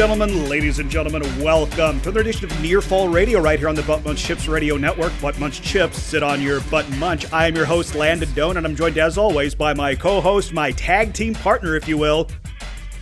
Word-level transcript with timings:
Gentlemen, 0.00 0.48
ladies 0.48 0.78
and 0.78 0.90
gentlemen, 0.90 1.22
welcome 1.42 2.00
to 2.00 2.08
another 2.08 2.22
edition 2.22 2.46
of 2.46 2.62
Near 2.62 2.80
Fall 2.80 3.10
Radio 3.10 3.38
right 3.38 3.58
here 3.58 3.68
on 3.68 3.74
the 3.74 3.82
Butt 3.82 4.02
Munch 4.02 4.24
Chips 4.24 4.48
Radio 4.48 4.78
Network. 4.78 5.12
Butt 5.20 5.38
Munch 5.38 5.60
Chips, 5.60 6.02
sit 6.02 6.22
on 6.22 6.40
your 6.40 6.62
butt 6.62 6.88
munch. 6.92 7.30
I 7.34 7.46
am 7.46 7.54
your 7.54 7.66
host, 7.66 7.94
Landon 7.94 8.32
Doan, 8.32 8.56
and 8.56 8.66
I'm 8.66 8.74
joined 8.74 8.96
as 8.96 9.18
always 9.18 9.54
by 9.54 9.74
my 9.74 9.94
co-host, 9.94 10.54
my 10.54 10.70
tag 10.70 11.12
team 11.12 11.34
partner, 11.34 11.76
if 11.76 11.86
you 11.86 11.98
will. 11.98 12.30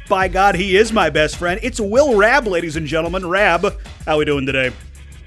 By 0.08 0.26
God, 0.26 0.56
he 0.56 0.76
is 0.76 0.92
my 0.92 1.08
best 1.08 1.36
friend. 1.36 1.60
It's 1.62 1.78
Will 1.78 2.16
Rab, 2.16 2.48
ladies 2.48 2.74
and 2.74 2.84
gentlemen. 2.84 3.24
Rab, 3.24 3.62
how 4.04 4.16
are 4.16 4.18
we 4.18 4.24
doing 4.24 4.44
today? 4.44 4.72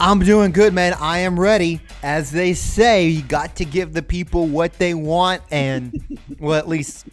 I'm 0.04 0.18
doing 0.18 0.52
good, 0.52 0.74
man. 0.74 0.96
I 1.00 1.20
am 1.20 1.40
ready. 1.40 1.80
As 2.02 2.32
they 2.32 2.56
say, 2.56 3.08
you 3.08 3.22
got 3.22 3.56
to 3.58 3.66
give 3.66 3.94
the 3.94 4.02
people 4.02 4.48
what 4.48 4.74
they 4.80 4.96
want, 4.96 5.44
and 5.52 5.94
well, 6.40 6.58
at 6.58 6.68
least 6.68 7.06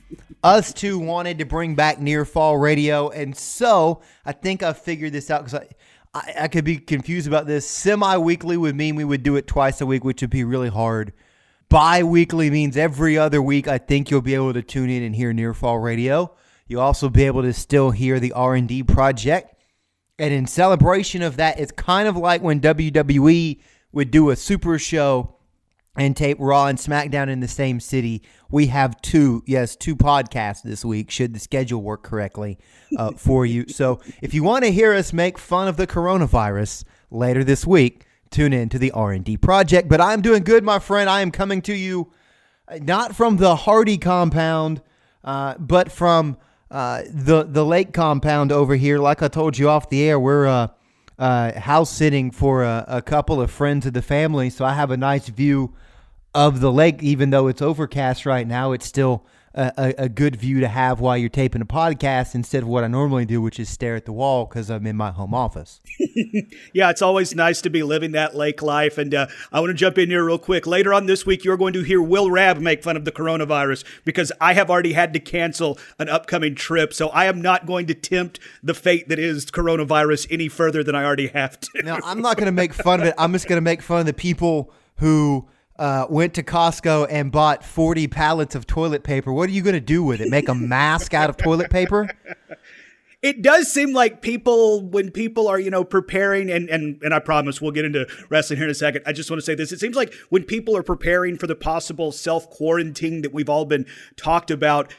us 0.43 0.73
two 0.73 0.99
wanted 0.99 1.39
to 1.41 1.45
bring 1.45 1.75
back 1.75 2.01
near 2.01 2.25
fall 2.25 2.57
radio, 2.57 3.11
and 3.11 3.37
so 3.37 4.01
I 4.25 4.33
think 4.33 4.63
I 4.63 4.73
figured 4.73 5.13
this 5.13 5.31
out 5.31 5.45
because 5.45 5.61
I, 5.61 5.69
I, 6.15 6.45
I 6.45 6.49
could 6.49 6.65
be 6.65 6.79
confused 6.79 7.27
about 7.27 7.47
this. 7.47 7.69
Semi-weekly 7.69 8.57
would 8.57 8.75
mean 8.75 8.97
we 8.97 9.05
would 9.05 9.23
do 9.23 9.37
it 9.37 9.47
twice 9.47 9.83
a 9.83 9.87
week, 9.87 10.03
which 10.03 10.23
would 10.23 10.31
be 10.31 10.45
really 10.45 10.71
hard. 10.71 11.13
Bi-weekly 11.69 12.49
means 12.49 12.79
every 12.79 13.19
other 13.19 13.43
week. 13.43 13.69
I 13.69 13.77
think 13.77 14.11
you'll 14.11 14.23
be 14.23 14.35
able 14.35 14.55
to 14.55 14.63
tune 14.63 14.89
in 14.89 15.03
and 15.03 15.15
hear 15.15 15.35
near 15.35 15.53
fall 15.53 15.79
radio. 15.79 16.35
You'll 16.67 16.81
also 16.81 17.11
be 17.11 17.25
able 17.25 17.43
to 17.43 17.53
still 17.53 17.91
hear 17.91 18.19
the 18.19 18.33
R 18.33 18.55
and 18.55 18.67
D 18.67 18.83
project, 18.83 19.58
and 20.19 20.35
in 20.35 20.47
celebration 20.47 21.23
of 21.23 21.37
that, 21.37 21.61
it's 21.61 21.73
kind 21.73 22.09
of 22.09 22.17
like 22.17 22.43
when 22.43 22.61
WWE 22.61 23.61
would 23.93 24.11
do 24.11 24.31
a 24.31 24.37
super 24.37 24.79
show 24.79 25.35
and 25.97 26.17
tape 26.17 26.39
Raw 26.41 26.67
and 26.67 26.79
SmackDown 26.79 27.29
in 27.29 27.41
the 27.41 27.49
same 27.49 27.81
city. 27.81 28.23
We 28.51 28.67
have 28.69 29.01
two, 29.03 29.43
yes, 29.47 29.77
two 29.77 29.97
podcasts 29.97 30.63
this 30.63 30.85
week, 30.85 31.11
should 31.11 31.35
the 31.35 31.41
schedule 31.41 31.83
work 31.83 32.03
correctly 32.03 32.59
uh, 32.97 33.13
for 33.17 33.45
you. 33.47 33.67
So 33.69 34.01
if 34.23 34.33
you 34.35 34.43
want 34.43 34.65
to 34.65 34.71
hear 34.71 34.93
us 34.93 35.13
make 35.13 35.39
fun 35.39 35.69
of 35.69 35.77
the 35.77 35.87
coronavirus 35.87 36.85
later 37.11 37.43
this 37.43 37.67
week, 37.67 38.07
tune 38.31 38.53
in 38.53 38.69
to 38.71 38.79
the 38.79 38.91
R&D 38.93 39.39
project. 39.39 39.89
But 39.89 40.01
I'm 40.01 40.21
doing 40.21 40.45
good, 40.45 40.63
my 40.63 40.79
friend. 40.79 41.09
I 41.09 41.21
am 41.21 41.31
coming 41.31 41.63
to 41.63 41.75
you 41.75 42.13
uh, 42.69 42.79
not 42.81 43.17
from 43.17 43.37
the 43.37 43.57
Hardy 43.57 43.99
compound, 43.99 44.83
uh, 45.25 45.55
but 45.59 45.91
from 45.91 46.37
uh, 46.71 47.03
the 47.09 47.45
the 47.45 47.65
lake 47.65 47.93
compound 47.93 48.53
over 48.53 48.77
here. 48.77 48.99
Like 48.99 49.23
I 49.23 49.29
told 49.29 49.59
you 49.59 49.69
off 49.69 49.89
the 49.89 50.03
air, 50.03 50.19
we're 50.21 50.47
uh, 50.47 50.69
uh, 51.19 51.59
house 51.59 51.91
sitting 51.91 52.31
for 52.31 52.63
a, 52.63 52.85
a 52.89 53.03
couple 53.03 53.41
of 53.41 53.51
friends 53.51 53.87
of 53.87 53.93
the 53.93 54.03
family, 54.03 54.51
so 54.51 54.65
I 54.65 54.75
have 54.75 54.91
a 54.91 54.97
nice 54.97 55.29
view 55.29 55.75
of 56.35 56.61
the 56.61 56.71
lake, 56.71 57.03
even 57.03 57.31
though 57.31 57.49
it's 57.49 57.63
overcast 57.63 58.27
right 58.27 58.47
now, 58.47 58.73
it's 58.73 58.87
still 58.87 59.25
a, 59.59 59.95
a, 60.05 60.09
good 60.09 60.37
view 60.37 60.61
to 60.61 60.69
have 60.69 61.01
while 61.01 61.17
you're 61.17 61.29
taping 61.29 61.61
a 61.61 61.67
podcast 61.67 62.37
instead 62.37 62.63
of 62.63 62.69
what 62.69 62.85
I 62.85 62.87
normally 62.87 63.25
do, 63.25 63.43
which 63.43 63.59
is 63.59 63.69
stare 63.69 63.97
at 63.97 64.05
the 64.05 64.13
wall 64.13 64.47
because 64.47 64.71
I'm 64.71 64.87
in 64.87 64.97
my 64.97 65.11
home 65.11 65.35
office. 65.35 65.81
yeah, 66.73 66.91
it's 66.91 67.03
always 67.03 67.35
nice 67.35 67.61
to 67.63 67.71
be 67.71 67.83
living 67.83 68.13
that 68.13 68.37
lake 68.37 68.63
life. 68.63 68.99
And 68.99 69.13
uh, 69.13 69.27
I 69.53 69.59
want 69.59 69.71
to 69.71 69.75
jump 69.75 69.99
in 69.99 70.11
here 70.11 70.25
real 70.25 70.39
quick. 70.39 70.67
Later 70.67 70.95
on 70.95 71.07
this 71.07 71.27
week, 71.27 71.45
you're 71.45 71.57
going 71.57 71.73
to 71.73 71.83
hear 71.83 72.01
Will 72.01 72.31
Rab 72.31 72.59
make 72.59 72.85
fun 72.85 72.97
of 72.97 73.05
the 73.05 73.11
coronavirus 73.11 73.85
because 74.05 74.31
I 74.41 74.53
have 74.55 74.71
already 74.71 74.93
had 74.93 75.13
to 75.15 75.19
cancel 75.19 75.77
an 75.99 76.09
upcoming 76.09 76.55
trip. 76.55 76.95
So 76.95 77.09
I 77.09 77.25
am 77.25 77.43
not 77.43 77.67
going 77.67 77.87
to 77.89 77.95
tempt 77.95 78.39
the 78.63 78.75
fate 78.75 79.09
that 79.09 79.19
is 79.19 79.47
coronavirus 79.47 80.29
any 80.31 80.49
further 80.49 80.85
than 80.85 80.95
I 80.95 81.05
already 81.05 81.29
have 81.29 81.59
to. 81.61 81.83
Now, 81.83 81.99
I'm 82.05 82.23
not 82.23 82.37
going 82.37 82.47
to 82.47 82.53
make 82.53 82.75
fun 82.75 83.01
of 83.01 83.07
it. 83.07 83.15
I'm 83.19 83.33
just 83.33 83.49
going 83.49 83.57
to 83.57 83.63
make 83.63 83.83
fun 83.83 84.01
of 84.01 84.07
the 84.07 84.13
people 84.13 84.73
who 84.97 85.49
uh, 85.79 86.07
went 86.09 86.35
to 86.35 86.43
Costco 86.43 87.07
and 87.11 87.31
bought 87.31 87.65
40 87.65 88.09
pallets 88.09 88.55
of 88.55 88.67
toilet 88.67 89.03
paper. 89.03 89.33
What 89.33 89.49
are 89.49 89.53
you 89.53 89.63
going 89.63 89.75
to 89.75 89.81
do 89.81 90.03
with 90.03 90.21
it? 90.21 90.29
Make 90.29 90.49
a 90.49 90.55
mask 90.55 91.15
out 91.15 91.31
of 91.31 91.37
toilet 91.37 91.71
paper? 91.71 92.09
It 93.21 93.43
does 93.43 93.73
seem 93.73 93.93
like 93.93 94.23
people, 94.23 94.81
when 94.81 95.11
people 95.11 95.49
are, 95.49 95.59
you 95.59 95.71
know, 95.73 95.83
preparing, 95.83 96.51
and, 96.53 96.69
and, 96.69 97.03
and 97.03 97.13
I 97.13 97.19
promise 97.19 97.61
we'll 97.61 97.73
get 97.73 97.85
into 97.85 98.07
wrestling 98.31 98.59
here 98.59 98.67
in 98.67 98.71
a 98.71 98.75
second. 98.75 99.03
I 99.07 99.13
just 99.13 99.29
want 99.29 99.39
to 99.39 99.45
say 99.45 99.57
this. 99.57 99.73
It 99.73 99.81
seems 99.81 99.97
like 99.97 100.15
when 100.29 100.45
people 100.45 100.77
are 100.77 100.85
preparing 100.85 101.37
for 101.37 101.49
the 101.49 101.57
possible 101.57 102.13
self 102.13 102.49
quarantine 102.49 103.23
that 103.23 103.35
we've 103.35 103.49
all 103.49 103.65
been 103.65 103.87
talked 104.17 104.53
about, 104.53 104.95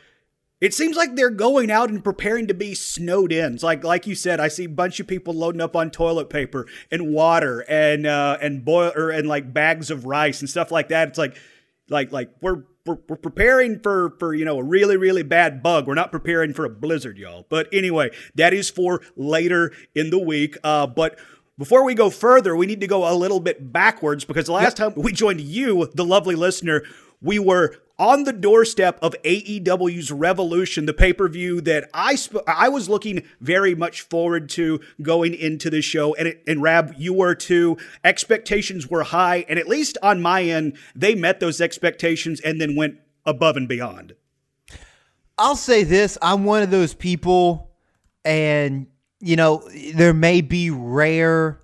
it 0.61 0.73
seems 0.73 0.97
like 0.97 1.15
they're 1.15 1.29
going 1.29 1.71
out 1.71 1.89
and 1.89 2.03
preparing 2.03 2.47
to 2.47 2.53
be 2.53 2.75
snowed 2.75 3.31
in. 3.31 3.55
It's 3.55 3.63
like 3.63 3.83
like 3.83 4.05
you 4.07 4.15
said, 4.15 4.39
I 4.39 4.49
see 4.49 4.65
a 4.65 4.69
bunch 4.69 4.99
of 4.99 5.07
people 5.07 5.33
loading 5.33 5.61
up 5.61 5.75
on 5.75 5.89
toilet 5.89 6.29
paper 6.29 6.67
and 6.91 7.13
water 7.13 7.61
and 7.69 8.05
uh, 8.05 8.37
and 8.41 8.65
boil 8.65 8.91
or 8.95 9.09
and 9.09 9.27
like 9.27 9.53
bags 9.53 9.89
of 9.89 10.05
rice 10.05 10.41
and 10.41 10.49
stuff 10.49 10.71
like 10.71 10.89
that. 10.89 11.09
It's 11.09 11.17
like 11.17 11.37
like 11.89 12.11
like 12.11 12.31
we're 12.41 12.63
we're, 12.85 12.97
we're 13.07 13.15
preparing 13.15 13.79
for 13.79 14.15
for 14.19 14.33
you 14.33 14.43
know 14.43 14.59
a 14.59 14.63
really 14.63 14.97
really 14.97 15.23
bad 15.23 15.63
bug. 15.63 15.87
We're 15.87 15.93
not 15.95 16.11
preparing 16.11 16.53
for 16.53 16.65
a 16.65 16.69
blizzard, 16.69 17.17
y'all. 17.17 17.45
But 17.49 17.67
anyway, 17.71 18.11
that 18.35 18.53
is 18.53 18.69
for 18.69 19.01
later 19.15 19.71
in 19.95 20.09
the 20.09 20.19
week. 20.19 20.57
Uh, 20.63 20.87
but 20.87 21.17
before 21.57 21.83
we 21.83 21.93
go 21.93 22.09
further, 22.09 22.55
we 22.55 22.65
need 22.65 22.81
to 22.81 22.87
go 22.87 23.09
a 23.09 23.13
little 23.13 23.39
bit 23.41 23.71
backwards 23.71 24.25
because 24.25 24.45
the 24.45 24.53
last 24.53 24.79
yep. 24.79 24.93
time 24.95 25.03
we 25.03 25.11
joined 25.11 25.41
you, 25.41 25.89
the 25.93 26.05
lovely 26.05 26.35
listener, 26.35 26.83
we 27.21 27.39
were 27.39 27.75
on 27.99 28.23
the 28.23 28.31
doorstep 28.31 28.97
of 29.01 29.13
AEW's 29.25 30.09
Revolution, 30.09 30.85
the 30.85 30.93
pay 30.93 31.11
per 31.11 31.27
view 31.27 31.59
that 31.61 31.89
I 31.93 32.15
sp- 32.15 32.47
I 32.47 32.69
was 32.69 32.87
looking 32.87 33.23
very 33.41 33.75
much 33.75 34.01
forward 34.01 34.49
to 34.51 34.79
going 35.01 35.33
into 35.33 35.69
the 35.69 35.81
show, 35.81 36.15
and 36.15 36.29
it, 36.29 36.43
and 36.47 36.61
Rab, 36.61 36.95
you 36.97 37.13
were 37.13 37.35
too. 37.35 37.77
Expectations 38.03 38.89
were 38.89 39.03
high, 39.03 39.45
and 39.49 39.59
at 39.59 39.67
least 39.67 39.97
on 40.01 40.21
my 40.21 40.43
end, 40.43 40.77
they 40.95 41.13
met 41.13 41.41
those 41.41 41.59
expectations 41.59 42.39
and 42.39 42.61
then 42.61 42.75
went 42.75 42.99
above 43.25 43.57
and 43.57 43.67
beyond. 43.67 44.15
I'll 45.37 45.57
say 45.57 45.83
this: 45.83 46.17
I'm 46.21 46.45
one 46.45 46.63
of 46.63 46.71
those 46.71 46.93
people, 46.93 47.69
and 48.23 48.87
you 49.19 49.35
know 49.35 49.67
there 49.93 50.13
may 50.13 50.39
be 50.39 50.69
rare 50.69 51.59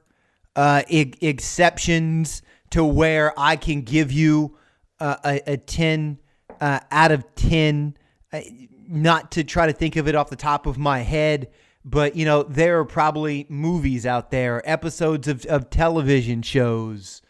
uh, 0.57 0.83
exceptions 0.89 2.41
to 2.71 2.83
where 2.83 3.33
I 3.37 3.55
can 3.55 3.83
give 3.83 4.11
you 4.11 4.57
uh, 4.99 5.17
a, 5.25 5.53
a 5.53 5.57
ten 5.57 6.19
uh, 6.61 6.79
out 6.91 7.11
of 7.11 7.35
10. 7.35 7.97
Uh, 8.31 8.41
not 8.87 9.31
to 9.31 9.43
try 9.43 9.65
to 9.65 9.73
think 9.73 9.95
of 9.95 10.07
it 10.07 10.15
off 10.15 10.29
the 10.29 10.35
top 10.35 10.65
of 10.65 10.77
my 10.77 10.99
head, 10.99 11.49
but 11.83 12.15
you 12.15 12.25
know, 12.25 12.43
there 12.43 12.79
are 12.79 12.85
probably 12.85 13.45
movies 13.49 14.05
out 14.05 14.31
there, 14.31 14.61
episodes 14.69 15.27
of, 15.27 15.45
of 15.45 15.69
television 15.69 16.41
shows, 16.41 17.21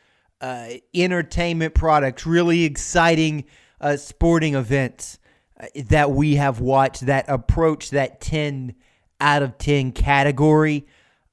uh, 0.41 0.67
entertainment 0.93 1.73
products, 1.73 2.25
really 2.25 2.63
exciting 2.63 3.45
uh, 3.81 3.97
sporting 3.97 4.55
events 4.55 5.19
uh, 5.59 5.67
that 5.87 6.11
we 6.11 6.35
have 6.35 6.59
watched 6.59 7.05
that 7.05 7.25
approach 7.29 7.91
that 7.91 8.19
10 8.21 8.75
out 9.19 9.43
of 9.43 9.57
10 9.57 9.91
category. 9.91 10.85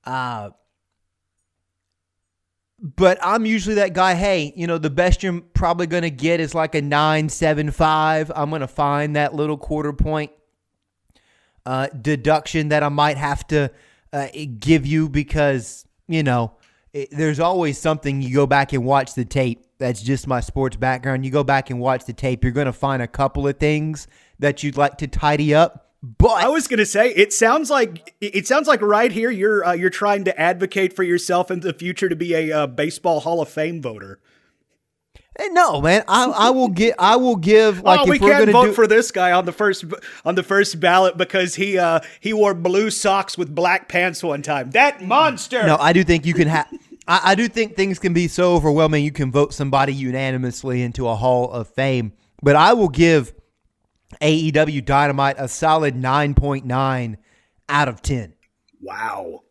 Uh, 0.05 0.51
but 2.83 3.17
I'm 3.23 3.47
usually 3.47 3.77
that 3.77 3.95
guy. 3.95 4.15
Hey, 4.15 4.53
you 4.57 4.67
know, 4.67 4.77
the 4.77 4.91
best 4.91 5.23
you're 5.23 5.41
probably 5.41 5.87
going 5.87 6.03
to 6.03 6.11
get 6.11 6.41
is 6.41 6.53
like 6.53 6.75
a 6.75 6.83
nine 6.83 7.29
seven 7.29 7.71
five. 7.71 8.33
I'm 8.35 8.51
going 8.51 8.61
to 8.61 8.67
find 8.67 9.15
that 9.15 9.35
little 9.35 9.57
quarter 9.57 9.93
point 9.93 10.33
uh, 11.65 11.87
deduction 11.89 12.71
that 12.71 12.83
I 12.83 12.89
might 12.89 13.17
have 13.17 13.47
to 13.49 13.71
uh, 14.13 14.27
give 14.59 14.85
you 14.85 15.09
because 15.09 15.87
you 16.09 16.25
know 16.25 16.57
it, 16.93 17.11
there's 17.13 17.39
always 17.39 17.79
something. 17.79 18.21
You 18.21 18.35
go 18.35 18.47
back 18.49 18.73
and 18.73 18.85
watch 18.85 19.15
the 19.15 19.25
tape. 19.25 19.65
That's 19.79 20.03
just 20.03 20.27
my 20.27 20.41
sports 20.41 20.77
background. 20.77 21.25
You 21.25 21.31
go 21.31 21.45
back 21.45 21.71
and 21.71 21.79
watch 21.79 22.05
the 22.05 22.13
tape. 22.13 22.43
You're 22.43 22.53
going 22.53 22.67
to 22.67 22.73
find 22.73 23.01
a 23.01 23.09
couple 23.09 23.47
of 23.47 23.59
things 23.59 24.09
that 24.41 24.65
you'd 24.65 24.77
like 24.77 24.99
to 24.99 25.07
tidy 25.07 25.55
up 25.55 25.82
but 26.03 26.43
I 26.43 26.49
was 26.49 26.67
going 26.67 26.79
to 26.79 26.87
say 26.87 27.11
it 27.11 27.33
sounds 27.33 27.71
like 27.71 28.15
it 28.21 28.47
sounds 28.47 28.67
like 28.67 28.83
right 28.83 29.13
here 29.13 29.31
you're 29.31 29.65
uh, 29.65 29.73
you're 29.73 29.91
trying 29.91 30.25
to 30.25 30.41
advocate 30.41 30.95
for 30.95 31.05
yourself 31.05 31.51
in 31.51 31.61
the 31.61 31.73
future 31.73 32.09
to 32.09 32.17
be 32.17 32.35
a 32.35 32.53
uh, 32.53 32.67
baseball 32.67 33.21
Hall 33.21 33.41
of 33.41 33.49
Fame 33.49 33.81
voter. 33.81 34.19
No, 35.51 35.81
man. 35.81 36.05
I, 36.09 36.27
I 36.27 36.51
will 36.51 36.69
get. 36.69 36.95
I 36.99 37.17
will 37.17 37.37
give. 37.37 37.83
Like, 37.83 38.01
oh, 38.01 38.11
we 38.11 38.19
can't 38.19 38.51
vote 38.51 38.67
do- 38.67 38.73
for 38.73 38.87
this 38.87 39.11
guy 39.11 39.33
on 39.33 39.47
the 39.47 39.53
first 39.53 39.85
on 40.25 40.35
the 40.35 40.43
first 40.43 40.79
ballot 40.79 41.17
because 41.17 41.55
he 41.55 41.79
uh 41.79 42.01
he 42.21 42.33
wore 42.33 42.53
blue 42.53 42.91
socks 42.91 43.39
with 43.39 43.55
black 43.55 43.89
pants 43.89 44.23
one 44.23 44.43
time. 44.43 44.71
That 44.73 45.03
monster. 45.03 45.65
No, 45.65 45.77
I 45.77 45.93
do 45.93 46.05
think 46.05 46.27
you 46.27 46.35
can 46.35 46.49
have. 46.49 46.69
I, 47.07 47.21
I 47.25 47.35
do 47.35 47.49
think 47.49 47.77
things 47.77 47.99
can 47.99 48.13
be 48.13 48.29
so 48.29 48.55
overwhelming. 48.55 49.05
You 49.05 49.13
can 49.13 49.33
vote 49.33 49.55
somebody 49.55 49.95
unanimously 49.95 50.83
into 50.83 51.09
a 51.09 51.15
Hall 51.15 51.51
of 51.51 51.69
Fame, 51.69 52.13
but 52.43 52.55
I 52.55 52.75
will 52.75 52.89
give 52.89 53.33
AEW 54.21 54.85
Dynamite 54.85 55.37
a 55.39 55.49
solid 55.49 55.95
9.9 55.95 57.17
out 57.69 57.89
of 57.89 58.03
10. 58.03 58.35
Wow. 58.81 59.43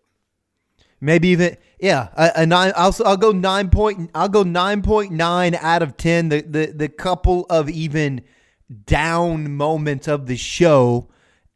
Maybe 1.00 1.30
even 1.30 1.58
yeah, 1.80 2.10
a, 2.16 2.32
a 2.42 2.46
nine. 2.46 2.74
I'll 2.76 2.96
I'll 3.04 3.18
go 3.18 3.32
nine 3.32 3.72
point. 3.72 4.12
I'll 4.14 4.30
go 4.30 4.44
nine 4.44 4.84
point 4.84 5.12
nine 5.12 5.56
out 5.56 5.82
of 5.82 5.98
ten. 5.98 6.30
The 6.30 6.42
the 6.42 6.68
the 6.68 6.90
couple 6.90 7.48
of 7.50 7.72
even 7.72 8.22
down 8.86 9.56
moments 9.56 10.08
of 10.08 10.28
the 10.28 10.38
show. 10.38 11.10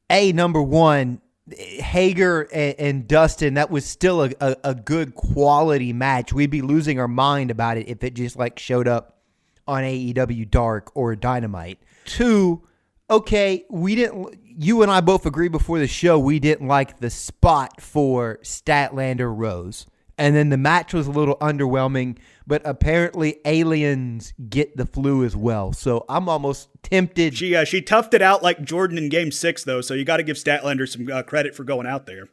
A 0.10 0.32
number 0.32 0.64
one, 0.64 1.22
Hager 1.56 2.42
and, 2.52 2.76
and 2.80 3.08
Dustin. 3.08 3.54
That 3.54 3.70
was 3.70 3.86
still 3.86 4.24
a, 4.24 4.32
a, 4.42 4.56
a 4.64 4.76
good 4.76 5.14
quality 5.14 5.94
match. 5.94 6.34
We'd 6.34 6.50
be 6.50 6.64
losing 6.64 7.00
our 7.00 7.08
mind 7.08 7.52
about 7.52 7.78
it 7.78 7.88
if 7.88 8.04
it 8.04 8.16
just 8.16 8.36
like 8.36 8.58
showed 8.58 8.88
up 8.88 9.20
on 9.68 9.84
AEW 9.84 10.50
Dark 10.50 10.92
or 10.96 11.16
Dynamite. 11.16 11.80
Two, 12.06 12.64
okay, 13.10 13.66
we 13.70 13.96
didn't. 13.96 14.40
You 14.58 14.84
and 14.84 14.92
I 14.92 15.02
both 15.02 15.26
agree 15.26 15.50
before 15.50 15.80
the 15.80 15.88
show 15.88 16.18
we 16.18 16.40
didn't 16.40 16.68
like 16.68 17.00
the 17.00 17.10
spot 17.10 17.82
for 17.82 18.40
Statlander 18.42 19.34
Rose, 19.36 19.86
and 20.18 20.36
then 20.36 20.50
the 20.50 20.58
match 20.58 20.94
was 20.94 21.08
a 21.08 21.12
little 21.12 21.36
underwhelming. 21.38 22.18
But 22.48 22.62
apparently, 22.64 23.40
aliens 23.44 24.34
get 24.50 24.78
the 24.78 24.86
flu 24.86 25.24
as 25.24 25.36
well. 25.36 25.74
So 25.74 26.06
I'm 26.08 26.30
almost 26.30 26.70
tempted. 26.84 27.36
She 27.36 27.56
uh, 27.56 27.66
she 27.66 27.82
toughed 27.82 28.14
it 28.14 28.22
out 28.22 28.44
like 28.44 28.64
Jordan 28.64 28.98
in 28.98 29.10
Game 29.10 29.32
Six, 29.32 29.64
though. 29.64 29.82
So 29.82 29.94
you 29.94 30.06
got 30.06 30.18
to 30.18 30.24
give 30.24 30.38
Statlander 30.38 30.88
some 30.88 31.12
uh, 31.12 31.24
credit 31.24 31.56
for 31.56 31.64
going 31.64 31.88
out 31.88 32.06
there. 32.06 32.30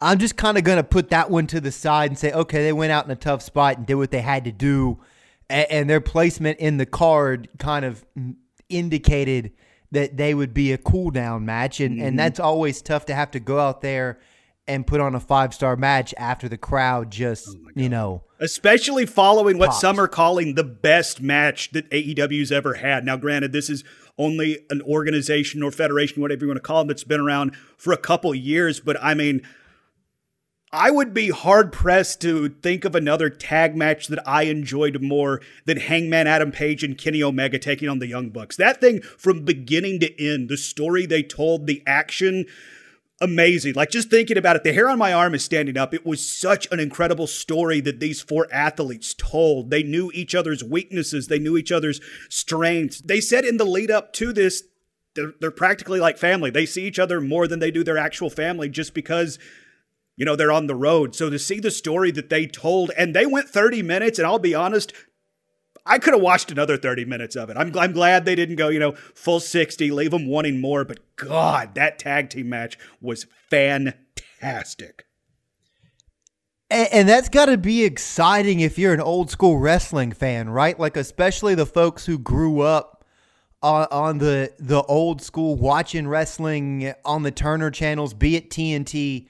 I'm 0.00 0.18
just 0.18 0.36
kind 0.36 0.58
of 0.58 0.64
going 0.64 0.76
to 0.76 0.84
put 0.84 1.08
that 1.10 1.30
one 1.30 1.46
to 1.48 1.60
the 1.60 1.72
side 1.72 2.10
and 2.10 2.18
say, 2.18 2.30
okay, 2.30 2.62
they 2.62 2.72
went 2.72 2.92
out 2.92 3.06
in 3.06 3.10
a 3.10 3.16
tough 3.16 3.40
spot 3.40 3.78
and 3.78 3.86
did 3.86 3.94
what 3.94 4.10
they 4.10 4.20
had 4.20 4.44
to 4.44 4.52
do, 4.52 4.98
and, 5.48 5.70
and 5.70 5.90
their 5.90 6.02
placement 6.02 6.58
in 6.58 6.76
the 6.76 6.84
card 6.86 7.48
kind 7.58 7.84
of 7.84 8.04
indicated 8.68 9.52
that 9.92 10.16
they 10.16 10.34
would 10.34 10.52
be 10.52 10.72
a 10.72 10.78
cool 10.78 11.10
down 11.10 11.44
match, 11.44 11.80
and 11.80 11.96
mm-hmm. 11.96 12.06
and 12.06 12.18
that's 12.18 12.40
always 12.40 12.82
tough 12.82 13.06
to 13.06 13.14
have 13.14 13.30
to 13.32 13.40
go 13.40 13.58
out 13.58 13.80
there 13.80 14.18
and 14.68 14.86
put 14.86 15.00
on 15.00 15.14
a 15.14 15.20
five 15.20 15.54
star 15.54 15.76
match 15.76 16.14
after 16.18 16.48
the 16.48 16.58
crowd 16.58 17.10
just 17.10 17.48
oh 17.48 17.70
you 17.76 17.88
know 17.88 18.22
especially 18.40 19.06
following 19.06 19.58
what 19.58 19.72
some 19.72 19.98
are 19.98 20.08
calling 20.08 20.54
the 20.54 20.64
best 20.64 21.20
match 21.20 21.70
that 21.70 21.88
AEW's 21.90 22.52
ever 22.52 22.74
had. 22.74 23.04
Now, 23.04 23.16
granted, 23.16 23.52
this 23.52 23.70
is 23.70 23.82
only 24.18 24.58
an 24.70 24.82
organization 24.82 25.62
or 25.62 25.70
federation, 25.70 26.22
whatever 26.22 26.42
you 26.44 26.48
want 26.48 26.58
to 26.58 26.62
call 26.62 26.82
it, 26.82 26.88
that's 26.88 27.04
been 27.04 27.20
around 27.20 27.56
for 27.76 27.92
a 27.92 27.96
couple 27.96 28.34
years, 28.34 28.80
but 28.80 28.96
I 29.02 29.14
mean 29.14 29.42
I 30.72 30.90
would 30.90 31.14
be 31.14 31.30
hard 31.30 31.72
pressed 31.72 32.20
to 32.22 32.48
think 32.48 32.84
of 32.84 32.96
another 32.96 33.30
tag 33.30 33.76
match 33.76 34.08
that 34.08 34.26
I 34.26 34.44
enjoyed 34.44 35.00
more 35.00 35.40
than 35.64 35.78
Hangman 35.78 36.26
Adam 36.26 36.50
Page 36.50 36.82
and 36.82 36.98
Kenny 36.98 37.22
Omega 37.22 37.58
taking 37.58 37.88
on 37.88 38.00
the 38.00 38.08
Young 38.08 38.30
Bucks. 38.30 38.56
That 38.56 38.80
thing 38.80 39.00
from 39.00 39.44
beginning 39.44 40.00
to 40.00 40.22
end, 40.22 40.48
the 40.48 40.56
story 40.56 41.06
they 41.06 41.22
told, 41.22 41.66
the 41.66 41.84
action, 41.86 42.46
amazing. 43.20 43.74
Like 43.74 43.90
just 43.90 44.10
thinking 44.10 44.36
about 44.36 44.56
it, 44.56 44.64
the 44.64 44.72
hair 44.72 44.88
on 44.88 44.98
my 44.98 45.12
arm 45.12 45.36
is 45.36 45.44
standing 45.44 45.78
up. 45.78 45.94
It 45.94 46.04
was 46.04 46.26
such 46.26 46.66
an 46.72 46.80
incredible 46.80 47.28
story 47.28 47.80
that 47.82 48.00
these 48.00 48.20
four 48.20 48.48
athletes 48.52 49.14
told. 49.14 49.70
They 49.70 49.84
knew 49.84 50.10
each 50.14 50.34
other's 50.34 50.64
weaknesses, 50.64 51.28
they 51.28 51.38
knew 51.38 51.56
each 51.56 51.70
other's 51.70 52.00
strengths. 52.28 53.00
They 53.00 53.20
said 53.20 53.44
in 53.44 53.56
the 53.56 53.64
lead 53.64 53.92
up 53.92 54.12
to 54.14 54.32
this, 54.32 54.64
they're, 55.14 55.32
they're 55.40 55.50
practically 55.52 56.00
like 56.00 56.18
family. 56.18 56.50
They 56.50 56.66
see 56.66 56.84
each 56.84 56.98
other 56.98 57.20
more 57.20 57.46
than 57.46 57.60
they 57.60 57.70
do 57.70 57.84
their 57.84 57.96
actual 57.96 58.30
family 58.30 58.68
just 58.68 58.94
because 58.94 59.38
you 60.16 60.24
know, 60.24 60.34
they're 60.34 60.52
on 60.52 60.66
the 60.66 60.74
road. 60.74 61.14
So 61.14 61.30
to 61.30 61.38
see 61.38 61.60
the 61.60 61.70
story 61.70 62.10
that 62.12 62.30
they 62.30 62.46
told, 62.46 62.90
and 62.96 63.14
they 63.14 63.26
went 63.26 63.48
30 63.48 63.82
minutes, 63.82 64.18
and 64.18 64.26
I'll 64.26 64.38
be 64.38 64.54
honest, 64.54 64.92
I 65.84 65.98
could 65.98 66.14
have 66.14 66.22
watched 66.22 66.50
another 66.50 66.76
30 66.76 67.04
minutes 67.04 67.36
of 67.36 67.50
it. 67.50 67.56
I'm, 67.56 67.76
I'm 67.78 67.92
glad 67.92 68.24
they 68.24 68.34
didn't 68.34 68.56
go, 68.56 68.68
you 68.68 68.80
know, 68.80 68.92
full 69.14 69.40
60, 69.40 69.90
leave 69.90 70.10
them 70.10 70.26
wanting 70.26 70.60
more. 70.60 70.84
But 70.84 71.16
God, 71.16 71.74
that 71.74 71.98
tag 71.98 72.30
team 72.30 72.48
match 72.48 72.78
was 73.00 73.26
fantastic. 73.50 75.04
And, 76.68 77.08
that's 77.08 77.28
got 77.28 77.46
to 77.46 77.56
be 77.56 77.84
exciting 77.84 78.58
if 78.58 78.76
you're 78.76 78.92
an 78.92 79.00
old 79.00 79.30
school 79.30 79.58
wrestling 79.58 80.10
fan, 80.10 80.48
right? 80.48 80.76
Like, 80.76 80.96
especially 80.96 81.54
the 81.54 81.64
folks 81.64 82.06
who 82.06 82.18
grew 82.18 82.60
up 82.60 83.04
on, 83.62 83.86
on 83.92 84.18
the 84.18 84.52
the 84.58 84.82
old 84.82 85.22
school 85.22 85.54
watching 85.54 86.08
wrestling 86.08 86.92
on 87.04 87.22
the 87.22 87.30
Turner 87.30 87.70
channels, 87.70 88.14
be 88.14 88.34
it 88.34 88.50
TNT 88.50 89.28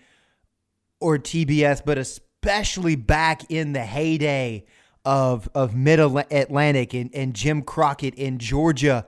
or 1.01 1.19
TBS, 1.19 1.83
but 1.85 1.99
especially 1.99 2.97
back 2.97 3.51
in 3.51 3.73
the 3.73 3.85
heyday 3.85 4.65
of 5.05 5.49
of 5.55 5.75
Mid 5.75 6.01
Atlantic 6.01 6.95
and, 6.95 7.15
and 7.15 7.35
Jim 7.35 7.63
Crockett 7.63 8.15
in 8.15 8.39
Georgia 8.39 9.07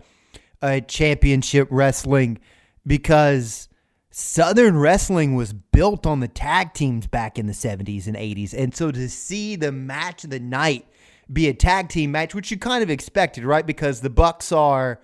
uh, 0.62 0.80
championship 0.80 1.68
wrestling, 1.70 2.38
because 2.86 3.68
Southern 4.10 4.76
wrestling 4.78 5.34
was 5.34 5.52
built 5.52 6.06
on 6.06 6.20
the 6.20 6.28
tag 6.28 6.72
teams 6.74 7.06
back 7.06 7.38
in 7.38 7.46
the 7.46 7.52
70s 7.52 8.06
and 8.06 8.16
80s. 8.16 8.52
And 8.52 8.74
so 8.74 8.90
to 8.90 9.08
see 9.08 9.54
the 9.54 9.70
match 9.70 10.24
of 10.24 10.30
the 10.30 10.40
night 10.40 10.86
be 11.32 11.48
a 11.48 11.54
tag 11.54 11.88
team 11.88 12.10
match, 12.10 12.34
which 12.34 12.50
you 12.50 12.58
kind 12.58 12.82
of 12.82 12.90
expected, 12.90 13.44
right? 13.44 13.66
Because 13.66 14.00
the 14.00 14.10
Bucks 14.10 14.50
are 14.50 15.00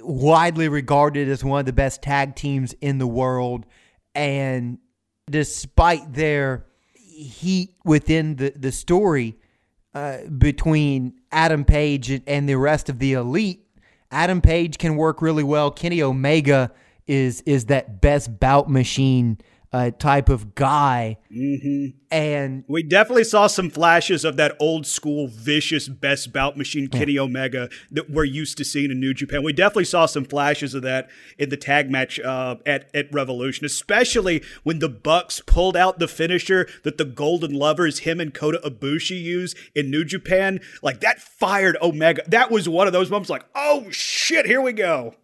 widely 0.00 0.68
regarded 0.68 1.28
as 1.28 1.44
one 1.44 1.60
of 1.60 1.66
the 1.66 1.72
best 1.72 2.02
tag 2.02 2.34
teams 2.34 2.74
in 2.80 2.98
the 2.98 3.06
world. 3.06 3.66
And 4.14 4.78
despite 5.30 6.12
their 6.12 6.66
heat 6.94 7.74
within 7.84 8.36
the, 8.36 8.52
the 8.56 8.72
story 8.72 9.36
uh, 9.94 10.18
between 10.38 11.14
Adam 11.32 11.64
Page 11.64 12.22
and 12.26 12.48
the 12.48 12.56
rest 12.56 12.88
of 12.88 12.98
the 12.98 13.14
elite, 13.14 13.66
Adam 14.10 14.40
Page 14.40 14.78
can 14.78 14.96
work 14.96 15.22
really 15.22 15.44
well. 15.44 15.70
Kenny 15.70 16.02
Omega 16.02 16.72
is 17.06 17.40
is 17.42 17.66
that 17.66 18.00
best 18.00 18.38
bout 18.38 18.70
machine 18.70 19.38
uh, 19.72 19.90
type 19.92 20.28
of 20.28 20.54
guy. 20.54 21.16
Mm-hmm. 21.30 21.96
And 22.10 22.64
we 22.66 22.82
definitely 22.82 23.24
saw 23.24 23.46
some 23.46 23.70
flashes 23.70 24.24
of 24.24 24.36
that 24.36 24.56
old 24.58 24.84
school 24.84 25.28
vicious 25.28 25.88
best 25.88 26.32
bout 26.32 26.56
machine 26.56 26.88
Kenny 26.88 27.12
yeah. 27.12 27.20
Omega 27.20 27.68
that 27.92 28.10
we're 28.10 28.24
used 28.24 28.58
to 28.58 28.64
seeing 28.64 28.90
in 28.90 28.98
New 28.98 29.14
Japan. 29.14 29.44
We 29.44 29.52
definitely 29.52 29.84
saw 29.84 30.06
some 30.06 30.24
flashes 30.24 30.74
of 30.74 30.82
that 30.82 31.08
in 31.38 31.50
the 31.50 31.56
tag 31.56 31.90
match 31.90 32.18
uh, 32.18 32.56
at 32.66 32.90
at 32.94 33.12
Revolution, 33.12 33.64
especially 33.64 34.42
when 34.64 34.80
the 34.80 34.88
Bucks 34.88 35.40
pulled 35.40 35.76
out 35.76 36.00
the 36.00 36.08
finisher 36.08 36.68
that 36.82 36.98
the 36.98 37.04
Golden 37.04 37.52
Lovers, 37.52 38.00
him 38.00 38.18
and 38.18 38.34
Kota 38.34 38.60
Ibushi 38.64 39.20
use 39.22 39.54
in 39.74 39.90
New 39.90 40.04
Japan. 40.04 40.60
Like 40.82 41.00
that 41.00 41.20
fired 41.20 41.76
Omega. 41.80 42.22
That 42.26 42.50
was 42.50 42.68
one 42.68 42.88
of 42.88 42.92
those 42.92 43.10
moments. 43.10 43.30
Like, 43.30 43.46
oh 43.54 43.88
shit, 43.90 44.46
here 44.46 44.60
we 44.60 44.72
go. 44.72 45.14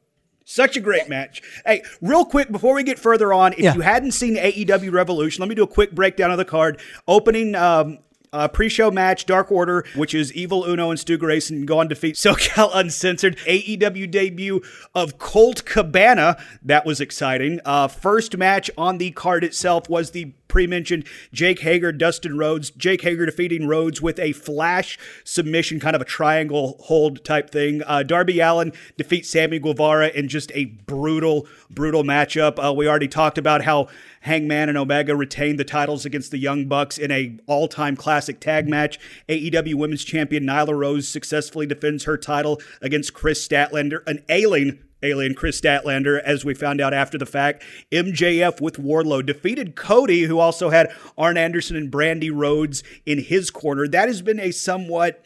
Such 0.49 0.77
a 0.77 0.81
great 0.81 1.09
match. 1.09 1.43
Hey, 1.67 1.83
real 2.01 2.25
quick 2.25 2.53
before 2.53 2.73
we 2.73 2.85
get 2.85 3.01
further 3.01 3.33
on, 3.33 3.53
if 3.55 3.59
yeah. 3.59 3.75
you 3.75 3.81
hadn't 3.81 4.13
seen 4.13 4.37
AEW 4.37 4.93
Revolution, 4.93 5.43
let 5.43 5.49
me 5.49 5.57
do 5.57 5.65
a 5.65 5.67
quick 5.67 5.91
breakdown 5.91 6.31
of 6.31 6.39
the 6.39 6.45
card. 6.45 6.81
Opening 7.09 7.57
um, 7.57 7.99
uh, 8.37 8.49
pre-show 8.49 8.91
match, 8.91 9.27
Dark 9.27 9.51
Order, 9.51 9.85
which 9.95 10.15
is 10.15 10.33
Evil 10.33 10.65
Uno 10.65 10.91
and 10.91 11.01
Stu 11.01 11.17
Grayson 11.17 11.65
go 11.65 11.79
on 11.79 11.89
defeat 11.89 12.15
SoCal 12.17 12.71
Uncensored. 12.75 13.37
AEW 13.39 14.11
debut 14.11 14.63
of 14.95 15.19
Colt 15.19 15.65
Cabana. 15.65 16.37
That 16.63 16.85
was 16.85 17.01
exciting. 17.01 17.61
Uh, 17.65 17.89
first 17.89 18.37
match 18.37 18.71
on 18.77 18.99
the 18.99 19.11
card 19.13 19.45
itself 19.45 19.89
was 19.89 20.11
the 20.11 20.33
pre-mentioned 20.49 21.07
Jake 21.33 21.61
Hager, 21.61 21.93
Dustin 21.93 22.39
Rhodes. 22.39 22.71
Jake 22.71 23.03
Hager 23.03 23.27
defeating 23.27 23.67
Rhodes 23.67 24.01
with 24.01 24.19
a 24.19 24.33
flash 24.33 24.99
submission, 25.25 25.81
kind 25.81 25.97
of 25.97 26.03
a 26.03 26.07
triangle 26.07 26.77
hold 26.85 27.25
type 27.25 27.51
thing. 27.51 27.83
Uh, 27.85 28.03
Darby 28.03 28.41
Allin 28.41 28.73
defeats 28.97 29.29
Sammy 29.31 29.59
Guevara 29.59 30.09
in 30.09 30.29
just 30.29 30.53
a 30.55 30.67
brutal, 30.67 31.47
brutal 31.71 32.05
matchup. 32.05 32.63
Uh, 32.65 32.73
we 32.73 32.89
already 32.89 33.09
talked 33.09 33.39
about 33.39 33.65
how 33.65 33.89
Hangman 34.27 34.69
and 34.69 34.77
Omega 34.77 35.15
retained 35.15 35.59
the 35.59 35.65
titles 35.65 36.05
against 36.05 36.33
the 36.33 36.39
Young 36.39 36.67
Bucks 36.67 36.99
in 36.99 37.11
a 37.13 37.39
all-time 37.47 37.97
classic 37.97 38.41
tag 38.41 38.69
match. 38.69 38.99
AEW 39.29 39.75
Women's 39.75 40.05
Champion 40.05 40.45
Nyla 40.45 40.77
Rose 40.77 41.09
successfully 41.09 41.65
defends 41.65 42.05
her 42.05 42.17
title 42.17 42.61
against 42.83 43.15
Kris 43.15 43.47
Statlander, 43.47 44.07
an 44.07 44.25
ailing 44.29 44.81
alien 45.03 45.35
Kris 45.35 45.61
Statlander, 45.61 46.21
as 46.21 46.45
we 46.45 46.55
found 46.55 46.81
out 46.81 46.93
after 46.93 47.17
the 47.17 47.27
fact. 47.27 47.63
MJF 47.93 48.61
with 48.61 48.77
Wardlow 48.77 49.25
defeated 49.25 49.77
Cody, 49.77 50.23
who 50.23 50.39
also 50.39 50.71
had 50.71 50.93
Arn 51.17 51.37
Anderson 51.37 51.77
and 51.77 51.91
Brandi 51.91 52.31
Rhodes 52.33 52.83
in 53.05 53.23
his 53.23 53.51
corner. 53.51 53.87
That 53.87 54.09
has 54.09 54.23
been 54.23 54.41
a 54.41 54.51
somewhat 54.51 55.25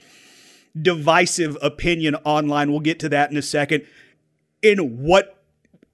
divisive 0.81 1.57
opinion 1.63 2.17
online. 2.17 2.71
We'll 2.71 2.81
get 2.81 3.01
to 3.01 3.09
that 3.09 3.31
in 3.31 3.37
a 3.37 3.43
second. 3.43 3.87
In 4.63 5.03
what 5.03 5.40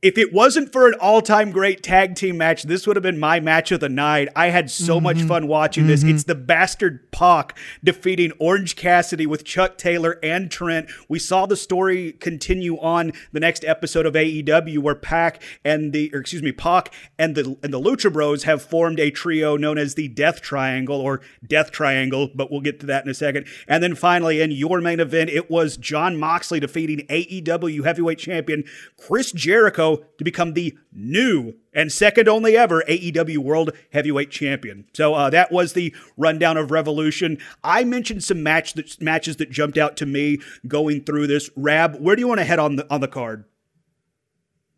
if 0.03 0.19
it 0.19 0.33
wasn't 0.33 0.73
for 0.73 0.87
an 0.87 0.95
all-time 1.01 1.51
great 1.51 1.83
tag 1.83 2.15
team 2.15 2.37
match, 2.37 2.65
this 2.65 2.87
would 2.87 2.97
have 2.97 3.03
been 3.03 3.19
my 3.19 3.41
match 3.41 3.73
of 3.73 3.81
the 3.81 3.89
night. 3.89 4.29
I 4.37 4.49
had 4.49 4.71
so 4.71 4.97
mm-hmm. 4.97 5.05
much 5.05 5.23
fun 5.23 5.49
watching 5.49 5.85
mm-hmm. 5.85 5.91
this. 5.91 6.05
It's 6.05 6.25
the 6.25 6.35
bastard 6.35 7.11
Pac 7.13 7.57
defeating 7.83 8.33
Orange 8.39 8.77
Cassidy 8.77 9.27
with 9.27 9.43
Chuck 9.45 9.79
Taylor 9.79 10.19
and 10.23 10.51
Trent. 10.51 10.91
We 11.09 11.19
saw 11.19 11.47
the 11.47 11.57
story 11.57 12.13
continue 12.13 12.77
on 12.79 13.13
the 13.33 13.41
next 13.41 13.65
episode 13.65 14.05
of 14.05 14.13
AEW 14.13 14.81
where 14.81 14.95
Pac 14.95 15.43
and 15.65 15.95
the 15.95 16.11
or 16.13 16.21
excuse 16.21 16.43
me, 16.43 16.53
Pac 16.53 16.93
and 17.19 17.35
the 17.35 17.57
and 17.63 17.73
the 17.73 17.81
Lucha 17.81 18.13
Bros 18.13 18.43
have 18.43 18.63
formed 18.63 19.01
a 19.01 19.11
trio 19.11 19.57
known 19.57 19.79
as 19.79 19.95
the 19.95 20.09
Death 20.09 20.43
Triangle 20.43 21.01
or 21.01 21.23
Death 21.47 21.71
Triangle, 21.71 22.29
but 22.35 22.53
we'll 22.53 22.61
get 22.61 22.81
to 22.81 22.87
that 22.87 23.05
in 23.05 23.11
a 23.11 23.15
second. 23.15 23.47
And 23.67 23.83
then 23.83 23.95
finally 23.95 24.43
in 24.43 24.51
your 24.51 24.83
main 24.83 25.01
event, 25.01 25.31
it 25.31 25.51
was 25.51 25.79
Jon 25.79 26.19
Moxley 26.19 26.61
defeating 26.61 27.07
AEW 27.07 27.83
heavyweight 27.83 28.19
champion 28.19 28.65
Chris 28.99 29.33
Jericho 29.33 29.96
to 30.19 30.25
become 30.25 30.55
the 30.55 30.77
new 30.93 31.55
and 31.73 31.93
second 31.93 32.29
only 32.29 32.57
ever 32.57 32.83
AEW 32.89 33.39
World 33.39 33.71
Heavyweight 33.93 34.31
Champion. 34.31 34.87
So 34.95 35.15
uh, 35.15 35.31
that 35.31 35.53
was 35.53 35.73
the 35.73 35.95
rundown 36.17 36.57
of 36.57 36.71
Revolution. 36.71 37.39
I 37.63 37.85
mentioned 37.85 38.25
some 38.25 38.43
match 38.43 38.75
that, 38.75 39.01
matches 39.01 39.37
that 39.37 39.51
jumped 39.51 39.79
out 39.79 39.97
to 39.99 40.07
me 40.07 40.39
going 40.67 41.05
through 41.05 41.27
this. 41.27 41.51
Rab, 41.57 41.97
where 42.01 42.17
do 42.17 42.21
you 42.21 42.29
want 42.29 42.41
to 42.41 42.45
head 42.45 42.59
on 42.59 42.77
the 42.77 42.93
on 42.93 43.01
the 43.01 43.09
card? 43.09 43.45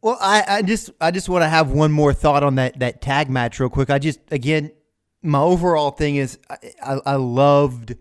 Well, 0.00 0.18
I, 0.20 0.44
I 0.46 0.62
just 0.62 0.90
I 1.00 1.10
just 1.10 1.28
want 1.28 1.42
to 1.42 1.48
have 1.48 1.70
one 1.70 1.92
more 1.92 2.12
thought 2.12 2.42
on 2.42 2.56
that 2.56 2.78
that 2.80 3.00
tag 3.00 3.30
match 3.30 3.58
real 3.60 3.68
quick. 3.68 3.90
I 3.90 3.98
just 3.98 4.20
again 4.30 4.72
my 5.22 5.40
overall 5.40 5.90
thing 5.90 6.16
is 6.16 6.38
I, 6.48 6.56
I, 6.82 7.00
I 7.06 7.14
loved 7.14 7.96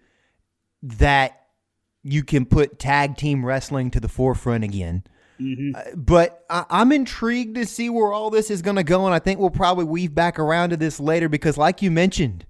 that 0.83 1.47
you 2.03 2.23
can 2.23 2.45
put 2.45 2.79
tag 2.79 3.17
team 3.17 3.45
wrestling 3.45 3.91
to 3.91 3.99
the 3.99 4.07
forefront 4.07 4.63
again 4.63 5.03
Mm-hmm. 5.39 5.75
Uh, 5.75 5.95
but 5.95 6.43
I, 6.49 6.65
am 6.69 6.91
intrigued 6.91 7.55
to 7.55 7.65
see 7.65 7.89
where 7.89 8.11
all 8.11 8.29
this 8.29 8.49
is 8.49 8.61
going 8.61 8.77
to 8.77 8.83
go, 8.83 9.05
and 9.05 9.13
I 9.13 9.19
think 9.19 9.39
we'll 9.39 9.49
probably 9.49 9.85
weave 9.85 10.13
back 10.13 10.39
around 10.39 10.71
to 10.71 10.77
this 10.77 10.99
later 10.99 11.29
because, 11.29 11.57
like 11.57 11.81
you 11.81 11.91
mentioned, 11.91 12.45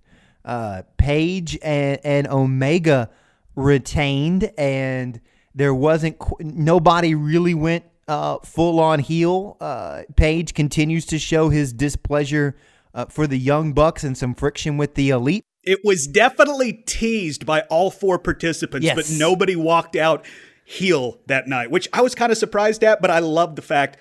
uh, 0.46 0.84
Page 0.98 1.58
and, 1.62 2.00
and 2.04 2.28
Omega 2.28 3.10
retained, 3.56 4.52
and 4.58 5.20
there 5.54 5.74
wasn't 5.74 6.18
nobody 6.40 7.16
really 7.16 7.54
went 7.54 7.84
uh, 8.08 8.38
full 8.40 8.80
on 8.80 9.00
heel. 9.00 9.58
Uh, 9.60 10.04
Page 10.16 10.54
continues 10.54 11.06
to 11.08 11.20
show 11.20 11.50
his 11.50 11.74
displeasure 11.74 12.56
uh, 12.94 13.06
for 13.06 13.28
the 13.28 13.38
Young 13.38 13.74
Bucks 13.74 14.04
and 14.04 14.18
some 14.18 14.34
friction 14.34 14.78
with 14.78 14.96
the 14.96 15.10
Elite. 15.10 15.44
It 15.64 15.80
was 15.84 16.08
definitely 16.08 16.72
teased 16.72 17.46
by 17.46 17.62
all 17.64 17.92
four 17.92 18.18
participants, 18.18 18.86
yes. 18.86 18.96
but 18.96 19.10
nobody 19.20 19.58
walked 19.58 19.98
out 19.98 20.26
heel 20.70 21.18
that 21.28 21.48
night, 21.48 21.72
which 21.72 21.88
I 21.94 22.02
was 22.02 22.14
kind 22.14 22.30
of 22.30 22.38
surprised 22.38 22.84
at, 22.84 23.02
but 23.02 23.10
I 23.10 23.20
love 23.20 23.56
the 23.56 23.62
fact 23.62 23.96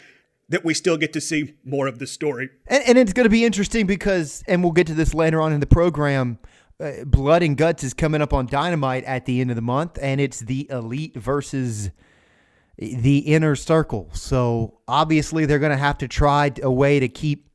that 0.49 0.65
we 0.65 0.75
still 0.75 0.97
get 0.97 1.13
to 1.13 1.21
see 1.21 1.55
more 1.65 1.87
of 1.87 2.01
the 2.01 2.09
story. 2.09 2.51
And, 2.67 2.83
and 2.89 2.99
it's 2.99 3.13
going 3.13 3.23
to 3.23 3.31
be 3.31 3.45
interesting 3.45 3.87
because, 3.87 4.43
and 4.49 4.65
we'll 4.65 4.73
get 4.73 4.89
to 4.89 4.95
this 4.95 5.15
later 5.15 5.41
on 5.41 5.53
in 5.53 5.61
the 5.61 5.67
program. 5.67 6.41
Uh, 6.81 7.05
Blood 7.05 7.45
and 7.45 7.57
Guts 7.57 7.85
is 7.85 7.95
coming 7.95 8.21
up 8.21 8.33
on 8.33 8.47
Dynamite 8.47 9.05
at 9.05 9.27
the 9.27 9.41
end 9.41 9.51
of 9.51 9.57
the 9.57 9.63
month, 9.63 9.97
and 10.03 10.21
it's 10.21 10.41
the 10.41 10.67
Elite 10.69 11.17
versus 11.17 11.91
the 12.77 13.19
Inner 13.19 13.55
Circle. 13.55 14.11
So 14.13 14.81
obviously, 14.89 15.47
they're 15.47 15.61
going 15.61 15.71
to 15.71 15.79
have 15.79 15.99
to 15.99 16.09
try 16.09 16.51
a 16.61 16.71
way 16.71 16.99
to 16.99 17.09
keep 17.09 17.49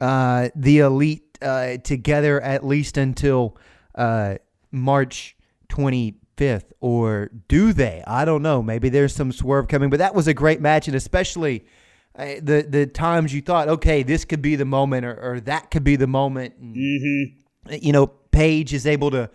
uh, 0.00 0.48
the 0.56 0.78
Elite 0.78 1.36
uh, 1.42 1.76
together 1.84 2.40
at 2.40 2.64
least 2.64 2.96
until 2.96 3.58
uh, 3.94 4.36
March 4.72 5.36
20- 5.68 6.14
fifth, 6.38 6.72
or 6.80 7.30
do 7.48 7.74
they? 7.74 8.02
I 8.06 8.24
don't 8.24 8.42
know. 8.42 8.62
Maybe 8.62 8.88
there's 8.88 9.14
some 9.14 9.32
swerve 9.32 9.68
coming, 9.68 9.90
but 9.90 9.98
that 9.98 10.14
was 10.14 10.26
a 10.26 10.32
great 10.32 10.60
match, 10.60 10.86
and 10.86 10.96
especially 10.96 11.66
uh, 12.14 12.36
the 12.40 12.66
the 12.66 12.86
times 12.86 13.34
you 13.34 13.42
thought, 13.42 13.68
okay, 13.68 14.02
this 14.02 14.24
could 14.24 14.40
be 14.40 14.56
the 14.56 14.64
moment, 14.64 15.04
or, 15.04 15.18
or 15.20 15.40
that 15.40 15.70
could 15.70 15.84
be 15.84 15.96
the 15.96 16.06
moment. 16.06 16.62
Mm-hmm. 16.62 17.72
Uh, 17.72 17.76
you 17.82 17.92
know, 17.92 18.06
Page 18.30 18.72
is 18.72 18.86
able 18.86 19.10
to 19.10 19.28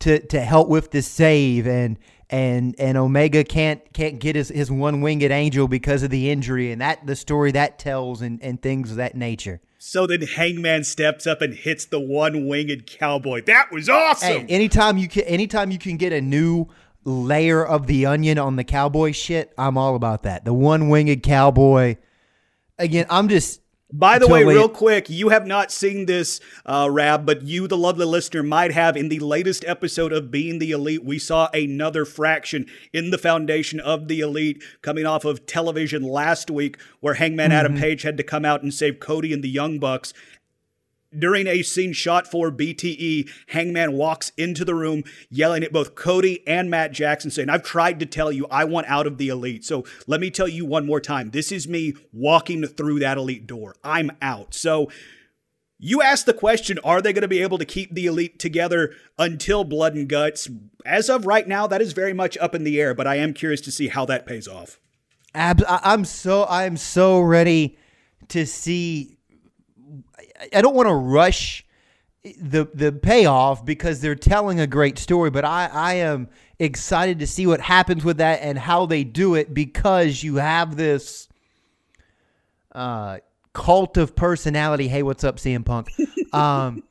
to 0.00 0.18
to 0.26 0.40
help 0.40 0.68
with 0.68 0.90
the 0.90 1.00
save, 1.00 1.66
and 1.66 1.98
and 2.28 2.74
and 2.78 2.98
Omega 2.98 3.44
can't 3.44 3.80
can't 3.92 4.18
get 4.18 4.36
his, 4.36 4.48
his 4.48 4.70
one 4.70 5.00
winged 5.00 5.22
angel 5.22 5.68
because 5.68 6.02
of 6.02 6.10
the 6.10 6.30
injury, 6.30 6.70
and 6.70 6.80
that 6.80 7.06
the 7.06 7.16
story 7.16 7.52
that 7.52 7.78
tells, 7.78 8.20
and 8.20 8.42
and 8.42 8.60
things 8.60 8.90
of 8.90 8.98
that 8.98 9.16
nature. 9.16 9.60
So 9.84 10.06
then 10.06 10.22
Hangman 10.22 10.84
steps 10.84 11.26
up 11.26 11.42
and 11.42 11.52
hits 11.52 11.86
the 11.86 11.98
one 11.98 12.46
winged 12.46 12.86
cowboy. 12.86 13.42
That 13.46 13.72
was 13.72 13.88
awesome. 13.88 14.28
Hey, 14.28 14.46
anytime 14.48 14.96
you 14.96 15.08
can 15.08 15.24
anytime 15.24 15.72
you 15.72 15.78
can 15.78 15.96
get 15.96 16.12
a 16.12 16.20
new 16.20 16.68
layer 17.02 17.66
of 17.66 17.88
the 17.88 18.06
onion 18.06 18.38
on 18.38 18.54
the 18.54 18.62
cowboy 18.62 19.10
shit, 19.10 19.52
I'm 19.58 19.76
all 19.76 19.96
about 19.96 20.22
that. 20.22 20.44
The 20.44 20.54
one 20.54 20.88
winged 20.88 21.24
cowboy. 21.24 21.96
Again, 22.78 23.06
I'm 23.10 23.28
just 23.28 23.60
by 23.92 24.18
the 24.18 24.26
way, 24.26 24.42
real 24.42 24.68
quick, 24.68 25.10
you 25.10 25.28
have 25.28 25.46
not 25.46 25.70
seen 25.70 26.06
this, 26.06 26.40
uh, 26.64 26.88
Rab, 26.90 27.26
but 27.26 27.42
you, 27.42 27.68
the 27.68 27.76
lovely 27.76 28.06
listener, 28.06 28.42
might 28.42 28.72
have. 28.72 28.96
In 28.96 29.10
the 29.10 29.18
latest 29.18 29.64
episode 29.66 30.12
of 30.12 30.30
Being 30.30 30.58
the 30.58 30.70
Elite, 30.70 31.04
we 31.04 31.18
saw 31.18 31.48
another 31.52 32.06
fraction 32.06 32.66
in 32.92 33.10
the 33.10 33.18
foundation 33.18 33.80
of 33.80 34.08
the 34.08 34.20
Elite 34.20 34.62
coming 34.80 35.04
off 35.04 35.26
of 35.26 35.44
television 35.44 36.02
last 36.02 36.50
week, 36.50 36.78
where 37.00 37.14
Hangman 37.14 37.50
mm-hmm. 37.50 37.58
Adam 37.58 37.76
Page 37.76 38.02
had 38.02 38.16
to 38.16 38.22
come 38.22 38.46
out 38.46 38.62
and 38.62 38.72
save 38.72 38.98
Cody 38.98 39.32
and 39.32 39.44
the 39.44 39.50
Young 39.50 39.78
Bucks. 39.78 40.14
During 41.18 41.46
a 41.46 41.62
scene 41.62 41.92
shot 41.92 42.26
for 42.26 42.50
BTE, 42.50 43.30
Hangman 43.48 43.92
walks 43.92 44.32
into 44.36 44.64
the 44.64 44.74
room 44.74 45.04
yelling 45.30 45.62
at 45.62 45.72
both 45.72 45.94
Cody 45.94 46.46
and 46.46 46.70
Matt 46.70 46.92
Jackson, 46.92 47.30
saying, 47.30 47.50
I've 47.50 47.62
tried 47.62 48.00
to 48.00 48.06
tell 48.06 48.32
you 48.32 48.46
I 48.50 48.64
want 48.64 48.86
out 48.88 49.06
of 49.06 49.18
the 49.18 49.28
elite. 49.28 49.64
So 49.64 49.84
let 50.06 50.20
me 50.20 50.30
tell 50.30 50.48
you 50.48 50.64
one 50.64 50.86
more 50.86 51.00
time. 51.00 51.30
This 51.30 51.52
is 51.52 51.68
me 51.68 51.94
walking 52.12 52.66
through 52.66 53.00
that 53.00 53.18
elite 53.18 53.46
door. 53.46 53.76
I'm 53.84 54.10
out. 54.20 54.54
So 54.54 54.90
you 55.84 56.00
asked 56.00 56.26
the 56.26 56.32
question 56.32 56.78
Are 56.84 57.02
they 57.02 57.12
going 57.12 57.22
to 57.22 57.28
be 57.28 57.42
able 57.42 57.58
to 57.58 57.64
keep 57.64 57.92
the 57.92 58.06
elite 58.06 58.38
together 58.38 58.94
until 59.18 59.64
blood 59.64 59.94
and 59.94 60.08
guts? 60.08 60.48
As 60.86 61.10
of 61.10 61.26
right 61.26 61.46
now, 61.46 61.66
that 61.66 61.82
is 61.82 61.92
very 61.92 62.12
much 62.12 62.38
up 62.38 62.54
in 62.54 62.62
the 62.62 62.80
air, 62.80 62.94
but 62.94 63.06
I 63.06 63.16
am 63.16 63.34
curious 63.34 63.60
to 63.62 63.72
see 63.72 63.88
how 63.88 64.04
that 64.06 64.24
pays 64.24 64.46
off. 64.46 64.78
I'm 65.34 66.04
so 66.04 66.46
I'm 66.48 66.76
so 66.76 67.20
ready 67.20 67.76
to 68.28 68.46
see 68.46 69.18
I 70.54 70.62
don't 70.62 70.74
want 70.74 70.88
to 70.88 70.94
rush 70.94 71.64
the 72.40 72.66
the 72.72 72.92
payoff 72.92 73.64
because 73.64 74.00
they're 74.00 74.14
telling 74.14 74.60
a 74.60 74.66
great 74.66 74.98
story, 74.98 75.30
but 75.30 75.44
I, 75.44 75.68
I 75.72 75.94
am 75.94 76.28
excited 76.58 77.18
to 77.18 77.26
see 77.26 77.46
what 77.46 77.60
happens 77.60 78.04
with 78.04 78.18
that 78.18 78.40
and 78.42 78.56
how 78.58 78.86
they 78.86 79.02
do 79.04 79.34
it 79.34 79.52
because 79.52 80.22
you 80.22 80.36
have 80.36 80.76
this 80.76 81.28
uh, 82.72 83.18
cult 83.52 83.96
of 83.96 84.14
personality. 84.14 84.88
Hey, 84.88 85.02
what's 85.02 85.24
up, 85.24 85.36
CM 85.36 85.64
Punk? 85.64 85.88
Um, 86.32 86.82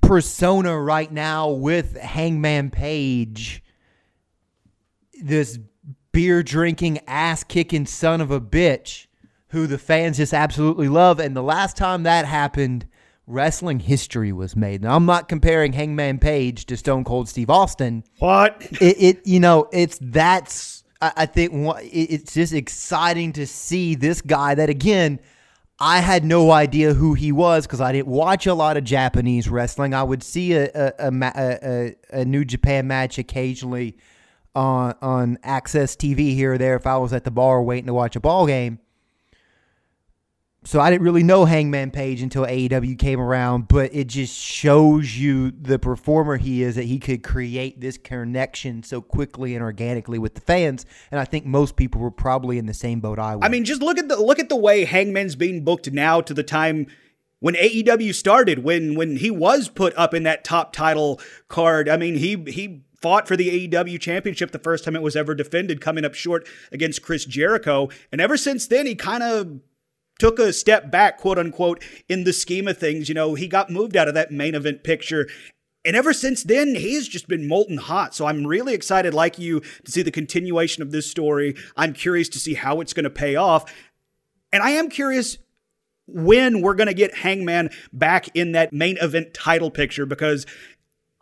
persona 0.00 0.78
right 0.78 1.10
now 1.10 1.50
with 1.50 1.96
Hangman 1.96 2.70
Page, 2.70 3.64
this 5.20 5.58
beer 6.12 6.44
drinking, 6.44 7.00
ass 7.08 7.42
kicking 7.42 7.84
son 7.84 8.20
of 8.20 8.30
a 8.30 8.40
bitch 8.40 9.06
who 9.50 9.66
the 9.66 9.78
fans 9.78 10.16
just 10.16 10.32
absolutely 10.32 10.88
love. 10.88 11.20
And 11.20 11.36
the 11.36 11.42
last 11.42 11.76
time 11.76 12.04
that 12.04 12.24
happened, 12.24 12.86
wrestling 13.26 13.80
history 13.80 14.32
was 14.32 14.56
made. 14.56 14.82
Now 14.82 14.96
I'm 14.96 15.06
not 15.06 15.28
comparing 15.28 15.72
Hangman 15.72 16.18
Page 16.18 16.66
to 16.66 16.76
Stone 16.76 17.04
Cold 17.04 17.28
Steve 17.28 17.50
Austin. 17.50 18.04
What? 18.18 18.66
It, 18.80 18.96
it 18.98 19.26
you 19.26 19.40
know, 19.40 19.68
it's 19.72 19.98
that's 20.00 20.84
I, 21.00 21.12
I 21.16 21.26
think 21.26 21.52
it's 21.82 22.34
just 22.34 22.52
exciting 22.52 23.32
to 23.34 23.46
see 23.46 23.94
this 23.94 24.20
guy 24.20 24.54
that 24.54 24.70
again. 24.70 25.20
I 25.82 26.00
had 26.00 26.26
no 26.26 26.50
idea 26.50 26.92
who 26.92 27.14
he 27.14 27.32
was 27.32 27.66
because 27.66 27.80
I 27.80 27.90
didn't 27.92 28.08
watch 28.08 28.46
a 28.46 28.52
lot 28.52 28.76
of 28.76 28.84
Japanese 28.84 29.48
wrestling. 29.48 29.94
I 29.94 30.02
would 30.02 30.22
see 30.22 30.52
a 30.52 30.68
a, 30.74 30.92
a, 30.98 31.32
a, 31.32 31.96
a 32.20 32.24
New 32.26 32.44
Japan 32.44 32.86
match 32.86 33.16
occasionally 33.16 33.96
on 34.54 34.94
on 35.00 35.38
AXS 35.38 35.96
TV 35.96 36.34
here 36.34 36.52
or 36.52 36.58
there 36.58 36.76
if 36.76 36.86
I 36.86 36.98
was 36.98 37.14
at 37.14 37.24
the 37.24 37.30
bar 37.30 37.62
waiting 37.62 37.86
to 37.86 37.94
watch 37.94 38.14
a 38.14 38.20
ball 38.20 38.46
game 38.46 38.78
so 40.62 40.78
I 40.78 40.90
didn't 40.90 41.04
really 41.04 41.22
know 41.22 41.46
Hangman 41.46 41.90
Page 41.90 42.20
until 42.20 42.44
AEW 42.44 42.98
came 42.98 43.18
around, 43.18 43.66
but 43.68 43.94
it 43.94 44.08
just 44.08 44.36
shows 44.36 45.16
you 45.16 45.50
the 45.52 45.78
performer 45.78 46.36
he 46.36 46.62
is 46.62 46.74
that 46.74 46.84
he 46.84 46.98
could 46.98 47.22
create 47.22 47.80
this 47.80 47.96
connection 47.96 48.82
so 48.82 49.00
quickly 49.00 49.54
and 49.54 49.62
organically 49.62 50.18
with 50.18 50.34
the 50.34 50.42
fans. 50.42 50.84
And 51.10 51.18
I 51.18 51.24
think 51.24 51.46
most 51.46 51.76
people 51.76 52.02
were 52.02 52.10
probably 52.10 52.58
in 52.58 52.66
the 52.66 52.74
same 52.74 53.00
boat 53.00 53.18
I 53.18 53.36
was. 53.36 53.44
I 53.44 53.48
mean, 53.48 53.64
just 53.64 53.80
look 53.80 53.98
at 53.98 54.08
the 54.08 54.16
look 54.16 54.38
at 54.38 54.50
the 54.50 54.56
way 54.56 54.84
Hangman's 54.84 55.34
being 55.34 55.64
booked 55.64 55.90
now 55.90 56.20
to 56.20 56.34
the 56.34 56.42
time 56.42 56.86
when 57.38 57.54
AEW 57.54 58.14
started, 58.14 58.62
when 58.62 58.96
when 58.96 59.16
he 59.16 59.30
was 59.30 59.70
put 59.70 59.96
up 59.96 60.12
in 60.12 60.24
that 60.24 60.44
top 60.44 60.74
title 60.74 61.20
card. 61.48 61.88
I 61.88 61.96
mean, 61.96 62.16
he 62.16 62.36
he 62.48 62.82
fought 63.00 63.26
for 63.26 63.34
the 63.34 63.66
AEW 63.66 63.98
championship 63.98 64.50
the 64.50 64.58
first 64.58 64.84
time 64.84 64.94
it 64.94 65.00
was 65.00 65.16
ever 65.16 65.34
defended, 65.34 65.80
coming 65.80 66.04
up 66.04 66.12
short 66.12 66.46
against 66.70 67.00
Chris 67.00 67.24
Jericho. 67.24 67.88
And 68.12 68.20
ever 68.20 68.36
since 68.36 68.66
then, 68.66 68.84
he 68.84 68.94
kind 68.94 69.22
of 69.22 69.60
took 70.20 70.38
a 70.38 70.52
step 70.52 70.90
back, 70.90 71.18
quote 71.18 71.38
unquote, 71.38 71.82
in 72.08 72.24
the 72.24 72.32
scheme 72.32 72.68
of 72.68 72.78
things. 72.78 73.08
You 73.08 73.14
know, 73.14 73.34
he 73.34 73.48
got 73.48 73.70
moved 73.70 73.96
out 73.96 74.06
of 74.06 74.14
that 74.14 74.30
main 74.30 74.54
event 74.54 74.84
picture. 74.84 75.28
And 75.84 75.96
ever 75.96 76.12
since 76.12 76.44
then, 76.44 76.74
he's 76.74 77.08
just 77.08 77.26
been 77.26 77.48
molten 77.48 77.78
hot. 77.78 78.14
So 78.14 78.26
I'm 78.26 78.46
really 78.46 78.74
excited, 78.74 79.14
like 79.14 79.38
you, 79.38 79.60
to 79.60 79.90
see 79.90 80.02
the 80.02 80.10
continuation 80.10 80.82
of 80.82 80.92
this 80.92 81.10
story. 81.10 81.56
I'm 81.76 81.94
curious 81.94 82.28
to 82.30 82.38
see 82.38 82.54
how 82.54 82.80
it's 82.80 82.92
going 82.92 83.04
to 83.04 83.10
pay 83.10 83.34
off. 83.34 83.72
And 84.52 84.62
I 84.62 84.70
am 84.70 84.90
curious 84.90 85.38
when 86.06 86.60
we're 86.60 86.74
going 86.74 86.88
to 86.88 86.94
get 86.94 87.14
Hangman 87.14 87.70
back 87.92 88.28
in 88.34 88.52
that 88.52 88.72
main 88.72 88.98
event 88.98 89.32
title 89.32 89.70
picture 89.70 90.04
because 90.04 90.44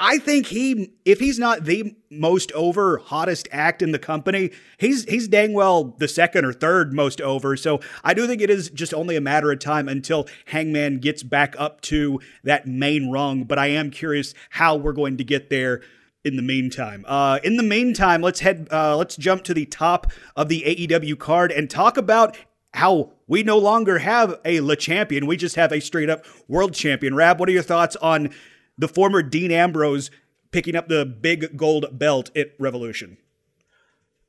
I 0.01 0.19
think 0.19 0.47
he, 0.47 0.93
if 1.05 1.19
he's 1.19 1.41
not 1.41 1.65
the 1.65 1.97
most 2.09 2.53
over, 2.53 2.99
hottest 2.99 3.49
act 3.51 3.83
in 3.83 3.91
the 3.91 3.99
company, 3.99 4.53
he's 4.79 5.05
he's 5.05 5.27
dang 5.27 5.55
well 5.55 5.97
the 5.99 6.07
second 6.07 6.45
or 6.45 6.53
third 6.53 6.93
most 6.93 7.21
over. 7.21 7.57
So 7.57 7.81
I 8.05 8.15
do 8.15 8.27
think 8.27 8.41
it 8.41 8.49
is 8.49 8.71
just 8.71 8.95
only 8.95 9.17
a 9.17 9.21
matter 9.21 9.51
of 9.51 9.59
time 9.59 9.89
until 9.89 10.29
Hangman 10.47 10.99
gets 10.99 11.25
back 11.25 11.57
up 11.59 11.81
to 11.83 12.21
that 12.45 12.67
main 12.67 13.11
rung. 13.11 13.43
But 13.43 13.59
I 13.59 13.69
am 13.69 13.91
curious 13.91 14.35
how 14.51 14.77
we're 14.77 14.93
going 14.93 15.17
to 15.17 15.25
get 15.25 15.51
there 15.51 15.83
in 16.25 16.37
the 16.37 16.43
meantime. 16.43 17.05
Uh, 17.09 17.41
in 17.43 17.57
the 17.57 17.63
meantime, 17.65 18.23
let's 18.23 18.41
head 18.41 18.69
uh, 18.71 18.97
let's 18.97 19.17
jump 19.17 19.43
to 19.45 19.55
the 19.55 19.67
top 19.67 20.13
of 20.37 20.49
the 20.49 20.63
AEW 20.63 21.19
card 21.19 21.51
and 21.51 21.69
talk 21.69 21.97
about 21.97 22.37
how 22.75 23.13
we 23.27 23.43
no 23.43 23.59
longer 23.59 23.99
have 23.99 24.39
a 24.45 24.61
Le 24.61 24.77
Champion. 24.77 25.27
We 25.27 25.37
just 25.37 25.57
have 25.57 25.73
a 25.73 25.81
straight 25.81 26.09
up 26.09 26.25
world 26.47 26.75
champion. 26.75 27.15
Rab, 27.17 27.41
what 27.41 27.49
are 27.49 27.53
your 27.53 27.63
thoughts 27.63 27.97
on 27.97 28.31
the 28.79 28.89
former 28.89 29.23
Dean 29.23 29.51
Ambrose 29.51 30.11
picking 30.51 30.77
up 30.77 30.89
the 30.89 31.05
big 31.05 31.57
gold 31.57 31.87
belt 31.99 32.31
at 32.37 32.53
Revolution. 32.59 33.19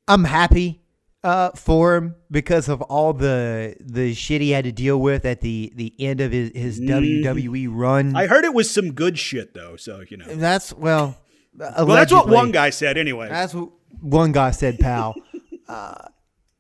I'm 0.08 0.26
happy 0.26 0.82
uh, 1.24 1.52
for 1.52 1.96
him 1.96 2.16
because 2.32 2.68
of 2.68 2.82
all 2.84 3.14
the 3.14 3.76
the 3.80 4.14
shit 4.14 4.42
he 4.42 4.52
had 4.52 4.64
to 4.64 4.72
deal 4.72 5.00
with 5.00 5.26
at 5.26 5.42
the 5.42 5.72
the 5.76 5.94
end 6.00 6.22
of 6.22 6.32
his, 6.32 6.52
his 6.56 6.80
mm. 6.80 7.24
WWE 7.24 7.68
run. 7.70 8.16
I 8.16 8.26
heard 8.26 8.46
it 8.46 8.54
was 8.54 8.70
some 8.72 8.94
good 8.94 9.20
shit 9.20 9.54
though, 9.54 9.76
so 9.76 10.04
you 10.10 10.18
know. 10.18 10.26
That's 10.28 10.74
well. 10.74 11.18
Well, 11.56 11.88
that's 11.88 12.14
what 12.14 12.30
one 12.30 12.52
guy 12.52 12.70
said 12.70 12.98
anyway. 12.98 13.28
That's 13.28 13.54
what 13.54 13.70
one 14.02 14.32
guy 14.32 14.52
said, 14.52 14.80
pal. 14.80 15.16
Uh, 15.68 16.08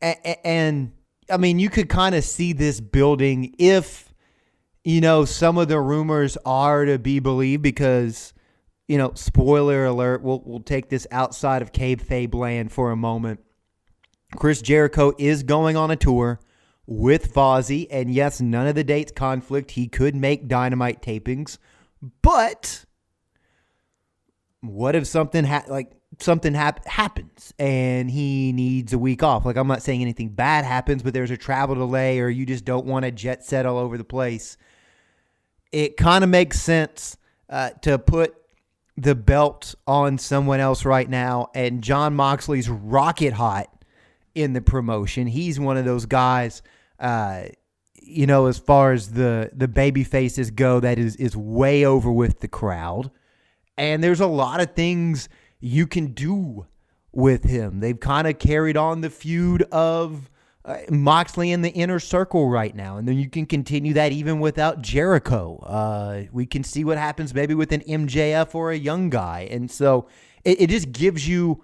and, 0.03 0.37
and 0.43 0.91
I 1.31 1.37
mean, 1.37 1.57
you 1.57 1.71
could 1.71 1.89
kind 1.89 2.13
of 2.13 2.23
see 2.23 2.53
this 2.53 2.79
building 2.79 3.55
if, 3.57 4.08
you 4.83 5.01
know, 5.01 5.25
some 5.25 5.57
of 5.57 5.67
the 5.67 5.79
rumors 5.79 6.37
are 6.45 6.85
to 6.85 6.97
be 6.97 7.19
believed 7.19 7.61
because, 7.61 8.33
you 8.87 8.97
know, 8.97 9.11
spoiler 9.15 9.85
alert, 9.85 10.21
we'll, 10.21 10.41
we'll 10.45 10.61
take 10.61 10.89
this 10.89 11.05
outside 11.11 11.61
of 11.61 11.71
kayfabe 11.71 12.33
land 12.33 12.71
for 12.71 12.91
a 12.91 12.95
moment. 12.95 13.41
Chris 14.35 14.61
Jericho 14.61 15.13
is 15.17 15.43
going 15.43 15.75
on 15.75 15.91
a 15.91 15.95
tour 15.95 16.39
with 16.85 17.33
Fozzy, 17.33 17.87
and 17.91 18.11
yes, 18.11 18.41
none 18.41 18.67
of 18.67 18.75
the 18.75 18.83
dates 18.83 19.11
conflict. 19.11 19.71
He 19.71 19.87
could 19.87 20.15
make 20.15 20.47
dynamite 20.47 21.01
tapings, 21.01 21.57
but 22.21 22.85
what 24.61 24.95
if 24.95 25.05
something 25.07 25.45
ha- 25.45 25.65
like 25.67 25.91
something 26.19 26.53
hap- 26.53 26.85
happens 26.85 27.53
and 27.59 28.09
he 28.09 28.51
needs 28.51 28.93
a 28.93 28.97
week 28.99 29.23
off? 29.23 29.45
Like 29.45 29.55
I'm 29.55 29.67
not 29.67 29.81
saying 29.81 30.01
anything 30.01 30.29
bad 30.29 30.65
happens, 30.65 31.03
but 31.03 31.13
there's 31.13 31.31
a 31.31 31.37
travel 31.37 31.75
delay 31.75 32.19
or 32.19 32.29
you 32.29 32.45
just 32.45 32.65
don't 32.65 32.85
want 32.85 33.05
to 33.05 33.11
jet 33.11 33.45
set 33.45 33.65
all 33.65 33.77
over 33.77 33.97
the 33.97 34.03
place. 34.03 34.57
It 35.71 35.97
kind 35.97 36.23
of 36.23 36.29
makes 36.29 36.59
sense 36.59 37.17
uh, 37.49 37.71
to 37.81 37.99
put 37.99 38.35
the 38.97 39.15
belt 39.15 39.75
on 39.87 40.17
someone 40.17 40.59
else 40.59 40.83
right 40.85 41.09
now, 41.09 41.49
and 41.55 41.81
Jon 41.81 42.15
Moxley's 42.15 42.69
rocket 42.69 43.33
hot 43.33 43.67
in 44.35 44.53
the 44.53 44.61
promotion. 44.61 45.27
He's 45.27 45.59
one 45.59 45.77
of 45.77 45.85
those 45.85 46.05
guys. 46.05 46.61
Uh, 46.99 47.43
you 48.01 48.25
know, 48.25 48.47
as 48.47 48.57
far 48.57 48.91
as 48.91 49.11
the 49.11 49.51
the 49.53 49.67
baby 49.67 50.03
faces 50.03 50.51
go, 50.51 50.79
that 50.79 50.97
is 50.97 51.15
is 51.17 51.35
way 51.35 51.85
over 51.85 52.11
with 52.11 52.39
the 52.39 52.47
crowd. 52.47 53.11
And 53.77 54.03
there's 54.03 54.19
a 54.19 54.27
lot 54.27 54.59
of 54.59 54.73
things 54.73 55.29
you 55.59 55.87
can 55.87 56.07
do 56.07 56.65
with 57.11 57.43
him. 57.45 57.79
They've 57.79 57.99
kind 57.99 58.27
of 58.27 58.39
carried 58.39 58.75
on 58.75 59.01
the 59.01 59.09
feud 59.09 59.61
of 59.71 60.29
uh, 60.65 60.77
Moxley 60.89 61.51
in 61.51 61.61
the 61.61 61.69
inner 61.69 61.99
circle 61.99 62.49
right 62.49 62.75
now, 62.75 62.97
and 62.97 63.07
then 63.07 63.17
you 63.17 63.29
can 63.29 63.45
continue 63.45 63.93
that 63.93 64.11
even 64.11 64.39
without 64.39 64.81
Jericho. 64.81 65.57
Uh, 65.65 66.23
we 66.31 66.45
can 66.45 66.63
see 66.63 66.83
what 66.83 66.97
happens 66.97 67.33
maybe 67.33 67.53
with 67.53 67.71
an 67.71 67.81
MJF 67.81 68.53
or 68.53 68.71
a 68.71 68.77
young 68.77 69.09
guy, 69.09 69.47
and 69.49 69.71
so 69.71 70.07
it, 70.43 70.61
it 70.61 70.69
just 70.69 70.91
gives 70.91 71.27
you 71.27 71.63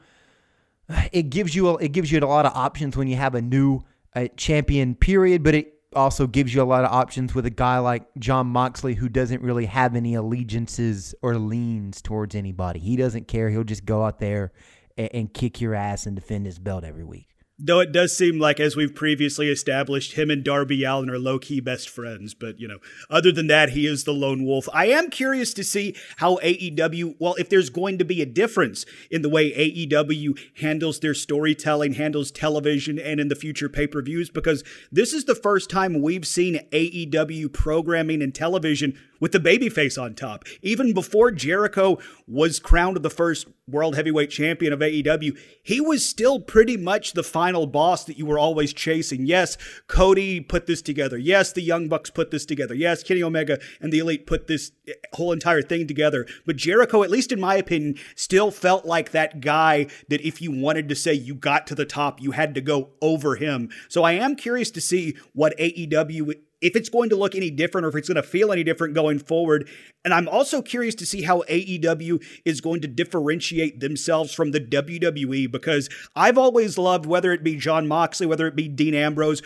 it 1.12 1.30
gives 1.30 1.56
you 1.56 1.70
a, 1.70 1.76
it 1.78 1.92
gives 1.92 2.12
you 2.12 2.20
a 2.20 2.22
lot 2.22 2.46
of 2.46 2.54
options 2.56 2.96
when 2.96 3.08
you 3.08 3.16
have 3.16 3.36
a 3.36 3.42
new 3.42 3.82
uh, 4.16 4.28
champion 4.38 4.96
period, 4.96 5.44
but 5.44 5.56
it 5.56 5.74
also 5.96 6.28
gives 6.28 6.54
you 6.54 6.62
a 6.62 6.64
lot 6.64 6.84
of 6.84 6.92
options 6.92 7.34
with 7.34 7.46
a 7.46 7.50
guy 7.50 7.80
like 7.80 8.04
Jon 8.20 8.48
Moxley 8.48 8.94
who 8.94 9.10
doesn't 9.10 9.42
really 9.42 9.66
have 9.66 9.96
any 9.96 10.16
allegiances 10.16 11.16
or 11.22 11.38
leans 11.38 12.02
towards 12.02 12.36
anybody. 12.36 12.80
He 12.80 12.96
doesn't 12.96 13.28
care. 13.28 13.50
He'll 13.50 13.64
just 13.64 13.86
go 13.86 14.04
out 14.04 14.20
there 14.20 14.52
and, 14.98 15.10
and 15.14 15.34
kick 15.34 15.62
your 15.62 15.74
ass 15.74 16.06
and 16.06 16.16
defend 16.16 16.46
his 16.46 16.60
belt 16.60 16.84
every 16.84 17.04
week. 17.04 17.35
Though 17.58 17.80
it 17.80 17.94
does 17.94 18.16
seem 18.16 18.38
like, 18.38 18.60
as 18.60 18.76
we've 18.76 18.94
previously 18.94 19.50
established, 19.50 20.14
him 20.14 20.30
and 20.30 20.44
Darby 20.44 20.84
Allin 20.84 21.10
are 21.10 21.18
low 21.18 21.40
key 21.40 21.62
best 21.62 21.88
friends. 21.88 22.34
But, 22.34 22.60
you 22.60 22.68
know, 22.68 22.80
other 23.10 23.32
than 23.32 23.48
that, 23.48 23.70
he 23.70 23.88
is 23.88 24.04
the 24.04 24.14
lone 24.14 24.44
wolf. 24.44 24.68
I 24.74 24.88
am 24.88 25.10
curious 25.10 25.54
to 25.54 25.64
see 25.64 25.96
how 26.18 26.36
AEW, 26.44 27.16
well, 27.18 27.36
if 27.36 27.48
there's 27.48 27.70
going 27.70 27.98
to 28.00 28.04
be 28.04 28.22
a 28.22 28.26
difference 28.26 28.86
in 29.10 29.22
the 29.22 29.30
way 29.30 29.54
AEW 29.54 30.38
handles 30.60 31.00
their 31.00 31.14
storytelling, 31.14 31.94
handles 31.94 32.30
television, 32.30 33.00
and 33.00 33.22
in 33.22 33.30
the 33.30 33.36
future 33.36 33.70
pay 33.70 33.88
per 33.88 34.02
views, 34.02 34.30
because 34.30 34.62
this 34.92 35.14
is 35.14 35.24
the 35.24 35.34
first 35.34 35.70
time 35.70 36.02
we've 36.02 36.28
seen 36.28 36.60
AEW 36.74 37.54
programming 37.54 38.22
and 38.22 38.36
television 38.36 39.00
with 39.26 39.32
the 39.32 39.40
babyface 39.40 40.00
on 40.00 40.14
top. 40.14 40.46
Even 40.62 40.94
before 40.94 41.32
Jericho 41.32 41.98
was 42.28 42.60
crowned 42.60 42.98
the 42.98 43.10
first 43.10 43.48
world 43.68 43.96
heavyweight 43.96 44.30
champion 44.30 44.72
of 44.72 44.82
AEW, 44.82 45.36
he 45.64 45.82
was 45.82 46.08
still 46.08 46.40
pretty 46.40 46.78
much 46.78 47.14
the 47.14 47.24
final 47.24 47.66
boss 47.66 48.04
that 48.04 48.20
you 48.20 48.26
were 48.28 48.38
always 48.38 48.72
chasing. 48.72 49.26
Yes, 49.26 49.58
Cody 49.88 50.42
put 50.42 50.68
this 50.68 50.84
together. 50.84 51.18
Yes, 51.18 51.52
the 51.52 51.64
Young 51.64 51.88
Bucks 51.88 52.12
put 52.12 52.30
this 52.30 52.46
together. 52.46 52.76
Yes, 52.76 53.02
Kenny 53.02 53.24
Omega 53.24 53.58
and 53.82 53.92
the 53.92 53.98
Elite 53.98 54.28
put 54.28 54.46
this 54.46 54.74
eh, 54.88 54.94
whole 55.14 55.32
entire 55.32 55.64
thing 55.64 55.88
together. 55.88 56.28
But 56.46 56.58
Jericho, 56.58 57.02
at 57.02 57.10
least 57.10 57.32
in 57.32 57.40
my 57.40 57.56
opinion, 57.56 57.96
still 58.16 58.52
felt 58.52 58.86
like 58.86 59.10
that 59.10 59.42
guy 59.42 59.88
that 60.08 60.22
if 60.22 60.40
you 60.40 60.52
wanted 60.52 60.88
to 60.90 60.96
say 60.96 61.16
you 61.16 61.34
got 61.34 61.66
to 61.66 61.74
the 61.74 61.84
top, 61.84 62.22
you 62.22 62.30
had 62.30 62.54
to 62.54 62.62
go 62.62 62.90
over 63.02 63.38
him. 63.38 63.70
So 63.90 64.04
I 64.04 64.12
am 64.12 64.36
curious 64.36 64.70
to 64.70 64.82
see 64.82 65.16
what 65.34 65.58
AEW 65.58 66.36
if 66.62 66.76
it's 66.76 66.90
going 66.90 67.10
to 67.10 67.16
look 67.16 67.36
any 67.36 67.50
different 67.50 67.86
or 67.86 67.90
if 67.90 67.96
it's 67.96 68.08
going 68.08 68.16
to 68.16 68.24
feel 68.24 68.52
any 68.52 68.64
different 68.64 68.94
going 68.94 69.20
forward. 69.20 69.70
And 70.04 70.14
I'm 70.14 70.28
also 70.28 70.62
curious 70.62 70.96
to 70.96 71.06
see 71.06 71.24
how 71.24 71.44
AEW 71.50 72.24
is 72.46 72.62
going 72.62 72.82
to 72.82 72.88
differentiate 72.88 73.80
themselves 73.80 74.34
from 74.34 74.52
the 74.52 74.62
WWE 74.62 75.52
because 75.52 75.90
I've 76.16 76.38
always 76.38 76.78
loved, 76.78 77.06
whether 77.06 77.32
it 77.34 77.44
be 77.44 77.56
Jon 77.56 77.88
Moxley, 77.88 78.28
whether 78.28 78.48
it 78.48 78.56
be 78.56 78.68
Dean 78.68 78.94
Ambrose, 78.94 79.42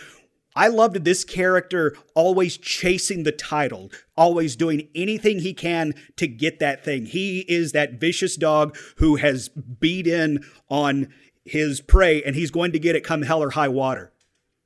I 0.56 0.68
loved 0.68 1.04
this 1.04 1.24
character 1.24 1.96
always 2.14 2.56
chasing 2.56 3.22
the 3.22 3.32
title, 3.32 3.90
always 4.16 4.56
doing 4.56 4.88
anything 4.94 5.38
he 5.40 5.54
can 5.54 5.94
to 6.16 6.26
get 6.26 6.58
that 6.58 6.84
thing. 6.84 7.06
He 7.06 7.40
is 7.48 7.72
that 7.72 8.00
vicious 8.00 8.36
dog 8.36 8.76
who 8.96 9.16
has 9.16 9.48
beat 9.48 10.06
in 10.06 10.44
on 10.68 11.08
his 11.44 11.80
prey 11.80 12.22
and 12.22 12.34
he's 12.34 12.50
going 12.50 12.72
to 12.72 12.78
get 12.78 12.96
it 12.96 13.04
come 13.04 13.22
hell 13.22 13.42
or 13.42 13.50
high 13.50 13.68
water. 13.68 14.12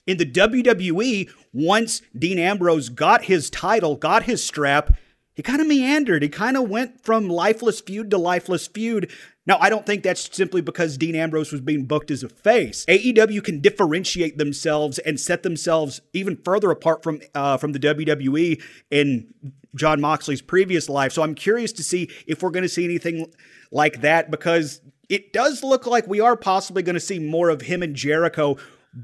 In 0.07 0.19
the 0.19 0.27
WWE, 0.27 1.31
once 1.53 2.03
Dean 2.17 2.38
Ambrose 2.38 2.88
got 2.88 3.25
his 3.25 3.49
title, 3.49 3.97
got 3.97 4.25
his 4.25 4.45
strap, 4.45 4.95
he 5.35 5.43
kind 5.43 5.61
of 5.61 5.67
meandered. 5.67 6.23
He 6.23 6.29
kind 6.29 6.57
of 6.57 6.69
went 6.69 7.03
from 7.03 7.29
lifeless 7.29 7.81
feud 7.81 8.11
to 8.11 8.19
lifeless 8.19 8.67
feud. 8.67 9.11
Now, 9.47 9.59
I 9.61 9.69
don't 9.69 9.85
think 9.85 10.03
that's 10.03 10.35
simply 10.35 10.61
because 10.61 10.97
Dean 10.97 11.17
Ambrose 11.17 11.53
was 11.53 11.61
being 11.61 11.87
booked 11.87 12.11
as 12.11 12.23
a 12.23 12.29
face. 12.29 12.85
AEW 12.87 13.43
can 13.43 13.61
differentiate 13.61 14.38
themselves 14.38 14.99
and 15.01 15.19
set 15.19 15.43
themselves 15.43 16.01
even 16.12 16.37
further 16.37 16.71
apart 16.71 17.03
from 17.03 17.21
uh, 17.35 17.57
from 17.57 17.73
the 17.73 17.81
WWE 17.81 18.62
in 18.90 19.35
Jon 19.75 20.01
Moxley's 20.01 20.40
previous 20.40 20.88
life. 20.88 21.12
So 21.12 21.23
I'm 21.23 21.35
curious 21.35 21.73
to 21.73 21.83
see 21.83 22.11
if 22.27 22.43
we're 22.43 22.51
going 22.51 22.62
to 22.62 22.69
see 22.69 22.85
anything 22.85 23.33
like 23.73 24.03
that 24.03 24.31
because 24.31 24.81
it 25.09 25.33
does 25.33 25.62
look 25.62 25.87
like 25.87 26.07
we 26.07 26.21
are 26.21 26.37
possibly 26.37 26.83
going 26.83 26.95
to 26.95 27.01
see 27.01 27.19
more 27.19 27.51
of 27.51 27.62
him 27.62 27.83
and 27.83 27.95
Jericho 27.95 28.57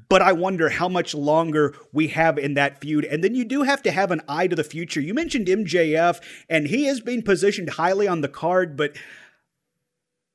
but 0.09 0.23
I 0.23 0.33
wonder 0.33 0.69
how 0.69 0.89
much 0.89 1.15
longer 1.15 1.75
we 1.93 2.09
have 2.09 2.39
in 2.39 2.55
that 2.55 2.81
feud. 2.81 3.05
And 3.05 3.25
then 3.25 3.35
you 3.35 3.45
do 3.45 3.63
have 3.63 3.83
to 3.83 3.91
have 3.91 4.11
an 4.11 4.21
eye 4.29 4.47
to 4.47 4.57
the 4.57 4.65
future. 4.65 5.01
You 5.01 5.15
mentioned 5.15 5.47
MJF, 5.47 6.21
and 6.49 6.69
he 6.69 6.87
is 6.87 7.01
being 7.01 7.23
positioned 7.23 7.71
highly 7.71 8.07
on 8.07 8.21
the 8.21 8.29
card, 8.29 8.77
but 8.77 8.97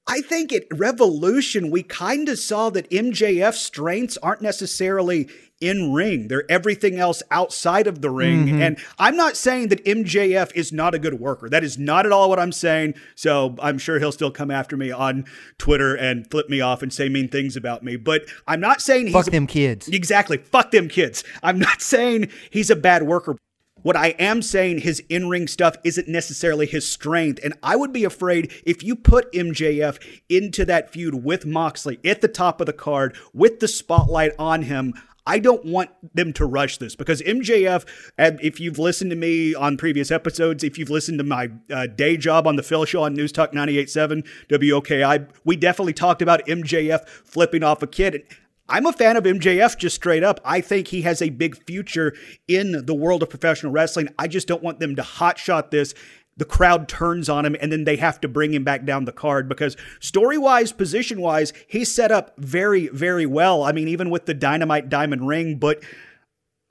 I 0.08 0.22
think 0.22 0.54
at 0.54 0.65
Revolution, 0.72 1.72
we 1.72 1.82
kind 1.82 2.30
of 2.30 2.38
saw 2.38 2.70
that 2.70 2.89
MJF's 2.91 3.60
strengths 3.60 4.18
aren't 4.18 4.41
necessarily 4.41 5.28
in 5.62 5.94
ring. 5.94 6.28
They're 6.28 6.50
everything 6.50 7.00
else 7.00 7.24
outside 7.32 7.88
of 7.88 8.02
the 8.02 8.10
ring. 8.10 8.46
Mm-hmm. 8.46 8.62
And 8.62 8.78
I'm 9.00 9.15
not 9.15 9.38
saying 9.38 9.70
that 9.70 9.84
MJF 9.86 10.52
is 10.54 10.72
not 10.72 10.94
a 10.94 11.00
good 11.00 11.20
worker. 11.20 11.50
That 11.50 11.63
is 11.63 11.78
not 11.78 12.06
at 12.06 12.12
all 12.12 12.30
what 12.30 12.39
I'm 12.39 12.52
saying. 12.52 12.96
So 13.15 13.56
I'm 13.60 13.78
sure 13.78 14.00
he'll 14.00 14.12
still 14.12 14.32
come 14.32 14.52
after 14.52 14.78
me 14.78 14.91
on 14.91 15.26
Twitter 15.58 15.96
and 15.96 16.30
flip 16.30 16.50
me 16.50 16.62
off 16.62 16.84
and 16.84 16.94
say 16.94 17.10
mean 17.10 17.30
things 17.30 17.56
about 17.56 17.84
me. 17.84 17.96
But 17.96 18.26
I'm 18.48 18.60
not 18.60 18.82
saying 18.82 19.08
he's 19.08 19.13
fuck 19.13 19.26
them 19.26 19.48
kids. 19.48 19.88
Exactly. 19.88 20.38
Fuck 20.38 20.72
them 20.72 20.88
kids. 20.88 21.24
I'm 21.41 21.58
not 21.58 21.82
saying 21.82 22.30
he's 22.52 22.70
a 22.70 22.76
bad 22.76 23.04
worker. 23.04 23.38
What 23.86 23.95
I 23.95 24.15
am 24.17 24.41
saying, 24.41 24.80
his 24.80 25.04
in 25.10 25.30
ring 25.30 25.48
stuff 25.48 25.76
isn't 25.84 26.08
necessarily 26.08 26.65
his 26.65 26.91
strength. 26.91 27.39
And 27.43 27.54
I 27.62 27.76
would 27.76 27.93
be 27.93 28.04
afraid 28.04 28.52
if 28.65 28.82
you 28.82 28.95
put 28.95 29.32
MJF 29.32 30.04
into 30.28 30.65
that 30.65 30.91
feud 30.91 31.24
with 31.24 31.45
Moxley 31.45 32.00
at 32.04 32.21
the 32.21 32.28
top 32.28 32.60
of 32.60 32.65
the 32.65 32.74
card 32.74 33.15
with 33.32 33.60
the 33.60 33.67
spotlight 33.67 34.32
on 34.39 34.63
him. 34.63 34.95
I 35.28 35.38
don't 35.38 35.63
want 35.65 35.91
them 36.15 36.34
to 36.34 36.48
rush 36.48 36.80
this 36.80 36.95
because 36.95 37.21
MJF, 37.21 37.86
if 38.17 38.60
you've 38.60 38.80
listened 38.80 39.12
to 39.12 39.15
me 39.15 39.54
on 39.54 39.78
previous 39.78 40.10
episodes, 40.10 40.63
if 40.63 40.80
you've 40.80 40.89
listened 40.89 41.19
to 41.19 41.24
my 41.24 41.52
uh, 41.69 41.86
day 41.86 42.17
job 42.17 42.48
on 42.48 42.56
the 42.56 42.63
Phil 42.63 42.86
Show 42.86 43.04
on 43.04 43.13
News 43.13 43.32
Talk 43.32 43.52
98.7 43.52 44.26
WOKI, 44.50 45.28
we 45.43 45.56
definitely 45.56 45.93
talked 45.93 46.24
about 46.24 46.43
MJF 46.48 47.08
flipping 47.08 47.62
off 47.62 47.84
a 47.84 47.88
kid. 47.88 48.24
I'm 48.67 48.86
a 48.86 48.93
fan 48.93 49.15
of 49.15 49.23
MJF 49.23 49.78
just 49.78 49.95
straight 49.95 50.23
up. 50.23 50.39
I 50.43 50.62
think 50.62 50.88
he 50.88 51.04
has 51.04 51.21
a 51.21 51.30
big 51.30 51.63
future 51.65 52.15
in 52.47 52.86
the 52.86 52.95
world 52.95 53.21
of 53.21 53.30
professional 53.30 53.71
wrestling. 53.71 54.10
I 54.17 54.28
just 54.28 54.47
don't 54.47 54.63
want 54.63 54.80
them 54.80 54.95
to 54.95 55.04
hotshot 55.04 55.69
this. 55.69 55.93
The 56.38 56.45
crowd 56.45 56.89
turns 56.89 57.30
on 57.30 57.45
him 57.45 57.56
and 57.62 57.71
then 57.71 57.84
they 57.84 57.95
have 57.97 58.19
to 58.21 58.28
bring 58.28 58.54
him 58.54 58.63
back 58.63 58.84
down 58.84 59.06
the 59.06 59.12
card 59.12 59.47
because 59.47 59.78
story 59.99 60.38
wise, 60.38 60.71
position 60.71 61.21
wise, 61.21 61.54
he's 61.67 61.93
set 61.93 62.12
up 62.12 62.34
very, 62.38 62.88
very 62.88 63.25
well. 63.25 63.63
I 63.63 63.71
mean, 63.71 63.88
even 63.88 64.10
with 64.10 64.25
the 64.25 64.34
dynamite 64.34 64.89
diamond 64.89 65.28
ring, 65.28 65.58
but 65.58 65.82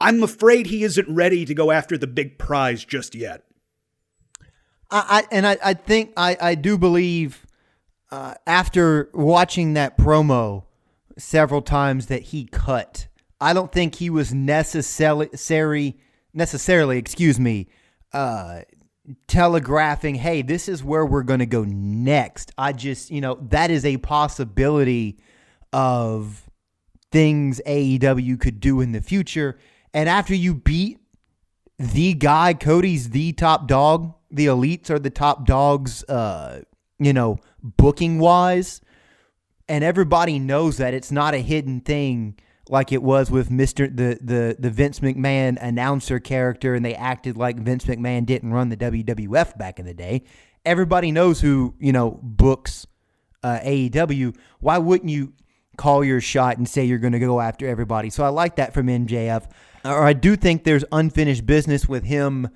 I'm 0.01 0.23
afraid 0.23 0.67
he 0.67 0.83
isn't 0.83 1.09
ready 1.09 1.45
to 1.47 1.55
go 1.55 1.71
after 1.71 1.97
the 1.97 2.07
big 2.07 2.39
prize 2.39 2.85
just 2.85 3.15
yet. 3.15 3.45
I, 4.91 5.25
I 5.31 5.35
and 5.35 5.47
I, 5.47 5.57
I 5.65 5.75
think 5.75 6.13
I, 6.17 6.37
I 6.41 6.55
do 6.57 6.77
believe 6.77 7.47
uh, 8.11 8.35
after 8.47 9.09
watching 9.15 9.75
that 9.75 9.97
promo 9.97 10.65
several 11.19 11.63
times 11.63 12.07
that 12.07 12.23
he 12.23 12.45
cut. 12.45 13.09
I 13.41 13.53
don't 13.53 13.73
think 13.73 13.97
he 13.97 14.11
was 14.11 14.33
necessarily 14.33 15.97
necessarily, 16.33 16.99
excuse 16.99 17.39
me, 17.39 17.69
uh, 18.13 18.63
telegraphing, 19.27 20.17
"Hey, 20.17 20.43
this 20.43 20.69
is 20.69 20.83
where 20.83 21.05
we're 21.05 21.23
going 21.23 21.41
to 21.41 21.47
go 21.47 21.65
next." 21.65 22.53
I 22.57 22.73
just, 22.73 23.11
you 23.11 23.21
know, 23.21 23.39
that 23.51 23.71
is 23.71 23.85
a 23.85 23.99
possibility 23.99 25.19
of 25.73 26.49
things 27.13 27.61
AEW 27.67 28.41
could 28.41 28.61
do 28.61 28.81
in 28.81 28.93
the 28.93 29.01
future. 29.01 29.59
And 29.93 30.09
after 30.09 30.35
you 30.35 30.55
beat 30.55 30.99
the 31.79 32.15
guy, 32.15 32.55
Cody's 32.55 33.11
the 33.11 33.33
top 33.33 33.69
dog. 33.69 34.15
The 34.31 34.47
elites 34.47 34.91
are 34.91 34.99
the 34.99 35.11
top 35.11 35.47
dogs, 35.47 36.03
uh, 36.05 36.63
you 36.99 37.13
know, 37.13 37.39
booking 37.63 38.19
wise. 38.19 38.81
And 39.69 39.83
everybody 39.83 40.39
knows 40.39 40.77
that 40.77 40.95
it's 40.95 41.11
not 41.11 41.35
a 41.35 41.39
hidden 41.39 41.81
thing 41.81 42.37
like 42.69 42.93
it 42.93 43.03
was 43.03 43.31
with 43.31 43.51
Mr. 43.51 43.95
the 43.95 44.19
the 44.21 44.57
the 44.59 44.71
Vince 44.71 45.01
McMahon 45.01 45.59
announcer 45.61 46.19
character 46.19 46.75
and 46.75 46.85
they 46.85 46.95
acted 46.95 47.37
like 47.37 47.57
Vince 47.59 47.85
McMahon 47.85 48.25
didn't 48.27 48.53
run 48.53 48.69
the 48.69 48.77
WWF 48.77 49.57
back 49.59 49.79
in 49.79 49.87
the 49.87 49.95
day. 49.95 50.25
Everybody 50.65 51.13
knows 51.13 51.41
who, 51.41 51.75
you 51.79 51.93
know, 51.93 52.19
books 52.23 52.87
uh, 53.43 53.61
AEW. 53.63 54.35
Why 54.61 54.79
wouldn't 54.79 55.11
you 55.11 55.35
call 55.77 56.05
your 56.05 56.21
shot 56.21 56.57
and 56.57 56.69
say 56.69 56.85
you're 56.85 56.99
going 56.99 57.13
to 57.13 57.19
go 57.19 57.41
after 57.41 57.69
everybody? 57.69 58.09
So 58.09 58.25
I 58.25 58.29
like 58.29 58.57
that 58.57 58.73
from 58.73 58.87
MJF. 58.87 59.47
Or 59.85 60.05
I 60.05 60.15
do 60.15 60.37
think 60.37 60.65
there's 60.65 60.85
unfinished 60.91 61.45
business 61.45 61.87
with 61.87 62.05
him 62.05 62.49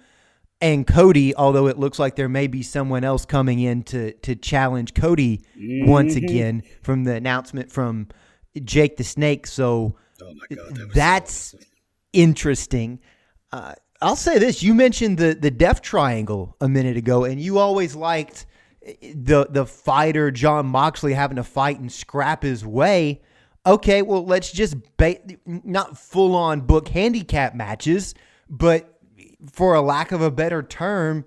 and 0.61 0.87
Cody, 0.87 1.35
although 1.35 1.69
it 1.69 1.79
looks 1.79 1.99
like 1.99 2.17
there 2.17 2.29
may 2.29 2.47
be 2.47 2.63
someone 2.63 3.05
else 3.05 3.25
coming 3.25 3.61
in 3.61 3.83
to 3.85 4.13
to 4.13 4.35
challenge 4.35 4.95
Cody 4.95 5.43
mm-hmm. 5.57 5.89
once 5.89 6.17
again 6.17 6.63
from 6.83 7.05
the 7.05 7.15
announcement 7.15 7.71
from 7.71 8.09
Jake 8.65 8.97
the 8.97 9.05
Snake. 9.05 9.47
So 9.47 9.97
oh 10.23 10.33
God, 10.49 10.59
that 10.75 10.91
that's 10.95 11.33
so 11.33 11.59
interesting. 12.13 13.01
Uh, 13.53 13.75
I'll 14.01 14.17
say 14.17 14.39
this: 14.39 14.63
you 14.63 14.75
mentioned 14.75 15.19
the 15.19 15.35
the 15.35 15.51
Death 15.51 15.83
Triangle 15.83 16.57
a 16.61 16.69
minute 16.69 16.97
ago, 16.97 17.25
and 17.25 17.41
you 17.41 17.59
always 17.59 17.95
liked 17.95 18.47
the 18.83 19.47
the 19.49 19.67
fighter 19.67 20.31
Jon 20.31 20.67
Moxley 20.67 21.15
having 21.15 21.37
to 21.37 21.45
fight 21.45 21.79
and 21.79 21.91
scrap 21.91 22.43
his 22.43 22.65
way. 22.67 23.23
Okay, 23.67 24.03
well, 24.03 24.25
let's 24.25 24.51
just 24.51 24.77
ba- 24.97 25.19
not 25.45 25.99
full 25.99 26.35
on 26.35 26.63
book 26.63 26.89
handicap 26.89 27.55
matches, 27.55 28.15
but 28.49 28.98
for 29.51 29.75
a 29.75 29.81
lack 29.81 30.13
of 30.13 30.21
a 30.21 30.31
better 30.31 30.63
term, 30.63 31.25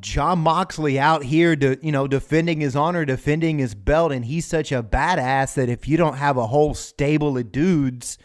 Jon 0.00 0.38
Moxley 0.38 0.98
out 0.98 1.22
here 1.24 1.54
to 1.56 1.78
you 1.82 1.92
know 1.92 2.06
defending 2.06 2.60
his 2.60 2.74
honor, 2.74 3.04
defending 3.04 3.58
his 3.58 3.74
belt, 3.74 4.12
and 4.12 4.24
he's 4.24 4.46
such 4.46 4.72
a 4.72 4.82
badass 4.82 5.54
that 5.54 5.68
if 5.68 5.86
you 5.86 5.96
don't 5.96 6.16
have 6.16 6.36
a 6.36 6.46
whole 6.46 6.74
stable 6.74 7.36
of 7.36 7.52
dudes, 7.52 8.18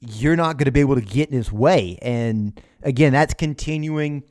you're 0.00 0.36
not 0.36 0.58
going 0.58 0.66
to 0.66 0.72
be 0.72 0.80
able 0.80 0.94
to 0.94 1.00
get 1.00 1.30
in 1.30 1.36
his 1.36 1.50
way. 1.50 1.98
And 2.02 2.60
again, 2.82 3.12
that's 3.12 3.34
continuing 3.34 4.24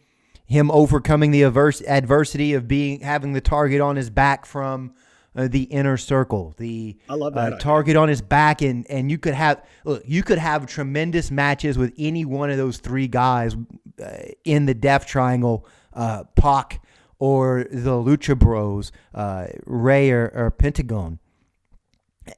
him 0.46 0.70
overcoming 0.70 1.32
the 1.32 1.42
averse, 1.42 1.82
adversity 1.82 2.54
of 2.54 2.68
being 2.68 3.00
having 3.00 3.34
the 3.34 3.42
target 3.42 3.82
on 3.82 3.96
his 3.96 4.12
back 4.12 4.46
from 4.46 4.94
uh, 5.36 5.48
the 5.48 5.64
inner 5.64 5.98
circle. 5.98 6.54
The 6.58 6.98
I 7.10 7.16
love 7.16 7.34
that 7.36 7.54
uh, 7.54 7.58
target 7.60 7.96
on 7.96 8.08
his 8.08 8.22
back, 8.22 8.62
and 8.62 8.90
and 8.90 9.12
you 9.12 9.18
could 9.18 9.34
have 9.34 9.64
look, 9.84 10.04
you 10.06 10.24
could 10.24 10.38
have 10.38 10.66
tremendous 10.66 11.32
matches 11.32 11.78
with 11.78 11.94
any 11.98 12.26
one 12.26 12.50
of 12.50 12.58
those 12.58 12.78
three 12.78 13.08
guys 13.08 13.56
uh, 14.04 14.18
in 14.44 14.66
the 14.66 14.74
Death 14.74 15.06
Triangle 15.06 15.68
uh, 15.94 16.24
Pac 16.36 16.82
or 17.20 17.66
the 17.72 17.92
Lucha 17.92 18.38
Bros, 18.38 18.92
uh, 19.14 19.48
Rey 19.66 20.12
or, 20.12 20.32
or 20.34 20.52
Pentagon, 20.52 21.20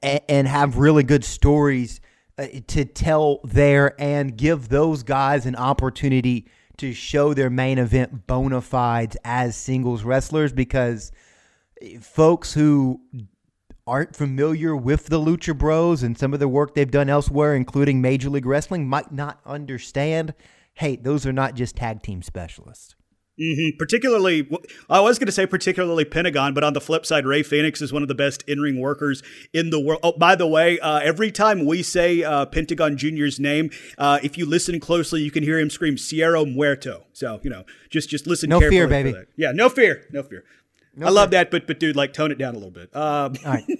and, 0.02 0.20
and, 0.28 0.48
have 0.48 0.78
really 0.78 1.02
good 1.02 1.24
stories 1.24 2.00
uh, 2.38 2.46
to 2.68 2.84
tell 2.84 3.40
there 3.42 4.00
and 4.00 4.36
give 4.36 4.68
those 4.68 5.02
guys 5.02 5.46
an 5.46 5.56
opportunity 5.56 6.46
to 6.76 6.92
show 6.92 7.34
their 7.34 7.50
main 7.50 7.78
event 7.78 8.26
bona 8.28 8.60
fides 8.60 9.16
as 9.24 9.56
singles 9.56 10.04
wrestlers 10.04 10.52
because 10.52 11.10
folks 12.00 12.54
who 12.54 13.00
aren't 13.86 14.14
familiar 14.14 14.76
with 14.76 15.06
the 15.06 15.18
Lucha 15.18 15.56
Bros 15.56 16.02
and 16.02 16.18
some 16.18 16.34
of 16.34 16.40
the 16.40 16.48
work 16.48 16.74
they've 16.74 16.90
done 16.90 17.08
elsewhere, 17.08 17.54
including 17.54 18.00
Major 18.00 18.28
League 18.28 18.46
Wrestling, 18.46 18.88
might 18.88 19.12
not 19.12 19.40
understand 19.46 20.34
hey, 20.78 20.94
those 20.94 21.26
are 21.26 21.32
not 21.32 21.56
just 21.56 21.74
tag 21.74 22.02
team 22.02 22.22
specialists. 22.22 22.94
Mm-hmm. 23.40 23.76
Particularly, 23.78 24.48
I 24.90 25.00
was 25.00 25.18
going 25.18 25.26
to 25.26 25.32
say 25.32 25.46
particularly 25.46 26.04
Pentagon, 26.04 26.54
but 26.54 26.64
on 26.64 26.72
the 26.72 26.80
flip 26.80 27.06
side, 27.06 27.24
Rey 27.24 27.44
Fenix 27.44 27.80
is 27.80 27.92
one 27.92 28.02
of 28.02 28.08
the 28.08 28.14
best 28.14 28.42
in-ring 28.48 28.80
workers 28.80 29.22
in 29.52 29.70
the 29.70 29.78
world. 29.78 30.00
Oh, 30.02 30.12
by 30.12 30.34
the 30.34 30.46
way, 30.46 30.80
uh, 30.80 30.98
every 30.98 31.30
time 31.30 31.64
we 31.64 31.84
say 31.84 32.24
uh, 32.24 32.46
Pentagon 32.46 32.96
Junior's 32.96 33.38
name, 33.38 33.70
uh, 33.96 34.18
if 34.24 34.36
you 34.36 34.44
listen 34.44 34.80
closely, 34.80 35.22
you 35.22 35.30
can 35.30 35.44
hear 35.44 35.58
him 35.60 35.70
scream 35.70 35.94
"Cero 35.94 36.44
Miedo." 36.44 37.02
So 37.12 37.38
you 37.44 37.50
know, 37.50 37.64
just 37.90 38.08
just 38.08 38.26
listen. 38.26 38.50
No 38.50 38.58
fear, 38.58 38.88
baby. 38.88 39.14
Yeah, 39.36 39.52
no 39.52 39.68
fear, 39.68 40.04
no 40.10 40.24
fear. 40.24 40.44
No 40.98 41.06
I 41.06 41.10
love 41.10 41.30
that, 41.30 41.50
but 41.50 41.66
but 41.66 41.78
dude, 41.80 41.96
like 41.96 42.12
tone 42.12 42.30
it 42.32 42.38
down 42.38 42.54
a 42.54 42.58
little 42.58 42.72
bit. 42.72 42.94
Um, 42.94 43.34
All 43.44 43.52
right. 43.52 43.64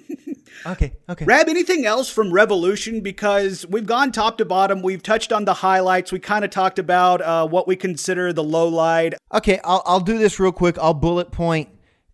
Okay. 0.67 0.95
Okay. 1.09 1.25
Rab, 1.25 1.49
anything 1.49 1.87
else 1.87 2.09
from 2.09 2.33
Revolution? 2.33 3.01
Because 3.01 3.67
we've 3.67 3.87
gone 3.87 4.13
top 4.13 4.39
to 4.39 4.45
bottom. 4.45 4.83
We've 4.83 5.03
touched 5.03 5.33
on 5.33 5.45
the 5.45 5.55
highlights. 5.55 6.11
We 6.11 6.19
kind 6.19 6.45
of 6.45 6.51
talked 6.51 6.79
about 6.79 7.21
uh, 7.21 7.47
what 7.47 7.69
we 7.69 7.77
consider 7.77 8.33
the 8.33 8.43
low 8.43 8.67
light. 8.69 9.15
Okay, 9.33 9.61
I'll 9.63 9.83
I'll 9.87 10.01
do 10.01 10.19
this 10.19 10.41
real 10.41 10.53
quick. 10.53 10.79
I'll 10.79 10.95
bullet 10.95 11.31
point 11.31 11.69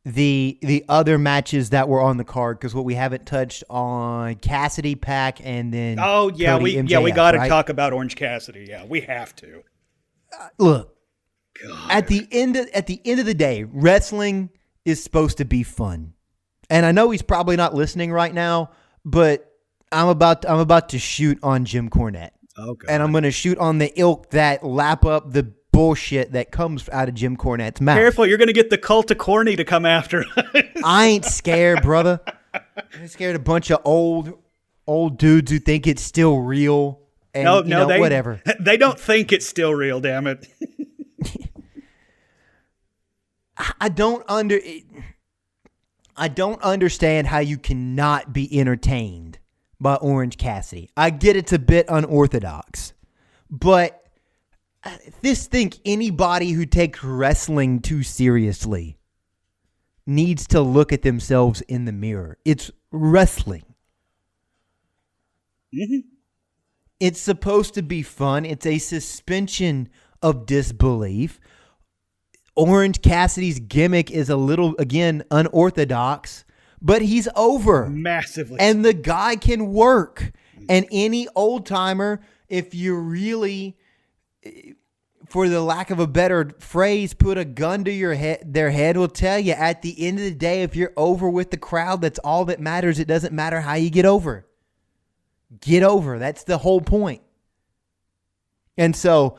the 0.05 0.59
the 0.61 0.85
other 0.89 1.17
matches 1.17 1.71
that 1.71 1.89
were 1.89 2.01
on 2.01 2.19
the 2.19 2.25
card 2.25 2.59
because 2.59 2.75
what 2.75 2.85
we 2.85 2.95
haven't 2.95 3.25
touched 3.25 3.65
on 3.71 4.35
Cassidy 4.37 4.95
Pac 4.95 5.45
and 5.45 5.73
then 5.73 5.99
oh 6.01 6.31
yeah 6.35 6.59
Cody 6.59 6.65
we 6.65 6.75
MJF, 6.75 6.91
yeah 6.91 6.99
we 7.01 7.11
got 7.11 7.33
to 7.33 7.39
right? 7.39 7.49
talk 7.49 7.71
about 7.71 7.93
Orange 7.93 8.17
Cassidy. 8.17 8.67
Yeah, 8.69 8.85
we 8.85 9.01
have 9.03 9.35
to. 9.37 9.63
Uh, 10.39 10.49
look, 10.59 10.97
God. 11.63 11.91
at 11.91 12.09
the 12.09 12.27
end 12.31 12.57
of, 12.57 12.69
at 12.75 12.87
the 12.87 13.01
end 13.05 13.21
of 13.21 13.27
the 13.27 13.35
day, 13.35 13.65
wrestling 13.65 14.51
is 14.85 15.03
supposed 15.03 15.39
to 15.39 15.45
be 15.45 15.63
fun. 15.63 16.15
And 16.71 16.87
I 16.87 16.93
know 16.93 17.11
he's 17.11 17.23
probably 17.23 17.57
not 17.57 17.75
listening 17.75 18.13
right 18.13 18.33
now, 18.33 18.71
but 19.05 19.53
I'm 19.93 20.09
about 20.09 20.43
to, 20.43 20.51
I'm 20.51 20.59
about 20.59 20.91
to 20.91 20.99
shoot 20.99 21.39
on 21.43 21.65
Jim 21.65 21.91
Cornette. 21.91 22.31
Okay. 22.59 22.87
And 22.89 23.03
I'm 23.03 23.13
going 23.13 23.25
to 23.25 23.31
shoot 23.31 23.59
on 23.59 23.79
the 23.79 23.93
ilk 23.99 24.31
that 24.31 24.65
lap 24.65 25.05
up 25.05 25.33
the 25.33 25.53
bullshit 25.73 26.33
that 26.33 26.53
comes 26.53 26.89
out 26.91 27.09
of 27.09 27.15
Jim 27.15 27.37
Cornette's 27.37 27.81
mouth. 27.81 27.97
Careful, 27.97 28.27
you're 28.27 28.39
going 28.39 28.49
to 28.49 28.55
get 28.55 28.71
the 28.71 28.79
cult 28.79 29.11
of 29.11 29.19
corny 29.19 29.57
to 29.57 29.65
come 29.65 29.85
after 29.85 30.25
us. 30.37 30.65
I 30.85 31.07
ain't 31.07 31.25
scared, 31.25 31.83
brother. 31.83 32.21
I'm 32.55 33.09
scared 33.09 33.37
a 33.37 33.41
bunch 33.41 33.71
of 33.71 33.81
old 33.85 34.39
old 34.87 35.19
dudes 35.19 35.51
who 35.51 35.59
think 35.59 35.87
it's 35.87 36.03
still 36.03 36.39
real. 36.39 37.01
And, 37.35 37.45
no, 37.45 37.61
no, 37.61 37.81
know, 37.81 37.87
they, 37.89 37.99
whatever. 37.99 38.41
They 38.61 38.77
don't 38.77 38.99
think 38.99 39.33
it's 39.33 39.47
still 39.47 39.75
real. 39.75 40.01
Damn 40.01 40.29
it. 40.29 40.47
I 43.81 43.89
don't 43.89 44.25
under. 44.29 44.59
I 46.17 46.29
don't 46.29 46.63
understand 46.63 47.27
how 47.27 47.41
you 47.41 47.59
cannot 47.59 48.33
be 48.33 48.59
entertained 48.59 49.39
by 49.81 49.97
Orange 49.97 50.39
Cassidy. 50.39 50.91
I 50.97 51.11
get 51.11 51.37
it's 51.37 51.53
a 51.53 51.59
bit 51.59 51.87
unorthodox, 51.89 52.93
but 53.51 54.05
this 55.23 55.47
think 55.47 55.79
anybody 55.85 56.51
who 56.51 56.67
takes 56.67 57.03
wrestling 57.03 57.81
too 57.81 58.03
seriously 58.03 58.99
needs 60.07 60.47
to 60.49 60.61
look 60.61 60.93
at 60.93 61.03
themselves 61.03 61.61
in 61.63 61.85
the 61.85 61.93
mirror. 61.93 62.39
It's 62.45 62.71
wrestling. 62.91 63.65
Mm-hmm. 65.75 66.09
It's 67.01 67.21
supposed 67.21 67.75
to 67.75 67.83
be 67.83 68.03
fun. 68.03 68.45
It's 68.45 68.67
a 68.67 68.79
suspension 68.79 69.89
of 70.23 70.47
disbelief. 70.47 71.41
Orange 72.57 73.03
Cassidy's 73.03 73.59
gimmick 73.59 74.11
is 74.11 74.31
a 74.31 74.37
little, 74.37 74.75
again, 74.79 75.25
unorthodox, 75.31 76.45
but 76.81 77.03
he's 77.03 77.29
over 77.35 77.89
massively. 77.89 78.59
And 78.61 78.85
the 78.85 78.93
guy 78.93 79.37
can 79.37 79.73
work. 79.73 80.33
And 80.69 80.87
any 80.91 81.29
old 81.35 81.67
timer, 81.67 82.21
if 82.49 82.75
you 82.75 82.97
really, 82.97 83.77
for 85.27 85.49
the 85.49 85.61
lack 85.61 85.91
of 85.91 85.99
a 85.99 86.07
better 86.07 86.53
phrase, 86.59 87.13
put 87.13 87.37
a 87.37 87.45
gun 87.45 87.85
to 87.85 87.93
your 87.93 88.15
head, 88.15 88.55
their 88.55 88.71
head 88.71 88.97
will 88.97 89.09
tell 89.09 89.39
you 89.39 89.53
at 89.53 89.83
the 89.83 90.07
end 90.07 90.19
of 90.19 90.25
the 90.25 90.35
day, 90.35 90.63
if 90.63 90.77
you're 90.77 90.93
over 90.97 91.29
with 91.29 91.51
the 91.51 91.57
crowd, 91.57 92.01
that's 92.01 92.19
all 92.21 92.45
that 92.47 92.61
matters. 92.61 92.99
It 92.99 93.09
doesn't 93.09 93.35
matter 93.35 93.61
how 93.61 93.75
you 93.75 93.91
get 93.91 94.07
over. 94.07 94.47
Get 95.61 95.83
over. 95.83 96.19
That's 96.19 96.45
the 96.45 96.59
whole 96.59 96.81
point. 96.81 97.23
And 98.77 98.95
so 98.97 99.39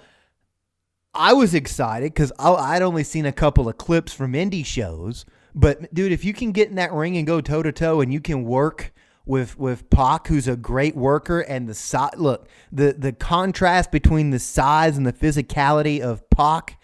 I 1.16 1.34
was 1.34 1.54
excited 1.54 2.14
because 2.14 2.32
I'd 2.38 2.82
only 2.82 3.04
seen 3.04 3.26
a 3.26 3.32
couple 3.32 3.68
of 3.70 3.78
clips 3.78 4.14
from 4.14 4.34
indie 4.34 4.66
shows. 4.66 5.26
But 5.54 5.94
dude, 5.94 6.12
if 6.12 6.26
you 6.26 6.34
can 6.34 6.52
get 6.52 6.70
in 6.70 6.76
that 6.76 6.92
ring 6.92 7.18
and 7.18 7.26
go 7.26 7.40
toe 7.42 7.64
to 7.64 7.72
toe, 7.72 8.02
and 8.02 8.12
you 8.12 8.20
can 8.20 8.44
work 8.44 8.94
with 9.26 9.58
with 9.58 9.90
Pac, 9.90 10.28
who's 10.28 10.48
a 10.48 10.56
great 10.56 10.96
worker, 10.96 11.40
and 11.40 11.68
the 11.68 11.74
size, 11.74 12.12
look 12.18 12.48
the 12.72 12.94
the 12.98 13.14
contrast 13.14 13.92
between 13.92 14.32
the 14.32 14.40
size 14.40 14.98
and 14.98 15.06
the 15.06 15.14
physicality 15.14 16.02
of 16.02 16.30
Pac 16.30 16.80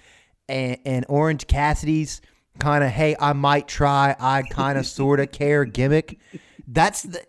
and, 0.48 0.78
and 0.86 1.06
Orange 1.10 1.48
Cassidy's 1.48 2.22
kind 2.60 2.84
of 2.84 2.90
hey, 2.92 3.16
I 3.20 3.34
might 3.34 3.68
try, 3.68 4.16
I 4.20 4.44
kind 4.44 4.78
of 4.78 4.86
sort 4.86 5.20
of 5.20 5.32
care 5.32 5.66
gimmick. 5.66 6.20
That's 6.68 7.04
the 7.04 7.22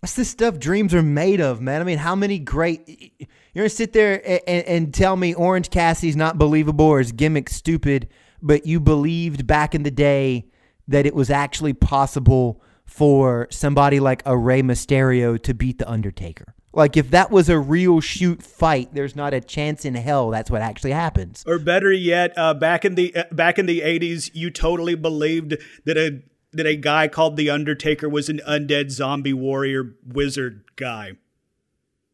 that's 0.00 0.14
the 0.14 0.24
stuff 0.24 0.58
dreams 0.58 0.92
are 0.92 1.02
made 1.02 1.40
of, 1.40 1.60
man. 1.60 1.80
I 1.80 1.84
mean, 1.84 1.98
how 1.98 2.14
many 2.14 2.38
great 2.38 3.28
you're 3.54 3.62
gonna 3.62 3.70
sit 3.70 3.92
there 3.92 4.20
and, 4.48 4.66
and, 4.66 4.94
tell 4.94 5.16
me 5.16 5.32
Orange 5.32 5.70
Cassidy's 5.70 6.16
not 6.16 6.38
believable 6.38 6.86
or 6.86 6.98
his 6.98 7.12
gimmick 7.12 7.48
stupid, 7.48 8.08
but 8.42 8.66
you 8.66 8.80
believed 8.80 9.46
back 9.46 9.74
in 9.74 9.84
the 9.84 9.90
day 9.90 10.46
that 10.88 11.06
it 11.06 11.14
was 11.14 11.30
actually 11.30 11.72
possible 11.72 12.60
for 12.84 13.46
somebody 13.50 14.00
like 14.00 14.22
a 14.26 14.36
Rey 14.36 14.62
Mysterio 14.62 15.40
to 15.42 15.54
beat 15.54 15.78
the 15.78 15.88
Undertaker. 15.88 16.54
Like 16.72 16.96
if 16.96 17.10
that 17.10 17.30
was 17.30 17.48
a 17.48 17.58
real 17.58 18.00
shoot 18.00 18.42
fight, 18.42 18.92
there's 18.92 19.14
not 19.14 19.32
a 19.32 19.40
chance 19.40 19.84
in 19.84 19.94
hell 19.94 20.30
that's 20.30 20.50
what 20.50 20.60
actually 20.60 20.90
happens. 20.90 21.44
Or 21.46 21.58
better 21.58 21.92
yet, 21.92 22.36
uh, 22.36 22.54
back 22.54 22.84
in 22.84 22.96
the 22.96 23.14
uh, 23.14 23.24
back 23.30 23.58
in 23.58 23.66
the 23.66 23.80
'80s, 23.80 24.30
you 24.34 24.50
totally 24.50 24.96
believed 24.96 25.56
that 25.84 25.96
a 25.96 26.22
that 26.52 26.66
a 26.66 26.74
guy 26.74 27.06
called 27.06 27.36
the 27.36 27.48
Undertaker 27.48 28.08
was 28.08 28.28
an 28.28 28.40
undead 28.46 28.90
zombie 28.90 29.32
warrior 29.32 29.94
wizard 30.04 30.64
guy. 30.76 31.12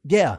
Yeah. 0.04 0.36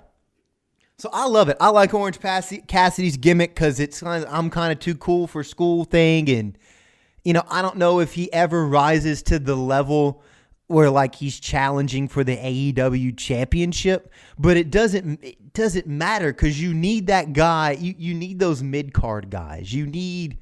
So 1.01 1.09
I 1.11 1.25
love 1.25 1.49
it. 1.49 1.57
I 1.59 1.69
like 1.69 1.95
Orange 1.95 2.19
Cassidy's 2.19 3.17
gimmick 3.17 3.55
because 3.55 3.79
it's 3.79 4.01
kind 4.01 4.23
of, 4.23 4.31
I'm 4.31 4.51
kind 4.51 4.71
of 4.71 4.77
too 4.77 4.93
cool 4.93 5.25
for 5.25 5.43
school 5.43 5.83
thing, 5.83 6.29
and 6.29 6.55
you 7.23 7.33
know 7.33 7.41
I 7.49 7.63
don't 7.63 7.77
know 7.77 8.01
if 8.01 8.13
he 8.13 8.31
ever 8.31 8.67
rises 8.67 9.23
to 9.23 9.39
the 9.39 9.55
level 9.55 10.21
where 10.67 10.91
like 10.91 11.15
he's 11.15 11.39
challenging 11.39 12.07
for 12.07 12.23
the 12.23 12.37
AEW 12.37 13.17
championship, 13.17 14.13
but 14.37 14.57
it 14.57 14.69
doesn't 14.69 15.23
it 15.23 15.53
doesn't 15.53 15.87
matter 15.87 16.31
because 16.31 16.61
you 16.61 16.71
need 16.71 17.07
that 17.07 17.33
guy. 17.33 17.71
You 17.71 17.95
you 17.97 18.13
need 18.13 18.37
those 18.37 18.61
mid 18.61 18.93
card 18.93 19.31
guys. 19.31 19.73
You 19.73 19.87
need 19.87 20.37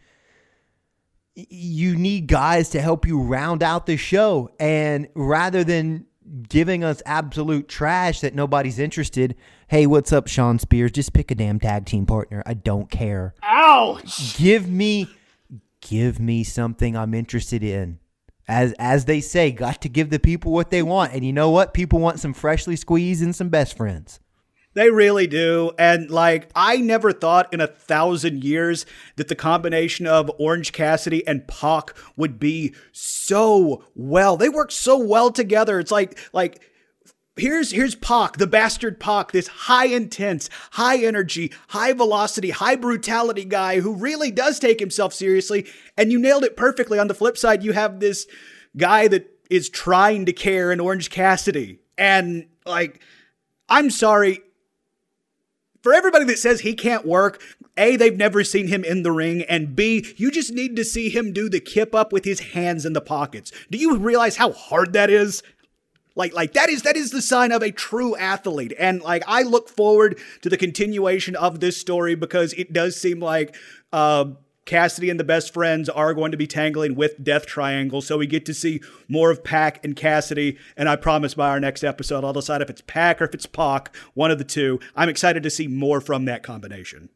you 1.36 1.96
need 1.96 2.28
guys 2.28 2.68
to 2.72 2.82
help 2.82 3.08
you 3.08 3.22
round 3.22 3.64
out 3.64 3.86
the 3.86 3.96
show. 3.96 4.50
And 4.60 5.08
rather 5.16 5.64
than 5.64 6.06
giving 6.50 6.84
us 6.84 7.02
absolute 7.06 7.70
trash 7.70 8.20
that 8.20 8.36
nobody's 8.36 8.78
interested, 8.78 9.38
hey, 9.70 9.88
what's 9.88 10.12
up, 10.12 10.28
Shawn 10.28 10.60
Spears? 10.60 10.92
Just 10.92 11.14
pick 11.14 11.32
a 11.32 11.36
damn 11.36 11.60
tag 11.60 11.86
team 11.86 12.06
partner. 12.06 12.44
I 12.46 12.54
don't 12.54 12.92
care. 12.92 13.34
Ouch! 13.42 14.38
Give 14.38 14.68
me 14.68 15.08
give 15.82 16.20
me 16.20 16.44
something 16.44 16.98
I'm 16.98 17.14
interested 17.14 17.64
in 17.64 18.00
as 18.50 18.74
as 18.80 19.06
they 19.06 19.22
say, 19.22 19.52
got 19.52 19.82
to 19.82 19.90
give 19.90 20.10
the 20.10 20.20
people 20.20 20.52
what 20.52 20.72
they 20.72 20.82
want. 20.82 21.14
And 21.14 21.24
you 21.24 21.32
know 21.32 21.52
what? 21.52 21.74
People 21.74 22.00
want 22.00 22.20
some 22.20 22.34
freshly 22.34 22.76
squeezed 22.76 23.24
and 23.24 23.36
some 23.36 23.50
best 23.50 23.78
friends. 23.78 24.20
They 24.74 24.90
really 24.90 25.28
do. 25.28 25.72
And 25.78 26.10
like, 26.10 26.50
I 26.56 26.78
never 26.78 27.12
thought 27.12 27.54
in 27.54 27.62
a 27.62 27.68
thousand 27.68 28.44
years 28.44 28.86
that 29.18 29.28
the 29.28 29.36
combination 29.36 30.08
of 30.08 30.32
Orange 30.40 30.74
Cassidy 30.74 31.26
and 31.28 31.48
Pac 31.48 31.96
would 32.16 32.40
be 32.40 32.74
so 32.92 33.84
well. 33.96 34.36
They 34.36 34.50
work 34.50 34.72
so 34.72 34.98
well 34.98 35.32
together. 35.32 35.80
It's 35.80 35.92
like, 35.92 36.18
like, 36.34 36.62
here's 37.40 37.72
here's 37.72 37.96
Pac, 37.96 38.38
the 38.38 38.48
bastard 38.48 39.00
Pac, 39.00 39.32
this 39.32 39.48
high 39.48 39.88
intense, 39.88 40.50
high 40.72 40.98
energy, 40.98 41.52
high 41.70 41.94
velocity, 41.94 42.52
high 42.52 42.76
brutality 42.76 43.46
guy 43.46 43.80
who 43.80 43.96
really 43.96 44.32
does 44.32 44.60
take 44.60 44.80
himself 44.80 45.14
seriously. 45.14 45.66
And 45.98 46.12
you 46.12 46.20
nailed 46.20 46.44
it 46.44 46.56
perfectly. 46.56 47.00
On 47.00 47.08
the 47.08 47.14
flip 47.14 47.38
side, 47.38 47.64
you 47.64 47.72
have 47.74 48.00
this 48.00 48.28
guy 48.78 49.08
that 49.08 49.30
is 49.50 49.70
trying 49.70 50.26
to 50.26 50.34
care 50.34 50.72
in 50.72 50.80
Orange 50.80 51.10
Cassidy. 51.10 51.80
And 51.98 52.48
like, 52.66 53.02
I'm 53.68 53.90
sorry. 53.90 54.42
For 55.82 55.94
everybody 55.94 56.26
that 56.26 56.38
says 56.38 56.60
he 56.60 56.74
can't 56.74 57.06
work, 57.06 57.42
A, 57.78 57.96
they've 57.96 58.16
never 58.16 58.44
seen 58.44 58.68
him 58.68 58.84
in 58.84 59.04
the 59.04 59.14
ring, 59.14 59.44
and 59.44 59.78
B, 59.78 60.06
you 60.18 60.30
just 60.30 60.52
need 60.52 60.76
to 60.76 60.84
see 60.84 61.10
him 61.10 61.32
do 61.32 61.48
the 61.48 61.62
kip 61.62 61.96
up 61.96 62.12
with 62.12 62.26
his 62.26 62.42
hands 62.42 62.86
in 62.86 62.92
the 62.92 63.00
pockets. 63.00 63.54
Do 63.72 63.78
you 63.78 63.96
realize 63.96 64.36
how 64.36 64.52
hard 64.52 64.92
that 64.92 65.10
is? 65.10 65.42
Like, 66.20 66.34
like 66.34 66.52
that 66.52 66.70
is 66.70 66.82
that 66.82 66.98
is 66.98 67.12
the 67.12 67.22
sign 67.22 67.54
of 67.54 67.64
a 67.64 67.72
true 67.72 68.14
athlete. 68.18 68.74
And 68.78 69.02
like 69.02 69.24
I 69.26 69.42
look 69.44 69.70
forward 69.70 70.20
to 70.42 70.50
the 70.50 70.58
continuation 70.58 71.34
of 71.38 71.62
this 71.62 71.78
story 71.78 72.14
because 72.14 72.52
it 72.54 72.74
does 72.74 73.00
seem 73.00 73.22
like 73.22 73.56
uh, 73.94 74.26
Cassidy 74.66 75.10
and 75.10 75.18
the 75.18 75.24
best 75.24 75.54
friends 75.54 75.88
are 75.88 76.14
going 76.14 76.32
to 76.32 76.38
be 76.38 76.46
tangling 76.46 76.96
with 76.96 77.24
Death 77.24 77.46
Triangle. 77.46 78.02
So 78.02 78.18
we 78.18 78.28
get 78.28 78.46
to 78.48 78.54
see 78.54 78.82
more 79.08 79.32
of 79.32 79.46
Pac 79.46 79.82
and 79.86 79.96
Cassidy. 79.96 80.58
And 80.76 80.90
I 80.90 80.98
promise 80.98 81.36
by 81.36 81.52
our 81.52 81.60
next 81.62 81.86
episode, 81.86 82.26
I'll 82.26 82.34
decide 82.34 82.62
if 82.62 82.70
it's 82.70 82.82
Pac 82.82 83.22
or 83.22 83.24
if 83.24 83.34
it's 83.34 83.46
Pac, 83.46 83.96
one 84.14 84.30
of 84.30 84.40
the 84.40 84.44
two. 84.44 84.82
I'm 84.98 85.08
excited 85.08 85.42
to 85.44 85.50
see 85.50 85.70
more 85.70 86.02
from 86.02 86.26
that 86.26 86.44
combination. 86.44 87.08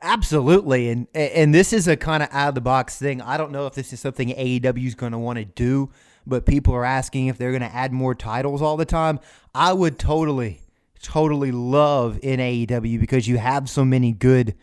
Absolutely, 0.00 0.88
and 0.88 1.08
and 1.14 1.54
this 1.54 1.72
is 1.72 1.88
a 1.88 1.96
kind 1.96 2.22
of 2.22 2.30
out 2.32 2.50
of 2.50 2.54
the 2.54 2.60
box 2.62 2.98
thing. 2.98 3.20
I 3.20 3.36
don't 3.36 3.50
know 3.50 3.66
if 3.66 3.74
this 3.74 3.92
is 3.92 4.00
something 4.00 4.28
AEW 4.28 4.86
is 4.86 4.94
going 4.94 5.12
to 5.12 5.18
want 5.18 5.38
to 5.38 5.44
do 5.44 5.90
but 6.26 6.46
people 6.46 6.74
are 6.74 6.84
asking 6.84 7.28
if 7.28 7.38
they're 7.38 7.52
going 7.52 7.62
to 7.62 7.74
add 7.74 7.92
more 7.92 8.14
titles 8.14 8.60
all 8.60 8.76
the 8.76 8.84
time. 8.84 9.20
I 9.54 9.72
would 9.72 9.98
totally, 9.98 10.60
totally 11.02 11.52
love 11.52 12.18
in 12.22 12.40
AEW 12.40 13.00
because 13.00 13.28
you 13.28 13.38
have 13.38 13.70
so 13.70 13.84
many 13.84 14.12
good 14.12 14.54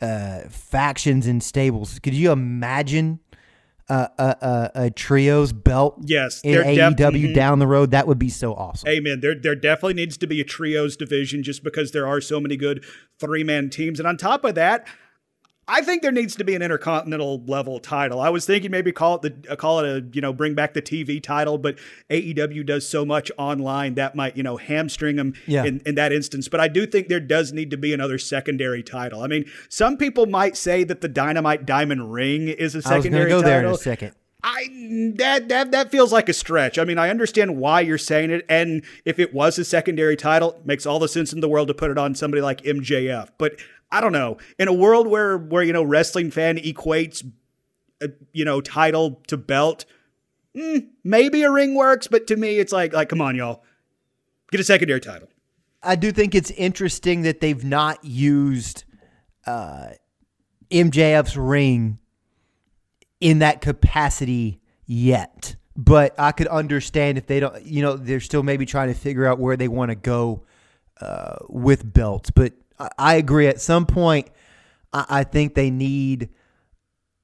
uh, 0.00 0.40
factions 0.48 1.26
and 1.26 1.42
stables. 1.42 1.98
Could 1.98 2.14
you 2.14 2.30
imagine 2.30 3.20
a, 3.88 4.08
a, 4.18 4.70
a, 4.74 4.90
trios 4.90 5.52
belt 5.52 5.98
yes, 6.04 6.40
in 6.44 6.62
AEW 6.62 6.96
def- 6.96 7.12
mm-hmm. 7.14 7.32
down 7.32 7.58
the 7.58 7.66
road? 7.66 7.90
That 7.90 8.06
would 8.06 8.18
be 8.18 8.28
so 8.28 8.54
awesome. 8.54 8.88
Amen. 8.88 9.20
There, 9.20 9.34
there 9.34 9.56
definitely 9.56 9.94
needs 9.94 10.16
to 10.18 10.26
be 10.26 10.40
a 10.40 10.44
trios 10.44 10.96
division 10.96 11.42
just 11.42 11.64
because 11.64 11.90
there 11.92 12.06
are 12.06 12.20
so 12.20 12.38
many 12.38 12.56
good 12.56 12.84
three 13.18 13.42
man 13.42 13.70
teams. 13.70 13.98
And 13.98 14.06
on 14.06 14.16
top 14.16 14.44
of 14.44 14.54
that, 14.54 14.86
I 15.70 15.82
think 15.82 16.00
there 16.00 16.10
needs 16.12 16.34
to 16.36 16.44
be 16.44 16.54
an 16.54 16.62
intercontinental 16.62 17.44
level 17.46 17.78
title. 17.78 18.20
I 18.20 18.30
was 18.30 18.46
thinking 18.46 18.70
maybe 18.70 18.90
call 18.90 19.16
it 19.16 19.22
the 19.22 19.52
uh, 19.52 19.56
call 19.56 19.80
it 19.80 19.86
a 19.86 20.06
you 20.14 20.22
know 20.22 20.32
bring 20.32 20.54
back 20.54 20.72
the 20.72 20.80
TV 20.80 21.22
title, 21.22 21.58
but 21.58 21.78
AEW 22.08 22.64
does 22.64 22.88
so 22.88 23.04
much 23.04 23.30
online 23.36 23.94
that 23.94 24.14
might 24.14 24.34
you 24.34 24.42
know 24.42 24.56
hamstring 24.56 25.16
them 25.16 25.34
yeah. 25.46 25.64
in, 25.64 25.82
in 25.84 25.94
that 25.96 26.10
instance. 26.10 26.48
But 26.48 26.60
I 26.60 26.68
do 26.68 26.86
think 26.86 27.08
there 27.08 27.20
does 27.20 27.52
need 27.52 27.70
to 27.70 27.76
be 27.76 27.92
another 27.92 28.16
secondary 28.16 28.82
title. 28.82 29.22
I 29.22 29.26
mean, 29.26 29.44
some 29.68 29.98
people 29.98 30.24
might 30.24 30.56
say 30.56 30.84
that 30.84 31.02
the 31.02 31.08
Dynamite 31.08 31.66
Diamond 31.66 32.12
Ring 32.12 32.48
is 32.48 32.74
a 32.74 32.80
secondary. 32.80 33.30
I 33.30 33.34
was 33.34 33.42
go 33.42 33.42
title. 33.42 33.50
there 33.50 33.68
in 33.68 33.74
a 33.74 33.76
second. 33.76 34.14
I 34.42 35.12
that 35.16 35.48
that 35.48 35.72
that 35.72 35.90
feels 35.90 36.12
like 36.12 36.28
a 36.28 36.32
stretch. 36.32 36.78
I 36.78 36.84
mean, 36.84 36.96
I 36.96 37.10
understand 37.10 37.56
why 37.56 37.80
you're 37.80 37.98
saying 37.98 38.30
it, 38.30 38.46
and 38.48 38.84
if 39.04 39.18
it 39.18 39.34
was 39.34 39.58
a 39.58 39.64
secondary 39.64 40.16
title, 40.16 40.52
it 40.52 40.64
makes 40.64 40.86
all 40.86 41.00
the 41.00 41.08
sense 41.08 41.32
in 41.32 41.40
the 41.40 41.48
world 41.48 41.68
to 41.68 41.74
put 41.74 41.90
it 41.90 41.98
on 41.98 42.14
somebody 42.14 42.40
like 42.40 42.62
MJF. 42.62 43.30
But 43.36 43.58
I 43.90 44.00
don't 44.00 44.12
know. 44.12 44.38
In 44.58 44.68
a 44.68 44.72
world 44.72 45.06
where 45.06 45.38
where 45.38 45.62
you 45.62 45.72
know 45.72 45.82
wrestling 45.82 46.30
fan 46.30 46.58
equates, 46.58 47.24
uh, 48.02 48.08
you 48.32 48.44
know, 48.44 48.60
title 48.60 49.22
to 49.28 49.36
belt, 49.36 49.84
mm, 50.56 50.88
maybe 51.04 51.42
a 51.42 51.50
ring 51.50 51.74
works. 51.74 52.06
But 52.06 52.26
to 52.28 52.36
me, 52.36 52.58
it's 52.58 52.72
like 52.72 52.92
like 52.92 53.08
come 53.08 53.20
on, 53.20 53.34
y'all, 53.36 53.62
get 54.50 54.60
a 54.60 54.64
secondary 54.64 55.00
title. 55.00 55.28
I 55.82 55.96
do 55.96 56.12
think 56.12 56.34
it's 56.34 56.50
interesting 56.52 57.22
that 57.22 57.40
they've 57.40 57.64
not 57.64 58.04
used 58.04 58.84
uh, 59.46 59.90
MJF's 60.70 61.36
ring 61.36 61.98
in 63.20 63.38
that 63.40 63.60
capacity 63.60 64.60
yet. 64.86 65.56
But 65.76 66.18
I 66.18 66.32
could 66.32 66.48
understand 66.48 67.18
if 67.18 67.26
they 67.26 67.38
don't, 67.38 67.64
you 67.64 67.82
know, 67.82 67.96
they're 67.96 68.18
still 68.18 68.42
maybe 68.42 68.66
trying 68.66 68.88
to 68.88 68.98
figure 68.98 69.26
out 69.26 69.38
where 69.38 69.56
they 69.56 69.68
want 69.68 69.90
to 69.90 69.94
go 69.94 70.44
uh, 71.00 71.36
with 71.48 71.90
belts. 71.90 72.30
But 72.30 72.54
I 72.98 73.14
agree. 73.14 73.46
At 73.46 73.60
some 73.60 73.86
point, 73.86 74.28
I 74.92 75.24
think 75.24 75.54
they 75.54 75.70
need 75.70 76.30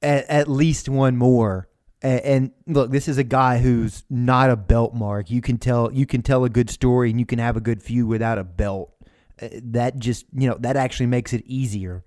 at, 0.02 0.28
at 0.28 0.48
least 0.48 0.88
one 0.88 1.16
more. 1.16 1.68
And, 2.02 2.50
look, 2.66 2.90
this 2.90 3.08
is 3.08 3.16
a 3.16 3.24
guy 3.24 3.58
who's 3.58 4.04
not 4.10 4.50
a 4.50 4.56
belt 4.56 4.92
mark. 4.92 5.30
You 5.30 5.40
can 5.40 5.56
tell 5.56 5.90
you 5.90 6.04
can 6.04 6.20
tell 6.20 6.44
a 6.44 6.50
good 6.50 6.68
story 6.68 7.08
and 7.08 7.18
you 7.18 7.24
can 7.24 7.38
have 7.38 7.56
a 7.56 7.62
good 7.62 7.82
feud 7.82 8.06
without 8.06 8.36
a 8.36 8.44
belt. 8.44 8.94
Uh, 9.40 9.48
that 9.62 9.98
just 9.98 10.26
you 10.32 10.48
know 10.48 10.56
that 10.60 10.76
actually 10.76 11.06
makes 11.06 11.32
it 11.32 11.42
easier 11.46 12.04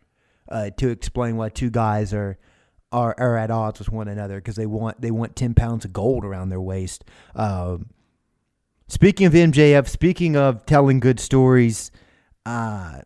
uh, 0.50 0.70
to 0.78 0.90
explain 0.90 1.36
why 1.36 1.50
two 1.50 1.70
guys 1.72 2.14
are 2.14 2.38
are, 2.92 3.16
are 3.18 3.38
at 3.38 3.52
odds 3.52 3.80
with 3.80 3.92
one 3.92 4.08
another 4.08 4.36
because 4.36 4.56
they 4.56 4.66
want 4.66 5.02
they 5.02 5.12
want 5.12 5.36
ten 5.36 5.54
pounds 5.54 5.84
of 5.84 5.92
gold 5.92 6.24
around 6.24 6.50
their 6.50 6.62
waist. 6.62 7.04
Um, 7.36 7.90
speaking 8.88 9.26
of 9.26 9.34
MJF, 9.34 9.88
speaking 9.88 10.36
of 10.38 10.66
telling 10.66 11.00
good 11.00 11.20
stories, 11.20 11.92
uh, 12.46 13.02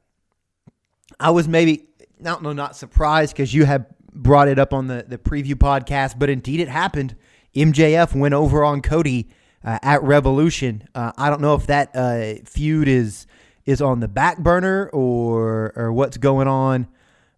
I 1.21 1.29
was 1.29 1.47
maybe 1.47 1.87
don't 2.21 2.43
know, 2.43 2.53
not 2.53 2.75
surprised 2.75 3.33
because 3.33 3.53
you 3.53 3.65
had 3.65 3.85
brought 4.13 4.47
it 4.47 4.59
up 4.59 4.73
on 4.73 4.87
the 4.87 5.05
the 5.07 5.17
preview 5.17 5.55
podcast, 5.55 6.19
but 6.19 6.29
indeed 6.29 6.59
it 6.59 6.67
happened. 6.67 7.15
MJF 7.55 8.15
went 8.15 8.33
over 8.33 8.63
on 8.63 8.81
Cody 8.81 9.29
uh, 9.63 9.79
at 9.81 10.03
Revolution. 10.03 10.87
Uh, 10.95 11.11
I 11.17 11.29
don't 11.29 11.41
know 11.41 11.55
if 11.55 11.67
that 11.67 11.95
uh, 11.95 12.43
feud 12.45 12.87
is 12.87 13.27
is 13.65 13.81
on 13.81 13.99
the 13.99 14.07
back 14.07 14.39
burner 14.39 14.89
or 14.93 15.73
or 15.75 15.93
what's 15.93 16.17
going 16.17 16.47
on, 16.47 16.87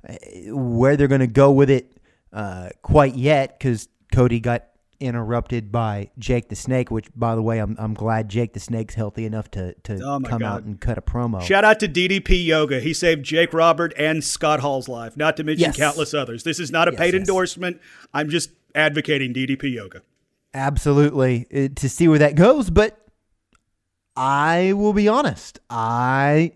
uh, 0.08 0.16
where 0.48 0.96
they're 0.98 1.08
going 1.08 1.22
to 1.22 1.28
go 1.28 1.52
with 1.52 1.70
it 1.70 1.98
uh, 2.32 2.70
quite 2.82 3.16
yet 3.16 3.58
because 3.58 3.88
Cody 4.12 4.40
got 4.40 4.66
interrupted 5.00 5.72
by 5.72 6.10
Jake 6.18 6.50
the 6.50 6.56
Snake, 6.56 6.92
which, 6.92 7.08
by 7.16 7.36
the 7.36 7.42
way, 7.42 7.60
I'm, 7.60 7.76
I'm 7.80 7.94
glad 7.94 8.30
Jake 8.30 8.54
the 8.54 8.60
Snake's 8.60 8.96
healthy 8.96 9.26
enough 9.26 9.50
to, 9.52 9.74
to 9.84 10.02
oh 10.04 10.20
come 10.20 10.40
God. 10.40 10.44
out 10.44 10.64
and 10.64 10.80
cut 10.80 10.98
a 10.98 11.02
promo. 11.02 11.42
Shout 11.42 11.64
out 11.64 11.80
to 11.82 11.88
DDP 11.88 12.46
Yoga. 12.46 12.80
He 12.80 12.94
saved 12.94 13.24
Jake 13.24 13.54
Robert 13.54 13.94
and 13.98 14.24
Scott 14.24 14.60
Hall's 14.60 14.88
life, 14.88 15.18
not 15.18 15.38
to 15.38 15.44
mention 15.44 15.66
yes. 15.66 15.78
countless 15.78 16.14
others. 16.14 16.44
This 16.44 16.60
is 16.60 16.72
not 16.72 16.88
a 16.88 16.92
yes, 16.92 17.00
paid 17.00 17.14
yes. 17.14 17.22
endorsement. 17.22 17.80
I'm 18.14 18.30
just 18.30 18.52
advocating 18.76 19.34
DDP 19.34 19.74
Yoga. 19.74 20.02
Absolutely. 20.54 21.48
Uh, 21.54 21.70
to 21.76 21.90
see 21.90 22.08
where 22.08 22.20
that 22.20 22.36
goes, 22.36 22.70
but 22.70 22.98
I 24.16 24.74
will 24.74 24.94
be 24.94 25.08
honest. 25.08 25.60
I 25.70 26.54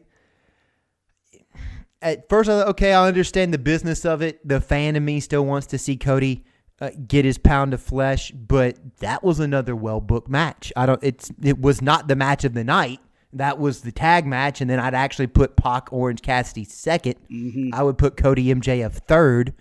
at 2.01 2.29
first 2.29 2.49
I 2.49 2.59
thought, 2.59 2.67
okay, 2.69 2.93
I 2.93 3.07
understand 3.07 3.53
the 3.53 3.57
business 3.57 4.05
of 4.05 4.21
it. 4.21 4.45
The 4.47 4.61
fan 4.61 4.95
in 4.95 5.03
me 5.03 5.19
still 5.19 5.45
wants 5.45 5.67
to 5.67 5.77
see 5.77 5.97
Cody 5.97 6.45
uh, 6.79 6.91
get 7.07 7.25
his 7.25 7.37
pound 7.37 7.73
of 7.73 7.81
flesh, 7.81 8.31
but 8.31 8.77
that 8.99 9.23
was 9.23 9.39
another 9.39 9.75
well 9.75 9.99
booked 10.01 10.29
match. 10.29 10.71
I 10.75 10.85
don't. 10.85 11.03
It's 11.03 11.31
it 11.41 11.59
was 11.59 11.81
not 11.81 12.07
the 12.07 12.15
match 12.15 12.43
of 12.43 12.53
the 12.53 12.63
night. 12.63 12.99
that 13.33 13.59
was 13.59 13.81
the 13.81 13.91
tag 13.91 14.25
match, 14.25 14.61
and 14.61 14.69
then 14.69 14.79
I'd 14.79 14.93
actually 14.93 15.27
put 15.27 15.55
Pac 15.55 15.91
Orange 15.91 16.21
Cassidy 16.21 16.65
2nd 16.65 17.15
Mm-hmm. 17.29 17.69
I 17.73 17.83
would 17.83 17.97
put 17.97 18.15
Cody 18.17 18.45
MJF 18.53 18.93
third, 18.93 19.53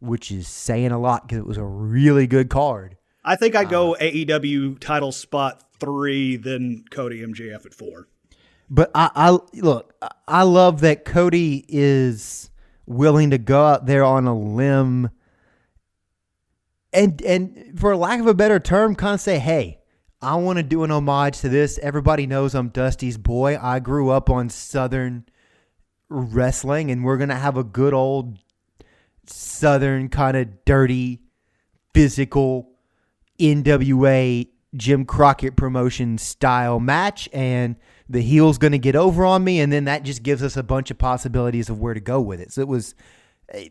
which 0.00 0.30
is 0.30 0.46
saying 0.48 0.92
a 0.92 0.98
lot 0.98 1.26
because 1.26 1.38
it 1.38 1.46
was 1.46 1.56
a 1.56 1.64
really 1.64 2.26
good 2.26 2.50
card. 2.50 2.96
I 3.24 3.34
think 3.36 3.56
I 3.56 3.64
go 3.64 3.96
AEW 4.00 4.78
title 4.78 5.12
spot 5.12 5.64
three, 5.80 6.36
then 6.36 6.84
Cody 6.90 7.22
MJF 7.22 7.66
at 7.66 7.74
four. 7.74 8.08
But 8.68 8.90
I, 8.94 9.10
I 9.14 9.38
look, 9.54 9.94
I 10.28 10.42
love 10.42 10.80
that 10.80 11.04
Cody 11.04 11.64
is 11.68 12.50
willing 12.86 13.30
to 13.30 13.38
go 13.38 13.64
out 13.64 13.86
there 13.86 14.04
on 14.04 14.26
a 14.26 14.36
limb 14.36 15.10
and 16.96 17.22
and 17.22 17.78
for 17.78 17.94
lack 17.94 18.20
of 18.20 18.26
a 18.26 18.34
better 18.34 18.58
term, 18.58 18.96
kind 18.96 19.14
of 19.14 19.20
say, 19.20 19.38
hey, 19.38 19.80
I 20.20 20.36
want 20.36 20.56
to 20.56 20.62
do 20.62 20.82
an 20.82 20.90
homage 20.90 21.40
to 21.40 21.48
this. 21.48 21.78
Everybody 21.82 22.26
knows 22.26 22.54
I'm 22.54 22.70
Dusty's 22.70 23.18
boy. 23.18 23.58
I 23.60 23.78
grew 23.78 24.10
up 24.10 24.30
on 24.30 24.48
Southern 24.48 25.26
wrestling, 26.08 26.90
and 26.90 27.04
we're 27.04 27.18
gonna 27.18 27.36
have 27.36 27.56
a 27.56 27.64
good 27.64 27.92
old 27.92 28.38
Southern 29.26 30.08
kind 30.08 30.36
of 30.36 30.64
dirty, 30.64 31.20
physical 31.92 32.70
NWA 33.38 34.48
Jim 34.74 35.04
Crockett 35.04 35.56
promotion 35.56 36.18
style 36.18 36.80
match, 36.80 37.28
and 37.32 37.76
the 38.08 38.20
heel's 38.20 38.58
to 38.58 38.78
get 38.78 38.96
over 38.96 39.24
on 39.24 39.44
me, 39.44 39.60
and 39.60 39.72
then 39.72 39.84
that 39.84 40.02
just 40.02 40.22
gives 40.22 40.42
us 40.42 40.56
a 40.56 40.62
bunch 40.62 40.90
of 40.90 40.98
possibilities 40.98 41.68
of 41.68 41.80
where 41.80 41.94
to 41.94 42.00
go 42.00 42.20
with 42.20 42.40
it. 42.40 42.52
So 42.52 42.60
it 42.60 42.68
was 42.68 42.94
a 43.52 43.70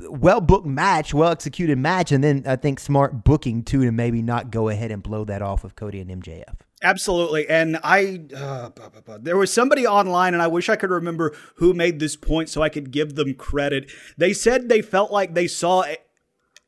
well 0.00 0.40
booked 0.40 0.66
match, 0.66 1.12
well 1.14 1.30
executed 1.30 1.78
match, 1.78 2.12
and 2.12 2.22
then 2.22 2.44
I 2.46 2.56
think 2.56 2.80
smart 2.80 3.24
booking 3.24 3.62
too 3.62 3.84
to 3.84 3.92
maybe 3.92 4.22
not 4.22 4.50
go 4.50 4.68
ahead 4.68 4.90
and 4.90 5.02
blow 5.02 5.24
that 5.24 5.42
off 5.42 5.62
with 5.62 5.76
Cody 5.76 6.00
and 6.00 6.22
MJF. 6.22 6.56
Absolutely. 6.82 7.48
And 7.48 7.78
I, 7.82 8.20
uh, 8.36 8.70
blah, 8.70 8.88
blah, 8.88 9.00
blah. 9.00 9.18
there 9.20 9.36
was 9.36 9.52
somebody 9.52 9.86
online, 9.86 10.32
and 10.32 10.42
I 10.42 10.46
wish 10.46 10.68
I 10.68 10.76
could 10.76 10.90
remember 10.90 11.34
who 11.56 11.74
made 11.74 11.98
this 11.98 12.14
point 12.14 12.48
so 12.48 12.62
I 12.62 12.68
could 12.68 12.92
give 12.92 13.16
them 13.16 13.34
credit. 13.34 13.90
They 14.16 14.32
said 14.32 14.68
they 14.68 14.82
felt 14.82 15.10
like 15.10 15.34
they 15.34 15.48
saw 15.48 15.82
a, 15.82 15.96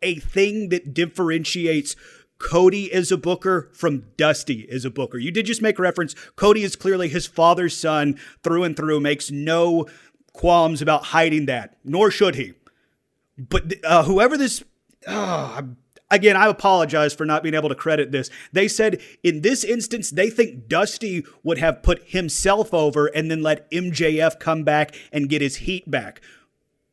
a 0.03 0.17
thing 0.17 0.71
that 0.71 0.93
differentiates 0.95 1.95
Cody 2.41 2.93
as 2.93 3.13
a 3.13 3.19
booker 3.19 3.71
from 3.73 4.07
Dusty 4.17 4.69
as 4.69 4.85
a 4.85 4.91
booker. 4.91 5.19
You 5.19 5.31
did 5.31 5.47
just 5.47 5.63
make 5.63 5.79
reference. 5.79 6.15
Cody 6.35 6.65
is 6.65 6.75
clearly 6.75 7.09
his 7.09 7.27
father's 7.27 7.77
son 7.77 8.19
through 8.43 8.65
and 8.65 8.77
through, 8.77 8.99
makes 8.99 9.31
no 9.31 9.87
qualms 10.33 10.83
about 10.83 11.07
hiding 11.07 11.47
that, 11.47 11.77
nor 11.85 12.11
should 12.11 12.35
he. 12.35 12.55
But 13.49 13.75
uh, 13.85 14.05
whoever 14.05 14.37
this, 14.37 14.63
uh, 15.07 15.63
again, 16.11 16.37
I 16.37 16.49
apologize 16.49 17.15
for 17.15 17.25
not 17.25 17.43
being 17.43 17.55
able 17.55 17.69
to 17.69 17.75
credit 17.75 18.13
this. 18.13 18.31
They 18.53 18.69
said 18.69 19.01
in 19.23 19.43
this 19.43 19.65
instance, 19.65 20.11
they 20.11 20.31
think 20.31 20.69
Dusty 20.69 21.25
would 21.43 21.59
have 21.59 21.83
put 21.83 22.03
himself 22.07 22.75
over 22.75 23.07
and 23.07 23.31
then 23.31 23.43
let 23.43 23.71
MJF 23.71 24.39
come 24.39 24.65
back 24.65 24.95
and 25.13 25.29
get 25.29 25.43
his 25.43 25.57
heat 25.57 25.91
back. 25.91 26.21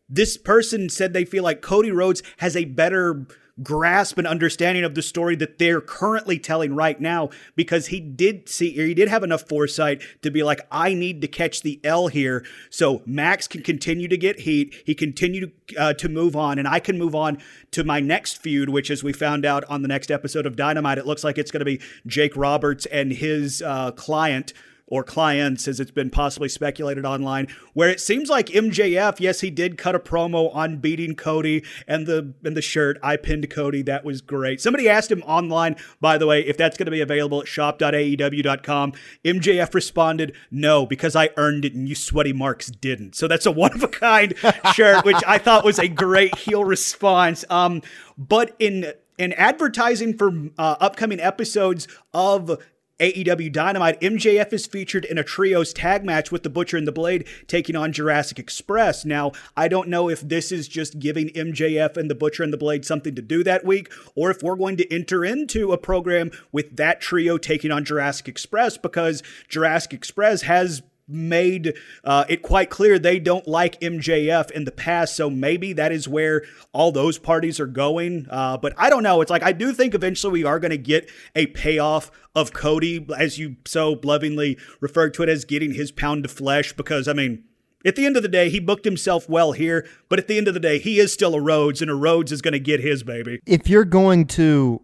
This 0.09 0.37
person 0.37 0.89
said 0.89 1.11
they 1.11 1.25
feel 1.25 1.43
like 1.43 1.61
Cody 1.61 1.91
Rhodes 1.91 2.23
has 2.37 2.55
a 2.55 2.65
better 2.65 3.25
grasp 3.63 4.17
and 4.17 4.27
understanding 4.27 4.83
of 4.83 4.95
the 4.95 5.01
story 5.01 5.35
that 5.35 5.57
they're 5.57 5.81
currently 5.81 6.37
telling 6.37 6.75
right 6.75 6.99
now 6.99 7.29
because 7.55 7.87
he 7.87 7.99
did 7.99 8.47
see 8.47 8.79
or 8.79 8.85
he 8.85 8.93
did 8.93 9.07
have 9.07 9.23
enough 9.23 9.47
foresight 9.47 10.01
to 10.21 10.29
be 10.29 10.43
like 10.43 10.61
I 10.71 10.93
need 10.93 11.21
to 11.21 11.27
catch 11.27 11.61
the 11.61 11.79
L 11.83 12.07
here. 12.07 12.45
So 12.69 13.01
Max 13.05 13.47
can 13.47 13.63
continue 13.63 14.07
to 14.07 14.17
get 14.17 14.41
heat. 14.41 14.75
He 14.85 14.93
continue 14.93 15.47
to, 15.47 15.75
uh, 15.77 15.93
to 15.93 16.09
move 16.09 16.35
on 16.35 16.59
and 16.59 16.67
I 16.67 16.79
can 16.79 16.97
move 16.97 17.15
on 17.15 17.39
to 17.71 17.83
my 17.83 17.99
next 17.99 18.37
feud 18.37 18.69
which 18.69 18.89
as 18.91 19.03
we 19.03 19.13
found 19.13 19.45
out 19.45 19.63
on 19.65 19.81
the 19.81 19.87
next 19.87 20.11
episode 20.11 20.45
of 20.45 20.55
Dynamite 20.55 20.97
it 20.97 21.07
looks 21.07 21.23
like 21.23 21.37
it's 21.37 21.51
going 21.51 21.61
to 21.61 21.65
be 21.65 21.81
Jake 22.05 22.35
Roberts 22.35 22.85
and 22.87 23.11
his 23.11 23.61
uh, 23.61 23.91
client 23.91 24.53
or 24.87 25.03
clients, 25.03 25.67
as 25.67 25.79
it's 25.79 25.91
been 25.91 26.09
possibly 26.09 26.47
speculated 26.47 27.05
online, 27.05 27.47
where 27.73 27.89
it 27.89 27.99
seems 27.99 28.29
like 28.29 28.47
MJF, 28.47 29.19
yes, 29.19 29.41
he 29.41 29.49
did 29.49 29.77
cut 29.77 29.95
a 29.95 29.99
promo 29.99 30.53
on 30.55 30.77
beating 30.77 31.15
Cody 31.15 31.63
and 31.87 32.07
the 32.07 32.33
and 32.43 32.55
the 32.55 32.61
shirt. 32.61 32.97
I 33.03 33.17
pinned 33.17 33.49
Cody. 33.49 33.81
That 33.81 34.05
was 34.05 34.21
great. 34.21 34.61
Somebody 34.61 34.87
asked 34.87 35.11
him 35.11 35.21
online, 35.23 35.75
by 35.99 36.17
the 36.17 36.25
way, 36.25 36.41
if 36.45 36.57
that's 36.57 36.77
going 36.77 36.85
to 36.85 36.91
be 36.91 37.01
available 37.01 37.41
at 37.41 37.47
shop.aew.com. 37.47 38.93
MJF 39.25 39.73
responded, 39.73 40.33
no, 40.49 40.85
because 40.85 41.15
I 41.15 41.29
earned 41.37 41.65
it 41.65 41.73
and 41.73 41.87
you 41.89 41.95
sweaty 41.95 42.33
marks 42.33 42.67
didn't. 42.67 43.15
So 43.15 43.27
that's 43.27 43.45
a 43.45 43.51
one 43.51 43.73
of 43.73 43.83
a 43.83 43.87
kind 43.87 44.33
shirt, 44.73 45.05
which 45.05 45.21
I 45.27 45.37
thought 45.37 45.65
was 45.65 45.79
a 45.79 45.87
great 45.87 46.35
heel 46.37 46.63
response. 46.63 47.43
Um, 47.49 47.81
but 48.17 48.55
in 48.59 48.93
in 49.17 49.33
advertising 49.33 50.15
for 50.15 50.31
uh, 50.57 50.75
upcoming 50.79 51.19
episodes 51.19 51.87
of 52.13 52.61
AEW 52.99 53.51
Dynamite, 53.51 54.01
MJF 54.01 54.51
is 54.51 54.65
featured 54.65 55.05
in 55.05 55.19
a 55.19 55.23
trios 55.23 55.71
tag 55.71 56.03
match 56.03 56.31
with 56.31 56.41
the 56.41 56.49
Butcher 56.49 56.77
and 56.77 56.87
the 56.87 56.91
Blade 56.91 57.27
taking 57.45 57.75
on 57.75 57.91
Jurassic 57.91 58.39
Express. 58.39 59.05
Now, 59.05 59.33
I 59.55 59.67
don't 59.67 59.87
know 59.87 60.09
if 60.09 60.21
this 60.21 60.51
is 60.51 60.67
just 60.67 60.97
giving 60.97 61.29
MJF 61.29 61.95
and 61.95 62.09
the 62.09 62.15
Butcher 62.15 62.43
and 62.43 62.51
the 62.51 62.57
Blade 62.57 62.85
something 62.85 63.13
to 63.13 63.21
do 63.21 63.43
that 63.43 63.63
week, 63.63 63.91
or 64.15 64.31
if 64.31 64.41
we're 64.41 64.55
going 64.55 64.77
to 64.77 64.93
enter 64.93 65.23
into 65.23 65.71
a 65.73 65.77
program 65.77 66.31
with 66.51 66.75
that 66.77 66.99
trio 66.99 67.37
taking 67.37 67.71
on 67.71 67.85
Jurassic 67.85 68.27
Express 68.27 68.77
because 68.77 69.21
Jurassic 69.47 69.93
Express 69.93 70.41
has 70.43 70.81
made 71.07 71.73
uh, 72.03 72.25
it 72.27 72.41
quite 72.41 72.69
clear 72.69 72.99
they 72.99 73.19
don't 73.19 73.47
like 73.47 73.79
MJF 73.79 74.51
in 74.51 74.65
the 74.65 74.71
past. 74.71 75.15
So 75.15 75.29
maybe 75.29 75.73
that 75.73 75.91
is 75.91 76.07
where 76.07 76.43
all 76.73 76.91
those 76.91 77.17
parties 77.17 77.59
are 77.59 77.67
going. 77.67 78.27
Uh, 78.29 78.57
but 78.57 78.73
I 78.77 78.89
don't 78.89 79.03
know. 79.03 79.21
It's 79.21 79.31
like 79.31 79.43
I 79.43 79.53
do 79.53 79.73
think 79.73 79.93
eventually 79.93 80.33
we 80.33 80.43
are 80.43 80.59
going 80.59 80.71
to 80.71 80.77
get 80.77 81.09
a 81.35 81.47
payoff 81.47 82.11
of 82.35 82.53
Cody, 82.53 83.05
as 83.17 83.39
you 83.39 83.55
so 83.65 83.99
lovingly 84.03 84.57
referred 84.79 85.13
to 85.15 85.23
it 85.23 85.29
as 85.29 85.45
getting 85.45 85.73
his 85.73 85.91
pound 85.91 86.25
of 86.25 86.31
flesh. 86.31 86.73
Because 86.73 87.07
I 87.07 87.13
mean. 87.13 87.43
At 87.85 87.95
the 87.95 88.07
end 88.07 88.17
of 88.17 88.23
the 88.23 88.27
day, 88.27 88.49
he 88.49 88.59
booked 88.59 88.83
himself 88.83 89.29
well 89.29 89.51
here, 89.53 89.87
but 90.09 90.17
at 90.17 90.27
the 90.27 90.37
end 90.37 90.47
of 90.47 90.55
the 90.55 90.59
day, 90.59 90.79
he 90.79 90.99
is 90.99 91.13
still 91.13 91.35
a 91.35 91.39
Rhodes, 91.39 91.79
and 91.79 91.91
a 91.91 91.95
Rhodes 91.95 92.31
is 92.31 92.41
going 92.41 92.53
to 92.53 92.59
get 92.59 92.81
his 92.81 93.03
baby. 93.03 93.39
If 93.45 93.69
you're 93.69 93.85
going 93.85 94.25
to 94.29 94.81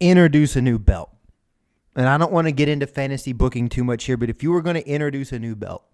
introduce 0.00 0.56
a 0.56 0.60
new 0.60 0.78
belt, 0.78 1.11
and 1.94 2.08
I 2.08 2.16
don't 2.16 2.32
want 2.32 2.46
to 2.46 2.52
get 2.52 2.68
into 2.68 2.86
fantasy 2.86 3.32
booking 3.32 3.68
too 3.68 3.84
much 3.84 4.04
here, 4.04 4.16
but 4.16 4.30
if 4.30 4.42
you 4.42 4.50
were 4.50 4.62
going 4.62 4.76
to 4.76 4.86
introduce 4.86 5.32
a 5.32 5.38
new 5.38 5.54
belt, 5.54 5.84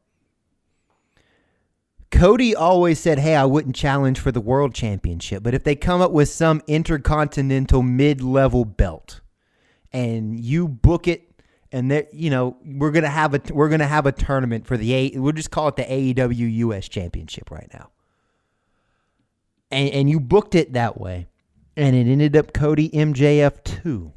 Cody 2.11 2.55
always 2.55 2.99
said, 2.99 3.19
Hey, 3.19 3.35
I 3.35 3.45
wouldn't 3.45 3.77
challenge 3.77 4.19
for 4.19 4.33
the 4.33 4.41
world 4.41 4.75
championship. 4.75 5.43
But 5.43 5.55
if 5.55 5.65
they 5.65 5.77
come 5.77 6.01
up 6.01 6.11
with 6.11 6.29
some 6.29 6.63
intercontinental 6.67 7.83
mid 7.83 8.23
level 8.23 8.65
belt 8.65 9.21
and 9.93 10.39
you 10.39 10.69
book 10.69 11.07
it, 11.07 11.25
and 11.71 11.91
there, 11.91 12.07
you 12.13 12.31
know, 12.31 12.57
we're 12.65 12.93
gonna 12.93 13.11
have 13.11 13.35
a 13.35 13.43
we're 13.53 13.69
gonna 13.69 13.87
have 13.87 14.07
a 14.07 14.13
tournament 14.13 14.67
for 14.67 14.79
the 14.79 14.95
A. 14.95 15.11
We'll 15.19 15.33
just 15.33 15.51
call 15.51 15.69
it 15.69 15.77
the 15.77 15.83
AEW 15.83 16.57
US 16.57 16.89
Championship 16.89 17.51
right 17.51 17.69
now. 17.75 17.91
And 19.71 19.91
and 19.91 20.09
you 20.09 20.19
booked 20.19 20.55
it 20.55 20.73
that 20.73 20.99
way, 20.99 21.27
and 21.77 21.95
it 21.95 22.11
ended 22.11 22.37
up 22.37 22.55
Cody 22.55 22.89
MJF 22.89 23.63
two 23.65 24.15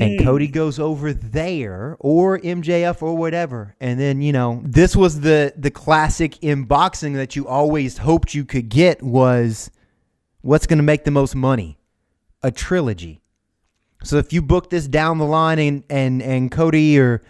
and 0.00 0.24
Cody 0.24 0.48
goes 0.48 0.78
over 0.78 1.12
there 1.12 1.96
or 2.00 2.38
MJF 2.38 3.02
or 3.02 3.16
whatever. 3.16 3.74
And 3.80 3.98
then, 3.98 4.20
you 4.20 4.32
know, 4.32 4.60
this 4.64 4.94
was 4.96 5.20
the 5.20 5.52
the 5.56 5.70
classic 5.70 6.42
in 6.42 6.64
boxing 6.64 7.14
that 7.14 7.36
you 7.36 7.46
always 7.46 7.98
hoped 7.98 8.34
you 8.34 8.44
could 8.44 8.68
get 8.68 9.02
was 9.02 9.70
what's 10.42 10.66
going 10.66 10.78
to 10.78 10.84
make 10.84 11.04
the 11.04 11.10
most 11.10 11.34
money? 11.34 11.78
A 12.42 12.50
trilogy. 12.50 13.20
So 14.02 14.18
if 14.18 14.32
you 14.32 14.42
book 14.42 14.70
this 14.70 14.86
down 14.86 15.18
the 15.18 15.24
line 15.24 15.58
and 15.58 15.84
and 15.88 16.22
and 16.22 16.50
Cody 16.50 16.98
or 16.98 17.22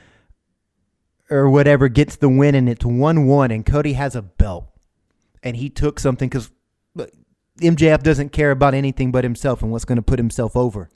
or 1.31 1.51
whatever 1.51 1.89
gets 1.89 2.17
the 2.17 2.29
win 2.29 2.55
and 2.55 2.69
it's 2.69 2.85
1-1 2.85 3.53
and 3.53 3.67
Cody 3.67 3.95
has 3.95 4.15
a 4.15 4.23
belt 4.23 4.69
and 5.43 5.57
he 5.57 5.69
took 5.69 5.99
something 5.99 6.31
cuz 6.31 6.51
MJF 7.59 8.03
doesn't 8.03 8.31
care 8.31 8.51
about 8.51 8.75
anything 8.75 9.11
but 9.11 9.25
himself 9.25 9.63
and 9.63 9.73
what's 9.73 9.85
going 9.85 9.97
to 9.97 10.03
put 10.03 10.19
himself 10.19 10.57
over 10.57 10.89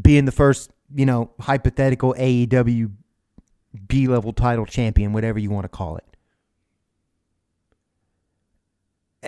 being 0.00 0.24
the 0.24 0.32
first, 0.32 0.70
you 0.94 1.06
know, 1.06 1.30
hypothetical 1.40 2.14
AEW 2.18 2.90
B 3.86 4.06
level 4.06 4.32
title 4.32 4.66
champion, 4.66 5.12
whatever 5.12 5.38
you 5.38 5.50
want 5.50 5.64
to 5.64 5.68
call 5.68 5.96
it. 5.96 6.04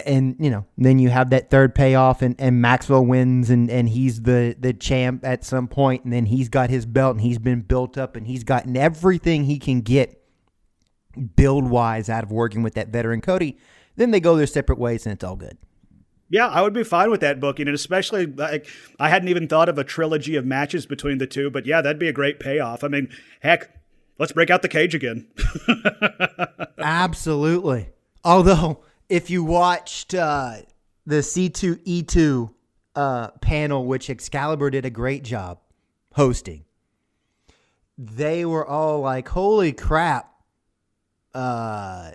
And, 0.07 0.37
you 0.39 0.49
know, 0.49 0.65
then 0.77 1.01
you 1.01 1.09
have 1.11 1.31
that 1.31 1.51
third 1.51 1.75
payoff 1.75 2.23
and, 2.23 2.37
and 2.39 2.63
Maxwell 2.63 3.05
wins 3.05 3.51
and, 3.51 3.69
and 3.69 3.89
he's 3.89 4.23
the, 4.23 4.55
the 4.59 4.73
champ 4.73 5.25
at 5.25 5.45
some 5.45 5.67
point 5.67 6.05
and 6.05 6.13
then 6.13 6.27
he's 6.27 6.49
got 6.49 6.71
his 6.71 6.87
belt 6.87 7.17
and 7.17 7.21
he's 7.23 7.39
been 7.39 7.63
built 7.63 7.99
up 7.99 8.15
and 8.15 8.27
he's 8.27 8.45
gotten 8.45 8.77
everything 8.77 9.45
he 9.45 9.59
can 9.59 9.81
get 9.81 10.23
build 11.35 11.69
wise 11.69 12.09
out 12.09 12.23
of 12.23 12.31
working 12.31 12.63
with 12.63 12.75
that 12.75 12.89
veteran 12.89 13.21
Cody. 13.21 13.59
Then 13.97 14.13
they 14.13 14.21
go 14.21 14.37
their 14.37 14.47
separate 14.47 14.79
ways 14.79 15.05
and 15.05 15.13
it's 15.13 15.25
all 15.25 15.35
good. 15.35 15.59
Yeah, 16.31 16.47
I 16.49 16.61
would 16.61 16.75
be 16.75 16.85
fine 16.85 17.11
with 17.11 17.21
that 17.21 17.41
booking, 17.41 17.69
and 17.69 17.75
especially 17.75 18.27
like 18.27 18.67
I 19.01 19.09
hadn't 19.09 19.29
even 19.29 19.49
thought 19.49 19.69
of 19.69 19.79
a 19.79 19.85
trilogy 19.85 20.37
of 20.37 20.45
matches 20.45 20.85
between 20.85 21.19
the 21.19 21.27
two, 21.27 21.51
but 21.51 21.65
yeah, 21.65 21.81
that'd 21.81 21.99
be 21.99 22.09
a 22.09 22.13
great 22.13 22.39
payoff. 22.39 22.85
I 22.85 22.89
mean, 22.89 23.09
heck, 23.41 23.75
let's 24.19 24.33
break 24.33 24.51
out 24.51 24.61
the 24.61 24.69
cage 24.69 24.95
again. 24.95 25.27
Absolutely. 26.79 27.91
Although, 28.25 28.85
if 29.09 29.31
you 29.31 29.43
watched 29.43 30.13
uh, 30.13 30.57
the 31.07 31.17
C2E2 31.17 32.53
uh, 32.95 33.29
panel, 33.41 33.87
which 33.87 34.11
Excalibur 34.11 34.69
did 34.69 34.85
a 34.85 34.91
great 34.91 35.25
job 35.25 35.61
hosting, 36.13 36.65
they 37.97 38.45
were 38.45 38.67
all 38.67 39.01
like, 39.01 39.29
"Holy 39.29 39.73
crap!" 39.73 40.31
Uh, 41.33 42.11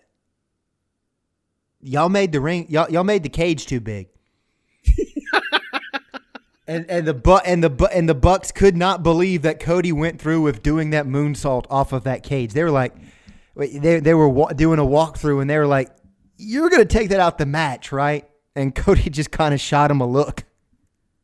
y'all 1.83 2.09
made 2.09 2.31
the 2.31 2.41
ring, 2.41 2.65
y'all 2.69 2.89
y'all 2.89 3.03
made 3.03 3.23
the 3.23 3.29
cage 3.29 3.65
too 3.65 3.79
big. 3.79 4.07
and 6.67 6.85
and 6.89 7.07
the 7.07 7.13
but 7.13 7.45
and 7.45 7.63
the 7.63 7.69
bu- 7.69 7.85
and 7.85 8.07
the 8.07 8.15
Bucks 8.15 8.51
could 8.51 8.75
not 8.75 9.03
believe 9.03 9.41
that 9.43 9.59
Cody 9.59 9.91
went 9.91 10.19
through 10.19 10.41
with 10.41 10.63
doing 10.63 10.89
that 10.91 11.05
moonsault 11.05 11.65
off 11.69 11.93
of 11.93 12.03
that 12.05 12.23
cage. 12.23 12.53
They 12.53 12.63
were 12.63 12.71
like, 12.71 12.95
they 13.55 13.99
they 13.99 14.13
were 14.13 14.29
wa- 14.29 14.53
doing 14.53 14.79
a 14.79 14.83
walkthrough 14.83 15.41
and 15.41 15.49
they 15.49 15.57
were 15.57 15.67
like, 15.67 15.89
"You're 16.37 16.69
gonna 16.69 16.85
take 16.85 17.09
that 17.09 17.19
out 17.19 17.37
the 17.37 17.45
match, 17.45 17.91
right?" 17.91 18.27
And 18.55 18.73
Cody 18.73 19.09
just 19.09 19.31
kind 19.31 19.53
of 19.53 19.59
shot 19.59 19.91
him 19.91 20.01
a 20.01 20.07
look. 20.07 20.43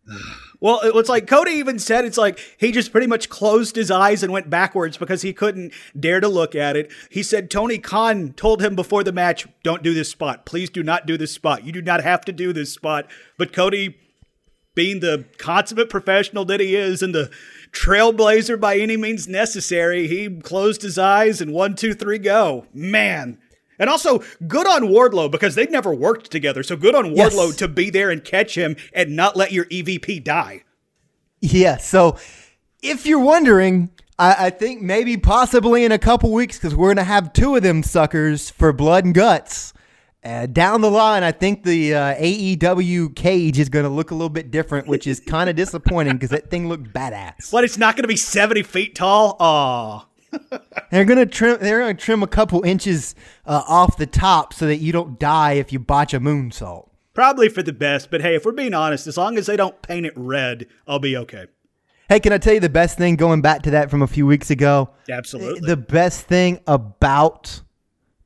Well, 0.62 0.82
it 0.82 0.94
was 0.94 1.08
like 1.08 1.26
Cody 1.26 1.52
even 1.52 1.80
said 1.80 2.04
it's 2.04 2.18
like 2.18 2.40
he 2.58 2.72
just 2.72 2.92
pretty 2.92 3.08
much 3.08 3.30
closed 3.30 3.76
his 3.78 3.90
eyes 3.90 4.24
and 4.24 4.34
went 4.34 4.50
backwards 4.50 4.98
because 4.98 5.22
he 5.22 5.32
couldn't 5.32 5.74
dare 5.98 6.20
to 6.20 6.28
look 6.28 6.54
at 6.54 6.76
it. 6.76 6.92
He 7.10 7.24
said 7.24 7.50
Tony 7.50 7.78
Khan 7.78 8.34
told 8.34 8.62
him 8.62 8.76
before 8.76 9.04
the 9.04 9.14
match, 9.14 9.48
"Don't 9.64 9.84
do 9.84 9.94
this 9.94 10.10
spot. 10.10 10.46
Please 10.46 10.70
do 10.70 10.84
not 10.84 11.06
do 11.06 11.18
this 11.18 11.32
spot. 11.32 11.66
You 11.66 11.72
do 11.72 11.82
not 11.82 12.04
have 12.04 12.22
to 12.26 12.34
do 12.34 12.52
this 12.52 12.74
spot." 12.74 13.10
But 13.38 13.54
Cody 13.54 13.96
being 14.76 15.00
the 15.00 15.26
consummate 15.38 15.90
professional 15.90 16.46
that 16.46 16.60
he 16.60 16.76
is 16.76 17.02
and 17.02 17.16
the 17.16 17.30
trailblazer 17.72 18.60
by 18.60 18.78
any 18.78 18.98
means 18.98 19.28
necessary, 19.28 20.08
he 20.08 20.30
closed 20.30 20.82
his 20.82 20.98
eyes 20.98 21.42
and 21.42 21.52
one, 21.54 21.76
two, 21.76 21.94
three, 21.94 22.18
go. 22.18 22.66
Man. 22.74 23.40
And 23.80 23.90
also, 23.90 24.20
good 24.48 24.68
on 24.68 24.84
Wardlow 24.84 25.32
because 25.32 25.56
they've 25.56 25.72
never 25.72 25.94
worked 25.94 26.30
together. 26.30 26.62
So 26.64 26.76
good 26.76 26.94
on 26.96 27.16
Wardlow 27.16 27.48
Yes. 27.48 27.56
to 27.58 27.68
be 27.68 27.90
there 27.90 28.10
and 28.12 28.24
catch 28.24 28.56
him 28.56 28.76
and 28.94 29.16
not 29.16 29.36
let 29.38 29.52
your 29.54 29.66
EVP 29.66 30.24
die. 30.24 30.64
Yeah. 31.42 31.78
So 31.78 32.18
if 32.84 33.06
you're 33.06 33.20
wondering, 33.20 33.90
I, 34.20 34.48
I 34.48 34.50
think 34.50 34.82
maybe 34.82 35.16
possibly 35.18 35.86
in 35.86 35.92
a 35.94 35.98
couple 36.00 36.32
weeks 36.34 36.58
because 36.58 36.76
we're 36.76 36.90
gonna 36.94 37.06
have 37.06 37.32
two 37.34 37.56
of 37.56 37.64
them 37.64 37.82
suckers 37.82 38.50
for 38.50 38.74
blood 38.74 39.06
and 39.06 39.14
guts. 39.16 39.74
Uh, 40.22 40.46
down 40.46 40.82
the 40.82 40.92
line, 40.92 41.24
I 41.24 41.32
think 41.32 41.64
the 41.64 41.96
uh, 41.96 42.16
AEW 42.16 43.16
cage 43.16 43.58
is 43.58 43.70
going 43.70 43.84
to 43.86 43.90
look 43.90 44.12
a 44.12 44.14
little 44.14 44.28
bit 44.28 44.52
different, 44.52 44.86
which 44.86 45.08
is 45.08 45.22
kind 45.22 45.50
of 45.50 45.56
disappointing 45.56 46.16
because 46.16 46.32
that 46.32 46.50
thing 46.50 46.68
looked 46.68 46.92
badass. 46.92 47.50
But 47.54 47.64
it's 47.64 47.78
not 47.78 47.96
going 47.96 48.04
to 48.04 48.10
be 48.10 48.18
70 48.18 48.64
feet 48.64 48.96
tall. 48.96 49.38
Aw. 49.40 50.06
They're 50.92 51.06
going 51.06 51.20
to 51.20 51.26
trim. 51.26 51.58
They're 51.60 51.86
to 51.86 51.94
trim 51.94 52.24
a 52.24 52.28
couple 52.28 52.64
inches 52.64 53.16
uh, 53.46 53.64
off 53.68 53.98
the 53.98 54.06
top 54.06 54.54
so 54.54 54.68
that 54.68 54.78
you 54.78 54.92
don't 54.92 55.20
die 55.20 55.54
if 55.54 55.72
you 55.72 55.80
botch 55.80 56.14
a 56.14 56.20
moonsault. 56.20 56.90
Probably 57.14 57.50
for 57.50 57.64
the 57.64 57.74
best, 57.74 58.12
but 58.12 58.22
hey, 58.22 58.36
if 58.36 58.46
we're 58.46 58.52
being 58.52 58.74
honest, 58.74 59.08
as 59.08 59.18
long 59.18 59.38
as 59.38 59.48
they 59.48 59.58
don't 59.58 59.82
paint 59.82 60.06
it 60.06 60.14
red, 60.16 60.68
I'll 60.88 61.00
be 61.00 61.18
okay. 61.18 61.48
Hey, 62.08 62.20
can 62.20 62.34
I 62.34 62.38
tell 62.38 62.54
you 62.54 62.60
the 62.60 62.70
best 62.70 62.98
thing 62.98 63.18
going 63.18 63.42
back 63.42 63.64
to 63.64 63.72
that 63.72 63.92
from 63.92 64.02
a 64.02 64.08
few 64.08 64.26
weeks 64.26 64.50
ago? 64.50 64.90
Absolutely. 65.10 65.68
The 65.68 65.78
best 65.78 66.26
thing 66.26 66.60
about 66.66 67.62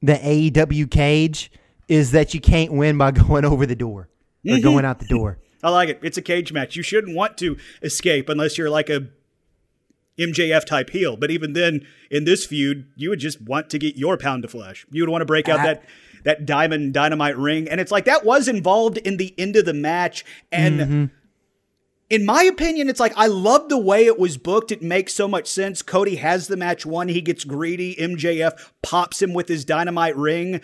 the 0.01 0.13
AEW 0.13 0.89
cage 0.91 1.51
is 1.87 2.11
that 2.11 2.33
you 2.33 2.39
can't 2.39 2.71
win 2.71 2.97
by 2.97 3.11
going 3.11 3.45
over 3.45 3.65
the 3.65 3.75
door 3.75 4.09
or 4.47 4.59
going 4.59 4.85
out 4.85 4.99
the 4.99 5.07
door. 5.07 5.39
I 5.63 5.69
like 5.69 5.89
it. 5.89 5.99
It's 6.01 6.17
a 6.17 6.21
cage 6.21 6.51
match. 6.51 6.75
You 6.75 6.83
shouldn't 6.83 7.15
want 7.15 7.37
to 7.39 7.57
escape 7.81 8.29
unless 8.29 8.57
you're 8.57 8.69
like 8.69 8.89
a 8.89 9.07
MJF 10.17 10.65
type 10.65 10.91
heel. 10.91 11.17
But 11.17 11.31
even 11.31 11.53
then, 11.53 11.85
in 12.11 12.25
this 12.25 12.45
feud, 12.45 12.87
you 12.95 13.09
would 13.09 13.19
just 13.19 13.41
want 13.41 13.69
to 13.71 13.79
get 13.79 13.95
your 13.95 14.17
pound 14.17 14.45
of 14.45 14.51
flesh. 14.51 14.85
You 14.91 15.03
would 15.03 15.09
want 15.09 15.21
to 15.21 15.25
break 15.25 15.49
out 15.49 15.63
that 15.63 15.83
that 16.23 16.45
diamond 16.45 16.93
dynamite 16.93 17.37
ring, 17.37 17.67
and 17.67 17.81
it's 17.81 17.91
like 17.91 18.05
that 18.05 18.23
was 18.23 18.47
involved 18.47 18.97
in 18.97 19.17
the 19.17 19.33
end 19.37 19.55
of 19.55 19.65
the 19.65 19.73
match. 19.73 20.23
And 20.51 20.79
mm-hmm. 20.79 21.05
in 22.09 22.25
my 22.25 22.43
opinion, 22.43 22.89
it's 22.89 22.99
like 22.99 23.13
I 23.17 23.27
love 23.27 23.69
the 23.69 23.77
way 23.77 24.05
it 24.05 24.17
was 24.19 24.37
booked. 24.37 24.71
It 24.71 24.81
makes 24.81 25.13
so 25.13 25.27
much 25.27 25.47
sense. 25.47 25.81
Cody 25.81 26.15
has 26.15 26.47
the 26.47 26.57
match 26.57 26.85
won. 26.85 27.09
He 27.09 27.21
gets 27.21 27.43
greedy. 27.43 27.95
MJF 27.95 28.69
pops 28.81 29.21
him 29.21 29.33
with 29.33 29.47
his 29.47 29.65
dynamite 29.65 30.15
ring 30.15 30.61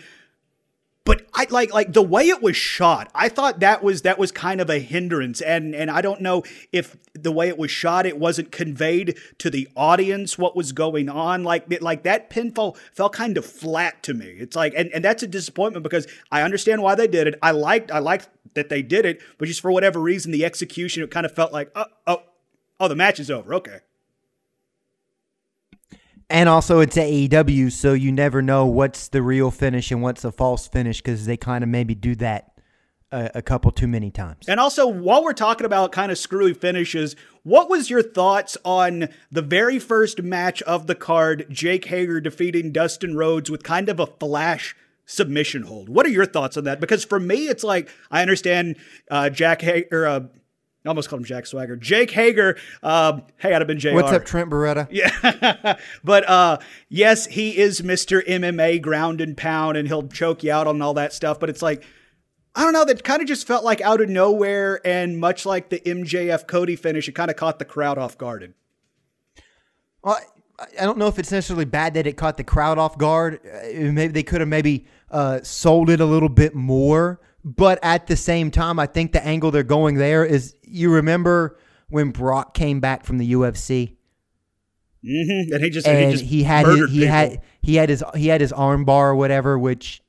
but 1.10 1.26
I 1.34 1.44
like 1.50 1.74
like 1.74 1.92
the 1.92 2.02
way 2.02 2.28
it 2.28 2.40
was 2.40 2.56
shot. 2.56 3.10
I 3.16 3.28
thought 3.28 3.58
that 3.60 3.82
was 3.82 4.02
that 4.02 4.16
was 4.16 4.30
kind 4.30 4.60
of 4.60 4.70
a 4.70 4.78
hindrance, 4.78 5.40
and 5.40 5.74
and 5.74 5.90
I 5.90 6.02
don't 6.02 6.20
know 6.20 6.44
if 6.70 6.96
the 7.14 7.32
way 7.32 7.48
it 7.48 7.58
was 7.58 7.72
shot, 7.72 8.06
it 8.06 8.16
wasn't 8.16 8.52
conveyed 8.52 9.18
to 9.38 9.50
the 9.50 9.68
audience 9.74 10.38
what 10.38 10.54
was 10.54 10.70
going 10.70 11.08
on. 11.08 11.42
Like 11.42 11.82
like 11.82 12.04
that 12.04 12.30
pinfall 12.30 12.76
felt 12.92 13.12
kind 13.12 13.36
of 13.36 13.44
flat 13.44 14.04
to 14.04 14.14
me. 14.14 14.36
It's 14.38 14.54
like, 14.54 14.72
and 14.76 14.88
and 14.92 15.04
that's 15.04 15.24
a 15.24 15.26
disappointment 15.26 15.82
because 15.82 16.06
I 16.30 16.42
understand 16.42 16.80
why 16.80 16.94
they 16.94 17.08
did 17.08 17.26
it. 17.26 17.34
I 17.42 17.50
liked 17.50 17.90
I 17.90 17.98
liked 17.98 18.28
that 18.54 18.68
they 18.68 18.80
did 18.80 19.04
it, 19.04 19.20
but 19.38 19.48
just 19.48 19.60
for 19.60 19.72
whatever 19.72 19.98
reason, 19.98 20.30
the 20.30 20.44
execution 20.44 21.02
it 21.02 21.10
kind 21.10 21.26
of 21.26 21.34
felt 21.34 21.52
like 21.52 21.72
oh 21.74 21.86
oh 22.06 22.22
oh 22.78 22.86
the 22.86 22.94
match 22.94 23.18
is 23.18 23.32
over. 23.32 23.52
Okay. 23.54 23.80
And 26.30 26.48
also, 26.48 26.78
it's 26.78 26.96
AEW, 26.96 27.72
so 27.72 27.92
you 27.92 28.12
never 28.12 28.40
know 28.40 28.64
what's 28.64 29.08
the 29.08 29.20
real 29.20 29.50
finish 29.50 29.90
and 29.90 30.00
what's 30.00 30.24
a 30.24 30.30
false 30.30 30.68
finish 30.68 31.02
because 31.02 31.26
they 31.26 31.36
kind 31.36 31.64
of 31.64 31.68
maybe 31.68 31.96
do 31.96 32.14
that 32.16 32.52
a, 33.10 33.30
a 33.36 33.42
couple 33.42 33.70
too 33.72 33.88
many 33.88 34.10
times. 34.12 34.48
And 34.48 34.60
also, 34.60 34.86
while 34.86 35.24
we're 35.24 35.32
talking 35.32 35.64
about 35.64 35.92
kind 35.92 36.12
of 36.12 36.18
screwy 36.18 36.54
finishes, 36.54 37.16
what 37.42 37.68
was 37.68 37.90
your 37.90 38.02
thoughts 38.02 38.56
on 38.64 39.08
the 39.30 39.42
very 39.42 39.78
first 39.78 40.22
match 40.22 40.62
of 40.62 40.86
the 40.86 40.94
card, 40.94 41.46
Jake 41.50 41.86
Hager 41.86 42.20
defeating 42.20 42.70
Dustin 42.70 43.16
Rhodes 43.16 43.50
with 43.50 43.62
kind 43.62 43.88
of 43.88 43.98
a 43.98 44.06
flash 44.06 44.76
submission 45.06 45.64
hold? 45.64 45.88
What 45.88 46.06
are 46.06 46.10
your 46.10 46.26
thoughts 46.26 46.56
on 46.56 46.64
that? 46.64 46.80
Because 46.80 47.04
for 47.04 47.18
me, 47.18 47.48
it's 47.48 47.64
like 47.64 47.88
I 48.10 48.22
understand 48.22 48.76
uh, 49.10 49.30
Jack 49.30 49.62
Hager. 49.62 50.06
Uh, 50.06 50.20
I 50.84 50.88
almost 50.88 51.10
called 51.10 51.20
him 51.20 51.26
Jack 51.26 51.46
Swagger. 51.46 51.76
Jake 51.76 52.10
Hager. 52.10 52.56
Um, 52.82 53.22
hey, 53.36 53.52
I'd 53.52 53.60
have 53.60 53.66
been 53.66 53.78
JR. 53.78 53.92
What's 53.92 54.12
up, 54.12 54.24
Trent 54.24 54.48
Beretta? 54.48 54.88
Yeah. 54.90 55.76
but 56.04 56.28
uh 56.28 56.58
yes, 56.88 57.26
he 57.26 57.58
is 57.58 57.82
Mr. 57.82 58.26
MMA 58.26 58.80
ground 58.80 59.20
and 59.20 59.36
pound 59.36 59.76
and 59.76 59.86
he'll 59.86 60.08
choke 60.08 60.42
you 60.42 60.52
out 60.52 60.66
on 60.66 60.80
all 60.80 60.94
that 60.94 61.12
stuff, 61.12 61.38
but 61.38 61.50
it's 61.50 61.60
like 61.62 61.84
I 62.54 62.64
don't 62.64 62.72
know, 62.72 62.84
that 62.84 63.04
kind 63.04 63.20
of 63.22 63.28
just 63.28 63.46
felt 63.46 63.62
like 63.64 63.80
out 63.82 64.00
of 64.00 64.08
nowhere 64.08 64.80
and 64.84 65.18
much 65.20 65.44
like 65.46 65.68
the 65.68 65.80
MJF 65.80 66.46
Cody 66.48 66.76
finish, 66.76 67.08
it 67.08 67.12
kind 67.12 67.30
of 67.30 67.36
caught 67.36 67.58
the 67.58 67.64
crowd 67.64 67.96
off 67.98 68.16
guard. 68.18 68.54
Well, 70.02 70.14
I- 70.14 70.24
I 70.78 70.84
don't 70.84 70.98
know 70.98 71.06
if 71.06 71.18
it's 71.18 71.32
necessarily 71.32 71.64
bad 71.64 71.94
that 71.94 72.06
it 72.06 72.18
caught 72.18 72.36
the 72.36 72.44
crowd 72.44 72.76
off 72.76 72.98
guard. 72.98 73.40
Uh, 73.46 73.90
Maybe 73.92 74.08
they 74.12 74.22
could 74.22 74.40
have 74.42 74.48
maybe 74.48 74.84
uh, 75.10 75.40
sold 75.42 75.88
it 75.88 76.00
a 76.00 76.04
little 76.04 76.28
bit 76.28 76.54
more. 76.54 77.18
But 77.44 77.78
at 77.82 78.06
the 78.06 78.16
same 78.16 78.50
time, 78.50 78.78
I 78.78 78.86
think 78.86 79.12
the 79.12 79.24
angle 79.24 79.50
they're 79.50 79.62
going 79.62 79.96
there 79.96 80.24
is 80.24 80.54
you 80.62 80.92
remember 80.92 81.58
when 81.88 82.10
Brock 82.10 82.54
came 82.54 82.80
back 82.80 83.04
from 83.04 83.18
the 83.18 83.32
UFC 83.32 83.96
Mm-hmm. 85.04 85.54
And 85.54 85.64
he 85.64 85.70
just 85.70 85.86
and 85.86 86.04
he 86.04 86.12
just 86.12 86.24
he 86.24 86.42
had 86.42 86.66
his, 86.66 86.90
he 86.90 87.00
people. 87.00 87.08
had 87.08 87.42
he 87.62 87.76
had 87.76 87.88
his 87.88 88.04
he 88.14 88.28
had 88.28 88.40
his 88.40 88.52
arm 88.52 88.84
bar 88.84 89.10
or 89.10 89.14
whatever, 89.14 89.58
which 89.58 90.02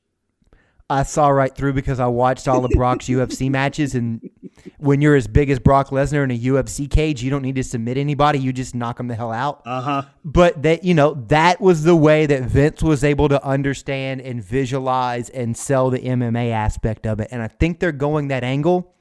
I 0.92 1.04
saw 1.04 1.28
right 1.28 1.54
through 1.54 1.72
because 1.72 2.00
I 2.00 2.06
watched 2.06 2.46
all 2.46 2.64
of 2.66 2.70
Brock's 2.72 3.06
UFC 3.08 3.50
matches. 3.50 3.94
And 3.94 4.28
when 4.76 5.00
you're 5.00 5.16
as 5.16 5.26
big 5.26 5.48
as 5.48 5.58
Brock 5.58 5.88
Lesnar 5.88 6.22
in 6.22 6.30
a 6.30 6.38
UFC 6.38 6.88
cage, 6.88 7.22
you 7.22 7.30
don't 7.30 7.40
need 7.40 7.54
to 7.54 7.62
submit 7.62 7.96
anybody. 7.96 8.38
You 8.38 8.52
just 8.52 8.74
knock 8.74 8.98
them 8.98 9.08
the 9.08 9.14
hell 9.14 9.32
out. 9.32 9.62
uh-huh. 9.64 10.02
But 10.22 10.62
that 10.62 10.84
you 10.84 10.92
know 10.92 11.14
that 11.28 11.60
was 11.62 11.84
the 11.84 11.96
way 11.96 12.26
that 12.26 12.42
Vince 12.42 12.82
was 12.82 13.04
able 13.04 13.30
to 13.30 13.42
understand 13.42 14.20
and 14.20 14.44
visualize 14.44 15.30
and 15.30 15.56
sell 15.56 15.88
the 15.88 15.98
MMA 15.98 16.50
aspect 16.50 17.06
of 17.06 17.20
it, 17.20 17.28
and 17.32 17.42
I 17.42 17.48
think 17.48 17.80
they're 17.80 17.92
going 17.92 18.28
that 18.28 18.44
angle. 18.44 18.94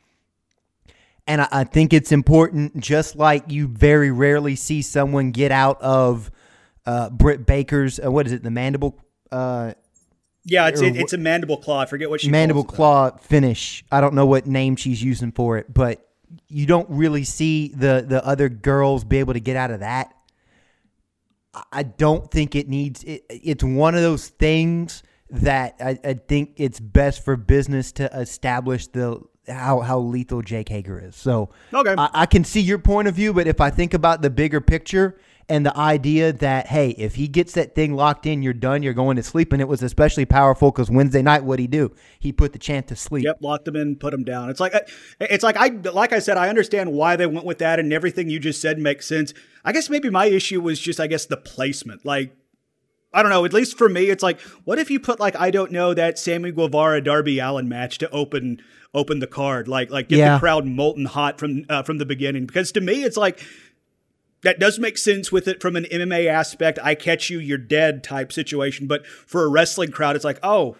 And 1.28 1.42
I, 1.42 1.48
I 1.52 1.64
think 1.66 1.94
it's 1.94 2.12
important, 2.12 2.80
just 2.80 3.16
like 3.16 3.52
you 3.52 3.68
very 3.68 4.12
rarely 4.12 4.56
see 4.56 4.82
someone 4.82 5.32
get 5.32 5.52
out 5.52 5.80
of 5.82 6.32
uh, 6.86 7.10
Britt 7.10 7.46
Baker's 7.46 8.00
uh, 8.00 8.10
what 8.10 8.26
is 8.28 8.34
it, 8.34 8.44
the 8.44 8.50
mandible 8.50 8.98
uh, 9.32 9.74
Yeah, 10.44 10.68
it's 10.68 10.82
it, 10.82 10.96
it's 10.98 11.14
a 11.14 11.18
mandible 11.18 11.58
claw. 11.58 11.82
I 11.82 11.86
forget 11.86 12.10
what 12.10 12.22
she 12.22 12.30
mandible 12.30 12.64
claw 12.64 13.12
finish. 13.18 13.84
I 13.92 14.02
don't 14.02 14.16
know 14.16 14.26
what 14.26 14.48
name 14.48 14.76
she's 14.76 15.04
using 15.04 15.32
for 15.32 15.58
it, 15.58 15.72
but 15.74 16.08
you 16.48 16.66
don't 16.66 16.90
really 16.90 17.24
see 17.24 17.68
the 17.70 18.04
the 18.08 18.26
other 18.26 18.50
girls 18.50 19.04
be 19.04 19.18
able 19.18 19.34
to 19.34 19.40
get 19.40 19.56
out 19.56 19.70
of 19.72 19.82
that. 19.82 20.14
I- 21.54 21.64
I 21.72 21.84
don't 21.84 22.30
think 22.32 22.56
it 22.56 22.68
needs. 22.70 23.04
It, 23.04 23.24
it's 23.30 23.64
one 23.64 23.94
of 23.96 24.02
those 24.02 24.30
things 24.30 25.04
that 25.30 25.76
I, 25.80 25.98
I 26.04 26.14
think 26.16 26.54
it's 26.58 26.80
best 26.80 27.24
for 27.24 27.36
business 27.38 27.92
to 27.94 28.06
establish 28.18 28.88
the 28.88 29.22
how 29.48 29.80
how 29.82 30.00
lethal 30.00 30.42
Jake 30.42 30.70
Hager 30.70 31.00
is. 31.00 31.16
So 31.16 31.50
Okay. 31.74 31.96
I, 31.98 32.10
I 32.14 32.26
can 32.26 32.44
see 32.44 32.62
your 32.62 32.80
point 32.80 33.08
of 33.08 33.16
view, 33.16 33.34
but 33.34 33.48
if 33.48 33.60
I 33.62 33.70
think 33.70 33.94
about 33.94 34.22
the 34.22 34.30
bigger 34.30 34.62
picture 34.62 35.18
and 35.52 35.66
the 35.66 35.78
idea 35.78 36.34
that 36.34 36.68
hey, 36.68 36.90
if 36.92 37.16
he 37.16 37.28
gets 37.28 37.54
that 37.54 37.76
thing 37.76 37.94
locked 37.94 38.26
in, 38.26 38.42
you're 38.42 38.54
done. 38.54 38.82
You're 38.82 38.94
going 38.94 39.18
to 39.18 39.24
sleep, 39.24 39.52
and 39.54 39.62
it 39.62 39.68
was 39.68 39.84
especially 39.84 40.26
powerful 40.26 40.72
because 40.72 40.90
Wednesday 40.90 41.22
night, 41.22 41.44
what 41.44 41.60
he 41.60 41.68
do? 41.68 41.94
He 42.20 42.32
put 42.32 42.54
the 42.54 42.60
chant 42.60 42.88
to 42.88 42.96
sleep. 42.96 43.26
Yep, 43.26 43.38
locked 43.42 43.66
them 43.66 43.76
in, 43.76 43.98
put 43.98 44.12
them 44.12 44.24
down. 44.24 44.50
It's 44.50 44.60
like 44.60 44.74
it's 45.20 45.44
like 45.44 45.58
I 45.58 45.68
like 45.92 46.14
I 46.14 46.20
said, 46.20 46.38
I 46.38 46.50
understand 46.50 46.94
why 46.94 47.16
they 47.16 47.28
went 47.28 47.46
with 47.46 47.60
that, 47.60 47.80
and 47.80 47.92
everything 47.94 48.30
you 48.30 48.40
just 48.40 48.62
said 48.62 48.80
makes 48.80 49.06
sense. 49.06 49.34
I 49.64 49.72
guess 49.74 49.90
maybe 49.90 50.10
my 50.10 50.26
issue 50.26 50.62
was 50.62 50.80
just 50.80 51.00
I 51.00 51.08
guess 51.08 51.26
the 51.26 51.38
placement. 51.38 52.06
Like 52.06 52.36
I 53.14 53.22
don't 53.22 53.30
know. 53.32 53.44
At 53.44 53.52
least 53.54 53.78
for 53.78 53.90
me, 53.90 54.10
it's 54.10 54.24
like 54.24 54.40
what 54.64 54.80
if 54.80 54.90
you 54.90 55.00
put 55.00 55.20
like 55.20 55.36
I 55.36 55.52
don't 55.52 55.72
know 55.72 55.94
that 55.94 56.18
Sammy 56.18 56.52
Guevara 56.52 57.02
Darby 57.02 57.40
Allin 57.40 57.68
match 57.68 57.98
to 58.00 58.10
open 58.12 58.62
open 58.94 59.20
the 59.20 59.28
card, 59.28 59.68
like 59.68 59.92
like 59.92 60.10
get 60.10 60.20
Yeah. 60.20 60.34
the 60.36 60.40
crowd 60.40 60.66
molten 60.66 61.06
hot 61.06 61.38
from 61.40 61.66
uh, 61.70 61.84
from 61.84 61.98
the 61.98 62.06
beginning. 62.06 62.46
Because 62.46 62.72
to 62.74 62.82
me, 62.82 63.04
it's 63.04 63.18
like 63.18 63.44
that 64.44 64.60
does 64.60 64.80
make 64.80 64.98
sense 64.98 65.32
with 65.32 65.48
it 65.48 65.62
from 65.62 65.76
an 65.76 65.86
MMA 65.86 66.28
aspect. 66.28 66.80
I 66.82 66.96
catch 66.96 67.30
you, 67.30 67.40
you're 67.40 67.58
dead 67.58 68.04
type 68.04 68.32
situation. 68.34 68.88
But 68.88 69.06
for 69.06 69.44
a 69.44 69.50
wrestling 69.50 69.92
crowd, 69.92 70.16
it's 70.16 70.26
like, 70.26 70.40
oh, 70.44 70.78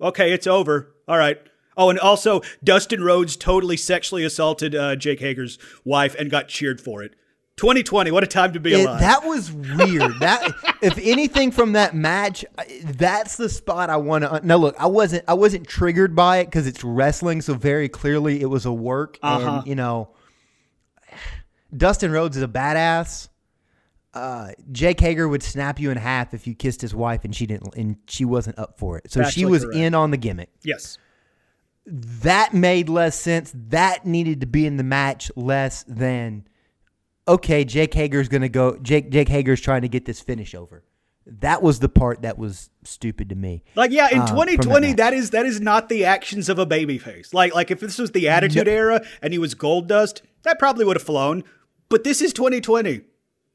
okay, 0.00 0.32
it's 0.32 0.46
over. 0.46 0.94
All 1.06 1.18
right. 1.18 1.38
Oh, 1.76 1.90
and 1.90 1.98
also 1.98 2.42
Dustin 2.64 3.02
Rhodes 3.04 3.36
totally 3.36 3.76
sexually 3.76 4.24
assaulted 4.24 4.74
uh, 4.74 4.96
Jake 4.96 5.20
Hager's 5.20 5.58
wife 5.84 6.14
and 6.18 6.30
got 6.30 6.48
cheered 6.48 6.80
for 6.80 7.02
it. 7.02 7.12
2020, 7.56 8.10
what 8.12 8.22
a 8.22 8.26
time 8.26 8.52
to 8.52 8.60
be 8.60 8.72
It- 8.72 8.84
alive. 8.84 9.00
that 9.00 9.24
was 9.24 9.50
weird. 9.50 10.12
that 10.20 10.52
if 10.82 10.96
anything 10.98 11.50
from 11.50 11.72
that 11.72 11.94
match, 11.94 12.44
that's 12.84 13.36
the 13.36 13.48
spot 13.48 13.90
I 13.90 13.96
want 13.96 14.22
to. 14.24 14.40
Now 14.44 14.56
look, 14.58 14.76
I 14.78 14.86
wasn't 14.86 15.24
I 15.26 15.34
wasn't 15.34 15.66
triggered 15.66 16.14
by 16.14 16.38
it 16.38 16.44
because 16.46 16.66
it's 16.68 16.84
wrestling, 16.84 17.42
so 17.42 17.54
very 17.54 17.88
clearly 17.88 18.40
it 18.40 18.46
was 18.46 18.64
a 18.66 18.72
work. 18.72 19.18
Uh-huh. 19.22 19.56
And 19.58 19.66
you 19.66 19.74
know, 19.74 20.08
Dustin 21.76 22.10
Rhodes 22.10 22.36
is 22.36 22.42
a 22.42 22.48
badass. 22.48 23.28
Uh, 24.14 24.50
Jake 24.72 24.98
Hager 25.00 25.28
would 25.28 25.42
snap 25.42 25.78
you 25.78 25.90
in 25.90 25.98
half 25.98 26.32
if 26.34 26.46
you 26.46 26.54
kissed 26.54 26.80
his 26.80 26.94
wife 26.94 27.24
and 27.24 27.34
she 27.36 27.46
didn't 27.46 27.74
and 27.76 27.96
she 28.08 28.24
wasn't 28.24 28.58
up 28.58 28.78
for 28.78 28.96
it. 28.98 29.10
So 29.10 29.22
she 29.24 29.42
Factually 29.42 29.50
was 29.50 29.64
correct. 29.64 29.78
in 29.78 29.94
on 29.94 30.10
the 30.10 30.16
gimmick. 30.16 30.50
yes. 30.64 30.98
That 31.90 32.52
made 32.52 32.88
less 32.90 33.18
sense. 33.18 33.50
That 33.54 34.04
needed 34.04 34.40
to 34.42 34.46
be 34.46 34.66
in 34.66 34.76
the 34.76 34.82
match 34.82 35.30
less 35.36 35.84
than 35.88 36.46
okay, 37.26 37.64
Jake 37.64 37.94
Hager's 37.94 38.28
gonna 38.28 38.48
go 38.50 38.76
Jake 38.78 39.10
Jake 39.10 39.28
Hager's 39.28 39.60
trying 39.60 39.82
to 39.82 39.88
get 39.88 40.04
this 40.04 40.20
finish 40.20 40.54
over. 40.54 40.84
That 41.26 41.62
was 41.62 41.78
the 41.80 41.88
part 41.88 42.22
that 42.22 42.38
was 42.38 42.70
stupid 42.84 43.28
to 43.30 43.34
me. 43.34 43.62
Like 43.74 43.90
yeah, 43.90 44.08
in 44.10 44.20
uh, 44.20 44.26
2020, 44.26 44.88
that 44.88 44.96
that 44.96 45.12
is 45.14 45.30
that 45.30 45.46
is 45.46 45.60
not 45.60 45.88
the 45.88 46.04
actions 46.04 46.48
of 46.48 46.58
a 46.58 46.66
babyface. 46.66 47.32
Like 47.32 47.54
like 47.54 47.70
if 47.70 47.80
this 47.80 47.98
was 47.98 48.10
the 48.12 48.28
Attitude 48.28 48.68
Era 48.68 49.02
and 49.22 49.32
he 49.32 49.38
was 49.38 49.54
Goldust, 49.54 50.20
that 50.42 50.58
probably 50.58 50.84
would 50.84 50.96
have 50.96 51.02
flown. 51.02 51.42
But 51.88 52.04
this 52.04 52.20
is 52.20 52.32
2020, 52.32 53.00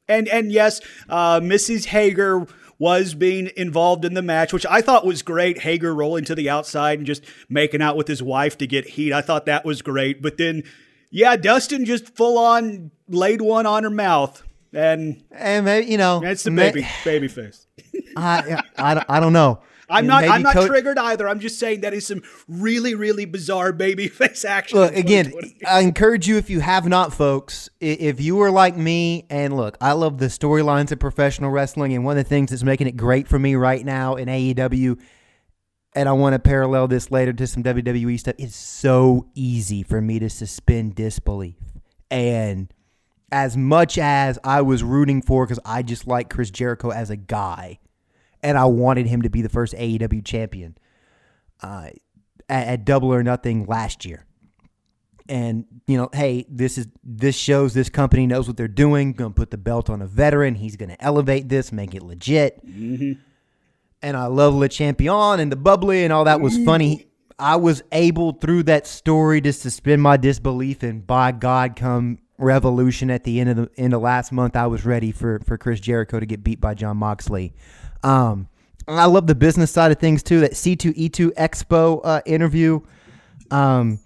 and 0.08 0.28
and 0.28 0.50
yes, 0.50 0.80
uh, 1.08 1.40
Mrs. 1.40 1.86
Hager 1.86 2.46
was 2.78 3.14
being 3.14 3.50
involved 3.56 4.04
in 4.04 4.14
the 4.14 4.22
match, 4.22 4.52
which 4.52 4.66
I 4.68 4.80
thought 4.80 5.06
was 5.06 5.22
great. 5.22 5.58
Hager 5.58 5.94
rolling 5.94 6.24
to 6.24 6.34
the 6.34 6.50
outside 6.50 6.98
and 6.98 7.06
just 7.06 7.24
making 7.48 7.80
out 7.80 7.96
with 7.96 8.08
his 8.08 8.22
wife 8.22 8.58
to 8.58 8.66
get 8.66 8.86
heat. 8.86 9.12
I 9.12 9.20
thought 9.20 9.46
that 9.46 9.64
was 9.64 9.82
great. 9.82 10.20
But 10.20 10.36
then, 10.36 10.64
yeah, 11.10 11.36
Dustin 11.36 11.84
just 11.84 12.16
full 12.16 12.36
on 12.36 12.90
laid 13.08 13.40
one 13.40 13.66
on 13.66 13.84
her 13.84 13.90
mouth, 13.90 14.42
and 14.72 15.22
And 15.30 15.64
maybe 15.64 15.86
you 15.86 15.98
know 15.98 16.20
that's 16.20 16.42
the 16.42 16.50
baby 16.50 16.86
baby 17.04 17.28
face. 17.28 17.66
I, 18.16 18.62
I, 18.76 19.04
I 19.08 19.20
don't 19.20 19.32
know. 19.32 19.60
I'm 19.88 20.06
not. 20.06 20.24
I'm 20.24 20.42
not 20.42 20.54
Co- 20.54 20.66
triggered 20.66 20.98
either. 20.98 21.28
I'm 21.28 21.40
just 21.40 21.58
saying 21.58 21.82
that 21.82 21.94
is 21.94 22.06
some 22.06 22.22
really, 22.48 22.94
really 22.94 23.24
bizarre 23.24 23.72
baby 23.72 24.08
face 24.08 24.44
action. 24.44 24.78
Look 24.78 24.96
again. 24.96 25.32
I 25.66 25.80
encourage 25.80 26.26
you 26.26 26.36
if 26.36 26.50
you 26.50 26.60
have 26.60 26.86
not, 26.86 27.12
folks. 27.12 27.68
If 27.80 28.20
you 28.20 28.40
are 28.42 28.50
like 28.50 28.76
me, 28.76 29.26
and 29.30 29.56
look, 29.56 29.76
I 29.80 29.92
love 29.92 30.18
the 30.18 30.26
storylines 30.26 30.90
of 30.92 30.98
professional 30.98 31.50
wrestling, 31.50 31.92
and 31.92 32.04
one 32.04 32.16
of 32.16 32.24
the 32.24 32.28
things 32.28 32.50
that's 32.50 32.62
making 32.62 32.86
it 32.86 32.96
great 32.96 33.28
for 33.28 33.38
me 33.38 33.54
right 33.54 33.84
now 33.84 34.14
in 34.16 34.28
AEW, 34.28 34.98
and 35.94 36.08
I 36.08 36.12
want 36.12 36.34
to 36.34 36.38
parallel 36.38 36.88
this 36.88 37.10
later 37.10 37.32
to 37.32 37.46
some 37.46 37.62
WWE 37.62 38.18
stuff. 38.18 38.34
It's 38.38 38.56
so 38.56 39.28
easy 39.34 39.82
for 39.82 40.00
me 40.00 40.18
to 40.18 40.30
suspend 40.30 40.94
disbelief, 40.94 41.56
and 42.10 42.72
as 43.32 43.56
much 43.56 43.98
as 43.98 44.38
I 44.44 44.62
was 44.62 44.84
rooting 44.84 45.20
for, 45.20 45.44
because 45.44 45.58
I 45.64 45.82
just 45.82 46.06
like 46.06 46.30
Chris 46.30 46.50
Jericho 46.50 46.90
as 46.90 47.10
a 47.10 47.16
guy, 47.16 47.80
and 48.44 48.58
I 48.58 48.66
wanted 48.66 49.06
him 49.06 49.22
to 49.22 49.30
be 49.30 49.42
the 49.42 49.48
first 49.48 49.72
AEW 49.74 50.24
champion 50.24 50.76
uh, 51.62 51.88
at, 52.48 52.68
at 52.68 52.84
Double 52.84 53.12
or 53.12 53.22
Nothing 53.22 53.64
last 53.64 54.04
year. 54.04 54.26
And 55.26 55.64
you 55.86 55.96
know, 55.96 56.10
hey, 56.12 56.44
this 56.50 56.76
is 56.76 56.86
this 57.02 57.34
shows 57.34 57.72
this 57.72 57.88
company 57.88 58.26
knows 58.26 58.46
what 58.46 58.58
they're 58.58 58.68
doing. 58.68 59.14
Going 59.14 59.32
to 59.32 59.34
put 59.34 59.50
the 59.50 59.56
belt 59.56 59.88
on 59.88 60.02
a 60.02 60.06
veteran. 60.06 60.54
He's 60.54 60.76
going 60.76 60.90
to 60.90 61.02
elevate 61.02 61.48
this, 61.48 61.72
make 61.72 61.94
it 61.94 62.02
legit. 62.02 62.60
And 64.02 64.18
I 64.18 64.26
love 64.26 64.52
Le 64.52 64.68
Champion 64.68 65.40
and 65.40 65.50
the 65.50 65.56
bubbly 65.56 66.04
and 66.04 66.12
all 66.12 66.24
that 66.24 66.42
was 66.42 66.62
funny. 66.64 67.06
I 67.38 67.56
was 67.56 67.82
able 67.90 68.32
through 68.32 68.64
that 68.64 68.86
story 68.86 69.40
to 69.40 69.52
suspend 69.52 70.02
my 70.02 70.18
disbelief, 70.18 70.82
and 70.82 71.04
by 71.04 71.32
God, 71.32 71.74
come 71.74 72.18
Revolution 72.36 73.10
at 73.10 73.24
the 73.24 73.40
end 73.40 73.50
of 73.50 73.56
the 73.56 73.70
end 73.76 73.94
of 73.94 74.02
last 74.02 74.30
month, 74.30 74.56
I 74.56 74.66
was 74.66 74.84
ready 74.84 75.10
for 75.10 75.40
for 75.46 75.56
Chris 75.56 75.80
Jericho 75.80 76.20
to 76.20 76.26
get 76.26 76.44
beat 76.44 76.60
by 76.60 76.74
Jon 76.74 76.96
Moxley. 76.96 77.54
Um, 78.04 78.48
I 78.86 79.06
love 79.06 79.26
the 79.26 79.34
business 79.34 79.70
side 79.70 79.90
of 79.92 79.98
things 79.98 80.22
too. 80.22 80.40
That 80.40 80.52
C2E2 80.52 81.32
Expo 81.34 82.00
uh, 82.04 82.20
interview. 82.26 82.80
Um, 83.50 83.98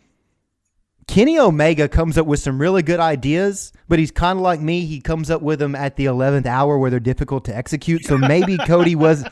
Kenny 1.08 1.38
Omega 1.38 1.88
comes 1.88 2.18
up 2.18 2.26
with 2.26 2.38
some 2.38 2.60
really 2.60 2.82
good 2.82 3.00
ideas, 3.00 3.72
but 3.88 3.98
he's 3.98 4.10
kind 4.10 4.38
of 4.38 4.42
like 4.42 4.60
me. 4.60 4.84
He 4.84 5.00
comes 5.00 5.30
up 5.30 5.40
with 5.40 5.58
them 5.58 5.74
at 5.74 5.96
the 5.96 6.04
11th 6.04 6.44
hour 6.46 6.78
where 6.78 6.90
they're 6.90 7.00
difficult 7.00 7.46
to 7.46 7.56
execute. 7.56 8.04
So 8.04 8.18
maybe 8.18 8.58
Cody 8.66 8.94
was 8.94 9.24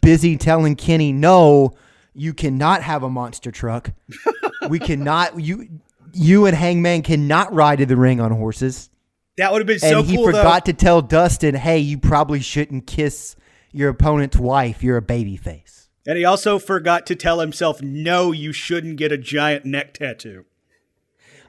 busy 0.00 0.36
telling 0.36 0.76
Kenny, 0.76 1.12
no, 1.12 1.72
you 2.14 2.32
cannot 2.34 2.82
have 2.82 3.02
a 3.02 3.10
monster 3.10 3.50
truck. 3.50 3.90
We 4.68 4.78
cannot, 4.78 5.40
you, 5.40 5.68
you 6.12 6.46
and 6.46 6.56
Hangman 6.56 7.02
cannot 7.02 7.52
ride 7.52 7.78
to 7.80 7.86
the 7.86 7.96
ring 7.96 8.20
on 8.20 8.30
horses. 8.30 8.88
that 9.36 9.52
would 9.52 9.58
have 9.58 9.66
been 9.66 9.80
And 9.82 9.90
so 9.90 10.02
he 10.04 10.14
cool. 10.14 10.26
forgot 10.26 10.66
to 10.66 10.72
tell 10.72 11.02
Dustin, 11.02 11.56
hey, 11.56 11.80
you 11.80 11.98
probably 11.98 12.40
shouldn't 12.40 12.86
kiss 12.86 13.34
your 13.74 13.90
opponent's 13.90 14.36
wife. 14.38 14.82
You're 14.82 14.96
a 14.96 15.02
baby 15.02 15.36
face. 15.36 15.88
and 16.06 16.16
he 16.18 16.24
also 16.24 16.58
forgot 16.58 17.06
to 17.06 17.14
tell 17.16 17.40
himself, 17.40 17.82
"No, 17.82 18.30
you 18.32 18.52
shouldn't 18.52 18.96
get 18.96 19.10
a 19.12 19.18
giant 19.18 19.64
neck 19.64 19.94
tattoo." 19.94 20.44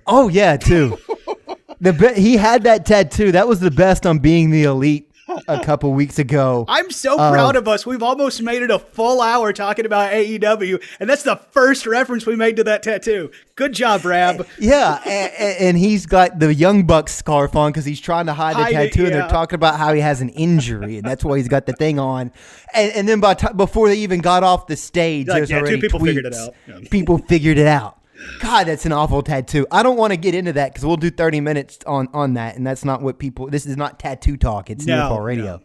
Oh 0.07 0.27
yeah, 0.29 0.57
too. 0.57 0.97
the 1.81 1.93
be- 1.93 2.19
he 2.21 2.37
had 2.37 2.63
that 2.63 2.85
tattoo. 2.85 3.31
That 3.31 3.47
was 3.47 3.59
the 3.59 3.71
best 3.71 4.05
on 4.05 4.19
being 4.19 4.49
the 4.49 4.63
elite 4.63 5.11
a 5.47 5.63
couple 5.63 5.91
weeks 5.93 6.19
ago. 6.19 6.65
I'm 6.67 6.91
so 6.91 7.17
Uh, 7.17 7.31
proud 7.31 7.55
of 7.55 7.67
us. 7.67 7.85
We've 7.85 8.03
almost 8.03 8.41
made 8.41 8.61
it 8.61 8.69
a 8.71 8.79
full 8.79 9.21
hour 9.21 9.51
talking 9.53 9.85
about 9.85 10.11
AEW, 10.13 10.83
and 10.99 11.09
that's 11.09 11.23
the 11.23 11.37
first 11.51 11.85
reference 11.85 12.25
we 12.25 12.35
made 12.35 12.55
to 12.57 12.63
that 12.65 12.83
tattoo. 12.83 13.31
Good 13.55 13.73
job, 13.73 14.05
Rab. 14.05 14.45
Yeah, 14.59 14.99
and, 15.05 15.57
and 15.59 15.77
he's 15.77 16.05
got 16.05 16.39
the 16.39 16.53
Young 16.53 16.83
Bucks 16.83 17.13
scarf 17.15 17.55
on 17.55 17.71
because 17.71 17.85
he's 17.85 17.99
trying 18.01 18.25
to 18.27 18.33
hide 18.33 18.55
the 18.55 18.63
Hide 18.63 18.73
it, 18.73 18.91
tattoo, 18.93 19.05
and 19.05 19.15
they're 19.15 19.27
talking 19.27 19.55
about 19.55 19.77
how 19.79 19.93
he 19.93 20.01
has 20.01 20.21
an 20.21 20.29
injury, 20.29 20.97
and 20.97 21.05
that's 21.07 21.23
why 21.23 21.37
he's 21.37 21.47
got 21.47 21.65
the 21.65 21.73
thing 21.73 21.99
on. 21.99 22.31
And, 22.73 22.91
and 22.93 23.07
then 23.09 23.19
by 23.19 23.33
t- 23.33 23.47
before 23.55 23.87
they 23.89 23.97
even 23.97 24.19
got 24.21 24.43
off 24.43 24.67
the 24.67 24.75
stage, 24.75 25.27
Like, 25.27 25.37
there's 25.37 25.49
yeah, 25.49 25.59
two 25.59 25.65
already 25.65 25.81
people 25.81 25.99
figured 25.99 26.25
it 26.25 26.33
out. 26.35 26.53
Yeah. 26.67 26.79
People 26.91 27.17
figured 27.17 27.57
it 27.57 27.67
out. 27.67 27.97
God, 28.39 28.65
that's 28.67 28.85
an 28.85 28.91
awful 28.91 29.21
tattoo. 29.21 29.67
I 29.71 29.83
don't 29.83 29.97
want 29.97 30.11
to 30.11 30.17
get 30.17 30.33
into 30.35 30.53
that 30.53 30.71
because 30.71 30.85
we'll 30.85 30.97
do 30.97 31.09
30 31.09 31.41
minutes 31.41 31.79
on 31.85 32.07
on 32.13 32.35
that, 32.35 32.55
and 32.55 32.65
that's 32.65 32.85
not 32.85 33.01
what 33.01 33.19
people. 33.19 33.47
This 33.47 33.65
is 33.65 33.77
not 33.77 33.99
tattoo 33.99 34.37
talk. 34.37 34.69
It's 34.69 34.85
No, 34.85 34.97
Nearfall 34.97 35.21
Radio. 35.21 35.61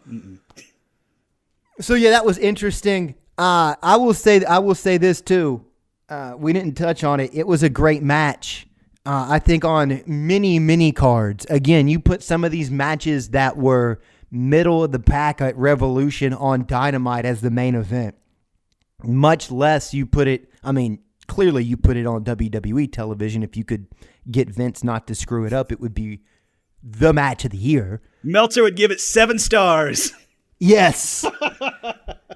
So 1.80 1.94
yeah, 1.94 2.10
that 2.10 2.24
was 2.26 2.38
interesting. 2.38 3.14
Uh, 3.38 3.74
I 3.82 3.96
will 3.96 4.14
say 4.14 4.44
I 4.44 4.58
will 4.58 4.74
say 4.74 4.98
this 4.98 5.20
too. 5.20 5.64
Uh, 6.08 6.34
we 6.36 6.52
didn't 6.52 6.74
touch 6.74 7.04
on 7.04 7.20
it. 7.20 7.30
It 7.32 7.46
was 7.46 7.62
a 7.62 7.68
great 7.68 8.02
match. 8.02 8.66
Uh, 9.06 9.28
I 9.30 9.38
think 9.38 9.64
on 9.64 10.02
many 10.06 10.58
many 10.58 10.92
cards. 10.92 11.46
Again, 11.48 11.88
you 11.88 12.00
put 12.00 12.22
some 12.22 12.44
of 12.44 12.52
these 12.52 12.70
matches 12.70 13.30
that 13.30 13.56
were 13.56 14.00
middle 14.30 14.84
of 14.84 14.92
the 14.92 14.98
pack 14.98 15.40
at 15.40 15.56
Revolution 15.56 16.32
on 16.34 16.66
Dynamite 16.66 17.24
as 17.24 17.40
the 17.40 17.50
main 17.50 17.74
event. 17.74 18.14
Much 19.02 19.50
less 19.50 19.94
you 19.94 20.04
put 20.04 20.28
it. 20.28 20.50
I 20.62 20.72
mean, 20.72 20.98
clearly 21.30 21.62
you 21.62 21.76
put 21.76 21.96
it 21.96 22.06
on 22.06 22.24
WWE 22.24 22.90
television. 22.92 23.44
If 23.44 23.56
you 23.56 23.64
could 23.64 23.86
get 24.28 24.50
Vince 24.50 24.82
not 24.82 25.06
to 25.06 25.14
screw 25.14 25.44
it 25.46 25.52
up, 25.52 25.70
it 25.70 25.80
would 25.80 25.94
be 25.94 26.22
the 26.82 27.12
match 27.12 27.44
of 27.44 27.52
the 27.52 27.56
year. 27.56 28.02
Meltzer 28.24 28.64
would 28.64 28.74
give 28.74 28.90
it 28.90 29.00
seven 29.00 29.38
stars. 29.38 30.12
Yes. 30.62 31.24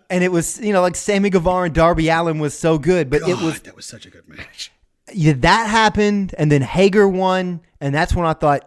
and 0.08 0.24
it 0.24 0.32
was, 0.32 0.58
you 0.58 0.72
know, 0.72 0.80
like 0.80 0.96
Sammy 0.96 1.28
Guevara 1.28 1.66
and 1.66 1.74
Darby 1.74 2.08
Allin 2.08 2.38
was 2.38 2.58
so 2.58 2.78
good, 2.78 3.10
but 3.10 3.20
it 3.28 3.36
was 3.36 3.60
that 3.60 3.76
was 3.76 3.84
such 3.84 4.06
a 4.06 4.10
good 4.10 4.26
match. 4.26 4.72
yeah, 5.12 5.34
that 5.36 5.68
happened, 5.68 6.34
and 6.38 6.50
then 6.50 6.62
Hager 6.62 7.06
won, 7.06 7.60
and 7.82 7.94
that's 7.94 8.14
when 8.14 8.24
I 8.24 8.32
thought, 8.32 8.66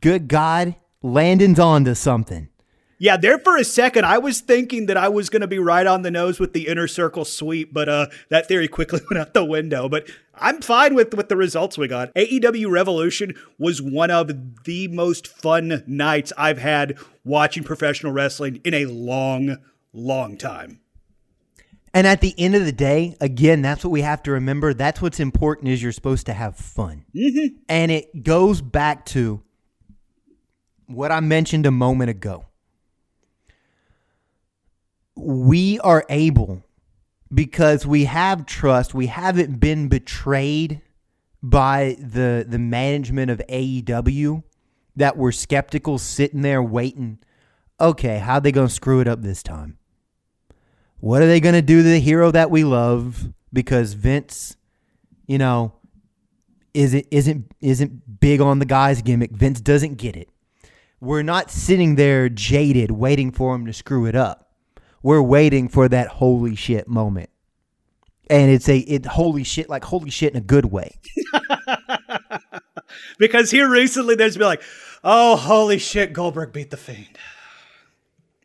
good 0.00 0.26
God, 0.26 0.74
Landon's 1.02 1.60
on 1.60 1.84
to 1.84 1.94
something. 1.94 2.48
Yeah, 3.02 3.16
there 3.16 3.38
for 3.38 3.56
a 3.56 3.64
second, 3.64 4.04
I 4.04 4.18
was 4.18 4.42
thinking 4.42 4.84
that 4.84 4.98
I 4.98 5.08
was 5.08 5.30
going 5.30 5.40
to 5.40 5.48
be 5.48 5.58
right 5.58 5.86
on 5.86 6.02
the 6.02 6.10
nose 6.10 6.38
with 6.38 6.52
the 6.52 6.68
inner 6.68 6.86
circle 6.86 7.24
sweep, 7.24 7.72
but 7.72 7.88
uh, 7.88 8.08
that 8.28 8.46
theory 8.46 8.68
quickly 8.76 9.00
went 9.10 9.18
out 9.18 9.32
the 9.32 9.42
window. 9.42 9.88
But 9.88 10.06
I'm 10.34 10.60
fine 10.60 10.94
with 10.94 11.14
with 11.14 11.30
the 11.30 11.36
results 11.36 11.78
we 11.78 11.88
got. 11.88 12.14
AEW 12.14 12.70
Revolution 12.70 13.34
was 13.58 13.80
one 13.80 14.10
of 14.10 14.30
the 14.64 14.88
most 14.88 15.26
fun 15.26 15.82
nights 15.86 16.30
I've 16.36 16.58
had 16.58 16.98
watching 17.24 17.64
professional 17.64 18.12
wrestling 18.12 18.60
in 18.64 18.74
a 18.74 18.84
long, 18.84 19.56
long 19.94 20.36
time. 20.36 20.80
And 21.94 22.06
at 22.06 22.20
the 22.20 22.34
end 22.36 22.54
of 22.54 22.66
the 22.66 22.72
day, 22.72 23.16
again, 23.18 23.62
that's 23.62 23.82
what 23.82 23.92
we 23.92 24.02
have 24.02 24.22
to 24.24 24.32
remember. 24.32 24.74
That's 24.74 25.00
what's 25.00 25.20
important 25.20 25.68
is 25.68 25.82
you're 25.82 25.90
supposed 25.92 26.26
to 26.26 26.34
have 26.34 26.54
fun. 26.54 27.06
And 27.66 27.90
it 27.90 28.22
goes 28.22 28.60
back 28.60 29.06
to 29.06 29.42
what 30.86 31.10
I 31.10 31.20
mentioned 31.20 31.64
a 31.64 31.70
moment 31.70 32.10
ago. 32.10 32.44
We 35.20 35.78
are 35.80 36.04
able 36.08 36.64
because 37.32 37.86
we 37.86 38.04
have 38.06 38.46
trust, 38.46 38.94
we 38.94 39.06
haven't 39.06 39.60
been 39.60 39.88
betrayed 39.88 40.82
by 41.42 41.96
the 41.98 42.44
the 42.46 42.58
management 42.58 43.30
of 43.30 43.40
AEW 43.48 44.42
that 44.96 45.16
were 45.16 45.32
skeptical 45.32 45.98
sitting 45.98 46.42
there 46.42 46.62
waiting. 46.62 47.18
Okay, 47.80 48.18
how 48.18 48.40
they 48.40 48.52
going 48.52 48.68
to 48.68 48.74
screw 48.74 49.00
it 49.00 49.08
up 49.08 49.22
this 49.22 49.42
time? 49.42 49.78
What 50.98 51.22
are 51.22 51.26
they 51.26 51.40
going 51.40 51.54
to 51.54 51.62
do 51.62 51.78
to 51.78 51.88
the 51.88 52.00
hero 52.00 52.30
that 52.30 52.50
we 52.50 52.64
love? 52.64 53.32
Because 53.52 53.94
Vince, 53.94 54.56
you 55.26 55.38
know, 55.38 55.72
isn't 56.74 57.06
isn't 57.10 57.52
isn't 57.60 58.20
big 58.20 58.40
on 58.40 58.58
the 58.58 58.66
guy's 58.66 59.00
gimmick. 59.02 59.32
Vince 59.32 59.60
doesn't 59.60 59.94
get 59.94 60.16
it. 60.16 60.28
We're 61.00 61.22
not 61.22 61.50
sitting 61.50 61.94
there 61.94 62.28
jaded 62.28 62.90
waiting 62.90 63.32
for 63.32 63.54
him 63.54 63.64
to 63.66 63.72
screw 63.72 64.04
it 64.04 64.14
up. 64.14 64.49
We're 65.02 65.22
waiting 65.22 65.68
for 65.68 65.88
that 65.88 66.08
holy 66.08 66.54
shit 66.54 66.88
moment. 66.88 67.30
And 68.28 68.50
it's 68.50 68.68
a 68.68 68.78
it 68.78 69.06
holy 69.06 69.44
shit 69.44 69.68
like 69.68 69.84
holy 69.84 70.10
shit 70.10 70.32
in 70.32 70.38
a 70.38 70.42
good 70.42 70.66
way. 70.66 70.98
because 73.18 73.50
here 73.50 73.68
recently 73.68 74.14
there's 74.14 74.36
been 74.36 74.46
like, 74.46 74.62
oh 75.02 75.36
holy 75.36 75.78
shit, 75.78 76.12
Goldberg 76.12 76.52
beat 76.52 76.70
the 76.70 76.76
Fiend. 76.76 77.18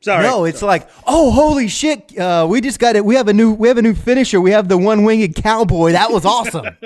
Sorry. 0.01 0.23
No, 0.23 0.45
it's 0.45 0.61
like, 0.61 0.89
oh 1.05 1.31
holy 1.31 1.67
shit, 1.67 2.17
uh, 2.17 2.47
we 2.49 2.61
just 2.61 2.79
got 2.79 2.95
it. 2.95 3.05
We 3.05 3.15
have 3.15 3.27
a 3.27 3.33
new 3.33 3.51
we 3.53 3.67
have 3.67 3.77
a 3.77 3.81
new 3.81 3.93
finisher. 3.93 4.41
We 4.41 4.51
have 4.51 4.69
the 4.69 4.77
one 4.77 5.03
winged 5.03 5.35
cowboy. 5.35 5.91
That 5.91 6.11
was 6.11 6.25
awesome. 6.25 6.65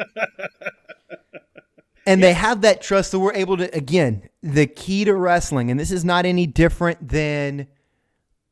and 2.09 2.23
they 2.23 2.33
have 2.33 2.61
that 2.61 2.81
trust 2.81 3.11
that 3.11 3.19
we're 3.19 3.33
able 3.33 3.55
to 3.57 3.73
again 3.75 4.27
the 4.41 4.65
key 4.65 5.05
to 5.05 5.13
wrestling 5.13 5.69
and 5.69 5.79
this 5.79 5.91
is 5.91 6.03
not 6.03 6.25
any 6.25 6.47
different 6.47 7.07
than 7.07 7.67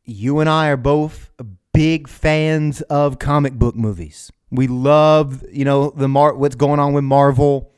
you 0.08 0.39
and 0.39 0.49
i 0.49 0.70
are 0.70 0.78
both 0.78 1.30
big 1.74 2.08
fans 2.08 2.82
of 2.82 3.20
comic 3.20 3.53
book 3.53 3.76
movies. 3.76 4.32
We 4.49 4.66
love 4.68 5.43
you 5.51 5.64
know 5.64 5.91
the 5.91 6.08
Mar- 6.08 6.34
what's 6.36 6.55
going 6.55 6.80
on 6.80 6.93
with 6.93 7.03
marvel 7.03 7.72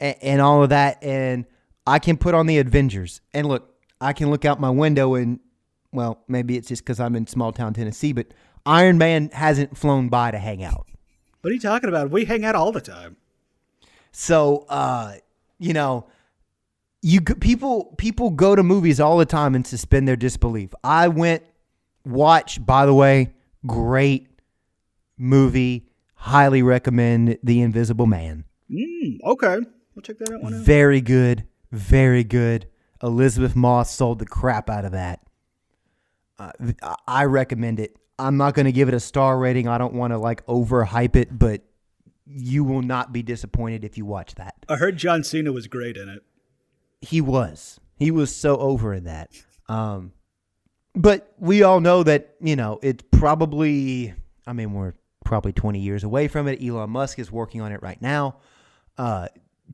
and, 0.00 0.16
and 0.22 0.40
all 0.40 0.62
of 0.62 0.70
that 0.70 1.02
and 1.02 1.44
i 1.86 1.98
can 1.98 2.16
put 2.16 2.34
on 2.34 2.46
the 2.46 2.58
avengers. 2.58 3.20
And 3.34 3.46
look 3.46 3.74
i 4.00 4.14
can 4.14 4.30
look 4.30 4.46
out 4.46 4.58
my 4.58 4.70
window 4.70 5.16
and 5.16 5.40
well 5.92 6.22
maybe 6.28 6.56
it's 6.56 6.68
just 6.68 6.82
because 6.82 6.98
i'm 6.98 7.14
in 7.14 7.26
small 7.26 7.52
town 7.52 7.74
tennessee 7.74 8.12
but 8.12 8.28
iron 8.64 8.96
man 8.96 9.28
hasn't 9.32 9.76
flown 9.76 10.08
by 10.08 10.30
to 10.30 10.38
hang 10.38 10.64
out. 10.64 10.86
What 11.42 11.50
are 11.50 11.54
you 11.54 11.60
talking 11.60 11.88
about? 11.88 12.10
We 12.10 12.24
hang 12.24 12.44
out 12.44 12.54
all 12.54 12.72
the 12.72 12.80
time. 12.80 13.16
So, 14.12 14.66
uh, 14.68 15.14
you 15.58 15.72
know, 15.72 16.06
you 17.02 17.20
people 17.20 17.94
people 17.96 18.30
go 18.30 18.54
to 18.54 18.62
movies 18.62 19.00
all 19.00 19.16
the 19.18 19.26
time 19.26 19.54
and 19.54 19.66
suspend 19.66 20.06
their 20.06 20.16
disbelief. 20.16 20.70
I 20.84 21.08
went 21.08 21.42
watch. 22.04 22.64
By 22.64 22.86
the 22.86 22.94
way, 22.94 23.34
great 23.66 24.28
movie. 25.16 25.86
Highly 26.14 26.62
recommend 26.62 27.38
The 27.42 27.62
Invisible 27.62 28.06
Man. 28.06 28.44
Mm, 28.70 29.20
okay, 29.24 29.56
we'll 29.94 30.02
check 30.02 30.18
that 30.18 30.32
out. 30.32 30.42
One 30.42 30.62
very 30.62 31.00
good, 31.00 31.46
very 31.72 32.24
good. 32.24 32.66
Elisabeth 33.02 33.56
Moss 33.56 33.90
sold 33.90 34.18
the 34.18 34.26
crap 34.26 34.68
out 34.68 34.84
of 34.84 34.92
that. 34.92 35.20
Uh, 36.38 36.52
I 37.06 37.24
recommend 37.24 37.80
it. 37.80 37.96
I'm 38.18 38.36
not 38.36 38.54
going 38.54 38.66
to 38.66 38.72
give 38.72 38.88
it 38.88 38.94
a 38.94 39.00
star 39.00 39.38
rating. 39.38 39.66
I 39.66 39.78
don't 39.78 39.94
want 39.94 40.12
to 40.12 40.18
like 40.18 40.44
overhype 40.46 41.16
it, 41.16 41.38
but 41.38 41.62
you 42.26 42.64
will 42.64 42.82
not 42.82 43.12
be 43.12 43.22
disappointed 43.22 43.82
if 43.82 43.96
you 43.96 44.04
watch 44.04 44.34
that. 44.34 44.54
I 44.68 44.76
heard 44.76 44.98
John 44.98 45.24
Cena 45.24 45.52
was 45.52 45.66
great 45.66 45.96
in 45.96 46.10
it. 46.10 46.22
He 47.00 47.20
was. 47.20 47.80
He 47.96 48.10
was 48.10 48.34
so 48.34 48.56
over 48.56 48.94
in 48.94 49.04
that. 49.04 49.30
Um, 49.68 50.12
but 50.94 51.32
we 51.38 51.62
all 51.62 51.80
know 51.80 52.02
that, 52.02 52.34
you 52.40 52.56
know, 52.56 52.78
it's 52.82 53.04
probably, 53.10 54.14
I 54.46 54.52
mean, 54.52 54.72
we're 54.72 54.94
probably 55.24 55.52
20 55.52 55.78
years 55.78 56.04
away 56.04 56.28
from 56.28 56.48
it. 56.48 56.62
Elon 56.62 56.90
Musk 56.90 57.18
is 57.18 57.30
working 57.30 57.60
on 57.60 57.72
it 57.72 57.82
right 57.82 58.00
now. 58.00 58.36
Uh, 58.98 59.28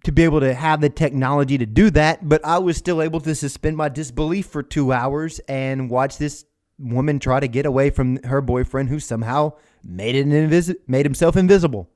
to 0.05 0.13
be 0.13 0.25
able 0.25 0.41
to 0.41 0.53
have 0.53 0.81
the 0.81 0.91
technology 0.91 1.57
to 1.57 1.67
do 1.67 1.91
that, 1.91 2.29
but 2.29 2.45
I 2.45 2.59
was 2.59 2.77
still 2.77 3.01
able 3.01 3.21
to 3.21 3.35
suspend 3.35 3.77
my 3.77 3.89
disbelief 3.89 4.47
for 4.47 4.63
two 4.63 4.93
hours 4.93 5.39
and 5.49 5.89
watch 5.89 6.19
this 6.19 6.45
woman 6.79 7.19
try 7.19 7.41
to 7.41 7.49
get 7.49 7.65
away 7.65 7.91
from 7.91 8.23
her 8.25 8.43
boyfriend 8.43 8.91
who 8.91 9.01
somehow 9.01 9.55
made 9.83 10.15
it 10.15 10.27
invis- 10.27 10.77
made 10.87 11.07
himself 11.07 11.37
invisible 11.37 11.89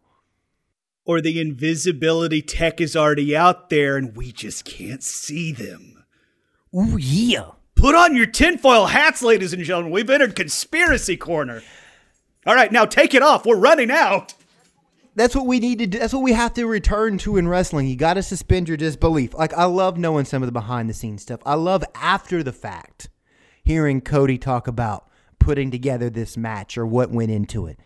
or 1.11 1.21
the 1.21 1.41
invisibility 1.41 2.41
tech 2.41 2.81
is 2.81 2.95
already 2.95 3.37
out 3.37 3.69
there 3.69 3.97
and 3.97 4.17
we 4.17 4.31
just 4.31 4.65
can't 4.65 5.03
see 5.03 5.51
them. 5.51 6.05
Ooh, 6.73 6.97
yeah. 6.97 7.51
Put 7.75 7.97
on 7.97 8.15
your 8.15 8.27
tinfoil 8.27 8.87
hats, 8.87 9.21
ladies 9.21 9.53
and 9.53 9.65
gentlemen. 9.65 9.91
We've 9.91 10.09
entered 10.09 10.37
conspiracy 10.37 11.17
corner. 11.17 11.65
All 12.47 12.55
right, 12.55 12.71
now 12.71 12.85
take 12.85 13.13
it 13.13 13.25
off. 13.25 13.45
We're 13.45 13.57
running 13.57 13.91
out. 13.91 14.35
That's 15.17 15.35
what 15.35 15.47
we 15.47 15.59
need 15.59 15.81
to 15.81 15.89
do. 15.89 15.99
That's 15.99 16.13
what 16.13 16.23
we 16.23 16.33
have 16.33 16.55
to 16.55 16.67
return 16.69 17.19
to 17.19 17.39
in 17.39 17.49
wrestling. 17.49 17.89
You 17.89 17.97
got 17.97 18.15
to 18.15 18.23
suspend 18.23 18.69
your 18.69 18.77
disbelief. 18.77 19.35
Like, 19.35 19.53
I 19.55 19.65
love 19.65 19.99
knowing 19.99 20.27
some 20.27 20.45
of 20.45 20.47
the 20.47 20.53
behind 20.53 20.89
the 20.89 20.95
scenes 20.95 21.23
stuff. 21.23 21.41
I 21.45 21.55
love 21.55 21.83
after 21.97 22.45
the 22.45 22.53
fact 22.53 23.09
hearing 23.65 24.01
Cody 24.01 24.39
talk 24.39 24.69
about 24.69 25.11
putting 25.41 25.73
together 25.73 26.09
this 26.09 26.37
match 26.37 26.79
or 26.79 26.87
what 26.87 27.11
went 27.11 27.33
into 27.33 27.67
it. 27.67 27.81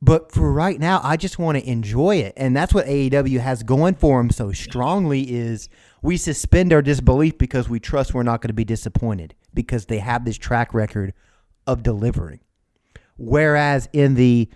But 0.00 0.30
for 0.30 0.52
right 0.52 0.78
now, 0.78 1.00
I 1.02 1.16
just 1.16 1.38
want 1.38 1.58
to 1.58 1.68
enjoy 1.68 2.16
it. 2.16 2.34
And 2.36 2.56
that's 2.56 2.72
what 2.72 2.86
AEW 2.86 3.40
has 3.40 3.62
going 3.62 3.94
for 3.94 4.20
them 4.20 4.30
so 4.30 4.52
strongly 4.52 5.30
is 5.30 5.68
we 6.02 6.16
suspend 6.16 6.72
our 6.72 6.82
disbelief 6.82 7.36
because 7.36 7.68
we 7.68 7.80
trust 7.80 8.14
we're 8.14 8.22
not 8.22 8.40
going 8.40 8.50
to 8.50 8.54
be 8.54 8.64
disappointed 8.64 9.34
because 9.52 9.86
they 9.86 9.98
have 9.98 10.24
this 10.24 10.36
track 10.36 10.72
record 10.72 11.14
of 11.66 11.82
delivering. 11.82 12.40
Whereas 13.16 13.88
in 13.92 14.14
the 14.14 14.48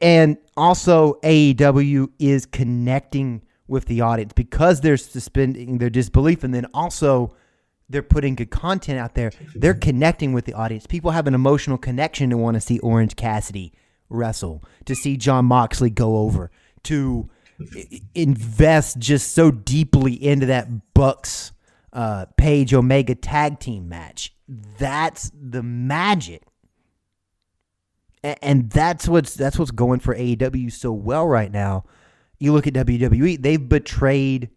and 0.00 0.36
also 0.56 1.18
AEW 1.24 2.08
is 2.18 2.46
connecting 2.46 3.42
with 3.66 3.86
the 3.86 4.02
audience 4.02 4.32
because 4.34 4.80
they're 4.80 4.96
suspending 4.96 5.78
their 5.78 5.90
disbelief 5.90 6.44
and 6.44 6.54
then 6.54 6.66
also 6.74 7.34
they're 7.88 8.02
putting 8.02 8.34
good 8.34 8.50
content 8.50 8.98
out 8.98 9.14
there. 9.14 9.32
They're 9.54 9.74
connecting 9.74 10.32
with 10.32 10.44
the 10.44 10.54
audience. 10.54 10.86
People 10.86 11.10
have 11.10 11.26
an 11.26 11.34
emotional 11.34 11.78
connection 11.78 12.30
to 12.30 12.36
want 12.36 12.54
to 12.54 12.60
see 12.60 12.78
Orange 12.78 13.16
Cassidy 13.16 13.72
wrestle, 14.12 14.62
to 14.84 14.94
see 14.94 15.16
Jon 15.16 15.46
Moxley 15.46 15.90
go 15.90 16.18
over, 16.18 16.50
to 16.84 17.28
invest 18.14 18.98
just 18.98 19.32
so 19.32 19.50
deeply 19.50 20.12
into 20.12 20.46
that 20.46 20.94
Bucks 20.94 21.52
uh, 21.92 22.26
Page 22.36 22.72
Omega 22.74 23.14
tag 23.14 23.60
team 23.60 23.88
match. 23.88 24.34
That's 24.78 25.30
the 25.38 25.62
magic. 25.62 26.42
And 28.24 28.70
that's 28.70 29.08
what's 29.08 29.34
that's 29.34 29.58
what's 29.58 29.72
going 29.72 29.98
for 29.98 30.14
AEW 30.14 30.72
so 30.72 30.92
well 30.92 31.26
right 31.26 31.50
now. 31.50 31.84
You 32.38 32.52
look 32.52 32.66
at 32.66 32.74
WWE, 32.74 33.40
they've 33.40 33.68
betrayed 33.68 34.50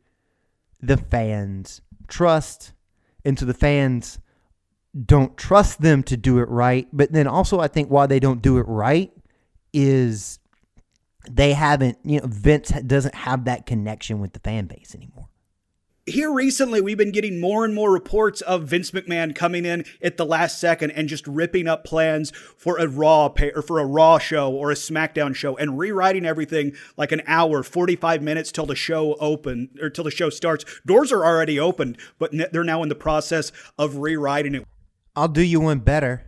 the 0.82 0.97
fans' 0.97 1.82
trust, 2.08 2.74
and 3.24 3.39
so 3.39 3.45
the 3.45 3.56
fans 3.56 4.20
don't 5.06 5.36
trust 5.36 5.82
them 5.82 6.03
to 6.03 6.16
do 6.16 6.39
it 6.39 6.49
right. 6.49 6.88
But 6.93 7.12
then 7.12 7.26
also, 7.28 7.60
I 7.60 7.68
think 7.68 7.89
why 7.89 8.06
they 8.06 8.20
don't 8.20 8.41
do 8.41 8.60
it 8.60 8.68
right 8.68 9.12
is 9.76 10.40
they 11.30 11.54
haven't, 11.54 11.98
you 12.04 12.22
know, 12.22 12.28
Vince 12.28 12.70
doesn't 12.70 13.14
have 13.14 13.46
that 13.46 13.66
connection 13.66 14.22
with 14.22 14.32
the 14.34 14.40
fan 14.40 14.66
base 14.66 14.96
anymore. 14.96 15.28
Here 16.08 16.32
recently, 16.32 16.82
we've 16.82 17.00
been 17.00 17.12
getting 17.12 17.42
more 17.42 17.66
and 17.66 17.74
more 17.74 17.92
reports 17.92 18.42
of 18.42 18.66
Vince 18.66 18.92
McMahon 18.92 19.36
coming 19.36 19.66
in 19.66 19.86
at 20.04 20.18
the 20.18 20.26
last 20.26 20.60
second 20.60 20.92
and 20.92 21.10
just 21.10 21.26
ripping 21.26 21.68
up 21.68 21.84
plans 21.84 22.32
for 22.56 22.78
a 22.78 22.88
Raw 22.88 23.28
pay, 23.28 23.52
or 23.54 23.64
for 23.64 23.80
a 23.80 23.86
Raw 23.86 24.20
show 24.20 24.54
or 24.54 24.70
a 24.70 24.76
SmackDown 24.76 25.36
show 25.36 25.58
and 25.58 25.80
rewriting 25.80 26.24
everything 26.24 26.74
like 26.96 27.12
an 27.12 27.24
hour, 27.26 27.64
45 27.64 28.22
minutes 28.22 28.52
till 28.52 28.68
the 28.68 28.76
show 28.76 29.16
open 29.16 29.72
or 29.82 29.90
till 29.90 30.04
the 30.04 30.12
show 30.12 30.30
starts. 30.30 30.64
Doors 30.86 31.12
are 31.12 31.26
already 31.26 31.60
opened, 31.60 31.98
but 32.20 32.30
they're 32.52 32.64
now 32.64 32.84
in 32.84 32.90
the 32.90 32.96
process 32.96 33.52
of 33.80 33.98
rewriting 33.98 34.54
it. 34.54 34.68
I'll 35.16 35.28
do 35.28 35.42
you 35.42 35.60
one 35.60 35.80
better. 35.80 36.24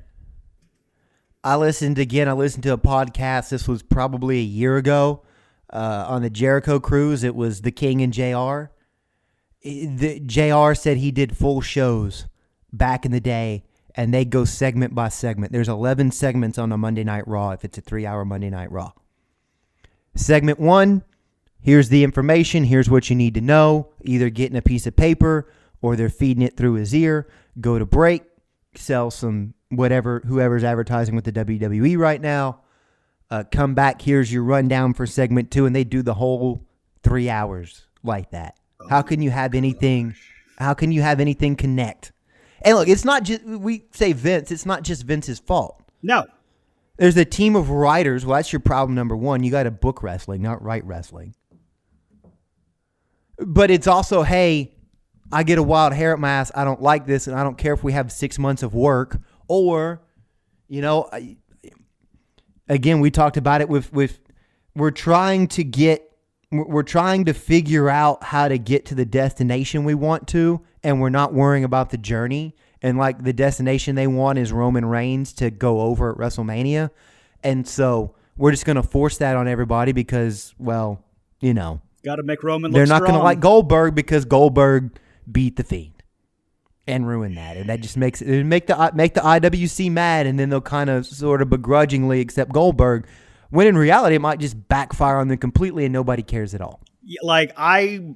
I 1.44 1.56
listened 1.56 2.00
again. 2.00 2.28
I 2.28 2.34
listened 2.34 2.64
to 2.64 2.74
a 2.74 2.78
podcast. 2.78 3.50
This 3.50 3.68
was 3.68 3.84
probably 3.84 4.40
a 4.40 4.44
year 4.44 4.78
ago 4.78 5.24
uh, 5.72 6.06
on 6.08 6.22
the 6.22 6.30
Jericho 6.30 6.80
cruise. 6.80 7.24
It 7.24 7.36
was 7.36 7.62
the 7.62 7.72
King 7.72 8.02
and 8.02 8.12
JR 8.12 8.72
The 9.64 10.22
JR 10.26 10.74
said 10.74 10.98
he 10.98 11.12
did 11.12 11.38
full 11.38 11.62
shows 11.62 12.28
back 12.74 13.06
in 13.06 13.12
the 13.12 13.20
day, 13.20 13.64
and 13.96 14.14
they 14.14 14.26
go 14.26 14.46
segment 14.46 14.94
by 14.94 15.10
segment. 15.10 15.52
There's 15.52 15.70
11 15.70 16.12
segments 16.12 16.58
on 16.58 16.72
a 16.72 16.78
Monday 16.78 17.04
Night 17.04 17.28
Raw 17.28 17.52
if 17.52 17.64
it's 17.64 17.78
a 17.78 17.82
three-hour 17.82 18.26
Monday 18.26 18.50
Night 18.50 18.72
Raw. 18.72 18.92
Segment 20.16 20.60
one. 20.60 21.04
Here's 21.60 21.90
the 21.90 22.04
information. 22.04 22.64
Here's 22.64 22.90
what 22.90 23.10
you 23.10 23.16
need 23.16 23.34
to 23.34 23.42
know. 23.42 23.90
Either 24.04 24.30
getting 24.30 24.58
a 24.58 24.62
piece 24.62 24.88
of 24.88 24.96
paper 24.96 25.52
or 25.82 25.96
they're 25.96 26.10
feeding 26.10 26.44
it 26.44 26.56
through 26.56 26.74
his 26.74 26.94
ear. 26.94 27.28
Go 27.60 27.78
to 27.78 27.86
break, 27.86 28.24
sell 28.76 29.12
some 29.12 29.54
whatever 29.70 30.22
whoever's 30.26 30.64
advertising 30.64 31.16
with 31.16 31.26
the 31.26 31.32
WWE 31.32 31.98
right 31.98 32.22
now. 32.22 32.62
Uh, 33.30 33.44
come 33.52 33.74
back. 33.76 34.02
Here's 34.02 34.32
your 34.32 34.44
rundown 34.44 34.94
for 34.94 35.06
segment 35.06 35.52
two, 35.52 35.66
and 35.66 35.76
they 35.76 35.84
do 35.84 36.02
the 36.02 36.14
whole 36.14 36.66
three 37.04 37.30
hours 37.30 37.86
like 38.04 38.32
that. 38.32 38.58
Oh 38.82 38.88
how 38.90 39.02
can 39.02 39.22
you 39.22 39.30
have 39.30 39.54
anything? 39.54 40.16
How 40.58 40.74
can 40.74 40.92
you 40.92 41.02
have 41.02 41.20
anything 41.20 41.56
connect? 41.56 42.12
And 42.62 42.76
look, 42.76 42.88
it's 42.88 43.06
not 43.06 43.24
just 43.24 43.44
we 43.44 43.86
say 43.92 44.14
Vince. 44.14 44.52
It's 44.52 44.66
not 44.66 44.84
just 44.84 45.04
Vince's 45.04 45.40
fault. 45.40 45.84
No, 46.02 46.26
there's 46.98 47.18
a 47.18 47.26
team 47.26 47.56
of 47.56 47.70
writers. 47.70 48.26
Well, 48.26 48.38
that's 48.38 48.52
your 48.52 48.60
problem 48.60 48.96
number 48.96 49.16
one. 49.16 49.44
You 49.44 49.52
got 49.52 49.64
to 49.64 49.72
book 49.72 50.02
wrestling, 50.02 50.42
not 50.42 50.62
write 50.62 50.86
wrestling. 50.86 51.36
But 53.40 53.70
it's 53.70 53.86
also, 53.86 54.24
hey, 54.24 54.74
I 55.32 55.44
get 55.44 55.60
a 55.60 55.64
wild 55.64 55.94
hair 55.94 56.12
at 56.14 56.20
my 56.20 56.30
ass. 56.30 56.52
I 56.56 56.64
don't 56.64 56.82
like 56.82 57.06
this, 57.06 57.28
and 57.28 57.38
I 57.38 57.44
don't 57.44 57.58
care 57.58 57.74
if 57.74 57.84
we 57.84 57.94
have 57.94 58.12
six 58.12 58.40
months 58.40 58.64
of 58.64 58.74
work. 58.74 59.20
Or, 59.48 60.02
you 60.68 60.82
know, 60.82 61.10
I, 61.12 61.38
again, 62.70 63.00
we 63.00 63.12
talked 63.12 63.38
about 63.38 63.62
it 63.62 63.70
with 63.70 63.92
with 63.94 64.20
we're 64.76 64.92
trying 64.92 65.48
to 65.50 65.64
get 65.64 66.04
we're 66.52 66.84
trying 66.84 67.26
to 67.26 67.34
figure 67.34 67.90
out 67.90 68.24
how 68.24 68.48
to 68.48 68.58
get 68.58 68.86
to 68.86 68.96
the 68.96 69.06
destination 69.06 69.84
we 69.84 69.94
want 69.96 70.28
to, 70.30 70.62
and 70.84 71.02
we're 71.02 71.10
not 71.10 71.34
worrying 71.34 71.64
about 71.64 71.90
the 71.90 71.98
journey. 71.98 72.56
And 72.82 72.98
like 72.98 73.24
the 73.24 73.34
destination 73.34 73.96
they 73.96 74.08
want 74.08 74.38
is 74.38 74.52
Roman 74.52 74.86
Reigns 74.86 75.34
to 75.34 75.50
go 75.50 75.82
over 75.82 76.12
at 76.12 76.18
WrestleMania, 76.18 76.92
and 77.44 77.68
so 77.68 78.16
we're 78.38 78.52
just 78.52 78.66
going 78.66 78.76
to 78.76 78.84
force 78.84 79.18
that 79.18 79.36
on 79.36 79.48
everybody 79.48 79.94
because, 79.94 80.54
well, 80.60 81.04
you 81.40 81.54
know, 81.54 81.82
got 82.04 82.18
to 82.18 82.24
make 82.24 82.44
Roman. 82.44 82.72
They're 82.72 82.86
not 82.86 83.02
going 83.02 83.14
to 83.14 83.20
like 83.20 83.40
Goldberg 83.40 83.96
because 83.96 84.26
Goldberg 84.26 84.98
beat 85.30 85.56
the 85.56 85.64
Fiend 85.64 85.97
and 86.88 87.08
ruin 87.08 87.36
that, 87.36 87.58
and 87.58 87.70
that 87.70 87.82
just 87.82 87.98
makes 87.98 88.22
it 88.22 88.44
make 88.44 88.68
the 88.68 88.80
uh, 88.80 88.92
make 88.94 89.14
the 89.14 89.22
IWC 89.22 89.92
mad, 89.92 90.26
and 90.26 90.40
then 90.40 90.50
they'll 90.50 90.62
kind 90.62 90.90
of 90.90 91.06
sort 91.06 91.42
of 91.42 91.50
begrudgingly 91.50 92.22
accept 92.22 92.52
Goldberg. 92.52 93.06
When 93.50 93.68
in 93.68 93.78
reality, 93.78 94.16
it 94.16 94.22
might 94.22 94.40
just 94.40 94.68
backfire 94.68 95.18
on 95.18 95.28
them 95.28 95.38
completely, 95.38 95.86
and 95.86 95.94
nobody 95.94 96.24
cares 96.24 96.54
at 96.54 96.62
all. 96.62 96.82
Like 97.22 97.54
I, 97.56 98.16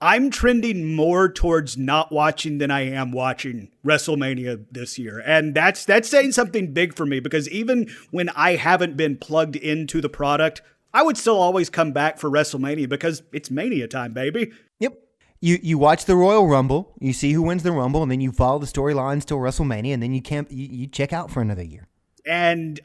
I'm 0.00 0.30
trending 0.30 0.94
more 0.94 1.28
towards 1.28 1.76
not 1.76 2.12
watching 2.12 2.58
than 2.58 2.70
I 2.70 2.82
am 2.82 3.10
watching 3.10 3.70
WrestleMania 3.84 4.64
this 4.70 4.98
year. 4.98 5.22
And 5.24 5.54
that's 5.54 5.84
that's 5.84 6.08
saying 6.08 6.32
something 6.32 6.72
big 6.72 6.94
for 6.94 7.04
me 7.04 7.18
because 7.18 7.48
even 7.48 7.90
when 8.10 8.28
I 8.30 8.56
haven't 8.56 8.96
been 8.96 9.16
plugged 9.16 9.56
into 9.56 10.00
the 10.00 10.08
product, 10.08 10.62
I 10.94 11.02
would 11.02 11.16
still 11.16 11.36
always 11.36 11.68
come 11.68 11.92
back 11.92 12.18
for 12.18 12.30
WrestleMania 12.30 12.88
because 12.88 13.22
it's 13.32 13.50
mania 13.50 13.88
time, 13.88 14.12
baby. 14.12 14.52
You 15.40 15.58
you 15.62 15.78
watch 15.78 16.04
the 16.04 16.16
Royal 16.16 16.46
Rumble, 16.46 16.94
you 16.98 17.12
see 17.12 17.32
who 17.32 17.42
wins 17.42 17.62
the 17.62 17.72
Rumble, 17.72 18.02
and 18.02 18.10
then 18.10 18.20
you 18.20 18.32
follow 18.32 18.58
the 18.58 18.66
storylines 18.66 19.24
till 19.24 19.38
WrestleMania, 19.38 19.94
and 19.94 20.02
then 20.02 20.12
you 20.12 20.22
can't 20.22 20.50
you, 20.50 20.68
you 20.70 20.86
check 20.86 21.12
out 21.12 21.30
for 21.30 21.40
another 21.40 21.62
year. 21.62 21.86
And 22.26 22.80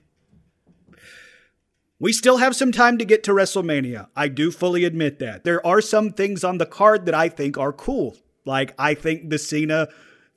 we 1.99 2.11
still 2.11 2.37
have 2.37 2.55
some 2.55 2.71
time 2.71 2.97
to 2.97 3.05
get 3.05 3.23
to 3.23 3.31
WrestleMania. 3.31 4.07
I 4.15 4.27
do 4.27 4.51
fully 4.51 4.83
admit 4.83 5.19
that. 5.19 5.45
There 5.45 5.65
are 5.65 5.79
some 5.79 6.11
things 6.11 6.43
on 6.43 6.57
the 6.57 6.65
card 6.65 7.05
that 7.05 7.15
I 7.15 7.29
think 7.29 7.57
are 7.57 7.71
cool. 7.71 8.17
Like, 8.45 8.73
I 8.77 8.93
think 8.93 9.29
the 9.29 9.39
Cena 9.39 9.87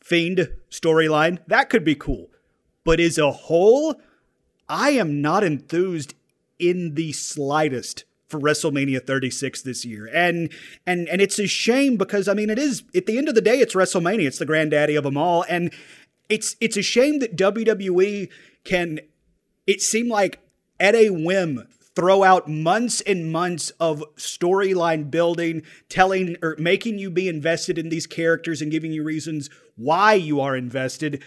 Fiend 0.00 0.48
storyline, 0.70 1.38
that 1.48 1.68
could 1.68 1.82
be 1.82 1.96
cool. 1.96 2.30
But 2.84 3.00
as 3.00 3.18
a 3.18 3.32
whole, 3.32 3.96
I 4.68 4.90
am 4.90 5.20
not 5.20 5.42
enthused 5.42 6.14
in 6.60 6.94
the 6.94 7.12
slightest 7.12 8.04
for 8.28 8.40
WrestleMania 8.40 9.06
36 9.06 9.62
this 9.62 9.84
year. 9.84 10.08
And 10.12 10.50
and 10.86 11.08
and 11.08 11.20
it's 11.20 11.38
a 11.38 11.46
shame 11.46 11.96
because 11.96 12.28
I 12.28 12.34
mean 12.34 12.50
it 12.50 12.58
is 12.58 12.82
at 12.94 13.06
the 13.06 13.18
end 13.18 13.28
of 13.28 13.34
the 13.34 13.40
day 13.40 13.60
it's 13.60 13.74
WrestleMania. 13.74 14.26
It's 14.26 14.38
the 14.38 14.46
granddaddy 14.46 14.96
of 14.96 15.04
them 15.04 15.16
all 15.16 15.44
and 15.48 15.72
it's 16.28 16.56
it's 16.60 16.76
a 16.76 16.82
shame 16.82 17.20
that 17.20 17.36
WWE 17.36 18.28
can 18.64 19.00
it 19.66 19.80
seemed 19.80 20.10
like 20.10 20.40
at 20.78 20.94
a 20.94 21.10
whim 21.10 21.66
throw 21.96 22.22
out 22.22 22.46
months 22.46 23.00
and 23.00 23.32
months 23.32 23.70
of 23.80 24.04
storyline 24.16 25.10
building, 25.10 25.62
telling 25.88 26.36
or 26.42 26.54
making 26.58 26.98
you 26.98 27.10
be 27.10 27.26
invested 27.26 27.78
in 27.78 27.88
these 27.88 28.06
characters 28.06 28.60
and 28.60 28.70
giving 28.70 28.92
you 28.92 29.02
reasons 29.02 29.48
why 29.76 30.12
you 30.12 30.38
are 30.40 30.54
invested. 30.54 31.24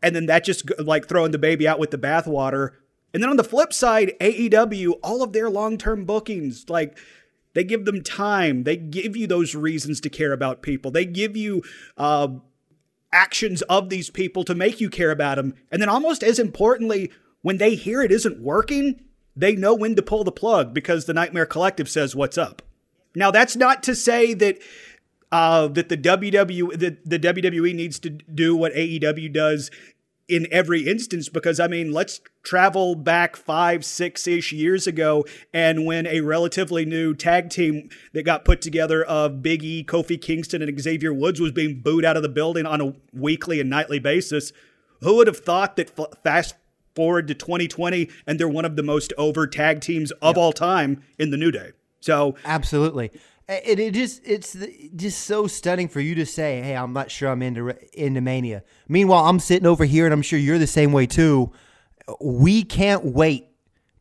And 0.00 0.14
then 0.14 0.26
that 0.26 0.44
just 0.44 0.70
like 0.78 1.08
throwing 1.08 1.32
the 1.32 1.38
baby 1.38 1.66
out 1.66 1.80
with 1.80 1.90
the 1.90 1.98
bathwater. 1.98 2.70
And 3.16 3.22
then 3.22 3.30
on 3.30 3.38
the 3.38 3.44
flip 3.44 3.72
side, 3.72 4.12
AEW, 4.20 4.98
all 5.02 5.22
of 5.22 5.32
their 5.32 5.48
long 5.48 5.78
term 5.78 6.04
bookings, 6.04 6.68
like 6.68 6.98
they 7.54 7.64
give 7.64 7.86
them 7.86 8.02
time. 8.02 8.64
They 8.64 8.76
give 8.76 9.16
you 9.16 9.26
those 9.26 9.54
reasons 9.54 10.02
to 10.02 10.10
care 10.10 10.34
about 10.34 10.60
people. 10.60 10.90
They 10.90 11.06
give 11.06 11.34
you 11.34 11.62
uh, 11.96 12.28
actions 13.14 13.62
of 13.62 13.88
these 13.88 14.10
people 14.10 14.44
to 14.44 14.54
make 14.54 14.82
you 14.82 14.90
care 14.90 15.10
about 15.10 15.36
them. 15.36 15.54
And 15.72 15.80
then, 15.80 15.88
almost 15.88 16.22
as 16.22 16.38
importantly, 16.38 17.10
when 17.40 17.56
they 17.56 17.74
hear 17.74 18.02
it 18.02 18.12
isn't 18.12 18.42
working, 18.42 19.00
they 19.34 19.56
know 19.56 19.74
when 19.74 19.96
to 19.96 20.02
pull 20.02 20.22
the 20.22 20.30
plug 20.30 20.74
because 20.74 21.06
the 21.06 21.14
Nightmare 21.14 21.46
Collective 21.46 21.88
says 21.88 22.14
what's 22.14 22.36
up. 22.36 22.60
Now, 23.14 23.30
that's 23.30 23.56
not 23.56 23.82
to 23.84 23.94
say 23.94 24.34
that 24.34 24.58
uh, 25.32 25.68
that 25.68 25.88
the 25.88 25.96
WWE 25.96 26.78
the, 26.78 26.98
the 27.02 27.18
WWE 27.18 27.74
needs 27.74 27.98
to 28.00 28.10
do 28.10 28.54
what 28.54 28.74
AEW 28.74 29.32
does 29.32 29.70
in 30.28 30.46
every 30.50 30.86
instance 30.88 31.28
because 31.28 31.60
I 31.60 31.68
mean, 31.68 31.92
let's 31.92 32.20
travel 32.42 32.94
back 32.94 33.36
five, 33.36 33.84
six 33.84 34.26
ish 34.26 34.52
years 34.52 34.86
ago, 34.86 35.24
and 35.52 35.86
when 35.86 36.06
a 36.06 36.20
relatively 36.20 36.84
new 36.84 37.14
tag 37.14 37.50
team 37.50 37.90
that 38.12 38.24
got 38.24 38.44
put 38.44 38.60
together 38.60 39.04
of 39.04 39.42
Big 39.42 39.62
E, 39.62 39.84
Kofi 39.84 40.20
Kingston, 40.20 40.62
and 40.62 40.80
Xavier 40.80 41.12
Woods 41.12 41.40
was 41.40 41.52
being 41.52 41.80
booed 41.80 42.04
out 42.04 42.16
of 42.16 42.22
the 42.22 42.28
building 42.28 42.66
on 42.66 42.80
a 42.80 42.94
weekly 43.12 43.60
and 43.60 43.70
nightly 43.70 43.98
basis, 43.98 44.52
who 45.00 45.16
would 45.16 45.26
have 45.26 45.38
thought 45.38 45.76
that 45.76 45.90
Fast 46.22 46.54
forward 46.96 47.28
to 47.28 47.34
2020 47.34 48.08
and 48.26 48.40
they're 48.40 48.48
one 48.48 48.64
of 48.64 48.74
the 48.74 48.82
most 48.82 49.12
over 49.18 49.46
tag 49.46 49.80
teams 49.80 50.10
of 50.12 50.36
yep. 50.36 50.36
all 50.38 50.52
time 50.52 51.04
in 51.18 51.30
the 51.30 51.36
New 51.36 51.52
Day. 51.52 51.72
So 52.00 52.34
absolutely. 52.44 53.12
It, 53.48 53.78
it 53.78 53.94
just 53.94 54.22
it's 54.24 54.56
just 54.96 55.22
so 55.22 55.46
stunning 55.46 55.88
for 55.88 56.00
you 56.00 56.16
to 56.16 56.26
say, 56.26 56.60
"Hey, 56.62 56.76
I'm 56.76 56.92
not 56.92 57.10
sure 57.10 57.28
I'm 57.30 57.42
into 57.42 57.76
into 57.92 58.20
Mania." 58.20 58.64
Meanwhile, 58.88 59.24
I'm 59.26 59.38
sitting 59.38 59.66
over 59.66 59.84
here, 59.84 60.04
and 60.04 60.12
I'm 60.12 60.22
sure 60.22 60.38
you're 60.38 60.58
the 60.58 60.66
same 60.66 60.92
way 60.92 61.06
too. 61.06 61.52
We 62.20 62.64
can't 62.64 63.04
wait 63.04 63.48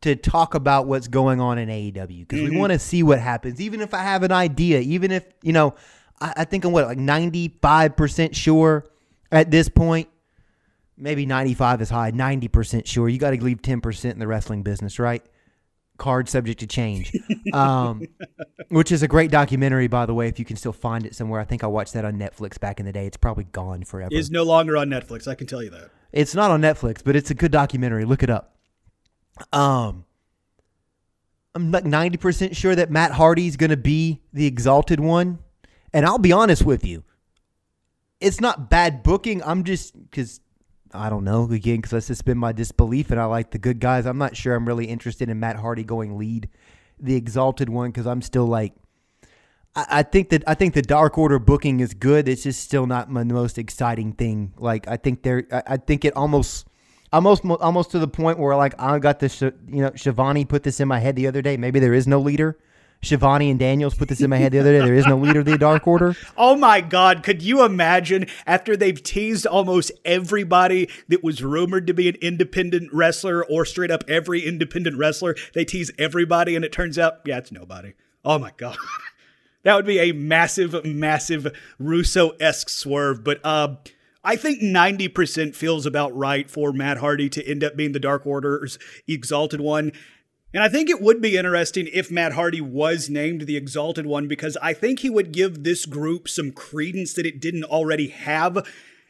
to 0.01 0.15
talk 0.15 0.55
about 0.55 0.87
what's 0.87 1.07
going 1.07 1.41
on 1.41 1.57
in 1.57 1.69
AEW 1.69 2.27
because 2.27 2.39
mm-hmm. 2.39 2.53
we 2.53 2.57
want 2.57 2.73
to 2.73 2.79
see 2.79 3.03
what 3.03 3.19
happens. 3.19 3.61
Even 3.61 3.81
if 3.81 3.93
I 3.93 4.01
have 4.01 4.23
an 4.23 4.31
idea, 4.31 4.79
even 4.79 5.11
if 5.11 5.25
you 5.43 5.53
know, 5.53 5.75
I, 6.19 6.33
I 6.37 6.45
think 6.45 6.65
I'm 6.65 6.71
what 6.71 6.85
like 6.85 6.97
95 6.97 7.95
percent 7.95 8.35
sure 8.35 8.85
at 9.31 9.51
this 9.51 9.69
point 9.69 10.09
maybe 10.97 11.25
95 11.25 11.81
is 11.81 11.89
high, 11.89 12.11
90% 12.11 12.85
sure. 12.85 13.09
You 13.09 13.17
got 13.17 13.31
to 13.31 13.43
leave 13.43 13.61
10% 13.61 14.11
in 14.11 14.19
the 14.19 14.27
wrestling 14.27 14.63
business, 14.63 14.99
right? 14.99 15.25
Card 15.97 16.27
subject 16.29 16.59
to 16.59 16.67
change, 16.67 17.11
um, 17.53 18.05
which 18.69 18.91
is 18.91 19.03
a 19.03 19.07
great 19.07 19.31
documentary, 19.31 19.87
by 19.87 20.05
the 20.05 20.13
way. 20.13 20.27
If 20.27 20.39
you 20.39 20.45
can 20.45 20.57
still 20.57 20.73
find 20.73 21.05
it 21.05 21.15
somewhere, 21.15 21.39
I 21.39 21.45
think 21.45 21.63
I 21.63 21.67
watched 21.67 21.93
that 21.93 22.05
on 22.05 22.17
Netflix 22.17 22.59
back 22.59 22.79
in 22.79 22.85
the 22.85 22.91
day. 22.91 23.05
It's 23.05 23.17
probably 23.17 23.45
gone 23.45 23.83
forever. 23.83 24.09
It's 24.11 24.29
no 24.29 24.43
longer 24.43 24.77
on 24.77 24.89
Netflix. 24.89 25.27
I 25.27 25.35
can 25.35 25.47
tell 25.47 25.63
you 25.63 25.69
that. 25.71 25.89
It's 26.11 26.35
not 26.35 26.51
on 26.51 26.61
Netflix, 26.61 27.03
but 27.03 27.15
it's 27.15 27.31
a 27.31 27.33
good 27.33 27.51
documentary. 27.51 28.05
Look 28.05 28.23
it 28.23 28.29
up. 28.29 28.55
Um, 29.51 30.05
I'm 31.53 31.71
like 31.71 31.85
90% 31.85 32.55
sure 32.55 32.75
that 32.75 32.91
Matt 32.91 33.11
Hardy's 33.11 33.55
going 33.57 33.69
to 33.69 33.77
be 33.77 34.21
the 34.33 34.45
exalted 34.45 34.99
one. 34.99 35.39
And 35.93 36.05
I'll 36.05 36.19
be 36.19 36.33
honest 36.33 36.65
with 36.65 36.85
you, 36.85 37.03
it's 38.19 38.41
not 38.41 38.69
bad 38.69 39.03
booking. 39.03 39.41
I'm 39.43 39.63
just 39.63 39.93
because 40.09 40.41
I 40.93 41.09
don't 41.09 41.23
know 41.23 41.49
again 41.51 41.77
because 41.77 41.93
I 41.93 41.99
suspend 41.99 42.39
my 42.39 42.51
disbelief 42.51 43.11
and 43.11 43.19
I 43.19 43.25
like 43.25 43.51
the 43.51 43.57
good 43.57 43.79
guys. 43.79 44.05
I'm 44.05 44.17
not 44.17 44.35
sure 44.35 44.55
I'm 44.55 44.67
really 44.67 44.85
interested 44.85 45.29
in 45.29 45.39
Matt 45.39 45.57
Hardy 45.57 45.83
going 45.83 46.17
lead, 46.17 46.49
the 46.99 47.15
exalted 47.15 47.69
one, 47.69 47.91
because 47.91 48.07
I'm 48.07 48.21
still 48.21 48.45
like, 48.45 48.73
I, 49.75 49.85
I, 49.89 50.03
think 50.03 50.29
that 50.29 50.43
I 50.47 50.53
think 50.53 50.73
the 50.73 50.81
Dark 50.81 51.17
Order 51.17 51.39
booking 51.39 51.79
is 51.79 51.93
good. 51.93 52.27
It's 52.27 52.43
just 52.43 52.61
still 52.61 52.85
not 52.85 53.09
my 53.09 53.23
most 53.23 53.57
exciting 53.57 54.13
thing. 54.13 54.53
Like 54.57 54.87
I 54.87 54.97
think 54.97 55.23
there, 55.23 55.45
I, 55.51 55.63
I 55.67 55.77
think 55.77 56.05
it 56.05 56.15
almost. 56.15 56.67
Almost, 57.13 57.45
almost 57.45 57.91
to 57.91 57.99
the 57.99 58.09
point 58.09 58.39
where 58.39 58.57
like 58.57 58.73
I 58.77 58.99
got 58.99 59.19
this, 59.19 59.39
you 59.39 59.53
know, 59.69 59.91
Shivani 59.91 60.45
put 60.45 60.63
this 60.63 60.81
in 60.81 60.87
my 60.89 60.99
head 60.99 61.15
the 61.15 61.27
other 61.27 61.41
day. 61.41 61.55
Maybe 61.55 61.79
there 61.79 61.93
is 61.93 62.07
no 62.07 62.19
leader, 62.19 62.57
Shivani 63.05 63.51
and 63.51 63.59
Daniels 63.59 63.93
put 63.93 64.09
this 64.09 64.19
in 64.19 64.29
my 64.29 64.37
head 64.37 64.51
the 64.51 64.59
other 64.59 64.77
day. 64.77 64.83
There 64.83 64.95
is 64.95 65.05
no 65.05 65.17
leader 65.17 65.39
of 65.39 65.45
the 65.45 65.57
Dark 65.57 65.87
Order. 65.87 66.15
Oh 66.37 66.55
my 66.55 66.81
God. 66.81 67.23
Could 67.23 67.41
you 67.41 67.63
imagine 67.63 68.27
after 68.45 68.75
they've 68.75 69.01
teased 69.01 69.45
almost 69.45 69.91
everybody 70.03 70.89
that 71.07 71.23
was 71.23 71.43
rumored 71.43 71.87
to 71.87 71.93
be 71.93 72.09
an 72.09 72.15
independent 72.15 72.91
wrestler 72.91 73.45
or 73.45 73.63
straight 73.63 73.91
up 73.91 74.03
every 74.07 74.41
independent 74.41 74.97
wrestler? 74.97 75.35
They 75.53 75.65
tease 75.65 75.91
everybody 75.97 76.55
and 76.55 76.65
it 76.65 76.71
turns 76.71 76.99
out, 76.99 77.19
yeah, 77.25 77.37
it's 77.37 77.51
nobody. 77.51 77.93
Oh 78.23 78.37
my 78.37 78.51
God. 78.57 78.75
that 79.63 79.75
would 79.75 79.85
be 79.85 79.99
a 79.99 80.11
massive, 80.11 80.83
massive 80.83 81.53
Russo 81.79 82.31
esque 82.39 82.69
swerve. 82.69 83.23
But, 83.23 83.39
uh, 83.43 83.75
I 84.25 84.35
think 84.35 84.59
90% 84.59 85.55
feels 85.55 85.85
about 85.85 86.15
right 86.17 86.49
for 86.49 86.73
Matt 86.73 86.97
Hardy 86.97 87.29
to 87.29 87.47
end 87.47 87.63
up 87.63 87.75
being 87.75 87.91
the 87.91 87.99
Dark 87.99 88.25
Order's 88.25 88.79
exalted 89.07 89.61
one. 89.61 89.91
And 90.55 90.63
I 90.63 90.69
think 90.69 90.89
it 90.89 91.01
would 91.01 91.21
be 91.21 91.35
interesting 91.35 91.89
if 91.91 92.09
Matt 92.09 92.31
Hardy 92.31 92.61
was 92.61 93.09
named 93.09 93.41
the 93.41 93.57
Exalted 93.57 94.05
One 94.05 94.29
because 94.29 94.55
I 94.61 94.71
think 94.71 94.99
he 94.99 95.09
would 95.09 95.33
give 95.33 95.65
this 95.65 95.85
group 95.85 96.29
some 96.29 96.53
credence 96.53 97.11
that 97.15 97.25
it 97.25 97.41
didn't 97.41 97.65
already 97.65 98.07
have. 98.07 98.65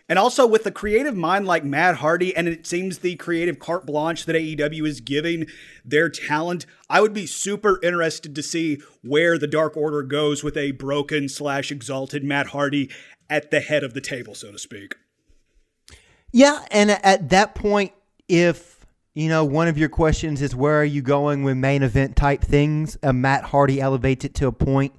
And 0.09 0.17
also 0.17 0.47
with 0.47 0.65
a 0.65 0.71
creative 0.71 1.15
mind 1.15 1.45
like 1.45 1.63
Matt 1.63 1.97
Hardy, 1.97 2.35
and 2.35 2.47
it 2.47 2.65
seems 2.65 2.97
the 2.97 3.15
creative 3.17 3.59
carte 3.59 3.85
blanche 3.85 4.25
that 4.25 4.35
AEW 4.35 4.87
is 4.87 5.01
giving 5.01 5.45
their 5.85 6.09
talent, 6.09 6.65
I 6.89 6.99
would 6.99 7.13
be 7.13 7.27
super 7.27 7.79
interested 7.83 8.33
to 8.33 8.41
see 8.41 8.81
where 9.03 9.37
the 9.37 9.45
Dark 9.45 9.77
Order 9.77 10.01
goes 10.01 10.43
with 10.43 10.57
a 10.57 10.71
broken 10.71 11.29
slash 11.29 11.71
exalted 11.71 12.23
Matt 12.23 12.47
Hardy 12.47 12.89
at 13.29 13.51
the 13.51 13.59
head 13.59 13.83
of 13.83 13.93
the 13.93 14.01
table, 14.01 14.33
so 14.33 14.51
to 14.51 14.57
speak. 14.57 14.95
Yeah, 16.31 16.65
and 16.71 16.89
at 16.89 17.29
that 17.29 17.53
point, 17.53 17.91
if 18.27 18.74
you 19.15 19.29
know, 19.29 19.45
one 19.45 19.69
of 19.69 19.77
your 19.77 19.87
questions 19.87 20.41
is 20.41 20.53
where 20.53 20.79
are 20.79 20.85
you 20.85 21.01
going 21.01 21.43
with 21.43 21.55
main 21.55 21.83
event 21.83 22.17
type 22.17 22.41
things? 22.41 22.97
Uh, 23.01 23.13
Matt 23.13 23.45
Hardy 23.45 23.79
elevates 23.79 24.25
it 24.25 24.35
to 24.35 24.47
a 24.47 24.51
point 24.51 24.93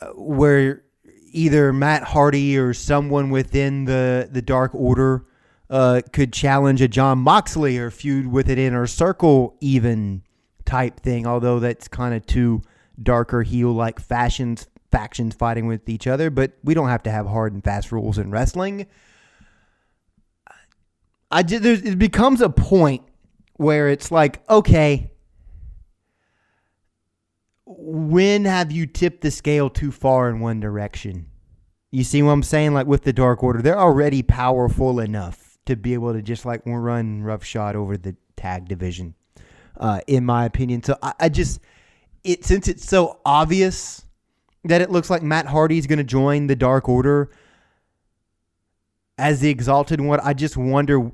uh, 0.00 0.06
where 0.08 0.82
either 1.30 1.70
Matt 1.72 2.02
Hardy 2.02 2.56
or 2.56 2.72
someone 2.72 3.28
within 3.28 3.84
the 3.84 4.28
the 4.32 4.40
Dark 4.40 4.74
Order 4.74 5.26
uh, 5.68 6.00
could 6.14 6.32
challenge 6.32 6.80
a 6.80 6.88
Jon 6.88 7.18
Moxley 7.18 7.76
or 7.76 7.90
feud 7.90 8.26
with 8.26 8.48
it 8.48 8.58
inner 8.58 8.86
circle 8.86 9.54
even 9.60 10.22
type 10.64 10.98
thing. 11.00 11.26
Although 11.26 11.60
that's 11.60 11.88
kind 11.88 12.14
of 12.14 12.24
two 12.24 12.62
darker 13.00 13.42
heel 13.42 13.70
like 13.70 14.00
fashions 14.00 14.66
factions 14.90 15.34
fighting 15.34 15.66
with 15.66 15.86
each 15.90 16.06
other. 16.06 16.30
But 16.30 16.52
we 16.64 16.72
don't 16.72 16.88
have 16.88 17.02
to 17.02 17.10
have 17.10 17.26
hard 17.26 17.52
and 17.52 17.62
fast 17.62 17.92
rules 17.92 18.16
in 18.16 18.30
wrestling. 18.30 18.86
I 21.30 21.42
just, 21.42 21.64
it 21.64 21.98
becomes 21.98 22.40
a 22.40 22.48
point 22.48 23.02
where 23.56 23.88
it's 23.88 24.10
like, 24.10 24.48
okay, 24.48 25.10
when 27.66 28.44
have 28.44 28.72
you 28.72 28.86
tipped 28.86 29.20
the 29.20 29.30
scale 29.30 29.68
too 29.68 29.92
far 29.92 30.30
in 30.30 30.40
one 30.40 30.60
direction? 30.60 31.26
You 31.90 32.04
see 32.04 32.22
what 32.22 32.32
I'm 32.32 32.42
saying? 32.42 32.74
Like 32.74 32.86
with 32.86 33.02
the 33.02 33.12
Dark 33.12 33.42
Order, 33.42 33.62
they're 33.62 33.78
already 33.78 34.22
powerful 34.22 35.00
enough 35.00 35.58
to 35.66 35.76
be 35.76 35.94
able 35.94 36.12
to 36.14 36.22
just 36.22 36.46
like 36.46 36.62
run 36.64 37.22
roughshod 37.22 37.76
over 37.76 37.96
the 37.96 38.16
tag 38.36 38.68
division, 38.68 39.14
uh, 39.76 40.00
in 40.06 40.24
my 40.24 40.46
opinion. 40.46 40.82
So 40.82 40.96
I, 41.02 41.12
I 41.20 41.28
just, 41.28 41.60
it 42.24 42.44
since 42.44 42.68
it's 42.68 42.86
so 42.86 43.20
obvious 43.24 44.04
that 44.64 44.80
it 44.80 44.90
looks 44.90 45.10
like 45.10 45.22
Matt 45.22 45.46
Hardy's 45.46 45.86
going 45.86 45.98
to 45.98 46.04
join 46.04 46.46
the 46.46 46.56
Dark 46.56 46.88
Order 46.88 47.30
as 49.18 49.40
the 49.40 49.50
exalted 49.50 50.00
one, 50.00 50.20
I 50.22 50.32
just 50.32 50.56
wonder, 50.56 51.10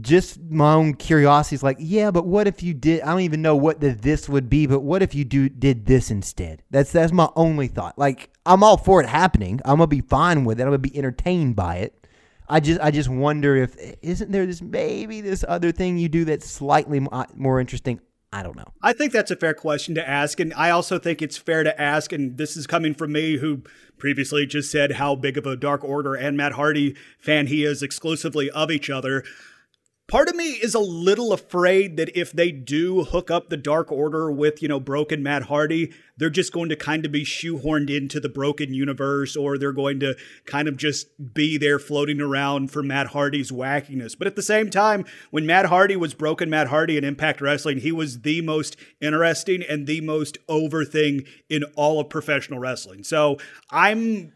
just 0.00 0.40
my 0.40 0.72
own 0.72 0.94
curiosity 0.94 1.54
is 1.54 1.62
like, 1.62 1.76
yeah, 1.78 2.10
but 2.10 2.26
what 2.26 2.48
if 2.48 2.62
you 2.62 2.72
did? 2.72 3.02
I 3.02 3.10
don't 3.12 3.20
even 3.20 3.42
know 3.42 3.56
what 3.56 3.80
the 3.80 3.90
this 3.90 4.26
would 4.26 4.48
be, 4.48 4.66
but 4.66 4.80
what 4.80 5.02
if 5.02 5.14
you 5.14 5.26
do 5.26 5.50
did 5.50 5.84
this 5.84 6.10
instead? 6.10 6.62
That's 6.70 6.92
that's 6.92 7.12
my 7.12 7.28
only 7.36 7.68
thought. 7.68 7.98
Like, 7.98 8.30
I'm 8.46 8.64
all 8.64 8.78
for 8.78 9.02
it 9.02 9.06
happening. 9.06 9.60
I'm 9.66 9.76
gonna 9.76 9.86
be 9.86 10.00
fine 10.00 10.44
with 10.46 10.58
it. 10.58 10.62
I'm 10.62 10.68
gonna 10.68 10.78
be 10.78 10.96
entertained 10.96 11.56
by 11.56 11.76
it. 11.76 12.06
I 12.48 12.58
just 12.58 12.80
I 12.80 12.90
just 12.90 13.10
wonder 13.10 13.54
if 13.54 13.76
isn't 14.02 14.32
there 14.32 14.46
this 14.46 14.62
maybe 14.62 15.20
this 15.20 15.44
other 15.46 15.72
thing 15.72 15.98
you 15.98 16.08
do 16.08 16.24
that's 16.24 16.50
slightly 16.50 17.06
uh, 17.12 17.26
more 17.36 17.60
interesting. 17.60 18.00
I 18.32 18.44
don't 18.44 18.56
know. 18.56 18.72
I 18.80 18.92
think 18.92 19.12
that's 19.12 19.32
a 19.32 19.36
fair 19.36 19.54
question 19.54 19.94
to 19.96 20.08
ask. 20.08 20.38
And 20.38 20.54
I 20.54 20.70
also 20.70 20.98
think 20.98 21.20
it's 21.20 21.36
fair 21.36 21.64
to 21.64 21.80
ask, 21.80 22.12
and 22.12 22.38
this 22.38 22.56
is 22.56 22.66
coming 22.66 22.94
from 22.94 23.12
me 23.12 23.38
who 23.38 23.62
previously 23.98 24.46
just 24.46 24.70
said 24.70 24.92
how 24.92 25.16
big 25.16 25.36
of 25.36 25.46
a 25.46 25.56
Dark 25.56 25.82
Order 25.82 26.14
and 26.14 26.36
Matt 26.36 26.52
Hardy 26.52 26.94
fan 27.18 27.48
he 27.48 27.64
is 27.64 27.82
exclusively 27.82 28.48
of 28.50 28.70
each 28.70 28.88
other. 28.88 29.24
Part 30.10 30.28
of 30.28 30.34
me 30.34 30.54
is 30.54 30.74
a 30.74 30.80
little 30.80 31.32
afraid 31.32 31.96
that 31.96 32.18
if 32.18 32.32
they 32.32 32.50
do 32.50 33.04
hook 33.04 33.30
up 33.30 33.48
the 33.48 33.56
Dark 33.56 33.92
Order 33.92 34.32
with, 34.32 34.60
you 34.60 34.66
know, 34.66 34.80
Broken 34.80 35.22
Matt 35.22 35.44
Hardy, 35.44 35.92
they're 36.16 36.28
just 36.28 36.52
going 36.52 36.68
to 36.68 36.74
kind 36.74 37.06
of 37.06 37.12
be 37.12 37.24
shoehorned 37.24 37.96
into 37.96 38.18
the 38.18 38.28
Broken 38.28 38.74
universe, 38.74 39.36
or 39.36 39.56
they're 39.56 39.70
going 39.70 40.00
to 40.00 40.16
kind 40.46 40.66
of 40.66 40.76
just 40.76 41.06
be 41.32 41.56
there 41.56 41.78
floating 41.78 42.20
around 42.20 42.72
for 42.72 42.82
Matt 42.82 43.06
Hardy's 43.06 43.52
wackiness. 43.52 44.18
But 44.18 44.26
at 44.26 44.34
the 44.34 44.42
same 44.42 44.68
time, 44.68 45.04
when 45.30 45.46
Matt 45.46 45.66
Hardy 45.66 45.94
was 45.94 46.12
Broken 46.12 46.50
Matt 46.50 46.66
Hardy 46.66 46.96
in 46.96 47.04
Impact 47.04 47.40
Wrestling, 47.40 47.78
he 47.78 47.92
was 47.92 48.22
the 48.22 48.40
most 48.40 48.76
interesting 49.00 49.62
and 49.62 49.86
the 49.86 50.00
most 50.00 50.38
over 50.48 50.84
thing 50.84 51.22
in 51.48 51.62
all 51.76 52.00
of 52.00 52.08
professional 52.08 52.58
wrestling. 52.58 53.04
So 53.04 53.38
I'm 53.70 54.32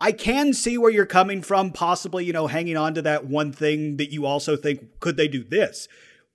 I 0.00 0.12
can 0.12 0.54
see 0.54 0.78
where 0.78 0.90
you're 0.90 1.06
coming 1.06 1.42
from, 1.42 1.72
possibly, 1.72 2.24
you 2.24 2.32
know, 2.32 2.46
hanging 2.46 2.76
on 2.76 2.94
to 2.94 3.02
that 3.02 3.26
one 3.26 3.52
thing 3.52 3.96
that 3.96 4.12
you 4.12 4.26
also 4.26 4.56
think, 4.56 5.00
could 5.00 5.16
they 5.16 5.28
do 5.28 5.42
this? 5.42 5.88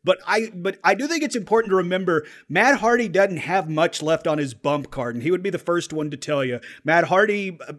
But 0.06 0.20
I 0.28 0.52
but 0.54 0.80
I 0.84 0.96
do 0.96 1.08
think 1.08 1.24
it's 1.24 1.36
important 1.36 1.72
to 1.72 1.78
remember 1.78 2.26
Matt 2.50 2.80
Hardy 2.80 3.08
doesn't 3.08 3.38
have 3.38 3.70
much 3.70 4.02
left 4.02 4.28
on 4.28 4.38
his 4.38 4.54
bump 4.54 4.92
card, 4.92 5.16
and 5.16 5.24
he 5.24 5.32
would 5.32 5.42
be 5.42 5.50
the 5.50 5.58
first 5.58 5.94
one 5.94 6.12
to 6.12 6.18
tell 6.18 6.44
you. 6.44 6.60
Matt 6.84 7.06
Hardy, 7.06 7.58
uh, 7.66 7.74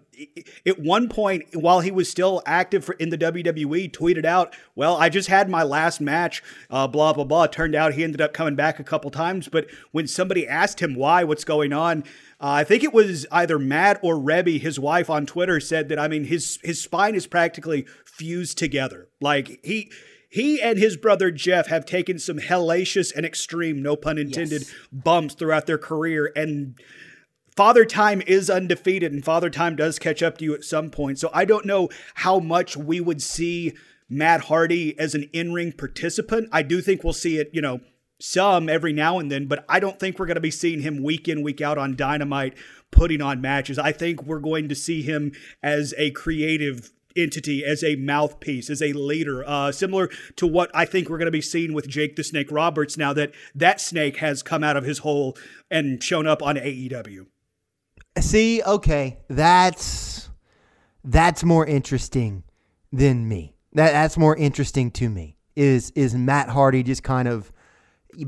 at 0.67 0.79
one 0.79 1.09
point 1.11 1.45
while 1.55 1.81
he 1.81 1.91
was 1.91 2.09
still 2.09 2.43
active 2.47 2.83
for, 2.83 2.95
in 2.95 3.11
the 3.11 3.19
WWE, 3.19 3.91
tweeted 3.91 4.25
out, 4.25 4.57
"Well, 4.75 4.97
I 4.97 5.11
just 5.11 5.29
had 5.29 5.51
my 5.51 5.63
last 5.63 6.01
match, 6.01 6.43
uh, 6.71 6.87
blah 6.87 7.13
blah 7.13 7.25
blah." 7.25 7.47
Turned 7.47 7.75
out 7.75 7.93
he 7.93 8.05
ended 8.05 8.23
up 8.23 8.33
coming 8.33 8.55
back 8.55 8.79
a 8.79 8.85
couple 8.85 9.11
times, 9.11 9.49
but 9.49 9.67
when 9.93 10.07
somebody 10.07 10.49
asked 10.49 10.81
him 10.81 10.95
why, 10.95 11.25
what's 11.25 11.45
going 11.45 11.75
on, 11.75 12.05
uh, 12.45 12.57
I 12.57 12.65
think 12.65 12.85
it 12.85 12.93
was 12.93 13.27
either 13.33 13.59
Matt 13.59 13.99
or 14.03 14.17
Reby, 14.17 14.61
his 14.61 14.79
wife, 14.79 15.09
on 15.09 15.25
Twitter 15.25 15.61
said 15.61 15.89
that 15.89 15.99
I 15.99 16.09
mean 16.09 16.25
his 16.25 16.59
his 16.63 16.79
spine 16.79 17.15
is 17.15 17.27
practically 17.27 17.87
fused 18.05 18.59
together. 18.59 19.09
Like 19.19 19.61
he 19.65 19.91
he 20.29 20.61
and 20.61 20.79
his 20.79 20.99
brother 20.99 21.31
Jeff 21.31 21.69
have 21.69 21.87
taken 21.87 22.19
some 22.19 22.39
hellacious 22.39 23.17
and 23.17 23.25
extreme, 23.25 23.81
no 23.81 23.97
pun 23.97 24.19
intended, 24.19 24.61
yes. 24.61 24.75
bumps 24.93 25.33
throughout 25.35 25.67
their 25.67 25.79
career 25.79 26.31
and. 26.37 26.79
Father 27.57 27.85
Time 27.85 28.21
is 28.27 28.51
undefeated, 28.51 29.13
and 29.13 29.25
Father 29.25 29.49
Time 29.49 29.77
does 29.77 30.01
catch 30.01 30.25
up 30.25 30.39
to 30.39 30.45
you 30.45 30.55
at 30.55 30.65
some 30.65 30.91
point. 30.91 31.21
So 31.21 31.31
I 31.33 31.45
don't 31.45 31.65
know 31.65 31.89
how 32.15 32.41
much 32.41 32.77
we 32.77 33.01
would 33.01 33.23
see 33.23 33.75
Matt 34.09 34.47
Hardy 34.47 34.99
as 34.99 35.15
an 35.15 35.31
in 35.33 35.53
ring 35.53 35.71
participant. 35.71 36.49
I 36.51 36.63
do 36.63 36.81
think 36.81 37.05
we'll 37.05 37.13
see 37.13 37.39
it, 37.39 37.51
you 37.53 37.63
know, 37.63 37.79
some 38.25 38.69
every 38.69 38.93
now 38.93 39.19
and 39.19 39.31
then, 39.31 39.47
but 39.47 39.65
I 39.69 39.81
don't 39.81 40.01
think 40.01 40.19
we're 40.19 40.27
going 40.27 40.37
to 40.37 40.41
be 40.41 40.51
seeing 40.51 40.81
him 40.81 41.03
week 41.03 41.29
in, 41.29 41.43
week 41.43 41.61
out 41.61 41.79
on 41.79 41.95
Dynamite 41.95 42.55
putting 42.91 43.21
on 43.21 43.41
matches. 43.41 43.79
I 43.79 43.93
think 43.93 44.23
we're 44.23 44.39
going 44.39 44.69
to 44.69 44.75
see 44.75 45.03
him 45.03 45.33
as 45.63 45.93
a 45.99 46.11
creative 46.13 46.93
entity, 47.17 47.65
as 47.65 47.85
a 47.85 47.97
mouthpiece, 47.97 48.71
as 48.71 48.81
a 48.81 48.93
leader, 48.93 49.45
uh, 49.47 49.71
similar 49.73 50.09
to 50.37 50.47
what 50.47 50.71
I 50.75 50.85
think 50.85 51.09
we're 51.09 51.19
going 51.19 51.27
to 51.27 51.33
be 51.33 51.41
seeing 51.41 51.73
with 51.73 51.89
Jake 51.89 52.17
the 52.17 52.25
Snake 52.25 52.51
Roberts 52.51 52.97
now 52.97 53.13
that 53.13 53.33
that 53.55 53.81
snake 53.81 54.17
has 54.19 54.43
come 54.43 54.65
out 54.65 54.77
of 54.77 54.85
his 54.85 54.99
hole 54.99 55.37
and 55.71 56.03
shown 56.03 56.27
up 56.27 56.43
on 56.43 56.57
AEW. 56.57 57.27
See, 58.19 58.63
okay, 58.63 59.19
that's 59.29 60.31
that's 61.03 61.45
more 61.45 61.67
interesting 61.67 62.45
than 62.93 63.29
me. 63.29 63.55
That 63.73 63.93
that's 63.93 64.17
more 64.17 64.37
interesting 64.37 64.91
to 64.93 65.09
me. 65.09 65.37
Is 65.57 65.91
is 65.91 66.15
Matt 66.15 66.49
Hardy 66.49 66.83
just 66.83 67.03
kind 67.03 67.29
of 67.29 67.53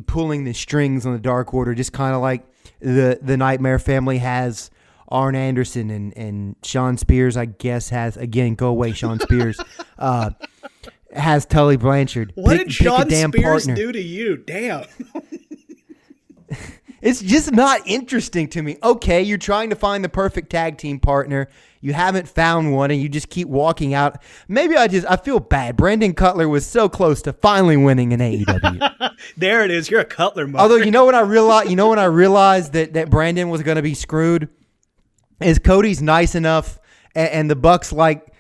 pulling 0.07 0.45
the 0.45 0.53
strings 0.53 1.07
on 1.07 1.13
the 1.13 1.19
Dark 1.19 1.53
Order, 1.55 1.75
just 1.75 1.93
kind 1.93 2.15
of 2.15 2.23
like 2.23 2.47
the 2.81 3.19
the 3.21 3.37
Nightmare 3.37 3.79
Family 3.79 4.19
has 4.19 4.71
Arn 5.09 5.35
Anderson 5.35 5.91
and 5.91 6.17
and 6.17 6.57
Shawn 6.63 6.97
Spears. 6.97 7.37
I 7.37 7.47
guess 7.47 7.91
has 7.91 8.17
again 8.17 8.55
go 8.55 8.69
away 8.69 8.93
Shawn 8.93 9.21
Spears. 9.21 9.61
uh, 9.99 10.31
has 11.13 11.47
Tully 11.47 11.77
Blanchard. 11.77 12.33
What 12.35 12.57
pick, 12.57 12.67
did 12.67 12.73
Shawn 12.73 13.11
Spears 13.11 13.67
partner. 13.67 13.75
do 13.75 13.93
to 13.93 14.03
you? 14.03 14.37
Damn. 14.37 14.85
it's 17.01 17.21
just 17.23 17.53
not 17.53 17.81
interesting 17.87 18.49
to 18.49 18.63
me. 18.63 18.77
Okay, 18.83 19.23
you're 19.23 19.39
trying 19.39 19.71
to 19.71 19.77
find 19.77 20.05
the 20.05 20.09
perfect 20.09 20.51
tag 20.51 20.79
team 20.79 21.01
partner 21.01 21.49
you 21.87 21.93
haven't 21.93 22.29
found 22.29 22.73
one 22.73 22.91
and 22.91 23.01
you 23.01 23.09
just 23.09 23.31
keep 23.31 23.47
walking 23.47 23.95
out. 23.95 24.21
Maybe 24.49 24.75
I 24.77 24.89
just 24.89 25.07
I 25.09 25.15
feel 25.15 25.39
bad. 25.39 25.77
Brandon 25.77 26.15
Cutler 26.15 26.49
was 26.49 26.67
so 26.67 26.89
close 26.89 27.23
to 27.23 27.33
finally 27.33 27.77
winning 27.77 28.13
an 28.13 28.19
AEW. 28.19 29.15
there 29.37 29.65
it 29.65 29.71
is. 29.71 29.89
You're 29.89 30.01
a 30.01 30.05
Cutler. 30.05 30.49
Mark. 30.49 30.61
Although 30.61 30.77
you 30.85 30.91
know 30.91 31.05
what 31.05 31.15
I 31.15 31.21
realized, 31.21 31.71
you 31.71 31.77
know 31.77 31.91
when 31.91 32.01
I 32.01 32.07
realized 32.07 32.73
that 32.73 32.95
that 32.95 33.09
Brandon 33.09 33.51
was 33.51 33.63
going 33.63 33.77
to 33.77 33.83
be 33.83 33.95
screwed, 33.95 34.49
is 35.41 35.61
Cody's 35.61 36.03
nice 36.03 36.35
enough 36.35 36.81
and, 37.15 37.31
and 37.31 37.51
the 37.51 37.57
Bucks 37.57 37.93
like. 37.93 38.33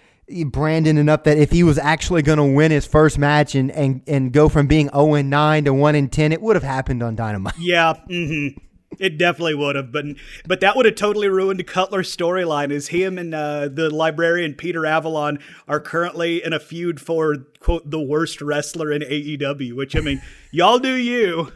Brandon 0.46 0.98
enough 0.98 1.22
that 1.22 1.38
if 1.38 1.52
he 1.52 1.62
was 1.62 1.78
actually 1.78 2.20
going 2.20 2.38
to 2.38 2.44
win 2.44 2.72
his 2.72 2.84
first 2.84 3.16
match 3.16 3.54
and, 3.54 3.70
and, 3.70 4.02
and 4.08 4.32
go 4.32 4.48
from 4.48 4.66
being 4.66 4.88
0 4.88 5.14
and 5.14 5.30
9 5.30 5.66
to 5.66 5.72
1 5.72 5.94
and 5.94 6.10
10, 6.10 6.32
it 6.32 6.42
would 6.42 6.56
have 6.56 6.64
happened 6.64 7.00
on 7.00 7.14
Dynamite. 7.14 7.54
Yeah. 7.60 7.94
Mm-hmm. 8.10 8.58
It 8.98 9.18
definitely 9.18 9.54
would 9.56 9.76
have, 9.76 9.92
but 9.92 10.04
but 10.46 10.60
that 10.60 10.76
would 10.76 10.86
have 10.86 10.94
totally 10.94 11.28
ruined 11.28 11.66
Cutler's 11.66 12.14
storyline. 12.14 12.70
Is 12.70 12.88
him 12.88 13.18
and 13.18 13.34
uh, 13.34 13.68
the 13.68 13.90
librarian 13.90 14.54
Peter 14.54 14.86
Avalon 14.86 15.38
are 15.68 15.80
currently 15.80 16.42
in 16.42 16.52
a 16.52 16.60
feud 16.60 17.00
for 17.00 17.36
quote 17.60 17.90
the 17.90 18.00
worst 18.00 18.40
wrestler 18.40 18.92
in 18.92 19.02
AEW. 19.02 19.74
Which 19.74 19.96
I 19.96 20.00
mean, 20.00 20.22
y'all 20.50 20.78
do 20.78 20.94
you. 20.94 21.52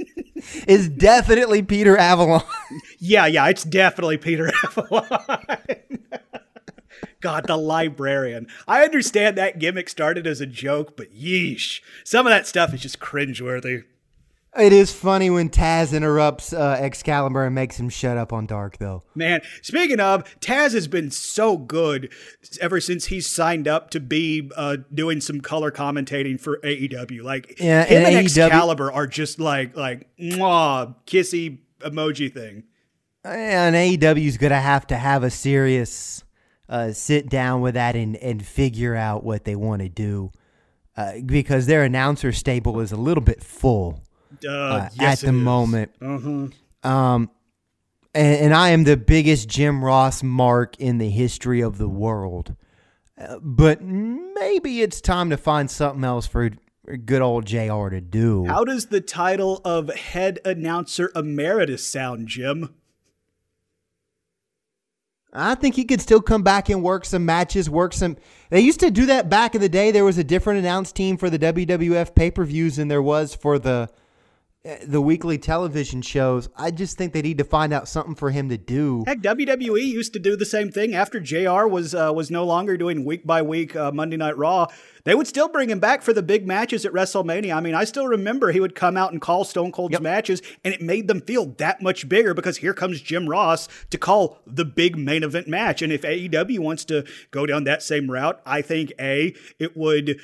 is 0.66 0.88
definitely 0.88 1.62
Peter 1.62 1.96
Avalon. 1.96 2.42
yeah, 2.98 3.26
yeah, 3.26 3.48
it's 3.48 3.64
definitely 3.64 4.16
Peter 4.16 4.50
Avalon. 4.64 5.08
God, 7.20 7.46
the 7.48 7.56
librarian. 7.56 8.46
I 8.68 8.84
understand 8.84 9.36
that 9.36 9.58
gimmick 9.58 9.88
started 9.88 10.26
as 10.26 10.40
a 10.40 10.46
joke, 10.46 10.96
but 10.96 11.12
yeesh, 11.12 11.80
some 12.04 12.26
of 12.26 12.30
that 12.30 12.46
stuff 12.46 12.72
is 12.72 12.80
just 12.80 13.00
cringeworthy. 13.00 13.84
It 14.56 14.72
is 14.72 14.92
funny 14.92 15.28
when 15.28 15.50
Taz 15.50 15.94
interrupts 15.94 16.52
uh, 16.52 16.78
Excalibur 16.80 17.44
and 17.44 17.54
makes 17.54 17.78
him 17.78 17.90
shut 17.90 18.16
up 18.16 18.32
on 18.32 18.46
Dark, 18.46 18.78
though. 18.78 19.02
Man, 19.14 19.40
speaking 19.62 20.00
of, 20.00 20.24
Taz 20.40 20.72
has 20.72 20.88
been 20.88 21.10
so 21.10 21.58
good 21.58 22.10
ever 22.60 22.80
since 22.80 23.06
he 23.06 23.20
signed 23.20 23.68
up 23.68 23.90
to 23.90 24.00
be 24.00 24.50
uh, 24.56 24.78
doing 24.92 25.20
some 25.20 25.40
color 25.40 25.70
commentating 25.70 26.40
for 26.40 26.58
AEW. 26.64 27.22
Like 27.22 27.60
yeah, 27.60 27.84
him 27.84 27.98
and, 27.98 28.16
and 28.16 28.26
Excalibur 28.26 28.90
are 28.90 29.06
just 29.06 29.38
like 29.38 29.76
like 29.76 30.08
mwah, 30.18 30.94
kissy 31.06 31.58
emoji 31.80 32.32
thing. 32.32 32.64
And 33.24 33.76
AEW's 33.76 34.38
gonna 34.38 34.60
have 34.60 34.86
to 34.86 34.96
have 34.96 35.24
a 35.24 35.30
serious 35.30 36.24
uh, 36.70 36.92
sit 36.92 37.28
down 37.28 37.60
with 37.60 37.74
that 37.74 37.96
and 37.96 38.16
and 38.16 38.44
figure 38.44 38.96
out 38.96 39.24
what 39.24 39.44
they 39.44 39.56
want 39.56 39.82
to 39.82 39.90
do. 39.90 40.32
Uh, 40.96 41.20
because 41.24 41.66
their 41.66 41.84
announcer 41.84 42.32
stable 42.32 42.80
is 42.80 42.90
a 42.90 42.96
little 42.96 43.22
bit 43.22 43.44
full 43.44 44.02
uh, 44.48 44.88
yes, 44.94 45.22
at 45.22 45.26
the 45.26 45.32
moment. 45.32 45.92
Uh-huh. 46.00 46.48
Um, 46.88 47.30
and, 48.14 48.36
and 48.40 48.54
I 48.54 48.70
am 48.70 48.84
the 48.84 48.96
biggest 48.96 49.48
Jim 49.48 49.84
Ross 49.84 50.22
mark 50.22 50.76
in 50.78 50.98
the 50.98 51.10
history 51.10 51.60
of 51.60 51.78
the 51.78 51.88
world. 51.88 52.54
Uh, 53.18 53.38
but 53.40 53.82
maybe 53.82 54.82
it's 54.82 55.00
time 55.00 55.30
to 55.30 55.36
find 55.36 55.70
something 55.70 56.04
else 56.04 56.26
for 56.26 56.50
good 57.04 57.22
old 57.22 57.46
JR 57.46 57.88
to 57.88 58.00
do. 58.00 58.46
How 58.46 58.64
does 58.64 58.86
the 58.86 59.00
title 59.00 59.60
of 59.64 59.92
head 59.94 60.38
announcer 60.44 61.10
emeritus 61.14 61.86
sound, 61.86 62.28
Jim? 62.28 62.74
I 65.32 65.54
think 65.54 65.74
he 65.74 65.84
could 65.84 66.00
still 66.00 66.22
come 66.22 66.42
back 66.42 66.70
and 66.70 66.82
work 66.82 67.04
some 67.04 67.26
matches, 67.26 67.68
work 67.68 67.92
some. 67.92 68.16
They 68.50 68.60
used 68.60 68.80
to 68.80 68.90
do 68.90 69.06
that 69.06 69.28
back 69.28 69.54
in 69.54 69.60
the 69.60 69.68
day. 69.68 69.90
There 69.90 70.04
was 70.04 70.16
a 70.16 70.24
different 70.24 70.60
announce 70.60 70.90
team 70.90 71.18
for 71.18 71.28
the 71.28 71.38
WWF 71.38 72.14
pay 72.14 72.30
per 72.30 72.44
views 72.44 72.76
than 72.76 72.88
there 72.88 73.02
was 73.02 73.34
for 73.34 73.58
the 73.58 73.90
the 74.64 75.00
weekly 75.00 75.38
television 75.38 76.02
shows. 76.02 76.48
I 76.56 76.70
just 76.70 76.98
think 76.98 77.12
they 77.12 77.22
need 77.22 77.38
to 77.38 77.44
find 77.44 77.72
out 77.72 77.88
something 77.88 78.14
for 78.14 78.30
him 78.30 78.48
to 78.48 78.58
do. 78.58 79.04
Heck, 79.06 79.20
WWE 79.20 79.84
used 79.84 80.12
to 80.14 80.18
do 80.18 80.36
the 80.36 80.44
same 80.44 80.70
thing 80.70 80.94
after 80.94 81.20
JR 81.20 81.66
was 81.66 81.94
uh, 81.94 82.12
was 82.14 82.30
no 82.30 82.44
longer 82.44 82.76
doing 82.76 83.04
week 83.04 83.24
by 83.24 83.40
week 83.40 83.76
uh, 83.76 83.92
Monday 83.92 84.16
Night 84.16 84.36
Raw. 84.36 84.66
They 85.04 85.14
would 85.14 85.28
still 85.28 85.48
bring 85.48 85.70
him 85.70 85.78
back 85.78 86.02
for 86.02 86.12
the 86.12 86.22
big 86.22 86.46
matches 86.46 86.84
at 86.84 86.92
WrestleMania. 86.92 87.56
I 87.56 87.60
mean, 87.60 87.74
I 87.74 87.84
still 87.84 88.06
remember 88.06 88.50
he 88.50 88.60
would 88.60 88.74
come 88.74 88.96
out 88.96 89.12
and 89.12 89.22
call 89.22 89.44
Stone 89.44 89.72
Cold's 89.72 89.92
yep. 89.92 90.02
matches, 90.02 90.42
and 90.64 90.74
it 90.74 90.82
made 90.82 91.08
them 91.08 91.20
feel 91.20 91.46
that 91.58 91.80
much 91.80 92.08
bigger 92.08 92.34
because 92.34 92.58
here 92.58 92.74
comes 92.74 93.00
Jim 93.00 93.28
Ross 93.28 93.68
to 93.90 93.96
call 93.96 94.40
the 94.46 94.64
big 94.64 94.98
main 94.98 95.22
event 95.22 95.48
match. 95.48 95.82
And 95.82 95.92
if 95.92 96.02
AEW 96.02 96.58
wants 96.58 96.84
to 96.86 97.06
go 97.30 97.46
down 97.46 97.64
that 97.64 97.82
same 97.82 98.10
route, 98.10 98.40
I 98.44 98.60
think 98.60 98.92
A, 99.00 99.34
it 99.58 99.76
would 99.76 100.20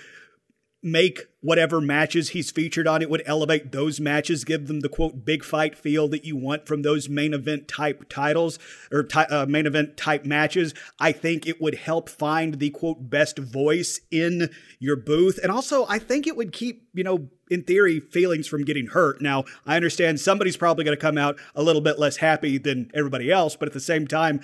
make 0.84 1.22
whatever 1.40 1.80
matches 1.80 2.30
he's 2.30 2.50
featured 2.50 2.86
on. 2.86 3.00
It 3.00 3.08
would 3.08 3.22
elevate 3.24 3.72
those 3.72 3.98
matches, 4.00 4.44
give 4.44 4.68
them 4.68 4.80
the 4.80 4.88
quote 4.88 5.24
big 5.24 5.42
fight 5.42 5.76
feel 5.76 6.08
that 6.08 6.26
you 6.26 6.36
want 6.36 6.66
from 6.66 6.82
those 6.82 7.08
main 7.08 7.32
event 7.32 7.66
type 7.66 8.06
titles 8.10 8.58
or 8.92 9.08
uh, 9.14 9.46
main 9.48 9.66
event 9.66 9.96
type 9.96 10.26
matches. 10.26 10.74
I 11.00 11.12
think 11.12 11.46
it 11.46 11.60
would 11.60 11.74
help 11.76 12.10
find 12.10 12.58
the 12.58 12.68
quote 12.68 13.08
best 13.08 13.38
voice 13.38 14.00
in 14.10 14.50
your 14.78 14.96
booth. 14.96 15.38
And 15.42 15.50
also, 15.50 15.86
I 15.88 15.98
think 15.98 16.26
it 16.26 16.36
would 16.36 16.52
keep, 16.52 16.86
you 16.92 17.02
know, 17.02 17.30
in 17.50 17.62
theory, 17.62 17.98
feelings 18.00 18.46
from 18.46 18.64
getting 18.64 18.88
hurt. 18.88 19.22
Now, 19.22 19.44
I 19.66 19.76
understand 19.76 20.20
somebody's 20.20 20.56
probably 20.56 20.84
going 20.84 20.96
to 20.96 21.00
come 21.00 21.16
out 21.18 21.38
a 21.54 21.62
little 21.62 21.82
bit 21.82 21.98
less 21.98 22.18
happy 22.18 22.58
than 22.58 22.90
everybody 22.94 23.30
else, 23.30 23.56
but 23.56 23.68
at 23.68 23.74
the 23.74 23.80
same 23.80 24.06
time, 24.06 24.40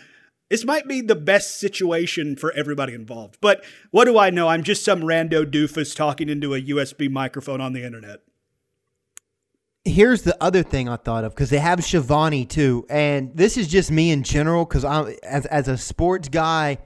this 0.51 0.65
might 0.65 0.89
be 0.89 1.01
the 1.01 1.15
best 1.15 1.59
situation 1.59 2.35
for 2.35 2.53
everybody 2.53 2.93
involved. 2.93 3.39
But 3.41 3.65
what 3.93 4.05
do 4.05 4.19
I 4.19 4.31
know? 4.31 4.49
I'm 4.49 4.65
just 4.65 4.85
some 4.85 5.01
rando 5.03 5.45
doofus 5.45 5.95
talking 5.95 6.29
into 6.29 6.55
a 6.55 6.61
USB 6.61 7.09
microphone 7.09 7.61
on 7.61 7.73
the 7.73 7.85
internet. 7.85 8.21
Here's 9.85 10.23
the 10.23 10.37
other 10.43 10.63
thing 10.63 10.89
I 10.89 10.97
thought 10.97 11.25
of 11.25 11.35
because 11.35 11.51
they 11.51 11.59
have 11.59 11.83
Schiavone 11.83 12.45
too, 12.45 12.85
and 12.91 13.35
this 13.35 13.57
is 13.57 13.67
just 13.67 13.91
me 13.91 14.11
in 14.11 14.25
general 14.25 14.67
because 14.67 14.85
I'm 14.85 15.15
as 15.23 15.47
as 15.47 15.69
a 15.69 15.79
sports 15.79 16.29
guy. 16.29 16.79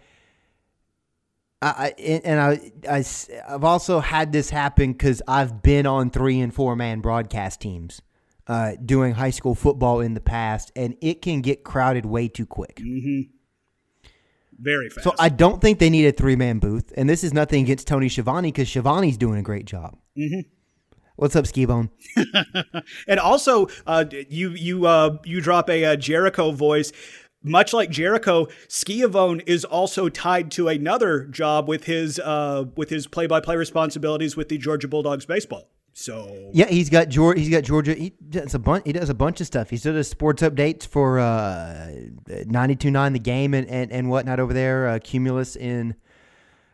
I, 1.61 1.95
and 1.99 2.39
I, 2.39 2.73
I 2.89 3.05
I've 3.49 3.65
also 3.65 3.99
had 3.99 4.33
this 4.33 4.51
happen 4.51 4.93
because 4.93 5.23
I've 5.27 5.63
been 5.63 5.87
on 5.87 6.11
three 6.11 6.39
and 6.39 6.55
four 6.55 6.77
man 6.77 7.01
broadcast 7.01 7.63
teams 7.63 8.03
uh, 8.47 8.73
doing 8.85 9.15
high 9.15 9.31
school 9.31 9.55
football 9.55 10.01
in 10.01 10.13
the 10.13 10.21
past, 10.21 10.71
and 10.77 10.95
it 11.01 11.23
can 11.23 11.41
get 11.41 11.65
crowded 11.65 12.05
way 12.05 12.29
too 12.29 12.47
quick. 12.47 12.77
Mm-hmm 12.77 13.35
very 14.59 14.89
fast. 14.89 15.05
So 15.05 15.15
I 15.19 15.29
don't 15.29 15.61
think 15.61 15.79
they 15.79 15.91
need 15.91 16.07
a 16.07 16.13
three 16.13 16.37
man 16.37 16.59
booth, 16.59 16.93
and 16.97 17.09
this 17.09 17.25
is 17.25 17.33
nothing 17.33 17.63
against 17.63 17.87
Tony 17.87 18.09
Schiavone 18.09 18.49
because 18.49 18.69
Schiavone's 18.69 19.17
doing 19.17 19.39
a 19.39 19.43
great 19.43 19.65
job. 19.65 19.97
Mm-hmm. 20.19 20.49
What's 21.17 21.37
up, 21.37 21.45
Skibone? 21.45 21.91
and 23.09 23.21
also, 23.21 23.69
uh, 23.87 24.05
you 24.29 24.51
you 24.51 24.87
uh, 24.87 25.19
you 25.25 25.41
drop 25.41 25.69
a, 25.71 25.85
a 25.85 25.93
uh, 25.93 25.97
Jericho 25.97 26.51
voice. 26.51 26.93
Much 27.47 27.75
like 27.75 27.91
Jericho, 27.91 28.49
Schiavone 28.69 29.43
is 29.47 29.65
also 29.65 30.09
tied 30.09 30.51
to 30.53 30.67
another 30.69 31.27
job 31.27 31.69
with 31.69 31.85
his 31.85 32.19
uh, 32.19 32.65
with 32.77 32.91
his 32.91 33.07
play 33.07 33.27
by 33.27 33.41
play 33.41 33.57
responsibilities 33.57 34.37
with 34.37 34.49
the 34.49 34.59
Georgia 34.59 34.89
Bulldogs 34.89 35.27
baseball. 35.27 35.69
So 35.97 36.51
yeah, 36.53 36.67
he's 36.67 36.91
got 36.91 37.09
Georgia. 37.09 37.41
He's 37.41 37.51
got 37.51 37.63
Georgia. 37.63 37.95
He 37.95 38.13
does 38.29 38.53
a 38.53 38.59
bunch. 38.59 38.85
He 38.85 38.93
does 38.93 39.09
a 39.09 39.15
bunch 39.15 39.41
of 39.41 39.47
stuff. 39.47 39.71
He 39.71 39.77
still 39.77 39.95
does 39.95 40.09
sports 40.09 40.43
updates 40.43 40.85
for 40.85 41.21
uh, 41.21 41.89
92.9 42.29 43.13
The 43.13 43.19
Game 43.21 43.55
and, 43.55 43.69
and, 43.69 43.93
and 43.93 44.11
whatnot 44.11 44.41
over 44.41 44.53
there. 44.53 44.89
Uh, 44.89 44.99
Cumulus 44.99 45.55
in 45.55 45.95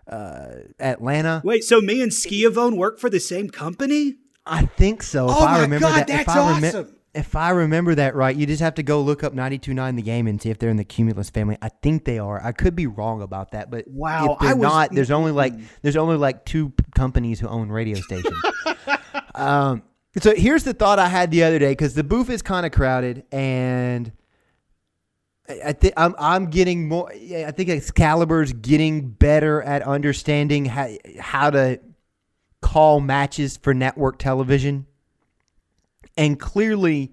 uh, 0.08 0.52
Atlanta. 0.80 1.42
Wait, 1.44 1.64
so 1.64 1.82
me 1.82 2.02
and 2.02 2.14
Schiavone 2.14 2.78
work 2.78 2.98
for 2.98 3.10
the 3.10 3.20
same 3.20 3.50
company? 3.50 4.16
I 4.46 4.64
think 4.64 5.02
so. 5.02 5.28
If 5.28 5.36
oh 5.36 5.44
I 5.44 5.52
my 5.52 5.60
remember 5.60 5.86
god, 5.86 5.98
that, 5.98 6.06
that's 6.06 6.22
if 6.22 6.28
I 6.30 6.38
awesome. 6.38 6.96
if 7.14 7.36
I 7.36 7.50
remember 7.50 7.94
that 7.94 8.14
right, 8.14 8.34
you 8.34 8.46
just 8.46 8.62
have 8.62 8.74
to 8.76 8.82
go 8.82 9.02
look 9.02 9.22
up 9.22 9.34
92.9 9.34 9.96
The 9.96 10.02
Game 10.02 10.28
and 10.28 10.40
see 10.40 10.48
if 10.48 10.58
they're 10.58 10.70
in 10.70 10.78
the 10.78 10.84
Cumulus 10.84 11.28
family. 11.28 11.58
I 11.60 11.68
think 11.68 12.06
they 12.06 12.18
are. 12.18 12.42
I 12.42 12.52
could 12.52 12.74
be 12.74 12.86
wrong 12.86 13.20
about 13.20 13.50
that, 13.50 13.70
but 13.70 13.86
wow, 13.86 14.32
if 14.32 14.38
they're 14.38 14.56
was, 14.56 14.62
not, 14.62 14.92
there's 14.92 15.10
only 15.10 15.30
like 15.30 15.52
there's 15.82 15.96
only 15.96 16.16
like 16.16 16.46
two 16.46 16.72
companies 16.94 17.38
who 17.38 17.48
own 17.48 17.68
radio 17.68 18.00
stations. 18.00 18.34
um, 19.40 19.82
so 20.20 20.34
here's 20.34 20.64
the 20.64 20.74
thought 20.74 20.98
I 20.98 21.08
had 21.08 21.30
the 21.30 21.44
other 21.44 21.58
day 21.58 21.70
because 21.70 21.94
the 21.94 22.04
booth 22.04 22.30
is 22.30 22.42
kind 22.42 22.66
of 22.66 22.72
crowded, 22.72 23.24
and 23.32 24.12
I 25.64 25.72
think 25.72 25.94
I'm 25.96 26.14
I'm 26.18 26.46
getting 26.50 26.88
more. 26.88 27.10
I 27.10 27.50
think 27.50 27.68
Excalibur's 27.70 28.52
getting 28.52 29.10
better 29.10 29.62
at 29.62 29.82
understanding 29.82 30.66
how 30.66 30.90
how 31.18 31.50
to 31.50 31.80
call 32.60 33.00
matches 33.00 33.56
for 33.56 33.72
network 33.72 34.18
television, 34.18 34.86
and 36.16 36.38
clearly 36.38 37.12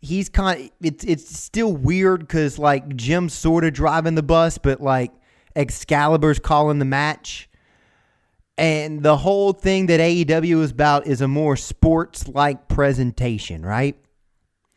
he's 0.00 0.28
kind 0.28 0.60
of 0.60 0.70
it's 0.80 1.04
it's 1.04 1.36
still 1.36 1.72
weird 1.72 2.20
because 2.20 2.58
like 2.58 2.94
Jim's 2.94 3.34
sort 3.34 3.64
of 3.64 3.72
driving 3.72 4.14
the 4.14 4.22
bus, 4.22 4.58
but 4.58 4.80
like 4.80 5.12
Excalibur's 5.56 6.38
calling 6.38 6.78
the 6.78 6.84
match. 6.84 7.48
And 8.56 9.02
the 9.02 9.16
whole 9.16 9.52
thing 9.52 9.86
that 9.86 9.98
AEW 9.98 10.62
is 10.62 10.70
about 10.70 11.06
is 11.06 11.20
a 11.20 11.28
more 11.28 11.56
sports 11.56 12.28
like 12.28 12.68
presentation, 12.68 13.66
right? 13.66 13.96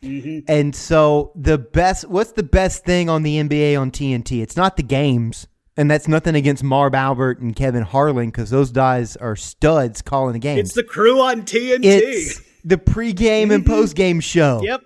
Mm-hmm. 0.02 0.52
And 0.52 0.76
so 0.76 1.32
the 1.36 1.58
best 1.58 2.08
what's 2.08 2.32
the 2.32 2.44
best 2.44 2.86
thing 2.86 3.10
on 3.10 3.24
the 3.24 3.38
NBA 3.38 3.80
on 3.80 3.92
TNT? 3.92 4.42
It's 4.42 4.56
not 4.56 4.78
the 4.78 4.84
games. 4.84 5.48
And 5.76 5.92
that's 5.92 6.08
nothing 6.08 6.34
against 6.34 6.64
Marv 6.64 6.96
Albert 6.96 7.40
and 7.40 7.56
Kevin 7.56 7.84
Harlan 7.84 8.30
because 8.30 8.50
those 8.50 8.72
guys 8.72 9.16
are 9.16 9.36
studs 9.36 10.02
calling 10.02 10.34
the 10.34 10.40
game. 10.40 10.58
It's 10.58 10.74
the 10.74 10.84
crew 10.84 11.22
on 11.22 11.44
TNT. 11.44 11.82
It's 11.84 12.42
the 12.64 12.78
pregame 12.78 13.54
and 13.54 13.64
mm-hmm. 13.64 13.74
postgame 13.74 14.24
show. 14.24 14.62
Yep. 14.64 14.82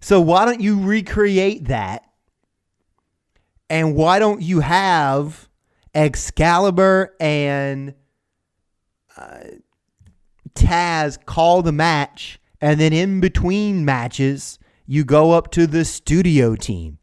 So 0.00 0.20
why 0.20 0.44
don't 0.44 0.60
you 0.60 0.82
recreate 0.82 1.68
that? 1.68 2.04
And 3.70 3.94
why 3.94 4.18
don't 4.18 4.42
you 4.42 4.60
have 4.60 5.48
Excalibur 5.94 7.14
and 7.18 7.94
Taz 10.54 11.24
call 11.24 11.62
the 11.62 11.72
match, 11.72 12.40
and 12.60 12.80
then 12.80 12.92
in 12.92 13.20
between 13.20 13.84
matches, 13.84 14.58
you 14.86 15.04
go 15.04 15.32
up 15.32 15.50
to 15.52 15.66
the 15.66 15.84
studio 15.84 16.56
team 16.56 16.98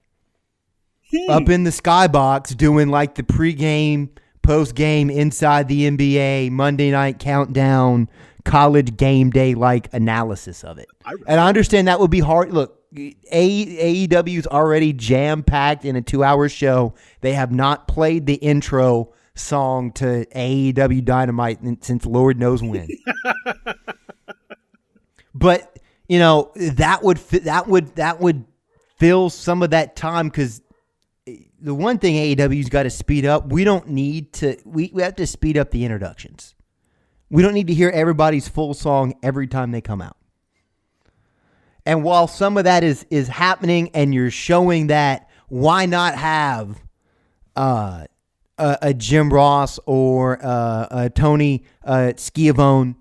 hmm. 1.09 1.29
up 1.29 1.49
in 1.49 1.63
the 1.63 1.69
skybox 1.69 2.55
doing 2.55 2.89
like 2.89 3.15
the 3.15 3.23
pregame, 3.23 4.09
postgame, 4.43 5.13
inside 5.13 5.67
the 5.67 5.89
NBA, 5.89 6.51
Monday 6.51 6.91
night 6.91 7.19
countdown, 7.19 8.09
college 8.43 8.97
game 8.97 9.29
day 9.29 9.55
like 9.55 9.93
analysis 9.93 10.63
of 10.63 10.77
it. 10.77 10.87
I, 11.05 11.13
and 11.27 11.39
I 11.39 11.47
understand 11.47 11.87
that 11.87 11.99
would 11.99 12.11
be 12.11 12.19
hard. 12.19 12.51
Look, 12.51 12.77
AEW 12.93 14.37
is 14.37 14.47
already 14.47 14.93
jam 14.93 15.43
packed 15.43 15.85
in 15.85 15.95
a 15.95 16.01
two 16.01 16.23
hour 16.23 16.49
show. 16.49 16.93
They 17.21 17.33
have 17.33 17.51
not 17.51 17.87
played 17.87 18.25
the 18.25 18.35
intro 18.35 19.13
song 19.39 19.91
to 19.93 20.25
AEW 20.25 21.03
Dynamite 21.03 21.59
since 21.83 22.05
Lord 22.05 22.39
knows 22.39 22.61
when. 22.61 22.87
but 25.35 25.77
you 26.07 26.19
know 26.19 26.51
that 26.55 27.03
would 27.03 27.17
that 27.17 27.67
would 27.67 27.95
that 27.95 28.19
would 28.19 28.45
fill 28.97 29.29
some 29.29 29.63
of 29.63 29.71
that 29.71 29.95
time 29.95 30.27
because 30.27 30.61
the 31.59 31.73
one 31.73 31.97
thing 31.97 32.15
AEW's 32.15 32.69
got 32.69 32.83
to 32.83 32.89
speed 32.89 33.25
up. 33.25 33.51
We 33.51 33.63
don't 33.63 33.89
need 33.89 34.33
to. 34.33 34.57
We, 34.65 34.91
we 34.93 35.01
have 35.01 35.15
to 35.15 35.27
speed 35.27 35.57
up 35.57 35.71
the 35.71 35.83
introductions. 35.83 36.55
We 37.29 37.41
don't 37.41 37.53
need 37.53 37.67
to 37.67 37.73
hear 37.73 37.89
everybody's 37.89 38.47
full 38.47 38.73
song 38.73 39.15
every 39.21 39.47
time 39.47 39.71
they 39.71 39.81
come 39.81 40.01
out. 40.01 40.17
And 41.85 42.03
while 42.03 42.27
some 42.27 42.57
of 42.57 42.65
that 42.65 42.83
is 42.83 43.05
is 43.09 43.27
happening, 43.27 43.91
and 43.93 44.13
you're 44.13 44.31
showing 44.31 44.87
that, 44.87 45.29
why 45.47 45.85
not 45.85 46.15
have 46.15 46.81
uh, 47.55 48.05
a, 48.57 48.77
a 48.81 48.93
Jim 48.93 49.31
Ross 49.31 49.79
or 49.85 50.39
uh, 50.43 50.87
a 50.91 51.09
Tony 51.09 51.63
uh, 51.85 52.13
Schiavone 52.17 52.95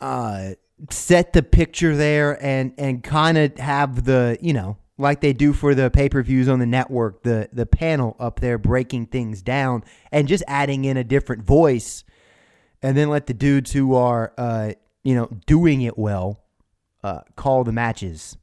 uh, 0.00 0.50
set 0.90 1.32
the 1.32 1.42
picture 1.42 1.96
there 1.96 2.42
and 2.44 2.72
and 2.78 3.02
kind 3.02 3.38
of 3.38 3.56
have 3.58 4.04
the 4.04 4.38
you 4.40 4.52
know 4.52 4.76
like 4.98 5.20
they 5.20 5.32
do 5.32 5.52
for 5.52 5.74
the 5.74 5.90
pay 5.90 6.08
per 6.08 6.22
views 6.22 6.48
on 6.48 6.58
the 6.58 6.66
network 6.66 7.22
the 7.22 7.48
the 7.52 7.66
panel 7.66 8.16
up 8.18 8.40
there 8.40 8.58
breaking 8.58 9.06
things 9.06 9.42
down 9.42 9.82
and 10.12 10.28
just 10.28 10.44
adding 10.46 10.84
in 10.84 10.96
a 10.96 11.04
different 11.04 11.42
voice 11.44 12.04
and 12.82 12.96
then 12.96 13.08
let 13.08 13.26
the 13.26 13.34
dudes 13.34 13.72
who 13.72 13.94
are 13.94 14.32
uh, 14.38 14.72
you 15.02 15.14
know 15.14 15.28
doing 15.46 15.82
it 15.82 15.96
well 15.98 16.42
uh, 17.02 17.20
call 17.36 17.64
the 17.64 17.72
matches 17.72 18.36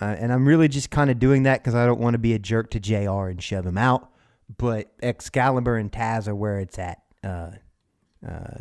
Uh, 0.00 0.16
and 0.18 0.32
I'm 0.32 0.46
really 0.46 0.68
just 0.68 0.90
kind 0.90 1.08
of 1.10 1.18
doing 1.18 1.44
that 1.44 1.62
because 1.62 1.74
I 1.74 1.86
don't 1.86 2.00
want 2.00 2.14
to 2.14 2.18
be 2.18 2.34
a 2.34 2.38
jerk 2.38 2.70
to 2.72 2.80
JR 2.80 3.28
and 3.28 3.40
shove 3.42 3.64
him 3.66 3.78
out. 3.78 4.10
But 4.56 4.92
Excalibur 5.02 5.76
and 5.76 5.90
Taz 5.90 6.28
are 6.28 6.34
where 6.34 6.60
it's 6.60 6.78
at, 6.78 6.98
uh, 7.22 7.52
uh, 8.26 8.58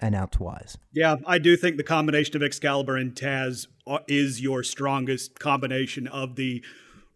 announce 0.00 0.38
wise. 0.38 0.76
Yeah, 0.92 1.16
I 1.26 1.38
do 1.38 1.56
think 1.56 1.76
the 1.76 1.84
combination 1.84 2.36
of 2.36 2.42
Excalibur 2.42 2.96
and 2.96 3.14
Taz 3.14 3.66
is 4.08 4.40
your 4.40 4.62
strongest 4.62 5.38
combination 5.38 6.06
of 6.08 6.36
the 6.36 6.64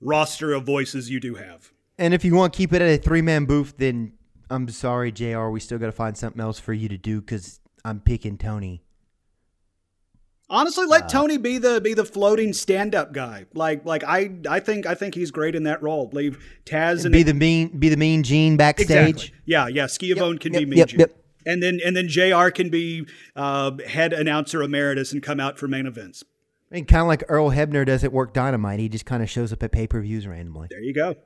roster 0.01 0.53
of 0.53 0.65
voices 0.65 1.11
you 1.11 1.21
do 1.21 1.35
have. 1.35 1.73
And 1.99 2.15
if 2.15 2.25
you 2.25 2.35
want 2.35 2.53
to 2.53 2.57
keep 2.57 2.73
it 2.73 2.83
at 2.83 2.89
a 2.89 2.99
three 2.99 3.23
man 3.23 3.47
booth, 3.47 3.75
then 3.79 4.13
I'm 4.51 4.69
sorry, 4.69 5.11
JR. 5.13 5.49
We 5.49 5.61
still 5.61 5.79
got 5.79 5.87
to 5.87 5.93
find 5.93 6.17
something 6.17 6.41
else 6.41 6.59
for 6.59 6.73
you 6.73 6.89
to 6.89 6.99
do 6.99 7.21
because 7.21 7.61
I'm 7.85 8.01
picking 8.01 8.39
Tony. 8.39 8.83
Honestly, 10.49 10.87
let 10.87 11.05
uh, 11.05 11.09
Tony 11.09 11.39
be 11.39 11.59
the 11.59 11.81
be 11.81 11.93
the 11.93 12.05
floating 12.05 12.53
stand 12.53 12.95
up 12.95 13.13
guy. 13.13 13.47
Like 13.53 13.85
like 13.85 14.05
I 14.05 14.31
I 14.49 14.61
think 14.61 14.87
I 14.87 14.95
think 14.95 15.15
he's 15.15 15.33
great 15.33 15.57
in 15.57 15.65
that 15.65 15.83
role. 15.83 16.09
Leave 16.13 16.39
Taz 16.65 17.05
and 17.05 17.13
be 17.13 17.25
the 17.25 17.35
mean 17.35 17.77
be 17.77 17.89
the 17.89 17.97
mean 17.97 18.23
Gene 18.23 18.57
backstage. 18.57 18.91
Exactly. 18.91 19.33
Yeah, 19.45 19.67
yeah. 19.67 19.87
Schiavone 19.87 20.35
yep, 20.35 20.41
can 20.41 20.53
yep, 20.53 20.61
be 20.61 20.67
mean 20.67 20.79
yep, 20.79 20.89
Gene. 20.89 21.01
Yep. 21.01 21.19
And 21.47 21.63
then 21.63 21.81
and 21.85 21.97
then 21.97 22.09
JR 22.09 22.51
can 22.51 22.71
be 22.71 23.07
uh, 23.35 23.73
head 23.87 24.13
announcer 24.13 24.63
emeritus 24.63 25.13
and 25.13 25.21
come 25.23 25.41
out 25.41 25.59
for 25.59 25.67
main 25.67 25.87
events. 25.87 26.23
I 26.71 26.77
mean, 26.77 26.85
kind 26.85 27.01
of 27.01 27.09
like 27.09 27.25
Earl 27.29 27.51
Hebner 27.51 27.85
does 27.87 28.05
at 28.05 28.13
Work 28.13 28.33
Dynamite. 28.33 28.81
He 28.81 28.89
just 28.89 29.07
kind 29.07 29.23
of 29.23 29.31
shows 29.31 29.53
up 29.53 29.63
at 29.63 29.73
pay 29.73 29.87
per 29.89 30.01
views 30.01 30.27
randomly. 30.27 30.69
There 30.71 30.83
you 30.83 30.95
go. 30.95 31.17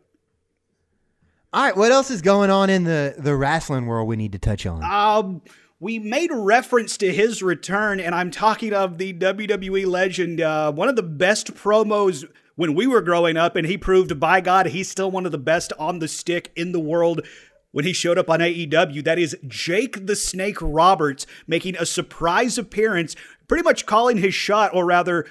All 1.53 1.65
right, 1.65 1.77
what 1.77 1.91
else 1.91 2.11
is 2.11 2.23
going 2.23 2.49
on 2.49 2.71
in 2.71 2.85
the 2.85 3.17
the 3.19 3.37
wrestling 3.37 3.87
world 3.87 4.09
we 4.09 4.17
need 4.17 4.33
to 4.33 4.39
touch 4.39 4.65
on? 4.65 4.85
Um, 4.85 5.43
we 5.81 5.99
made 5.99 6.31
reference 6.31 6.99
to 6.99 7.11
his 7.11 7.43
return, 7.43 7.99
and 8.01 8.15
I'm 8.15 8.31
talking 8.31 8.75
of 8.75 8.99
the 8.99 9.15
WWE 9.15 9.87
legend, 9.87 10.41
uh, 10.41 10.71
one 10.71 10.91
of 10.91 10.97
the 10.97 11.03
best 11.03 11.55
promos 11.55 12.25
when 12.55 12.75
we 12.75 12.87
were 12.87 13.01
growing 13.01 13.39
up, 13.39 13.57
and 13.57 13.67
he 13.67 13.79
proved, 13.79 14.21
by 14.21 14.43
God, 14.43 14.67
he's 14.67 14.91
still 14.91 15.11
one 15.11 15.25
of 15.25 15.33
the 15.33 15.39
best 15.39 15.73
on 15.79 15.99
the 15.99 16.07
stick 16.07 16.53
in 16.55 16.73
the 16.73 16.79
world 16.81 17.27
when 17.73 17.87
he 17.87 17.95
showed 17.95 18.19
up 18.19 18.29
on 18.29 18.41
AEW. 18.41 19.03
That 19.03 19.19
is 19.19 19.35
Jake 19.49 20.07
the 20.07 20.17
Snake 20.17 20.59
Roberts 20.61 21.27
making 21.47 21.77
a 21.77 21.87
surprise 21.87 22.59
appearance, 22.59 23.17
pretty 23.49 23.65
much 23.65 23.87
calling 23.87 24.19
his 24.19 24.35
shot, 24.35 24.75
or 24.75 24.85
rather, 24.85 25.27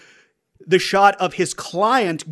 the 0.65 0.79
shot 0.79 1.15
of 1.17 1.35
his 1.35 1.53
client 1.53 2.23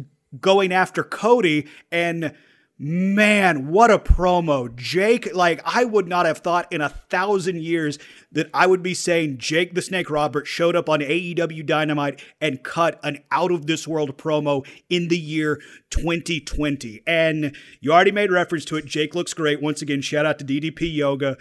going 0.42 0.74
after 0.74 1.04
Cody 1.04 1.68
and 1.92 2.34
Man, 2.80 3.70
what 3.70 3.90
a 3.90 3.98
promo. 3.98 4.74
Jake, 4.76 5.34
like, 5.34 5.62
I 5.66 5.84
would 5.84 6.08
not 6.08 6.28
have 6.28 6.38
thought 6.40 6.72
in 6.72 6.80
a 6.80 6.90
thousand 6.90 7.64
years 7.64 7.98
that 8.32 8.52
I 8.54 8.68
would 8.68 8.84
be 8.84 8.94
saying 8.94 9.40
Jake 9.40 9.74
the 9.74 9.82
Snake 9.82 10.12
Roberts 10.12 10.48
showed 10.48 10.76
up 10.76 10.88
on 10.88 11.00
AEW 11.00 11.66
Dynamite 11.66 12.24
and 12.40 12.64
cut 12.64 13.00
an 13.04 13.24
out 13.32 13.52
of 13.52 13.66
this 13.66 13.88
world 13.88 14.16
promo 14.16 14.64
in 14.92 15.08
the 15.08 15.18
year 15.18 15.60
2020. 15.90 17.02
And 17.08 17.56
you 17.82 17.92
already 17.92 18.12
made 18.12 18.32
reference 18.32 18.66
to 18.66 18.76
it. 18.76 18.86
Jake 18.86 19.16
looks 19.16 19.34
great. 19.34 19.60
Once 19.60 19.82
again, 19.82 20.02
shout 20.02 20.28
out 20.28 20.38
to 20.38 20.46
DDP 20.46 20.94
Yoga. 20.94 21.36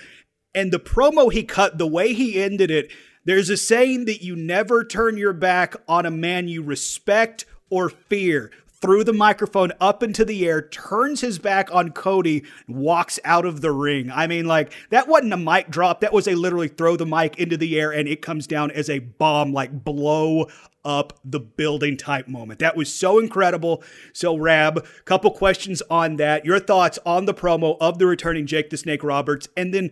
And 0.55 0.73
the 0.73 0.81
promo 0.81 1.31
he 1.31 1.43
cut, 1.43 1.77
the 1.77 1.87
way 1.87 2.15
he 2.15 2.43
ended 2.43 2.71
it, 2.71 2.91
there's 3.27 3.51
a 3.51 3.59
saying 3.59 4.07
that 4.07 4.23
you 4.23 4.37
never 4.37 4.85
turn 4.85 5.19
your 5.19 5.35
back 5.35 5.75
on 5.87 6.07
a 6.07 6.11
man 6.11 6.49
you 6.49 6.63
respect 6.63 7.45
or 7.69 7.91
fear 7.91 8.51
threw 8.81 9.03
the 9.05 9.13
microphone 9.13 9.73
up 9.81 10.03
into 10.03 10.25
the 10.25 10.47
air, 10.47 10.63
turns 10.63 11.21
his 11.21 11.39
back 11.39 11.73
on 11.75 11.91
Cody, 11.91 12.45
walks 12.69 13.19
out 13.25 13.45
of 13.45 13.61
the 13.61 13.73
ring. 13.73 14.11
I 14.11 14.27
mean, 14.27 14.47
like, 14.47 14.73
that 14.91 15.09
wasn't 15.09 15.33
a 15.33 15.37
mic 15.37 15.71
drop. 15.71 16.01
That 16.01 16.13
was 16.13 16.29
a 16.29 16.35
literally 16.35 16.69
throw 16.69 16.97
the 16.97 17.07
mic 17.07 17.39
into 17.39 17.57
the 17.57 17.79
air 17.79 17.91
and 17.91 18.09
it 18.09 18.23
comes 18.23 18.47
down 18.47 18.71
as 18.71 18.91
a 18.91 18.99
bomb, 18.99 19.53
like 19.53 19.85
blow 19.85 20.49
up 20.85 21.19
the 21.25 21.41
building 21.41 21.97
type 21.97 22.29
moment. 22.29 22.61
That 22.61 22.77
was 22.77 22.93
so 22.93 23.19
incredible. 23.19 23.83
So, 24.13 24.37
Rab, 24.37 24.87
couple 25.05 25.31
questions 25.33 25.83
on 25.91 26.17
that. 26.17 26.45
Your 26.45 26.61
thoughts 26.61 26.99
on 27.05 27.25
the 27.25 27.35
promo 27.35 27.77
of 27.81 27.99
the 27.99 28.07
returning 28.07 28.47
Jake 28.47 28.71
the 28.71 28.77
Snake 28.77 29.03
Roberts, 29.03 29.49
and 29.57 29.75
then 29.75 29.91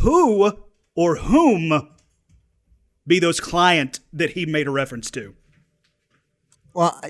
who 0.00 0.52
or 0.94 1.16
whom 1.16 1.90
be 3.06 3.18
those 3.18 3.40
client 3.40 4.00
that 4.12 4.30
he 4.30 4.46
made 4.46 4.66
a 4.66 4.70
reference 4.70 5.10
to? 5.12 5.34
Well, 6.74 7.00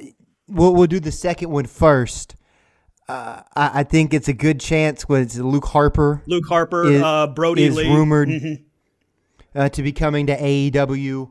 we'll 0.49 0.75
we'll 0.75 0.87
do 0.87 1.01
the 1.01 1.13
second 1.13 1.51
one 1.51 1.67
first. 1.67 2.37
Uh, 3.09 3.43
I, 3.55 3.81
I, 3.81 3.83
think 3.85 4.13
it's 4.13 4.27
a 4.27 4.33
good 4.33 4.59
chance. 4.59 5.09
Was 5.09 5.39
Luke 5.39 5.67
Harper? 5.67 6.23
Luke 6.27 6.47
Harper, 6.49 6.91
is, 6.91 7.03
uh, 7.03 7.29
Brodie 7.29 7.65
is 7.65 7.77
Lee. 7.77 7.89
rumored 7.89 8.29
mm-hmm. 8.29 8.65
uh, 9.55 9.69
to 9.69 9.83
be 9.83 9.93
coming 9.93 10.27
to 10.27 10.37
AEW. 10.37 11.31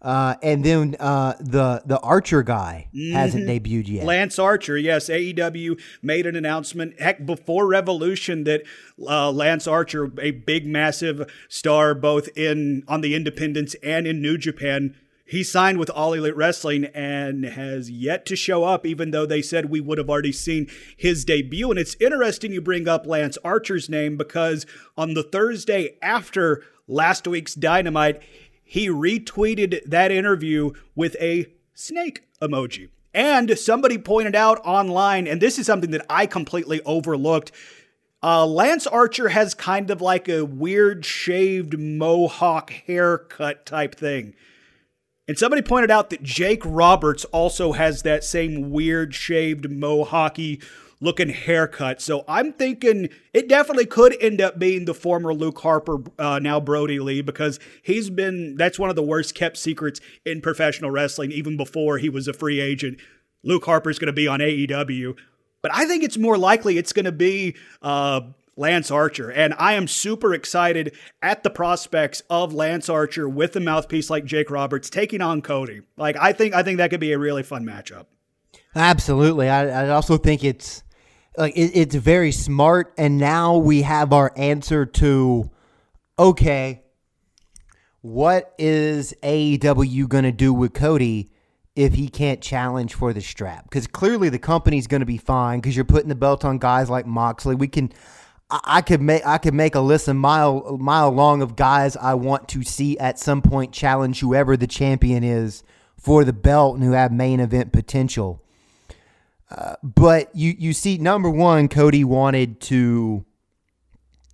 Uh, 0.00 0.36
and 0.44 0.64
then 0.64 0.94
uh, 1.00 1.34
the 1.40 1.82
the 1.84 1.98
Archer 2.00 2.44
guy 2.44 2.88
mm-hmm. 2.94 3.14
hasn't 3.14 3.48
debuted 3.48 3.88
yet. 3.88 4.04
Lance 4.04 4.38
Archer, 4.38 4.78
yes, 4.78 5.08
AEW 5.08 5.80
made 6.02 6.24
an 6.24 6.36
announcement. 6.36 7.00
Heck, 7.00 7.26
before 7.26 7.66
Revolution, 7.66 8.44
that 8.44 8.62
uh, 9.06 9.32
Lance 9.32 9.66
Archer, 9.66 10.10
a 10.20 10.30
big, 10.30 10.66
massive 10.66 11.28
star, 11.48 11.94
both 11.94 12.28
in 12.36 12.84
on 12.86 13.00
the 13.00 13.16
Independents 13.16 13.74
and 13.82 14.06
in 14.06 14.22
New 14.22 14.38
Japan, 14.38 14.94
he 15.28 15.44
signed 15.44 15.78
with 15.78 15.90
All 15.90 16.14
Elite 16.14 16.34
Wrestling 16.34 16.86
and 16.86 17.44
has 17.44 17.90
yet 17.90 18.24
to 18.26 18.34
show 18.34 18.64
up, 18.64 18.86
even 18.86 19.10
though 19.10 19.26
they 19.26 19.42
said 19.42 19.66
we 19.66 19.78
would 19.78 19.98
have 19.98 20.08
already 20.08 20.32
seen 20.32 20.68
his 20.96 21.22
debut. 21.22 21.68
And 21.70 21.78
it's 21.78 21.96
interesting 22.00 22.50
you 22.50 22.62
bring 22.62 22.88
up 22.88 23.06
Lance 23.06 23.36
Archer's 23.44 23.90
name 23.90 24.16
because 24.16 24.64
on 24.96 25.12
the 25.12 25.22
Thursday 25.22 25.98
after 26.00 26.64
last 26.86 27.28
week's 27.28 27.54
Dynamite, 27.54 28.22
he 28.64 28.88
retweeted 28.88 29.84
that 29.84 30.10
interview 30.10 30.70
with 30.94 31.14
a 31.20 31.46
snake 31.74 32.22
emoji. 32.40 32.88
And 33.12 33.58
somebody 33.58 33.98
pointed 33.98 34.34
out 34.34 34.60
online, 34.64 35.26
and 35.26 35.42
this 35.42 35.58
is 35.58 35.66
something 35.66 35.90
that 35.90 36.06
I 36.08 36.24
completely 36.24 36.80
overlooked. 36.86 37.52
Uh, 38.22 38.46
Lance 38.46 38.86
Archer 38.86 39.28
has 39.28 39.52
kind 39.52 39.90
of 39.90 40.00
like 40.00 40.26
a 40.26 40.46
weird 40.46 41.04
shaved 41.04 41.78
mohawk 41.78 42.70
haircut 42.70 43.66
type 43.66 43.94
thing. 43.94 44.34
And 45.28 45.38
somebody 45.38 45.60
pointed 45.60 45.90
out 45.90 46.08
that 46.10 46.22
Jake 46.22 46.62
Roberts 46.64 47.24
also 47.26 47.72
has 47.72 48.02
that 48.02 48.24
same 48.24 48.70
weird 48.70 49.14
shaved 49.14 49.70
mohawky 49.70 50.62
looking 51.00 51.28
haircut. 51.28 52.00
So 52.00 52.24
I'm 52.26 52.52
thinking 52.52 53.10
it 53.32 53.48
definitely 53.48 53.86
could 53.86 54.16
end 54.20 54.40
up 54.40 54.58
being 54.58 54.86
the 54.86 54.94
former 54.94 55.32
Luke 55.32 55.60
Harper, 55.60 55.98
uh, 56.18 56.38
now 56.38 56.58
Brodie 56.58 56.98
Lee, 56.98 57.20
because 57.20 57.60
he's 57.82 58.10
been, 58.10 58.56
that's 58.56 58.78
one 58.78 58.90
of 58.90 58.96
the 58.96 59.02
worst 59.02 59.34
kept 59.34 59.58
secrets 59.58 60.00
in 60.24 60.40
professional 60.40 60.90
wrestling, 60.90 61.30
even 61.30 61.56
before 61.56 61.98
he 61.98 62.08
was 62.08 62.26
a 62.26 62.32
free 62.32 62.58
agent. 62.58 62.98
Luke 63.44 63.64
Harper's 63.64 63.98
going 63.98 64.06
to 64.06 64.12
be 64.12 64.26
on 64.26 64.40
AEW. 64.40 65.16
But 65.60 65.72
I 65.74 65.86
think 65.86 66.04
it's 66.04 66.16
more 66.16 66.38
likely 66.38 66.78
it's 66.78 66.92
going 66.92 67.04
to 67.04 67.12
be 67.12 67.56
uh, 67.82 68.22
Lance 68.58 68.90
Archer. 68.90 69.30
And 69.30 69.54
I 69.56 69.74
am 69.74 69.86
super 69.86 70.34
excited 70.34 70.94
at 71.22 71.44
the 71.44 71.50
prospects 71.50 72.22
of 72.28 72.52
Lance 72.52 72.88
Archer 72.88 73.28
with 73.28 73.54
a 73.56 73.60
mouthpiece 73.60 74.10
like 74.10 74.24
Jake 74.24 74.50
Roberts 74.50 74.90
taking 74.90 75.20
on 75.20 75.40
Cody. 75.40 75.82
Like 75.96 76.16
I 76.16 76.32
think 76.32 76.54
I 76.54 76.62
think 76.62 76.78
that 76.78 76.90
could 76.90 77.00
be 77.00 77.12
a 77.12 77.18
really 77.18 77.44
fun 77.44 77.64
matchup. 77.64 78.06
Absolutely. 78.74 79.48
I, 79.48 79.86
I 79.86 79.88
also 79.90 80.18
think 80.18 80.44
it's 80.44 80.82
like 81.36 81.56
it, 81.56 81.70
it's 81.74 81.94
very 81.94 82.32
smart 82.32 82.92
and 82.98 83.16
now 83.16 83.56
we 83.56 83.82
have 83.82 84.12
our 84.12 84.32
answer 84.36 84.84
to 84.84 85.50
okay, 86.18 86.82
what 88.00 88.54
is 88.58 89.14
AEW 89.22 90.08
going 90.08 90.24
to 90.24 90.32
do 90.32 90.52
with 90.52 90.74
Cody? 90.74 91.30
if 91.76 91.94
he 91.94 92.08
can't 92.08 92.40
challenge 92.40 92.92
for 92.92 93.12
the 93.12 93.20
strap 93.20 93.62
because 93.62 93.86
clearly 93.86 94.28
the 94.28 94.38
company's 94.38 94.88
going 94.88 94.98
to 94.98 95.06
be 95.06 95.16
fine 95.16 95.60
because 95.60 95.76
you're 95.76 95.84
putting 95.84 96.08
the 96.08 96.14
belt 96.16 96.44
on 96.44 96.58
guys 96.58 96.90
like 96.90 97.06
Moxley. 97.06 97.54
We 97.54 97.68
can 97.68 97.92
I 98.50 98.80
could 98.80 99.02
make 99.02 99.26
I 99.26 99.36
could 99.38 99.52
make 99.52 99.74
a 99.74 99.80
list 99.80 100.08
a 100.08 100.14
mile 100.14 100.78
mile 100.80 101.10
long 101.10 101.42
of 101.42 101.54
guys 101.54 101.96
I 101.96 102.14
want 102.14 102.48
to 102.48 102.62
see 102.62 102.98
at 102.98 103.18
some 103.18 103.42
point 103.42 103.72
challenge 103.72 104.20
whoever 104.20 104.56
the 104.56 104.66
champion 104.66 105.22
is 105.22 105.62
for 105.98 106.24
the 106.24 106.32
belt 106.32 106.76
and 106.76 106.84
who 106.84 106.92
have 106.92 107.12
main 107.12 107.40
event 107.40 107.72
potential. 107.72 108.42
Uh, 109.50 109.74
but 109.82 110.34
you 110.34 110.54
you 110.58 110.72
see, 110.72 110.96
number 110.98 111.28
one, 111.28 111.68
Cody 111.68 112.04
wanted 112.04 112.60
to. 112.62 113.24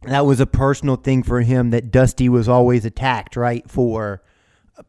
That 0.03 0.27
was 0.27 0.39
a 0.39 0.47
personal 0.47 0.97
thing 0.97 1.23
for 1.23 1.41
him 1.41 1.71
that 1.71 1.91
Dusty 1.91 2.29
was 2.29 2.49
always 2.49 2.85
attacked, 2.85 3.37
right, 3.37 3.69
for 3.71 4.23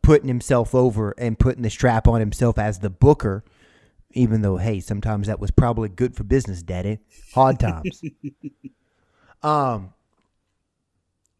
putting 0.01 0.27
himself 0.27 0.75
over 0.75 1.15
and 1.17 1.39
putting 1.39 1.61
the 1.61 1.69
strap 1.69 2.07
on 2.07 2.19
himself 2.19 2.57
as 2.57 2.79
the 2.79 2.89
booker. 2.89 3.43
Even 4.11 4.41
though, 4.41 4.57
hey, 4.57 4.79
sometimes 4.79 5.27
that 5.27 5.39
was 5.39 5.51
probably 5.51 5.89
good 5.89 6.15
for 6.15 6.23
business, 6.23 6.63
Daddy. 6.63 6.99
Hard 7.33 7.59
times. 7.59 8.01
Um, 9.45 9.93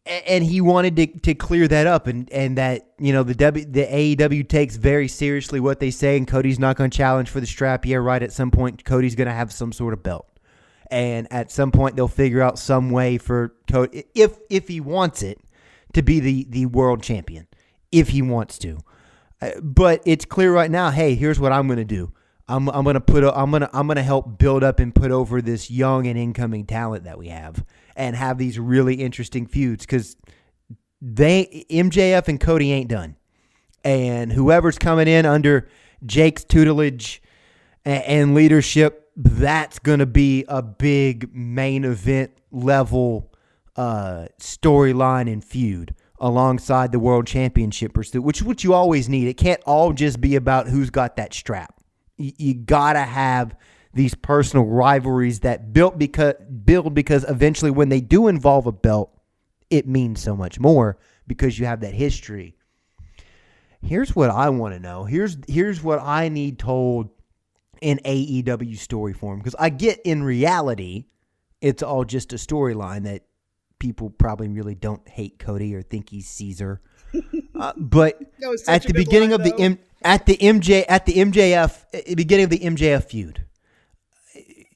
and 0.06 0.44
he 0.44 0.60
wanted 0.60 0.94
to, 0.94 1.06
to 1.06 1.34
clear 1.34 1.66
that 1.66 1.88
up 1.88 2.06
and, 2.06 2.30
and 2.32 2.56
that 2.56 2.92
you 3.00 3.12
know 3.12 3.24
the 3.24 3.34
W 3.34 3.64
the 3.64 3.84
AEW 3.84 4.48
takes 4.48 4.76
very 4.76 5.08
seriously 5.08 5.58
what 5.58 5.80
they 5.80 5.90
say 5.90 6.16
and 6.16 6.28
Cody's 6.28 6.60
not 6.60 6.76
going 6.76 6.88
to 6.88 6.96
challenge 6.96 7.28
for 7.28 7.40
the 7.40 7.46
strap. 7.46 7.84
Yeah 7.84 7.96
right 7.96 8.22
at 8.22 8.32
some 8.32 8.52
point 8.52 8.84
Cody's 8.84 9.16
going 9.16 9.26
to 9.26 9.34
have 9.34 9.52
some 9.52 9.72
sort 9.72 9.92
of 9.92 10.04
belt. 10.04 10.28
And 10.88 11.26
at 11.32 11.50
some 11.50 11.72
point 11.72 11.96
they'll 11.96 12.06
figure 12.06 12.40
out 12.40 12.60
some 12.60 12.90
way 12.90 13.18
for 13.18 13.56
Cody 13.68 14.04
if 14.14 14.38
if 14.48 14.68
he 14.68 14.80
wants 14.80 15.24
it 15.24 15.40
to 15.94 16.02
be 16.02 16.20
the 16.20 16.46
the 16.48 16.66
world 16.66 17.02
champion 17.02 17.48
if 17.90 18.10
he 18.10 18.22
wants 18.22 18.56
to. 18.58 18.78
Uh, 19.42 19.50
but 19.60 20.00
it's 20.06 20.24
clear 20.24 20.52
right 20.52 20.70
now 20.70 20.90
hey 20.90 21.16
here's 21.16 21.40
what 21.40 21.50
I'm 21.50 21.66
going 21.66 21.78
to 21.78 21.84
do 21.84 22.12
I'm 22.48 22.68
I'm 22.68 22.84
gonna 22.84 23.00
put 23.00 23.24
I'm 23.24 23.50
gonna 23.50 23.68
I'm 23.72 23.88
gonna 23.88 24.02
help 24.02 24.38
build 24.38 24.62
up 24.62 24.78
and 24.78 24.94
put 24.94 25.10
over 25.10 25.42
this 25.42 25.70
young 25.70 26.06
and 26.06 26.18
incoming 26.18 26.64
talent 26.64 27.04
that 27.04 27.18
we 27.18 27.28
have, 27.28 27.64
and 27.96 28.14
have 28.14 28.38
these 28.38 28.58
really 28.58 28.96
interesting 28.96 29.46
feuds 29.46 29.84
because 29.84 30.16
they 31.02 31.66
MJF 31.70 32.28
and 32.28 32.40
Cody 32.40 32.72
ain't 32.72 32.88
done, 32.88 33.16
and 33.84 34.32
whoever's 34.32 34.78
coming 34.78 35.08
in 35.08 35.26
under 35.26 35.68
Jake's 36.04 36.44
tutelage 36.44 37.20
and, 37.84 38.04
and 38.04 38.34
leadership, 38.34 39.10
that's 39.16 39.80
gonna 39.80 40.06
be 40.06 40.44
a 40.46 40.62
big 40.62 41.34
main 41.34 41.84
event 41.84 42.30
level 42.52 43.32
uh, 43.74 44.26
storyline 44.38 45.30
and 45.30 45.44
feud 45.44 45.94
alongside 46.18 46.92
the 46.92 46.98
world 46.98 47.26
championship 47.26 47.92
pursuit, 47.92 48.22
which 48.22 48.38
is 48.38 48.44
what 48.44 48.62
you 48.64 48.72
always 48.72 49.08
need. 49.08 49.26
It 49.26 49.36
can't 49.36 49.60
all 49.66 49.92
just 49.92 50.20
be 50.20 50.36
about 50.36 50.68
who's 50.68 50.90
got 50.90 51.16
that 51.16 51.34
strap. 51.34 51.75
You, 52.16 52.32
you 52.36 52.54
gotta 52.54 53.00
have 53.00 53.56
these 53.94 54.14
personal 54.14 54.66
rivalries 54.66 55.40
that 55.40 55.72
built 55.72 55.98
because 55.98 56.34
build 56.64 56.94
because 56.94 57.24
eventually 57.28 57.70
when 57.70 57.88
they 57.88 58.00
do 58.00 58.28
involve 58.28 58.66
a 58.66 58.72
belt, 58.72 59.10
it 59.70 59.88
means 59.88 60.20
so 60.20 60.36
much 60.36 60.60
more 60.60 60.98
because 61.26 61.58
you 61.58 61.66
have 61.66 61.80
that 61.80 61.94
history. 61.94 62.54
Here's 63.82 64.14
what 64.14 64.30
I 64.30 64.50
want 64.50 64.74
to 64.74 64.80
know. 64.80 65.04
Here's 65.04 65.38
here's 65.48 65.82
what 65.82 65.98
I 66.00 66.28
need 66.28 66.58
told 66.58 67.10
in 67.80 67.98
AEW 68.04 68.76
story 68.78 69.12
form 69.12 69.38
because 69.38 69.56
I 69.58 69.70
get 69.70 70.00
in 70.04 70.22
reality, 70.22 71.06
it's 71.60 71.82
all 71.82 72.04
just 72.04 72.32
a 72.32 72.36
storyline 72.36 73.04
that 73.04 73.24
people 73.78 74.10
probably 74.10 74.48
really 74.48 74.74
don't 74.74 75.06
hate 75.08 75.38
Cody 75.38 75.74
or 75.74 75.82
think 75.82 76.10
he's 76.10 76.28
Caesar. 76.28 76.80
Uh, 77.58 77.72
but 77.78 78.20
at 78.68 78.82
the 78.82 78.92
beginning 78.92 79.30
line, 79.30 79.40
of 79.40 79.46
the 79.46 79.58
M, 79.58 79.78
at 80.02 80.26
the 80.26 80.36
MJ 80.36 80.84
at 80.88 81.06
the 81.06 81.14
MJF 81.14 81.84
at 81.92 81.94
eh, 81.94 82.02
the 82.04 82.10
eh, 82.12 82.14
beginning 82.14 82.44
of 82.44 82.50
the 82.50 82.58
MJF 82.60 83.04
feud, 83.04 83.44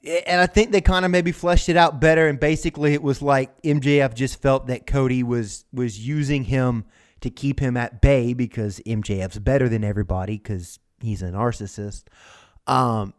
eh, 0.04 0.20
and 0.26 0.40
I 0.40 0.46
think 0.46 0.72
they 0.72 0.80
kind 0.80 1.04
of 1.04 1.10
maybe 1.10 1.32
fleshed 1.32 1.68
it 1.68 1.76
out 1.76 2.00
better. 2.00 2.28
And 2.28 2.38
basically, 2.40 2.94
it 2.94 3.02
was 3.02 3.22
like 3.22 3.62
MJF 3.62 4.14
just 4.14 4.40
felt 4.40 4.66
that 4.68 4.86
Cody 4.86 5.22
was 5.22 5.64
was 5.72 5.98
using 6.06 6.44
him 6.44 6.84
to 7.20 7.30
keep 7.30 7.60
him 7.60 7.76
at 7.76 8.00
bay 8.00 8.32
because 8.32 8.80
MJF's 8.86 9.38
better 9.38 9.68
than 9.68 9.84
everybody 9.84 10.38
because 10.38 10.78
he's 11.00 11.22
a 11.22 11.26
narcissist. 11.26 12.04
Um, 12.66 13.14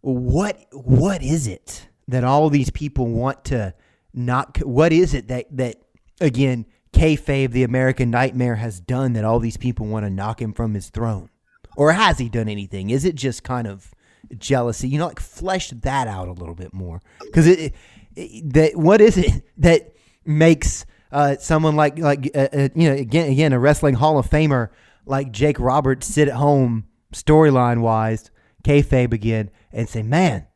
what 0.00 0.58
what 0.72 1.22
is 1.22 1.46
it 1.46 1.88
that 2.08 2.24
all 2.24 2.50
these 2.50 2.70
people 2.70 3.06
want 3.06 3.44
to 3.46 3.74
not? 4.12 4.58
What 4.58 4.92
is 4.92 5.14
it 5.14 5.28
that 5.28 5.46
that 5.56 5.76
again? 6.20 6.66
Kayfabe, 6.94 7.50
the 7.50 7.64
American 7.64 8.10
Nightmare, 8.10 8.56
has 8.56 8.80
done 8.80 9.12
that 9.14 9.24
all 9.24 9.40
these 9.40 9.56
people 9.56 9.86
want 9.86 10.06
to 10.06 10.10
knock 10.10 10.40
him 10.40 10.52
from 10.52 10.74
his 10.74 10.88
throne? 10.88 11.30
Or 11.76 11.92
has 11.92 12.18
he 12.18 12.28
done 12.28 12.48
anything? 12.48 12.90
Is 12.90 13.04
it 13.04 13.14
just 13.16 13.42
kind 13.42 13.66
of 13.66 13.92
jealousy? 14.38 14.88
You 14.88 14.98
know, 14.98 15.08
like 15.08 15.20
flesh 15.20 15.70
that 15.70 16.06
out 16.06 16.28
a 16.28 16.32
little 16.32 16.54
bit 16.54 16.72
more. 16.72 17.00
Because 17.20 17.46
it, 17.46 17.74
it, 18.14 18.52
that 18.52 18.76
what 18.76 19.00
is 19.00 19.16
it 19.16 19.42
that 19.58 19.94
makes 20.24 20.86
uh, 21.12 21.36
someone 21.38 21.76
like 21.76 21.98
like 21.98 22.30
uh, 22.34 22.48
uh, 22.52 22.68
you 22.74 22.88
know 22.88 22.94
again 22.94 23.30
again 23.30 23.52
a 23.52 23.58
wrestling 23.58 23.94
Hall 23.94 24.18
of 24.18 24.28
Famer 24.28 24.70
like 25.06 25.32
Jake 25.32 25.60
Roberts 25.60 26.06
sit 26.06 26.28
at 26.28 26.34
home 26.34 26.86
storyline 27.12 27.80
wise, 27.80 28.30
kayfabe 28.62 29.12
again, 29.12 29.50
and 29.72 29.88
say, 29.88 30.02
"Man, 30.02 30.46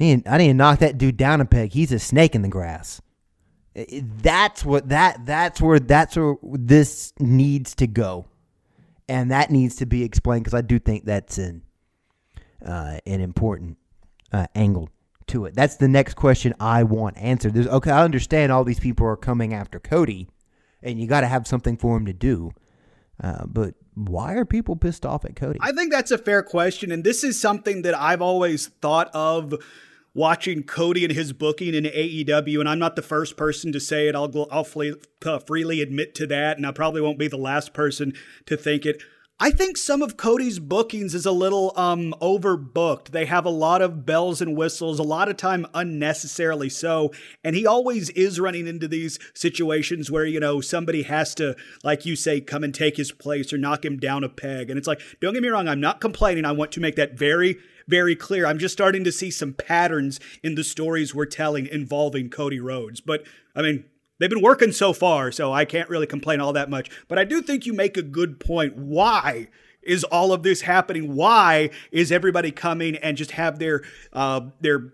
I 0.00 0.38
didn't 0.38 0.56
knock 0.56 0.78
that 0.80 0.98
dude 0.98 1.16
down 1.16 1.40
a 1.40 1.44
peg. 1.44 1.72
He's 1.72 1.92
a 1.92 1.98
snake 1.98 2.34
in 2.34 2.42
the 2.42 2.48
grass." 2.48 3.00
That's 3.74 4.64
what 4.64 4.90
that 4.90 5.24
that's 5.24 5.60
where 5.60 5.80
that's 5.80 6.16
where 6.16 6.36
this 6.42 7.14
needs 7.18 7.74
to 7.76 7.86
go, 7.86 8.26
and 9.08 9.30
that 9.30 9.50
needs 9.50 9.76
to 9.76 9.86
be 9.86 10.02
explained 10.02 10.44
because 10.44 10.58
I 10.58 10.60
do 10.60 10.78
think 10.78 11.06
that's 11.06 11.38
an 11.38 11.62
uh, 12.64 12.98
an 13.06 13.20
important 13.20 13.78
uh, 14.32 14.46
angle 14.54 14.90
to 15.28 15.46
it. 15.46 15.54
That's 15.54 15.76
the 15.76 15.88
next 15.88 16.14
question 16.14 16.54
I 16.60 16.82
want 16.82 17.16
answered. 17.16 17.54
There's, 17.54 17.66
okay, 17.66 17.90
I 17.90 18.04
understand 18.04 18.52
all 18.52 18.64
these 18.64 18.80
people 18.80 19.06
are 19.06 19.16
coming 19.16 19.54
after 19.54 19.80
Cody, 19.80 20.28
and 20.82 21.00
you 21.00 21.06
got 21.06 21.22
to 21.22 21.26
have 21.26 21.46
something 21.46 21.76
for 21.76 21.96
him 21.96 22.06
to 22.06 22.12
do. 22.12 22.52
Uh, 23.22 23.44
but 23.46 23.74
why 23.94 24.34
are 24.34 24.44
people 24.44 24.76
pissed 24.76 25.06
off 25.06 25.24
at 25.24 25.36
Cody? 25.36 25.58
I 25.62 25.72
think 25.72 25.92
that's 25.92 26.10
a 26.10 26.18
fair 26.18 26.42
question, 26.42 26.90
and 26.90 27.04
this 27.04 27.24
is 27.24 27.40
something 27.40 27.82
that 27.82 27.98
I've 27.98 28.22
always 28.22 28.68
thought 28.80 29.10
of 29.14 29.54
watching 30.14 30.62
Cody 30.62 31.04
and 31.04 31.12
his 31.12 31.32
booking 31.32 31.74
in 31.74 31.84
AEW, 31.84 32.60
and 32.60 32.68
I'm 32.68 32.78
not 32.78 32.96
the 32.96 33.02
first 33.02 33.36
person 33.36 33.72
to 33.72 33.80
say 33.80 34.08
it. 34.08 34.14
I'll 34.14 34.48
I'll 34.50 34.66
uh, 35.24 35.38
freely 35.38 35.80
admit 35.80 36.14
to 36.16 36.26
that, 36.28 36.56
and 36.56 36.66
I 36.66 36.72
probably 36.72 37.00
won't 37.00 37.18
be 37.18 37.28
the 37.28 37.36
last 37.36 37.72
person 37.72 38.12
to 38.46 38.56
think 38.56 38.86
it. 38.86 39.02
I 39.40 39.50
think 39.50 39.76
some 39.76 40.02
of 40.02 40.16
Cody's 40.16 40.60
bookings 40.60 41.16
is 41.16 41.26
a 41.26 41.32
little 41.32 41.72
um 41.74 42.14
overbooked. 42.20 43.08
They 43.08 43.26
have 43.26 43.44
a 43.44 43.50
lot 43.50 43.82
of 43.82 44.06
bells 44.06 44.40
and 44.40 44.56
whistles, 44.56 45.00
a 45.00 45.02
lot 45.02 45.28
of 45.28 45.36
time 45.36 45.66
unnecessarily 45.74 46.68
so, 46.68 47.10
and 47.42 47.56
he 47.56 47.66
always 47.66 48.10
is 48.10 48.38
running 48.38 48.68
into 48.68 48.86
these 48.86 49.18
situations 49.34 50.12
where, 50.12 50.26
you 50.26 50.38
know, 50.38 50.60
somebody 50.60 51.02
has 51.02 51.34
to 51.36 51.56
like 51.82 52.06
you 52.06 52.14
say 52.14 52.40
come 52.40 52.62
and 52.62 52.72
take 52.72 52.96
his 52.96 53.10
place 53.10 53.52
or 53.52 53.58
knock 53.58 53.84
him 53.84 53.98
down 53.98 54.22
a 54.22 54.28
peg. 54.28 54.70
And 54.70 54.78
it's 54.78 54.86
like, 54.86 55.00
don't 55.20 55.34
get 55.34 55.42
me 55.42 55.48
wrong, 55.48 55.66
I'm 55.66 55.80
not 55.80 56.00
complaining. 56.00 56.44
I 56.44 56.52
want 56.52 56.70
to 56.72 56.80
make 56.80 56.94
that 56.94 57.18
very 57.18 57.56
very 57.88 58.16
clear. 58.16 58.46
I'm 58.46 58.58
just 58.58 58.72
starting 58.72 59.04
to 59.04 59.12
see 59.12 59.30
some 59.30 59.52
patterns 59.52 60.20
in 60.42 60.54
the 60.54 60.64
stories 60.64 61.14
we're 61.14 61.26
telling 61.26 61.66
involving 61.66 62.30
Cody 62.30 62.60
Rhodes. 62.60 63.00
But 63.00 63.24
I 63.54 63.62
mean, 63.62 63.84
they've 64.18 64.30
been 64.30 64.42
working 64.42 64.72
so 64.72 64.92
far, 64.92 65.32
so 65.32 65.52
I 65.52 65.64
can't 65.64 65.88
really 65.88 66.06
complain 66.06 66.40
all 66.40 66.52
that 66.52 66.70
much. 66.70 66.90
But 67.08 67.18
I 67.18 67.24
do 67.24 67.42
think 67.42 67.66
you 67.66 67.72
make 67.72 67.96
a 67.96 68.02
good 68.02 68.40
point. 68.40 68.76
Why? 68.76 69.48
Is 69.82 70.04
all 70.04 70.32
of 70.32 70.44
this 70.44 70.60
happening? 70.60 71.16
Why 71.16 71.70
is 71.90 72.12
everybody 72.12 72.52
coming 72.52 72.96
and 72.96 73.16
just 73.16 73.32
have 73.32 73.58
their 73.58 73.82
uh, 74.12 74.42
their 74.60 74.92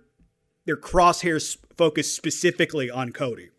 their 0.65 0.77
crosshairs 0.77 1.59
focused 1.77 2.17
specifically 2.17 2.91
on 2.91 3.13
Cody? 3.13 3.51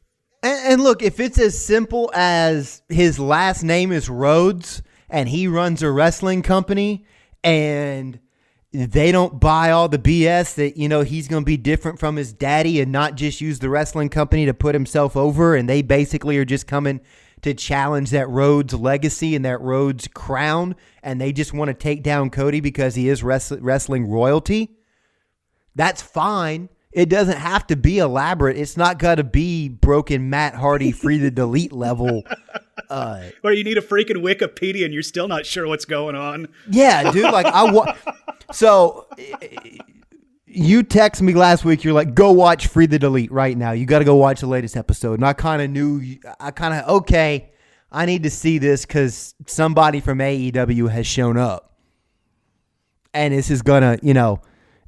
And, 0.41 0.73
and 0.73 0.81
look, 0.81 1.03
if 1.03 1.19
it's 1.19 1.37
as 1.37 1.63
simple 1.63 2.11
as 2.15 2.81
his 2.89 3.19
last 3.19 3.63
name 3.63 3.91
is 3.91 4.09
Rhodes 4.09 4.81
and 5.09 5.29
he 5.29 5.47
runs 5.47 5.83
a 5.83 5.91
wrestling 5.91 6.41
company 6.41 7.05
and 7.43 8.19
they 8.71 9.11
don't 9.11 9.39
buy 9.39 9.71
all 9.71 9.89
the 9.89 9.97
BS 9.97 10.55
that 10.55 10.77
you 10.77 10.87
know 10.87 11.01
he's 11.01 11.27
going 11.27 11.41
to 11.41 11.45
be 11.45 11.57
different 11.57 11.99
from 11.99 12.15
his 12.15 12.31
daddy 12.33 12.79
and 12.79 12.91
not 12.91 13.15
just 13.15 13.41
use 13.41 13.59
the 13.59 13.69
wrestling 13.69 14.09
company 14.09 14.45
to 14.45 14.53
put 14.53 14.75
himself 14.75 15.17
over 15.17 15.55
and 15.55 15.67
they 15.67 15.81
basically 15.81 16.37
are 16.37 16.45
just 16.45 16.67
coming 16.67 17.01
to 17.41 17.53
challenge 17.53 18.11
that 18.11 18.29
Rhodes 18.29 18.73
legacy 18.73 19.35
and 19.35 19.43
that 19.45 19.61
Rhodes 19.61 20.07
crown 20.07 20.75
and 21.01 21.19
they 21.19 21.31
just 21.31 21.53
want 21.53 21.69
to 21.69 21.73
take 21.73 22.03
down 22.03 22.29
Cody 22.29 22.59
because 22.59 22.95
he 22.95 23.09
is 23.09 23.23
wrestling 23.23 24.07
royalty. 24.07 24.75
That's 25.73 26.01
fine. 26.01 26.69
It 26.91 27.07
doesn't 27.07 27.37
have 27.37 27.67
to 27.67 27.75
be 27.75 27.99
elaborate. 27.99 28.57
It's 28.57 28.75
not 28.75 28.97
got 28.97 29.15
to 29.15 29.23
be 29.23 29.69
broken 29.69 30.29
Matt 30.29 30.55
Hardy 30.55 30.91
Free 30.91 31.17
the 31.17 31.31
Delete 31.31 31.73
level. 31.73 32.23
Uh, 32.89 33.29
or 33.43 33.51
you 33.51 33.63
need 33.63 33.77
a 33.77 33.81
freaking 33.81 34.23
Wikipedia 34.23 34.83
and 34.83 34.91
you're 34.91 35.03
still 35.03 35.27
not 35.27 35.45
sure 35.45 35.67
what's 35.67 35.85
going 35.85 36.15
on. 36.15 36.47
Yeah, 36.71 37.11
dude. 37.11 37.25
Like 37.25 37.45
I 37.45 37.71
wa- 37.71 37.93
so 38.51 39.05
you 40.47 40.81
text 40.81 41.21
me 41.21 41.33
last 41.33 41.63
week. 41.63 41.83
You're 41.83 41.93
like, 41.93 42.15
go 42.15 42.31
watch 42.31 42.65
Free 42.67 42.87
the 42.87 42.97
Delete 42.97 43.31
right 43.31 43.55
now. 43.55 43.73
You 43.73 43.85
got 43.85 43.99
to 43.99 44.05
go 44.05 44.15
watch 44.15 44.39
the 44.41 44.47
latest 44.47 44.75
episode. 44.75 45.15
And 45.19 45.25
I 45.25 45.33
kind 45.33 45.61
of 45.61 45.69
knew. 45.69 46.17
I 46.39 46.49
kind 46.49 46.73
of 46.73 46.89
okay. 47.01 47.51
I 47.91 48.05
need 48.07 48.23
to 48.23 48.31
see 48.31 48.57
this 48.57 48.85
because 48.85 49.35
somebody 49.45 49.99
from 49.99 50.17
AEW 50.17 50.89
has 50.89 51.05
shown 51.05 51.37
up, 51.37 51.77
and 53.13 53.33
this 53.33 53.51
is 53.51 53.61
gonna, 53.61 53.99
you 54.01 54.13
know, 54.15 54.41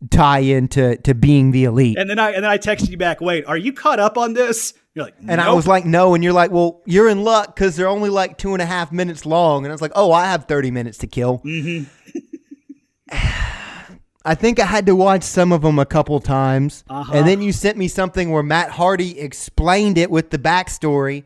tie 0.09 0.39
into 0.39 0.97
to 0.97 1.13
being 1.13 1.51
the 1.51 1.65
elite. 1.65 1.97
And 1.97 2.09
then 2.09 2.19
I 2.19 2.31
and 2.31 2.43
then 2.43 2.51
I 2.51 2.57
texted 2.57 2.89
you 2.89 2.97
back. 2.97 3.21
Wait, 3.21 3.45
are 3.45 3.57
you 3.57 3.73
caught 3.73 3.99
up 3.99 4.17
on 4.17 4.33
this? 4.33 4.73
You're 4.93 5.05
like, 5.05 5.15
and 5.25 5.39
I 5.39 5.53
was 5.53 5.67
like, 5.67 5.85
no. 5.85 6.15
And 6.15 6.23
you're 6.23 6.33
like, 6.33 6.51
well, 6.51 6.81
you're 6.85 7.07
in 7.07 7.23
luck 7.23 7.55
because 7.55 7.77
they're 7.77 7.87
only 7.87 8.09
like 8.09 8.37
two 8.37 8.51
and 8.53 8.61
a 8.61 8.65
half 8.65 8.91
minutes 8.91 9.25
long. 9.25 9.63
And 9.63 9.71
I 9.71 9.73
was 9.73 9.81
like, 9.81 9.93
oh, 9.95 10.11
I 10.11 10.25
have 10.25 10.45
30 10.45 10.69
minutes 10.71 10.97
to 10.99 11.07
kill. 11.07 11.39
Mm-hmm. 11.39 11.83
I 14.23 14.35
think 14.35 14.59
I 14.59 14.65
had 14.65 14.85
to 14.87 14.95
watch 14.95 15.23
some 15.23 15.51
of 15.51 15.61
them 15.61 15.79
a 15.79 15.85
couple 15.85 16.19
times. 16.19 16.83
Uh-huh. 16.89 17.11
And 17.15 17.27
then 17.27 17.41
you 17.41 17.53
sent 17.53 17.77
me 17.77 17.87
something 17.87 18.31
where 18.31 18.43
Matt 18.43 18.69
Hardy 18.69 19.17
explained 19.19 19.97
it 19.97 20.11
with 20.11 20.29
the 20.29 20.37
backstory. 20.37 21.23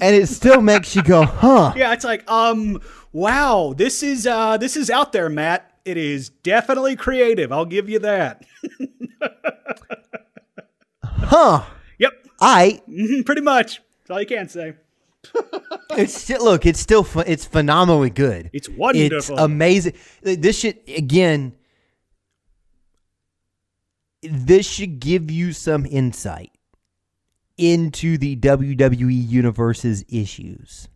and 0.00 0.14
it 0.14 0.28
still 0.28 0.62
makes 0.62 0.94
you 0.94 1.02
go, 1.02 1.24
huh? 1.24 1.72
Yeah, 1.76 1.92
it's 1.92 2.04
like, 2.04 2.28
um, 2.30 2.80
wow, 3.12 3.74
this 3.76 4.02
is 4.02 4.26
uh 4.26 4.56
this 4.56 4.76
is 4.76 4.90
out 4.90 5.12
there, 5.12 5.28
Matt. 5.28 5.71
It 5.84 5.96
is 5.96 6.28
definitely 6.28 6.96
creative. 6.96 7.50
I'll 7.52 7.64
give 7.64 7.88
you 7.88 7.98
that. 8.00 8.44
huh. 11.04 11.64
Yep. 11.98 12.12
I 12.40 12.82
mm-hmm, 12.88 13.22
pretty 13.22 13.40
much. 13.40 13.80
That's 14.00 14.10
all 14.10 14.20
you 14.20 14.26
can 14.26 14.48
say. 14.48 14.74
it's 15.90 16.14
still 16.14 16.44
look. 16.44 16.66
It's 16.66 16.80
still 16.80 17.06
it's 17.26 17.44
phenomenally 17.44 18.10
good. 18.10 18.50
It's 18.52 18.68
wonderful. 18.68 19.16
It's 19.16 19.30
amazing. 19.30 19.94
This 20.22 20.58
should 20.58 20.78
again. 20.88 21.54
This 24.22 24.68
should 24.68 25.00
give 25.00 25.30
you 25.30 25.52
some 25.52 25.84
insight 25.84 26.52
into 27.58 28.18
the 28.18 28.36
WWE 28.36 29.28
universe's 29.28 30.04
issues. 30.08 30.88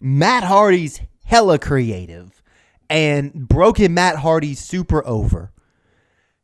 Matt 0.00 0.44
Hardy's 0.44 1.00
hella 1.24 1.58
creative, 1.58 2.37
and 2.90 3.32
broken 3.48 3.94
Matt 3.94 4.16
Hardy 4.16 4.54
super 4.54 5.06
over. 5.06 5.52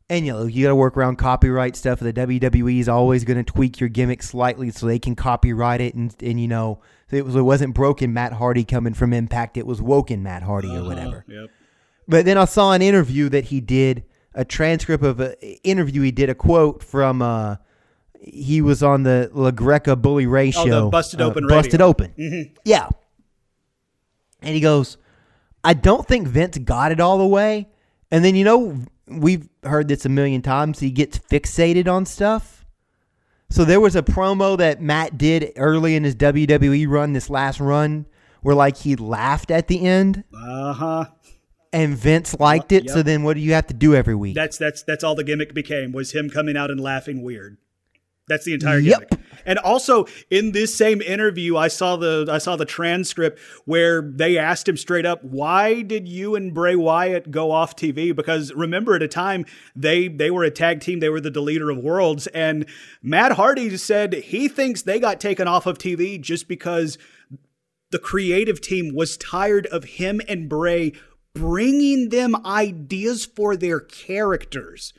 And 0.07 0.23
you 0.25 0.33
know 0.33 0.45
you 0.45 0.63
got 0.63 0.69
to 0.69 0.75
work 0.75 0.95
around 0.97 1.15
copyright 1.15 1.75
stuff. 1.75 1.99
The 1.99 2.13
WWE 2.13 2.79
is 2.79 2.87
always 2.87 3.23
going 3.23 3.43
to 3.43 3.43
tweak 3.43 3.79
your 3.79 3.89
gimmick 3.89 4.21
slightly 4.21 4.69
so 4.69 4.85
they 4.85 4.99
can 4.99 5.15
copyright 5.15 5.81
it, 5.81 5.95
and 5.95 6.15
and 6.21 6.39
you 6.39 6.47
know 6.47 6.79
it 7.09 7.25
was 7.25 7.35
it 7.35 7.41
wasn't 7.41 7.73
broken 7.73 8.13
Matt 8.13 8.33
Hardy 8.33 8.63
coming 8.63 8.93
from 8.93 9.13
Impact. 9.13 9.57
It 9.57 9.65
was 9.65 9.81
woken 9.81 10.21
Matt 10.21 10.43
Hardy 10.43 10.67
or 10.69 10.77
Uh-huh, 10.81 10.87
whatever. 10.89 11.25
Yep. 11.27 11.49
But 12.07 12.25
then 12.25 12.37
I 12.37 12.45
saw 12.45 12.71
an 12.73 12.83
interview 12.83 13.29
that 13.29 13.45
he 13.45 13.61
did, 13.61 14.03
a 14.35 14.45
transcript 14.45 15.03
of 15.03 15.19
an 15.19 15.33
interview 15.63 16.03
he 16.03 16.11
did, 16.11 16.29
a 16.29 16.35
quote 16.35 16.83
from. 16.83 17.23
Uh, 17.23 17.55
he 18.21 18.61
was 18.61 18.83
on 18.83 19.01
the 19.03 19.31
La 19.33 19.49
Greca 19.51 19.99
Bully 19.99 20.27
Ray 20.27 20.49
Oh, 20.49 20.65
show. 20.65 20.85
the 20.85 20.89
Busted 20.91 21.19
uh, 21.21 21.25
Open 21.25 21.47
Busted 21.47 21.73
Radio. 21.79 21.87
Open. 21.87 22.53
Yeah. 22.63 22.89
And 24.41 24.53
he 24.53 24.61
goes, 24.61 24.97
I 25.65 25.73
don't 25.73 26.07
think 26.07 26.27
Vince 26.27 26.57
got 26.59 26.91
it 26.91 26.99
all 26.99 27.17
the 27.17 27.25
way. 27.27 27.67
And 28.11 28.23
then, 28.23 28.35
you 28.35 28.43
know, 28.45 28.79
we've 29.07 29.49
heard 29.63 29.87
this 29.87 30.05
a 30.05 30.09
million 30.09 30.41
times. 30.41 30.79
He 30.79 30.91
gets 30.91 31.17
fixated 31.19 31.87
on 31.87 32.05
stuff. 32.05 32.65
So 33.49 33.65
there 33.65 33.79
was 33.79 33.95
a 33.95 34.01
promo 34.01 34.57
that 34.57 34.81
Matt 34.81 35.17
did 35.17 35.51
early 35.55 35.95
in 35.95 36.03
his 36.03 36.15
WWE 36.15 36.87
run, 36.87 37.13
this 37.13 37.29
last 37.29 37.59
run, 37.59 38.05
where 38.41 38.55
like 38.55 38.77
he 38.77 38.95
laughed 38.95 39.51
at 39.51 39.67
the 39.67 39.85
end 39.85 40.23
Uh 40.33 40.73
huh. 40.73 41.05
and 41.73 41.95
Vince 41.95 42.39
liked 42.39 42.71
it. 42.71 42.89
So 42.89 42.97
Yep. 42.97 43.05
then 43.05 43.23
what 43.23 43.35
do 43.35 43.41
you 43.41 43.53
have 43.53 43.67
to 43.67 43.73
do 43.73 43.93
every 43.95 44.15
week? 44.15 44.35
That's 44.35 44.57
that's 44.57 44.81
that's 44.83 45.03
all 45.03 45.15
the 45.15 45.23
gimmick 45.23 45.53
became 45.53 45.91
was 45.91 46.11
him 46.13 46.29
coming 46.29 46.55
out 46.57 46.71
and 46.71 46.79
laughing 46.79 47.21
weird. 47.21 47.57
That's 48.27 48.45
the 48.45 48.53
entire 48.53 48.79
Yep. 48.79 49.09
gimmick. 49.09 49.25
And 49.45 49.59
also 49.59 50.07
in 50.31 50.51
this 50.53 50.73
same 50.73 51.01
interview, 51.01 51.55
I 51.55 51.67
saw 51.67 51.95
the 51.95 52.27
I 52.29 52.39
saw 52.39 52.55
the 52.55 52.65
transcript 52.65 53.39
where 53.65 54.01
they 54.01 54.37
asked 54.37 54.67
him 54.67 54.77
straight 54.77 55.05
up, 55.05 55.23
"Why 55.23 55.83
did 55.83 56.07
you 56.07 56.33
and 56.35 56.51
Bray 56.51 56.75
Wyatt 56.75 57.29
go 57.29 57.51
off 57.51 57.75
TV?" 57.75 58.11
Because 58.11 58.51
remember, 58.53 58.95
at 58.95 59.03
a 59.03 59.07
time 59.07 59.45
they 59.75 60.07
they 60.07 60.31
were 60.31 60.43
a 60.43 60.49
tag 60.49 60.79
team, 60.79 60.99
they 60.99 61.09
were 61.09 61.21
the 61.21 61.29
Deleter 61.29 61.71
of 61.71 61.77
Worlds, 61.77 62.25
and 62.27 62.65
Matt 63.03 63.33
Hardy 63.33 63.77
said 63.77 64.13
he 64.13 64.47
thinks 64.47 64.81
they 64.81 64.99
got 64.99 65.19
taken 65.21 65.47
off 65.47 65.67
of 65.67 65.77
TV 65.77 66.17
just 66.17 66.47
because 66.47 66.97
the 67.91 67.99
creative 67.99 68.59
team 68.61 68.95
was 68.95 69.15
tired 69.15 69.67
of 69.67 69.83
him 69.83 70.19
and 70.27 70.49
Bray 70.49 70.93
bringing 71.35 72.09
them 72.09 72.35
ideas 72.45 73.25
for 73.25 73.55
their 73.55 73.79
characters. 73.79 74.93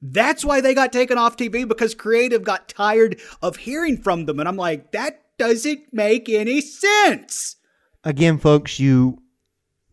That's 0.00 0.44
why 0.44 0.60
they 0.60 0.74
got 0.74 0.92
taken 0.92 1.18
off 1.18 1.36
TV 1.36 1.66
because 1.66 1.94
creative 1.94 2.44
got 2.44 2.68
tired 2.68 3.20
of 3.42 3.56
hearing 3.56 3.96
from 3.96 4.26
them. 4.26 4.38
And 4.38 4.48
I'm 4.48 4.56
like, 4.56 4.92
that 4.92 5.22
doesn't 5.38 5.92
make 5.92 6.28
any 6.28 6.60
sense. 6.60 7.56
Again, 8.04 8.38
folks, 8.38 8.78
you 8.78 9.22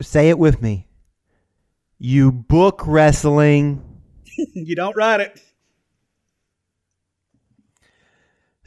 say 0.01 0.29
it 0.29 0.37
with 0.37 0.61
me. 0.61 0.87
You 1.97 2.31
book 2.31 2.83
wrestling. 2.85 3.81
you 4.53 4.75
don't 4.75 4.95
write 4.95 5.21
it. 5.21 5.41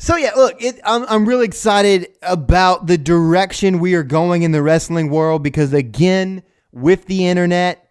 So 0.00 0.16
yeah, 0.16 0.30
look, 0.36 0.62
it, 0.62 0.80
I'm 0.84 1.04
I'm 1.08 1.26
really 1.26 1.44
excited 1.44 2.08
about 2.22 2.86
the 2.86 2.96
direction 2.96 3.80
we 3.80 3.94
are 3.94 4.04
going 4.04 4.42
in 4.42 4.52
the 4.52 4.62
wrestling 4.62 5.10
world 5.10 5.42
because 5.42 5.72
again, 5.72 6.44
with 6.70 7.06
the 7.06 7.26
internet, 7.26 7.87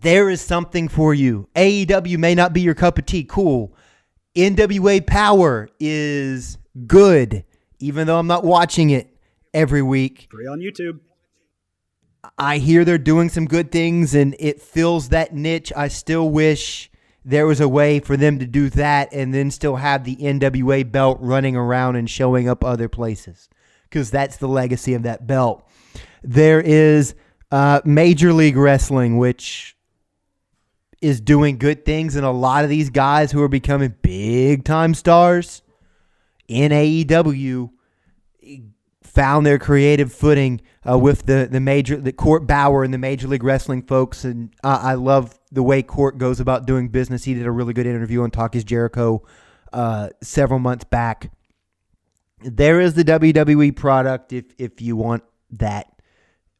there 0.00 0.30
is 0.30 0.40
something 0.40 0.88
for 0.88 1.12
you. 1.14 1.48
AEW 1.54 2.18
may 2.18 2.34
not 2.34 2.52
be 2.52 2.60
your 2.60 2.74
cup 2.74 2.98
of 2.98 3.06
tea, 3.06 3.24
cool. 3.24 3.74
NWA 4.34 5.06
Power 5.06 5.68
is 5.78 6.58
good, 6.86 7.44
even 7.78 8.06
though 8.06 8.18
I'm 8.18 8.26
not 8.26 8.44
watching 8.44 8.90
it 8.90 9.14
every 9.52 9.82
week. 9.82 10.28
Free 10.30 10.46
on 10.46 10.60
YouTube. 10.60 11.00
I 12.38 12.58
hear 12.58 12.84
they're 12.84 12.98
doing 12.98 13.28
some 13.28 13.46
good 13.46 13.70
things 13.70 14.14
and 14.14 14.34
it 14.38 14.62
fills 14.62 15.10
that 15.10 15.34
niche. 15.34 15.72
I 15.76 15.88
still 15.88 16.30
wish 16.30 16.90
there 17.24 17.46
was 17.46 17.60
a 17.60 17.68
way 17.68 18.00
for 18.00 18.16
them 18.16 18.38
to 18.38 18.46
do 18.46 18.70
that 18.70 19.12
and 19.12 19.34
then 19.34 19.50
still 19.50 19.76
have 19.76 20.04
the 20.04 20.16
NWA 20.16 20.90
belt 20.90 21.18
running 21.20 21.56
around 21.56 21.96
and 21.96 22.08
showing 22.08 22.48
up 22.48 22.64
other 22.64 22.88
places 22.88 23.48
because 23.84 24.10
that's 24.10 24.38
the 24.38 24.48
legacy 24.48 24.94
of 24.94 25.02
that 25.02 25.26
belt. 25.26 25.68
There 26.22 26.60
is 26.60 27.14
uh, 27.50 27.80
Major 27.84 28.32
League 28.32 28.56
Wrestling, 28.56 29.18
which 29.18 29.76
is 31.02 31.20
doing 31.20 31.58
good 31.58 31.84
things, 31.84 32.16
and 32.16 32.24
a 32.24 32.30
lot 32.30 32.64
of 32.64 32.70
these 32.70 32.88
guys 32.88 33.32
who 33.32 33.42
are 33.42 33.48
becoming 33.48 33.94
big 34.00 34.64
time 34.64 34.94
stars 34.94 35.62
in 36.48 36.72
AEW 36.72 37.70
found 39.02 39.44
their 39.44 39.58
creative 39.58 40.12
footing 40.12 40.62
uh, 40.88 40.98
with 40.98 41.26
the 41.26 41.48
the 41.50 41.60
major 41.60 41.96
the 41.96 42.12
Court 42.12 42.46
Bauer 42.46 42.82
and 42.84 42.94
the 42.94 42.98
Major 42.98 43.28
League 43.28 43.44
Wrestling 43.44 43.82
folks, 43.82 44.24
and 44.24 44.54
uh, 44.64 44.78
I 44.80 44.94
love 44.94 45.38
the 45.50 45.62
way 45.62 45.82
Court 45.82 46.18
goes 46.18 46.40
about 46.40 46.66
doing 46.66 46.88
business. 46.88 47.24
He 47.24 47.34
did 47.34 47.46
a 47.46 47.50
really 47.50 47.74
good 47.74 47.86
interview 47.86 48.22
on 48.22 48.30
Talk 48.30 48.56
Is 48.56 48.64
Jericho 48.64 49.22
uh, 49.72 50.10
several 50.22 50.60
months 50.60 50.84
back. 50.84 51.30
There 52.40 52.80
is 52.80 52.94
the 52.94 53.04
WWE 53.04 53.76
product 53.76 54.32
if 54.32 54.46
if 54.58 54.80
you 54.80 54.96
want 54.96 55.24
that. 55.50 55.91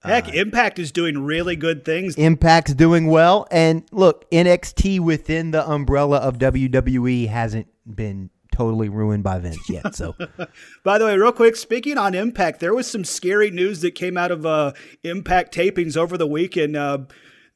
Heck, 0.05 0.35
Impact 0.35 0.79
is 0.79 0.91
doing 0.91 1.19
really 1.19 1.57
good 1.57 1.85
things. 1.85 2.17
Impact's 2.17 2.75
doing 2.75 3.07
well, 3.07 3.47
and 3.51 3.85
look, 3.93 4.29
NXT 4.31 5.01
within 5.01 5.53
the 5.53 5.69
umbrella 5.69 6.19
of 6.19 6.39
WWE 6.39 7.29
hasn't 7.29 7.69
been 7.87 8.31
totally 8.53 8.89
ruined 8.89 9.23
by 9.23 9.39
Vince 9.39 9.69
yet. 9.69 9.95
So. 9.95 10.15
By 10.85 10.99
the 10.99 11.07
way, 11.07 11.17
real 11.17 11.33
quick, 11.33 11.57
speaking 11.57 11.99
on 11.99 12.15
Impact, 12.15 12.61
there 12.61 12.75
was 12.75 12.91
some 12.91 13.05
scary 13.05 13.51
news 13.51 13.81
that 13.81 13.93
came 13.93 14.17
out 14.17 14.31
of 14.31 14.45
uh, 14.45 14.73
Impact 15.05 15.55
tapings 15.55 15.97
over 15.97 16.19
the 16.19 16.27
weekend. 16.27 16.77
Uh, 16.77 16.99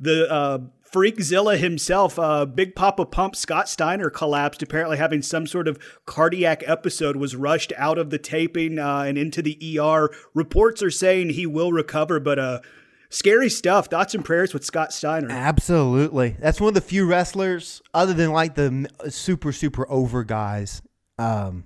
the 0.00 0.30
uh, 0.30 0.58
Freakzilla 0.90 1.58
himself, 1.58 2.18
uh, 2.18 2.46
Big 2.46 2.74
Papa 2.74 3.04
Pump 3.06 3.34
Scott 3.36 3.68
Steiner 3.68 4.10
collapsed, 4.10 4.62
apparently 4.62 4.96
having 4.96 5.22
some 5.22 5.46
sort 5.46 5.68
of 5.68 5.78
cardiac 6.06 6.62
episode, 6.66 7.16
was 7.16 7.34
rushed 7.34 7.72
out 7.76 7.98
of 7.98 8.10
the 8.10 8.18
taping 8.18 8.78
uh, 8.78 9.00
and 9.00 9.18
into 9.18 9.42
the 9.42 9.78
ER. 9.78 10.10
Reports 10.34 10.82
are 10.82 10.90
saying 10.90 11.30
he 11.30 11.46
will 11.46 11.72
recover, 11.72 12.20
but 12.20 12.38
uh, 12.38 12.60
scary 13.08 13.48
stuff. 13.48 13.86
Thoughts 13.86 14.14
and 14.14 14.24
prayers 14.24 14.54
with 14.54 14.64
Scott 14.64 14.92
Steiner. 14.92 15.28
Absolutely. 15.30 16.36
That's 16.38 16.60
one 16.60 16.68
of 16.68 16.74
the 16.74 16.80
few 16.80 17.06
wrestlers, 17.06 17.82
other 17.92 18.14
than 18.14 18.32
like 18.32 18.54
the 18.54 18.88
super, 19.08 19.52
super 19.52 19.90
over 19.90 20.24
guys. 20.24 20.82
Um, 21.18 21.64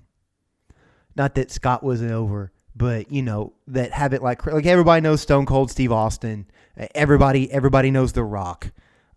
not 1.15 1.35
that 1.35 1.51
Scott 1.51 1.83
wasn't 1.83 2.11
over, 2.11 2.51
but 2.75 3.11
you 3.11 3.21
know 3.21 3.53
that 3.67 3.91
have 3.91 4.13
it 4.13 4.23
like 4.23 4.45
like 4.45 4.65
everybody 4.65 5.01
knows 5.01 5.21
Stone 5.21 5.45
Cold 5.45 5.69
Steve 5.69 5.91
Austin. 5.91 6.47
Everybody, 6.95 7.51
everybody 7.51 7.91
knows 7.91 8.13
The 8.13 8.23
Rock. 8.23 8.71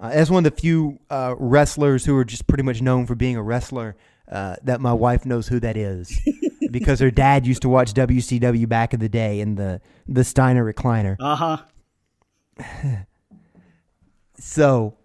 Uh, 0.04 0.10
that's 0.10 0.28
one 0.30 0.44
of 0.44 0.54
the 0.54 0.60
few 0.60 0.98
uh, 1.08 1.34
wrestlers 1.38 2.04
who 2.04 2.14
are 2.16 2.24
just 2.26 2.46
pretty 2.46 2.62
much 2.62 2.82
known 2.82 3.06
for 3.06 3.14
being 3.14 3.36
a 3.36 3.42
wrestler. 3.42 3.96
Uh, 4.30 4.56
that 4.62 4.80
my 4.80 4.92
wife 4.92 5.24
knows 5.26 5.48
who 5.48 5.60
that 5.60 5.76
is 5.76 6.18
because 6.70 6.98
her 6.98 7.10
dad 7.10 7.46
used 7.46 7.60
to 7.62 7.68
watch 7.68 7.92
WCW 7.92 8.66
back 8.68 8.94
in 8.94 9.00
the 9.00 9.08
day 9.08 9.40
in 9.40 9.54
the 9.54 9.80
the 10.08 10.24
Steiner 10.24 10.70
recliner. 10.70 11.16
Uh 11.18 11.56
huh. 12.56 13.04
So, 14.36 14.98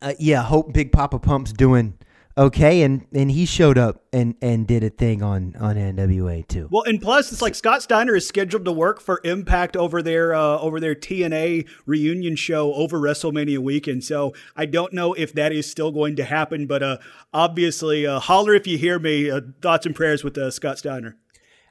uh, 0.00 0.14
yeah, 0.18 0.42
hope 0.42 0.72
Big 0.72 0.90
Papa 0.90 1.18
Pump's 1.18 1.52
doing 1.52 1.98
okay, 2.36 2.82
and 2.82 3.06
and 3.12 3.30
he 3.30 3.46
showed 3.46 3.78
up 3.78 4.04
and 4.12 4.34
and 4.40 4.66
did 4.66 4.82
a 4.82 4.90
thing 4.90 5.22
on 5.22 5.54
on 5.58 5.76
NWA 5.76 6.46
too. 6.46 6.68
Well, 6.70 6.82
and 6.84 7.00
plus, 7.00 7.32
it's 7.32 7.42
like 7.42 7.54
Scott 7.54 7.82
Steiner 7.82 8.14
is 8.14 8.26
scheduled 8.26 8.64
to 8.64 8.72
work 8.72 9.00
for 9.00 9.20
Impact 9.24 9.76
over 9.76 10.02
their 10.02 10.34
uh, 10.34 10.58
over 10.58 10.80
their 10.80 10.94
TNA 10.94 11.68
reunion 11.86 12.36
show 12.36 12.72
over 12.74 12.98
WrestleMania 12.98 13.58
weekend. 13.58 14.04
So 14.04 14.34
I 14.56 14.66
don't 14.66 14.92
know 14.92 15.12
if 15.14 15.32
that 15.34 15.52
is 15.52 15.70
still 15.70 15.90
going 15.90 16.16
to 16.16 16.24
happen, 16.24 16.66
but 16.66 16.82
uh, 16.82 16.98
obviously, 17.32 18.06
uh, 18.06 18.20
holler 18.20 18.54
if 18.54 18.66
you 18.66 18.78
hear 18.78 18.98
me. 18.98 19.30
Uh, 19.30 19.40
thoughts 19.60 19.86
and 19.86 19.94
prayers 19.94 20.24
with 20.24 20.36
uh, 20.38 20.50
Scott 20.50 20.78
Steiner. 20.78 21.16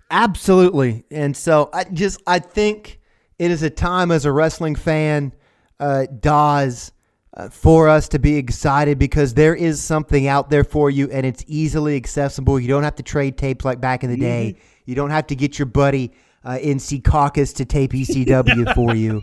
Absolutely, 0.09 1.05
and 1.09 1.35
so 1.35 1.69
I 1.73 1.85
just 1.85 2.21
I 2.27 2.39
think 2.39 2.99
it 3.39 3.49
is 3.49 3.63
a 3.63 3.69
time 3.69 4.11
as 4.11 4.25
a 4.25 4.31
wrestling 4.31 4.75
fan, 4.75 5.33
uh, 5.79 6.05
Dawes. 6.05 6.91
Uh, 7.33 7.47
for 7.47 7.87
us 7.87 8.09
to 8.09 8.19
be 8.19 8.35
excited 8.35 8.99
because 8.99 9.33
there 9.33 9.55
is 9.55 9.81
something 9.81 10.27
out 10.27 10.49
there 10.49 10.65
for 10.65 10.89
you 10.89 11.09
and 11.11 11.25
it's 11.25 11.45
easily 11.47 11.95
accessible. 11.95 12.59
You 12.59 12.67
don't 12.67 12.83
have 12.83 12.95
to 12.95 13.03
trade 13.03 13.37
tapes 13.37 13.63
like 13.63 13.79
back 13.79 14.03
in 14.03 14.09
the 14.09 14.17
day. 14.17 14.57
You 14.83 14.95
don't 14.95 15.11
have 15.11 15.27
to 15.27 15.35
get 15.37 15.57
your 15.57 15.67
buddy 15.67 16.11
uh, 16.43 16.57
NC 16.61 17.05
Caucus 17.05 17.53
to 17.53 17.63
tape 17.63 17.93
ECW 17.93 18.75
for 18.75 18.93
you. 18.95 19.21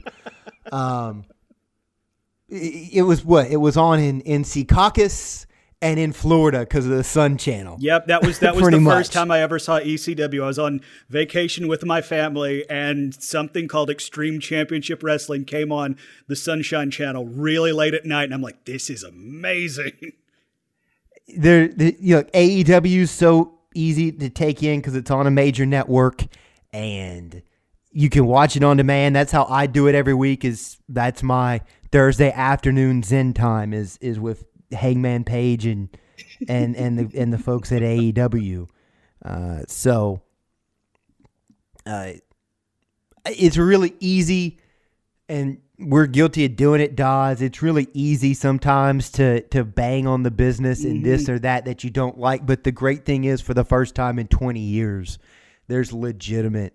Um, 0.73 1.27
it, 2.49 2.95
it 2.95 3.03
was 3.03 3.23
what? 3.25 3.51
It 3.51 3.59
was 3.59 3.77
on 3.77 4.01
in 4.01 4.23
NC 4.23 4.67
Caucus 4.67 5.47
and 5.81 6.01
in 6.01 6.13
Florida 6.13 6.61
because 6.61 6.87
of 6.87 6.93
the 6.93 7.05
Sun 7.05 7.39
Channel. 7.39 7.77
Yep, 7.81 8.07
that 8.07 8.25
was 8.25 8.39
that 8.41 8.57
was 8.57 8.69
the 8.69 8.81
much. 8.81 8.95
first 8.95 9.13
time 9.13 9.31
I 9.31 9.41
ever 9.41 9.59
saw 9.59 9.79
ECW. 9.79 10.43
I 10.43 10.47
was 10.47 10.59
on 10.59 10.81
vacation 11.09 11.69
with 11.69 11.85
my 11.85 12.01
family, 12.03 12.69
and 12.69 13.15
something 13.15 13.69
called 13.69 13.91
Extreme 13.91 14.41
Championship 14.41 15.03
Wrestling 15.03 15.45
came 15.45 15.71
on 15.71 15.97
the 16.27 16.37
Sunshine 16.37 16.91
Channel 16.91 17.27
really 17.27 17.73
late 17.73 17.95
at 17.95 18.05
night, 18.05 18.25
and 18.25 18.35
I'm 18.35 18.43
like, 18.43 18.65
this 18.65 18.91
is 18.91 19.03
amazing. 19.03 20.13
there 21.37 21.69
the, 21.69 21.97
you 22.01 22.17
know 22.17 22.23
AEW 22.23 23.01
is 23.01 23.11
so 23.11 23.59
easy 23.75 24.11
to 24.11 24.31
take 24.31 24.63
in 24.63 24.81
because 24.81 24.97
it's 24.97 25.11
on 25.11 25.27
a 25.27 25.31
major 25.31 25.67
network 25.67 26.25
and 26.73 27.43
you 27.91 28.09
can 28.09 28.27
watch 28.27 28.57
it 28.57 28.63
on 28.63 28.77
demand. 28.77 29.15
That's 29.15 29.33
how 29.33 29.45
I 29.45 29.67
do 29.67 29.87
it 29.87 29.95
every 29.95 30.15
week. 30.15 30.45
Is 30.45 30.79
that's 30.89 31.23
my 31.23 31.61
Thursday 31.93 32.33
afternoon 32.33 33.03
Zen 33.03 33.35
time 33.35 33.73
is 33.73 33.99
is 33.99 34.19
with 34.19 34.45
Hangman 34.73 35.25
Page 35.25 35.67
and 35.67 35.89
and 36.49 36.77
and 36.77 36.99
the 36.99 37.21
and 37.21 37.33
the 37.33 37.39
folks 37.39 37.73
at 37.73 37.83
AEW. 37.83 38.69
Uh, 39.25 39.63
so 39.67 40.23
uh, 41.87 42.13
it's 43.27 43.57
really 43.57 43.95
easy, 44.01 44.59
and 45.29 45.59
we're 45.79 46.07
guilty 46.07 46.45
of 46.45 46.57
doing 46.57 46.81
it, 46.81 46.97
Dawes. 46.97 47.41
It's 47.41 47.63
really 47.63 47.89
easy 47.93 48.35
sometimes 48.35 49.11
to 49.13 49.43
to 49.49 49.65
bang 49.65 50.07
on 50.07 50.23
the 50.23 50.31
business 50.31 50.85
and 50.85 51.05
this 51.05 51.29
or 51.29 51.39
that 51.41 51.65
that 51.65 51.85
you 51.85 51.91
don't 51.91 52.19
like. 52.19 52.47
But 52.47 52.65
the 52.65 52.73
great 52.73 53.05
thing 53.05 53.25
is, 53.25 53.41
for 53.41 53.55
the 53.55 53.65
first 53.65 53.95
time 53.95 54.19
in 54.19 54.29
20 54.29 54.61
years, 54.61 55.19
there's 55.67 55.93
legitimate 55.93 56.75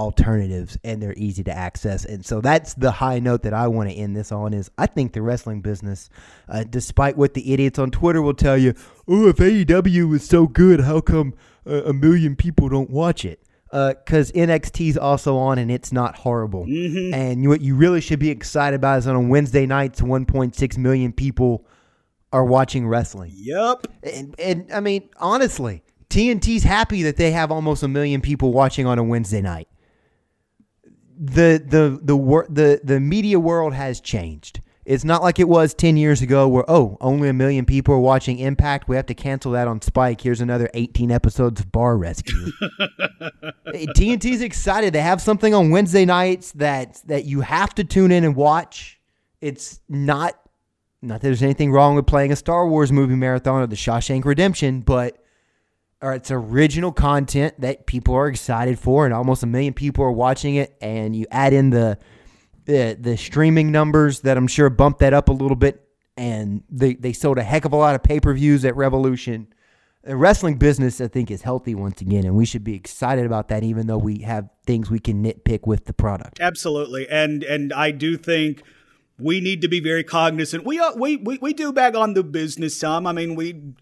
alternatives 0.00 0.78
and 0.82 1.02
they're 1.02 1.14
easy 1.16 1.44
to 1.44 1.52
access 1.52 2.04
and 2.04 2.24
so 2.24 2.40
that's 2.40 2.74
the 2.74 2.90
high 2.90 3.18
note 3.18 3.42
that 3.42 3.52
i 3.52 3.68
want 3.68 3.88
to 3.88 3.94
end 3.94 4.16
this 4.16 4.32
on 4.32 4.54
is 4.54 4.70
i 4.78 4.86
think 4.86 5.12
the 5.12 5.22
wrestling 5.22 5.60
business 5.60 6.08
uh, 6.48 6.64
despite 6.68 7.16
what 7.16 7.34
the 7.34 7.52
idiots 7.52 7.78
on 7.78 7.90
twitter 7.90 8.22
will 8.22 8.34
tell 8.34 8.56
you 8.56 8.74
oh 9.06 9.28
if 9.28 9.36
aew 9.36 10.14
is 10.14 10.26
so 10.26 10.46
good 10.46 10.80
how 10.80 11.00
come 11.00 11.34
uh, 11.66 11.82
a 11.84 11.92
million 11.92 12.34
people 12.34 12.68
don't 12.68 12.90
watch 12.90 13.24
it 13.24 13.40
because 13.70 14.30
uh, 14.30 14.34
NXT's 14.34 14.98
also 14.98 15.36
on 15.36 15.58
and 15.58 15.70
it's 15.70 15.92
not 15.92 16.16
horrible. 16.16 16.66
Mm-hmm. 16.66 17.14
And 17.14 17.48
what 17.48 17.60
you 17.60 17.76
really 17.76 18.00
should 18.00 18.18
be 18.18 18.28
excited 18.28 18.74
about 18.74 18.98
is 18.98 19.06
on 19.06 19.14
a 19.14 19.20
Wednesday 19.20 19.64
nights, 19.64 20.00
1.6 20.00 20.78
million 20.78 21.12
people 21.12 21.64
are 22.32 22.44
watching 22.44 22.88
wrestling. 22.88 23.30
Yep. 23.34 23.86
And, 24.02 24.34
and 24.40 24.72
I 24.72 24.80
mean, 24.80 25.08
honestly, 25.18 25.84
TNT's 26.08 26.64
happy 26.64 27.04
that 27.04 27.16
they 27.16 27.30
have 27.30 27.52
almost 27.52 27.84
a 27.84 27.88
million 27.88 28.20
people 28.20 28.52
watching 28.52 28.86
on 28.86 28.98
a 28.98 29.04
Wednesday 29.04 29.40
night 29.40 29.68
the 31.20 31.62
the 31.64 32.00
the 32.02 32.16
wor- 32.16 32.46
the 32.48 32.80
the 32.82 32.98
media 32.98 33.38
world 33.38 33.74
has 33.74 34.00
changed. 34.00 34.60
It's 34.86 35.04
not 35.04 35.22
like 35.22 35.38
it 35.38 35.48
was 35.48 35.74
10 35.74 35.98
years 35.98 36.22
ago 36.22 36.48
where 36.48 36.64
oh, 36.66 36.96
only 37.02 37.28
a 37.28 37.34
million 37.34 37.66
people 37.66 37.94
are 37.94 38.00
watching 38.00 38.38
Impact. 38.38 38.88
We 38.88 38.96
have 38.96 39.06
to 39.06 39.14
cancel 39.14 39.52
that 39.52 39.68
on 39.68 39.82
Spike. 39.82 40.22
Here's 40.22 40.40
another 40.40 40.70
18 40.72 41.10
episodes 41.10 41.60
of 41.60 41.70
Bar 41.70 41.98
Rescue. 41.98 42.50
TNT's 43.68 44.40
excited. 44.40 44.94
They 44.94 45.02
have 45.02 45.20
something 45.20 45.52
on 45.52 45.70
Wednesday 45.70 46.06
nights 46.06 46.52
that 46.52 47.00
that 47.04 47.26
you 47.26 47.42
have 47.42 47.74
to 47.74 47.84
tune 47.84 48.10
in 48.10 48.24
and 48.24 48.34
watch. 48.34 48.98
It's 49.42 49.80
not 49.88 50.34
not 51.02 51.20
that 51.20 51.28
there's 51.28 51.42
anything 51.42 51.70
wrong 51.70 51.94
with 51.94 52.06
playing 52.06 52.32
a 52.32 52.36
Star 52.36 52.66
Wars 52.66 52.90
movie 52.90 53.14
marathon 53.14 53.62
or 53.62 53.66
the 53.66 53.76
Shawshank 53.76 54.24
Redemption, 54.24 54.80
but 54.80 55.19
or 56.02 56.14
it's 56.14 56.30
original 56.30 56.92
content 56.92 57.60
that 57.60 57.86
people 57.86 58.14
are 58.14 58.28
excited 58.28 58.78
for, 58.78 59.04
and 59.04 59.14
almost 59.14 59.42
a 59.42 59.46
million 59.46 59.74
people 59.74 60.04
are 60.04 60.12
watching 60.12 60.54
it. 60.56 60.76
And 60.80 61.14
you 61.14 61.26
add 61.30 61.52
in 61.52 61.70
the 61.70 61.98
the, 62.64 62.96
the 62.98 63.16
streaming 63.16 63.72
numbers 63.72 64.20
that 64.20 64.36
I'm 64.36 64.46
sure 64.46 64.70
bumped 64.70 65.00
that 65.00 65.12
up 65.12 65.28
a 65.28 65.32
little 65.32 65.56
bit, 65.56 65.86
and 66.16 66.62
they 66.70 66.94
they 66.94 67.12
sold 67.12 67.38
a 67.38 67.42
heck 67.42 67.64
of 67.64 67.72
a 67.72 67.76
lot 67.76 67.94
of 67.94 68.02
pay 68.02 68.20
per 68.20 68.32
views 68.32 68.64
at 68.64 68.76
Revolution. 68.76 69.48
The 70.02 70.16
wrestling 70.16 70.56
business, 70.56 70.98
I 70.98 71.08
think, 71.08 71.30
is 71.30 71.42
healthy 71.42 71.74
once 71.74 72.00
again, 72.00 72.24
and 72.24 72.34
we 72.34 72.46
should 72.46 72.64
be 72.64 72.74
excited 72.74 73.26
about 73.26 73.48
that, 73.48 73.62
even 73.62 73.86
though 73.86 73.98
we 73.98 74.20
have 74.20 74.48
things 74.64 74.90
we 74.90 74.98
can 74.98 75.22
nitpick 75.22 75.66
with 75.66 75.84
the 75.84 75.92
product. 75.92 76.40
Absolutely, 76.40 77.06
and 77.08 77.42
and 77.42 77.70
I 77.72 77.90
do 77.90 78.16
think 78.16 78.62
we 79.18 79.40
need 79.40 79.60
to 79.60 79.68
be 79.68 79.80
very 79.80 80.02
cognizant. 80.02 80.64
We 80.64 80.78
are, 80.78 80.96
we 80.96 81.16
we 81.18 81.36
we 81.38 81.52
do 81.52 81.70
bag 81.70 81.94
on 81.94 82.14
the 82.14 82.24
business 82.24 82.78
some. 82.78 83.06
I 83.06 83.12
mean, 83.12 83.34
we 83.34 83.74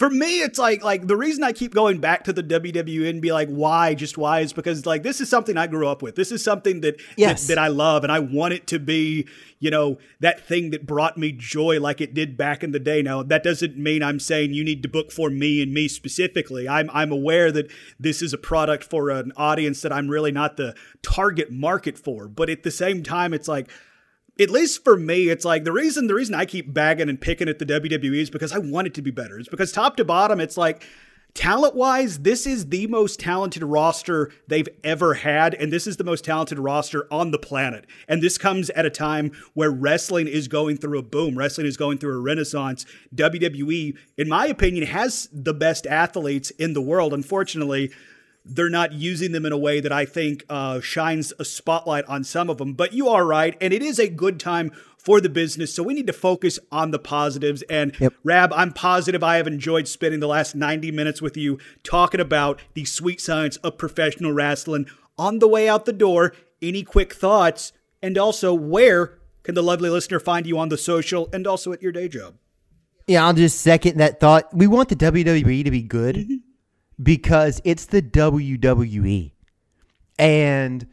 for 0.00 0.08
me, 0.08 0.40
it's 0.40 0.58
like 0.58 0.82
like 0.82 1.08
the 1.08 1.16
reason 1.16 1.44
I 1.44 1.52
keep 1.52 1.74
going 1.74 1.98
back 1.98 2.24
to 2.24 2.32
the 2.32 2.42
WWE 2.42 3.06
and 3.06 3.20
be 3.20 3.32
like, 3.32 3.50
why, 3.50 3.92
just 3.92 4.16
why, 4.16 4.40
is 4.40 4.54
because 4.54 4.86
like 4.86 5.02
this 5.02 5.20
is 5.20 5.28
something 5.28 5.58
I 5.58 5.66
grew 5.66 5.86
up 5.86 6.00
with. 6.00 6.14
This 6.14 6.32
is 6.32 6.42
something 6.42 6.80
that 6.80 6.98
yes. 7.18 7.46
that, 7.46 7.56
that 7.56 7.60
I 7.62 7.68
love, 7.68 8.02
and 8.02 8.10
I 8.10 8.18
want 8.18 8.54
it 8.54 8.66
to 8.68 8.78
be, 8.78 9.28
you 9.58 9.70
know, 9.70 9.98
that 10.20 10.40
thing 10.40 10.70
that 10.70 10.86
brought 10.86 11.18
me 11.18 11.32
joy 11.32 11.78
like 11.80 12.00
it 12.00 12.14
did 12.14 12.38
back 12.38 12.64
in 12.64 12.72
the 12.72 12.78
day. 12.78 13.02
Now 13.02 13.22
that 13.22 13.42
doesn't 13.42 13.76
mean 13.76 14.02
I'm 14.02 14.18
saying 14.18 14.54
you 14.54 14.64
need 14.64 14.82
to 14.84 14.88
book 14.88 15.12
for 15.12 15.28
me 15.28 15.62
and 15.62 15.74
me 15.74 15.86
specifically. 15.86 16.66
I'm 16.66 16.88
I'm 16.94 17.12
aware 17.12 17.52
that 17.52 17.70
this 17.98 18.22
is 18.22 18.32
a 18.32 18.38
product 18.38 18.84
for 18.84 19.10
an 19.10 19.34
audience 19.36 19.82
that 19.82 19.92
I'm 19.92 20.08
really 20.08 20.32
not 20.32 20.56
the 20.56 20.74
target 21.02 21.52
market 21.52 21.98
for, 21.98 22.26
but 22.26 22.48
at 22.48 22.62
the 22.62 22.70
same 22.70 23.02
time, 23.02 23.34
it's 23.34 23.48
like 23.48 23.68
at 24.40 24.50
least 24.50 24.82
for 24.82 24.96
me, 24.96 25.28
it's 25.28 25.44
like 25.44 25.64
the 25.64 25.72
reason 25.72 26.06
the 26.06 26.14
reason 26.14 26.34
I 26.34 26.46
keep 26.46 26.72
bagging 26.72 27.08
and 27.08 27.20
picking 27.20 27.48
at 27.48 27.58
the 27.58 27.66
WWE 27.66 28.16
is 28.16 28.30
because 28.30 28.52
I 28.52 28.58
want 28.58 28.86
it 28.86 28.94
to 28.94 29.02
be 29.02 29.10
better. 29.10 29.38
It's 29.38 29.48
because 29.48 29.70
top 29.70 29.96
to 29.96 30.04
bottom, 30.04 30.40
it's 30.40 30.56
like 30.56 30.82
talent 31.34 31.74
wise, 31.74 32.20
this 32.20 32.46
is 32.46 32.68
the 32.68 32.86
most 32.86 33.20
talented 33.20 33.62
roster 33.62 34.30
they've 34.48 34.68
ever 34.82 35.14
had, 35.14 35.54
and 35.54 35.72
this 35.72 35.86
is 35.86 35.96
the 35.96 36.04
most 36.04 36.24
talented 36.24 36.58
roster 36.58 37.06
on 37.12 37.30
the 37.30 37.38
planet. 37.38 37.86
And 38.08 38.22
this 38.22 38.38
comes 38.38 38.70
at 38.70 38.86
a 38.86 38.90
time 38.90 39.32
where 39.54 39.70
wrestling 39.70 40.26
is 40.26 40.48
going 40.48 40.78
through 40.78 40.98
a 40.98 41.02
boom, 41.02 41.36
wrestling 41.36 41.66
is 41.66 41.76
going 41.76 41.98
through 41.98 42.16
a 42.16 42.20
renaissance. 42.20 42.86
WWE, 43.14 43.96
in 44.16 44.28
my 44.28 44.46
opinion, 44.46 44.86
has 44.86 45.28
the 45.32 45.54
best 45.54 45.86
athletes 45.86 46.50
in 46.52 46.72
the 46.72 46.82
world. 46.82 47.12
Unfortunately, 47.12 47.92
they're 48.50 48.68
not 48.68 48.92
using 48.92 49.30
them 49.32 49.46
in 49.46 49.52
a 49.52 49.58
way 49.58 49.80
that 49.80 49.92
I 49.92 50.04
think 50.04 50.44
uh, 50.48 50.80
shines 50.80 51.32
a 51.38 51.44
spotlight 51.44 52.04
on 52.06 52.24
some 52.24 52.50
of 52.50 52.58
them. 52.58 52.74
But 52.74 52.92
you 52.92 53.08
are 53.08 53.24
right, 53.24 53.56
and 53.60 53.72
it 53.72 53.80
is 53.80 53.98
a 53.98 54.08
good 54.08 54.40
time 54.40 54.72
for 54.98 55.20
the 55.20 55.28
business. 55.28 55.72
So 55.74 55.82
we 55.82 55.94
need 55.94 56.08
to 56.08 56.12
focus 56.12 56.58
on 56.70 56.90
the 56.90 56.98
positives. 56.98 57.62
And 57.70 57.98
yep. 58.00 58.12
Rab, 58.24 58.52
I'm 58.52 58.72
positive 58.72 59.22
I 59.22 59.36
have 59.36 59.46
enjoyed 59.46 59.88
spending 59.88 60.20
the 60.20 60.26
last 60.26 60.54
90 60.54 60.90
minutes 60.90 61.22
with 61.22 61.36
you 61.36 61.58
talking 61.84 62.20
about 62.20 62.60
the 62.74 62.84
sweet 62.84 63.20
science 63.20 63.56
of 63.58 63.78
professional 63.78 64.32
wrestling. 64.32 64.86
On 65.16 65.38
the 65.38 65.48
way 65.48 65.68
out 65.68 65.84
the 65.84 65.92
door, 65.92 66.34
any 66.60 66.82
quick 66.82 67.14
thoughts? 67.14 67.72
And 68.02 68.18
also, 68.18 68.52
where 68.52 69.18
can 69.42 69.54
the 69.54 69.62
lovely 69.62 69.90
listener 69.90 70.18
find 70.18 70.46
you 70.46 70.58
on 70.58 70.70
the 70.70 70.78
social 70.78 71.28
and 71.32 71.46
also 71.46 71.72
at 71.72 71.82
your 71.82 71.92
day 71.92 72.08
job? 72.08 72.34
Yeah, 73.06 73.26
I'll 73.26 73.32
just 73.32 73.60
second 73.60 73.98
that 73.98 74.20
thought. 74.20 74.52
We 74.52 74.66
want 74.66 74.88
the 74.88 74.96
WWE 74.96 75.64
to 75.64 75.70
be 75.70 75.82
good. 75.82 76.16
Mm-hmm 76.16 76.49
because 77.02 77.60
it's 77.64 77.86
the 77.86 78.02
WWE. 78.02 79.32
And 80.18 80.86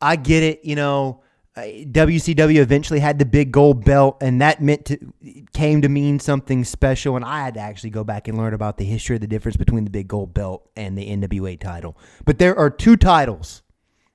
I 0.00 0.16
get 0.16 0.42
it, 0.42 0.64
you 0.64 0.76
know, 0.76 1.22
uh, 1.56 1.62
WCW 1.62 2.56
eventually 2.56 2.98
had 2.98 3.18
the 3.18 3.24
big 3.24 3.52
gold 3.52 3.84
belt, 3.84 4.16
and 4.20 4.40
that 4.40 4.60
meant 4.60 4.86
to 4.86 4.98
came 5.52 5.82
to 5.82 5.88
mean 5.88 6.18
something 6.18 6.64
special. 6.64 7.14
And 7.14 7.24
I 7.24 7.44
had 7.44 7.54
to 7.54 7.60
actually 7.60 7.90
go 7.90 8.02
back 8.02 8.26
and 8.26 8.36
learn 8.36 8.54
about 8.54 8.76
the 8.76 8.84
history 8.84 9.14
of 9.14 9.20
the 9.20 9.28
difference 9.28 9.56
between 9.56 9.84
the 9.84 9.90
big 9.90 10.08
gold 10.08 10.34
belt 10.34 10.68
and 10.76 10.98
the 10.98 11.08
NWA 11.08 11.58
title. 11.58 11.96
But 12.24 12.40
there 12.40 12.58
are 12.58 12.70
two 12.70 12.96
titles 12.96 13.62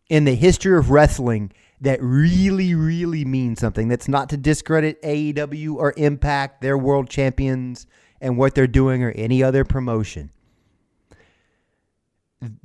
in 0.09 0.25
the 0.25 0.35
history 0.35 0.77
of 0.77 0.89
wrestling 0.89 1.53
that 1.79 1.99
really, 2.01 2.75
really 2.75 3.23
mean 3.23 3.55
something. 3.55 3.87
That's 3.87 4.09
not 4.09 4.27
to 4.29 4.37
discredit 4.37 5.01
AEW 5.01 5.75
or 5.75 5.93
Impact, 5.95 6.61
their 6.61 6.77
world 6.77 7.09
champions, 7.09 7.87
and 8.19 8.37
what 8.37 8.53
they're 8.53 8.67
doing, 8.67 9.01
or 9.01 9.11
any 9.11 9.41
other 9.41 9.63
promotion 9.63 10.29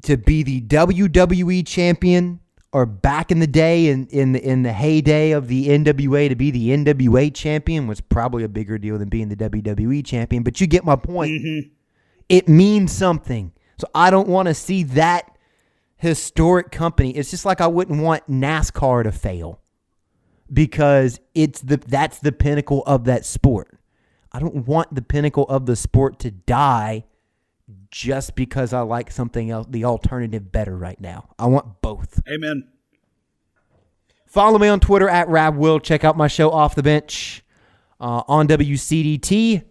to 0.02 0.16
be 0.16 0.42
the 0.42 0.60
WWE 0.62 1.66
champion 1.66 2.40
or 2.72 2.86
back 2.86 3.30
in 3.30 3.38
the 3.38 3.46
day 3.46 3.88
in 3.88 4.06
in 4.08 4.32
the, 4.32 4.42
in 4.42 4.62
the 4.62 4.72
heyday 4.72 5.30
of 5.30 5.48
the 5.48 5.68
NWA 5.68 6.28
to 6.28 6.34
be 6.34 6.50
the 6.50 6.70
NWA 6.70 7.34
champion 7.34 7.86
was 7.86 8.00
probably 8.00 8.44
a 8.44 8.48
bigger 8.48 8.78
deal 8.78 8.98
than 8.98 9.08
being 9.08 9.28
the 9.28 9.36
WWE 9.36 10.04
champion, 10.04 10.42
but 10.42 10.60
you 10.60 10.66
get 10.66 10.84
my 10.84 10.96
point. 10.96 11.32
Mm-hmm. 11.32 11.68
It 12.28 12.48
means 12.48 12.92
something. 12.92 13.52
So 13.78 13.86
I 13.94 14.10
don't 14.10 14.28
want 14.28 14.48
to 14.48 14.54
see 14.54 14.82
that 14.84 15.36
historic 15.96 16.70
company. 16.70 17.10
It's 17.16 17.30
just 17.30 17.44
like 17.44 17.60
I 17.60 17.66
wouldn't 17.66 18.00
want 18.00 18.28
NASCAR 18.28 19.04
to 19.04 19.12
fail 19.12 19.60
because 20.52 21.20
it's 21.34 21.60
the 21.60 21.76
that's 21.76 22.18
the 22.18 22.32
pinnacle 22.32 22.82
of 22.86 23.04
that 23.04 23.24
sport. 23.24 23.78
I 24.32 24.40
don't 24.40 24.66
want 24.66 24.94
the 24.94 25.02
pinnacle 25.02 25.44
of 25.44 25.66
the 25.66 25.76
sport 25.76 26.18
to 26.20 26.30
die 26.30 27.04
just 27.90 28.34
because 28.34 28.72
I 28.72 28.80
like 28.80 29.10
something 29.10 29.50
else, 29.50 29.66
the 29.68 29.84
alternative 29.84 30.52
better 30.52 30.76
right 30.76 31.00
now. 31.00 31.30
I 31.38 31.46
want 31.46 31.80
both. 31.80 32.20
Amen. 32.28 32.68
Follow 34.26 34.58
me 34.58 34.68
on 34.68 34.80
Twitter 34.80 35.08
at 35.08 35.28
RabWill. 35.28 35.82
Check 35.82 36.04
out 36.04 36.16
my 36.16 36.26
show 36.26 36.50
Off 36.50 36.74
the 36.74 36.82
Bench 36.82 37.44
uh, 38.00 38.22
on 38.26 38.48
WCDT. 38.48 39.64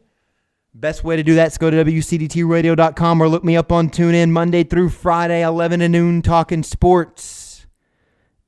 Best 0.73 1.03
way 1.03 1.15
to 1.17 1.23
do 1.23 1.35
that 1.35 1.51
is 1.51 1.57
go 1.57 1.69
to 1.69 1.83
WCDTradio.com 1.83 3.21
or 3.21 3.27
look 3.27 3.43
me 3.43 3.55
up 3.55 3.71
on 3.71 3.89
TuneIn 3.89 4.31
Monday 4.31 4.63
through 4.63 4.89
Friday, 4.89 5.43
11 5.43 5.81
to 5.81 5.89
noon, 5.89 6.21
talking 6.21 6.63
sports 6.63 7.67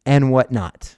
and 0.06 0.32
whatnot. 0.32 0.96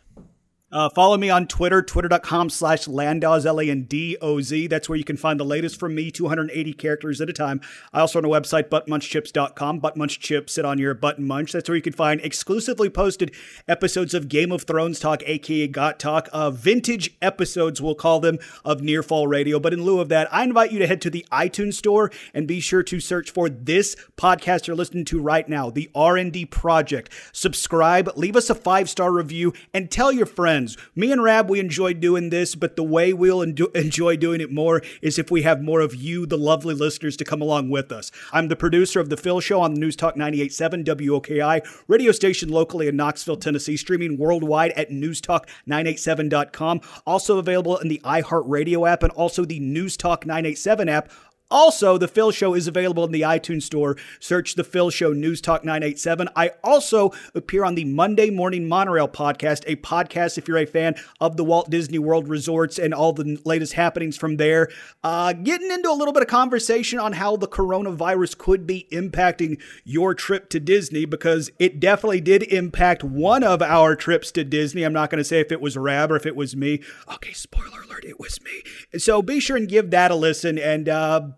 Uh, 0.70 0.90
follow 0.90 1.16
me 1.16 1.30
on 1.30 1.48
Twitter, 1.48 1.82
twitter.com 1.82 2.50
slash 2.50 2.90
Landoz, 2.90 3.46
L-A-N-D-O-Z. 3.46 4.68
That's 4.68 4.90
where 4.90 4.98
you 4.98 5.06
can 5.06 5.16
find 5.16 5.40
the 5.40 5.46
latest 5.46 5.80
from 5.80 5.96
me, 5.96 6.12
280 6.12 6.74
characters 6.74 7.22
at 7.22 7.30
a 7.30 7.34
time. 7.34 7.62
I 7.94 8.02
also 8.02 8.20
run 8.20 8.30
a 8.30 8.42
website, 8.42 8.68
buttmunchchips.com. 8.68 9.80
Buttmunch 9.80 10.50
sit 10.50 10.66
on 10.66 10.78
your 10.78 10.94
button 10.94 11.26
munch. 11.26 11.54
That's 11.54 11.70
where 11.70 11.78
you 11.78 11.82
can 11.82 11.94
find 11.94 12.20
exclusively 12.20 12.90
posted 12.90 13.34
episodes 13.66 14.14
of 14.14 14.28
Game 14.28 14.52
of 14.52 14.64
Thrones 14.64 15.00
talk, 15.00 15.24
aka 15.26 15.68
Got 15.68 16.00
Talk, 16.00 16.28
uh, 16.34 16.52
vintage 16.52 17.16
episodes, 17.22 17.82
we'll 17.82 17.96
call 17.96 18.20
them, 18.20 18.38
of 18.66 18.82
Nearfall 18.82 19.28
Radio. 19.28 19.62
But 19.62 19.74
in 19.74 19.86
lieu 19.86 20.02
of 20.02 20.10
that, 20.10 20.28
I 20.34 20.44
invite 20.44 20.74
you 20.74 20.80
to 20.80 20.88
head 20.88 21.02
to 21.04 21.10
the 21.10 21.26
iTunes 21.32 21.76
store 21.76 22.12
and 22.34 22.46
be 22.46 22.60
sure 22.60 22.84
to 22.84 23.00
search 23.00 23.32
for 23.32 23.48
this 23.48 23.96
podcast 24.18 24.68
you're 24.68 24.76
listening 24.76 25.06
to 25.06 25.22
right 25.22 25.48
now, 25.48 25.70
the 25.70 25.90
R&D 25.96 26.48
Project. 26.48 27.10
Subscribe, 27.32 28.10
leave 28.18 28.36
us 28.36 28.50
a 28.50 28.56
five-star 28.56 29.14
review, 29.14 29.54
and 29.74 29.90
tell 29.90 30.12
your 30.12 30.26
friends 30.26 30.57
friends. 30.58 30.76
Me 30.96 31.12
and 31.12 31.22
Rab, 31.22 31.50
we 31.52 31.60
enjoy 31.60 31.94
doing 31.94 32.32
this, 32.32 32.56
but 32.56 32.76
the 32.76 32.84
way 32.84 33.14
we'll 33.14 33.44
enjoy 33.44 34.18
doing 34.18 34.42
it 34.42 34.52
more 34.52 34.82
is 35.04 35.20
if 35.20 35.30
we 35.30 35.44
have 35.44 35.62
more 35.62 35.82
of 35.82 35.94
you, 35.94 36.26
the 36.26 36.38
lovely 36.38 36.74
listeners, 36.74 37.16
to 37.18 37.24
come 37.24 37.44
along 37.44 37.70
with 37.70 37.92
us. 37.92 38.12
I'm 38.34 38.48
the 38.48 38.56
producer 38.56 39.00
of 39.00 39.10
The 39.10 39.18
Phil 39.18 39.40
Show 39.40 39.62
on 39.62 39.76
News 39.76 39.96
Talk 39.96 40.16
98.7 40.16 40.84
WOKI, 40.84 41.62
radio 41.88 42.12
station 42.12 42.50
locally 42.50 42.88
in 42.88 42.96
Knoxville, 42.96 43.38
Tennessee, 43.38 43.78
streaming 43.78 44.18
worldwide 44.18 44.72
at 44.72 44.90
newstalk987.com. 44.90 46.82
Also 47.06 47.38
available 47.38 47.78
in 47.78 47.88
the 47.88 48.02
iHeartRadio 48.04 48.90
app 48.90 49.04
and 49.04 49.12
also 49.12 49.46
the 49.46 49.60
News 49.60 49.96
Talk 49.96 50.26
987 50.26 50.90
app 50.90 51.12
also, 51.50 51.98
The 51.98 52.10
Phil 52.10 52.32
Show 52.32 52.54
is 52.54 52.68
available 52.68 53.06
in 53.06 53.12
the 53.12 53.22
iTunes 53.22 53.64
Store. 53.64 53.96
Search 54.20 54.56
The 54.56 54.66
Phil 54.66 54.90
Show 54.90 55.14
News 55.14 55.40
Talk 55.40 55.64
987. 55.64 56.28
I 56.36 56.52
also 56.62 57.12
appear 57.34 57.64
on 57.64 57.76
the 57.76 57.86
Monday 57.86 58.30
Morning 58.30 58.68
Monorail 58.68 59.08
podcast, 59.08 59.64
a 59.66 59.78
podcast 59.78 60.38
if 60.38 60.48
you're 60.48 60.58
a 60.58 60.66
fan 60.66 60.96
of 61.22 61.38
the 61.38 61.46
Walt 61.46 61.70
Disney 61.70 62.00
World 62.00 62.28
resorts 62.28 62.78
and 62.78 62.94
all 62.94 63.14
the 63.14 63.40
latest 63.46 63.74
happenings 63.74 64.18
from 64.18 64.36
there. 64.36 64.68
Uh, 65.06 65.32
getting 65.32 65.72
into 65.72 65.90
a 65.90 65.96
little 65.96 66.14
bit 66.14 66.22
of 66.22 66.28
conversation 66.28 67.00
on 67.00 67.14
how 67.14 67.38
the 67.38 67.48
coronavirus 67.48 68.38
could 68.38 68.68
be 68.68 68.86
impacting 68.92 69.62
your 69.86 70.14
trip 70.14 70.50
to 70.50 70.60
Disney 70.60 71.06
because 71.06 71.50
it 71.60 71.80
definitely 71.80 72.20
did 72.20 72.44
impact 72.44 73.06
one 73.06 73.44
of 73.44 73.62
our 73.62 73.96
trips 73.96 74.34
to 74.34 74.44
Disney. 74.44 74.84
I'm 74.84 74.92
not 74.92 75.10
going 75.10 75.20
to 75.20 75.24
say 75.24 75.40
if 75.40 75.54
it 75.54 75.62
was 75.62 75.78
Rab 75.78 76.12
or 76.12 76.18
if 76.18 76.26
it 76.26 76.36
was 76.36 76.58
me. 76.58 76.82
Okay, 77.14 77.32
spoiler 77.32 77.84
alert, 77.84 78.04
it 78.04 78.20
was 78.20 78.42
me. 78.44 78.64
So 79.00 79.22
be 79.22 79.40
sure 79.40 79.56
and 79.56 79.70
give 79.70 79.92
that 79.92 80.12
a 80.12 80.16
listen 80.16 80.60
and, 80.60 80.90
uh, 80.90 81.30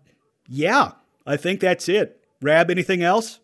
yeah, 0.50 0.92
I 1.24 1.36
think 1.36 1.60
that's 1.60 1.88
it. 1.88 2.20
Rab, 2.42 2.70
anything 2.70 3.02
else? 3.02 3.38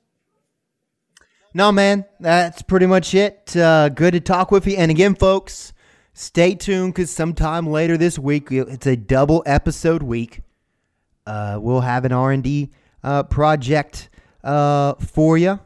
No, 1.54 1.70
man, 1.70 2.04
that's 2.18 2.62
pretty 2.62 2.86
much 2.86 3.14
it. 3.14 3.56
Uh, 3.56 3.88
good 3.88 4.12
to 4.12 4.20
talk 4.20 4.50
with 4.50 4.66
you. 4.66 4.76
And 4.76 4.90
again, 4.90 5.14
folks, 5.14 5.72
stay 6.12 6.54
tuned 6.54 6.94
because 6.94 7.10
sometime 7.10 7.66
later 7.66 7.96
this 7.96 8.18
week, 8.18 8.50
it's 8.50 8.86
a 8.86 8.96
double 8.96 9.42
episode 9.46 10.02
week. 10.02 10.42
Uh, 11.26 11.58
we'll 11.62 11.80
have 11.80 12.04
an 12.04 12.12
R&D 12.12 12.72
uh, 13.04 13.22
project 13.22 14.10
uh, 14.42 14.94
for 14.94 15.38
you. 15.38 15.60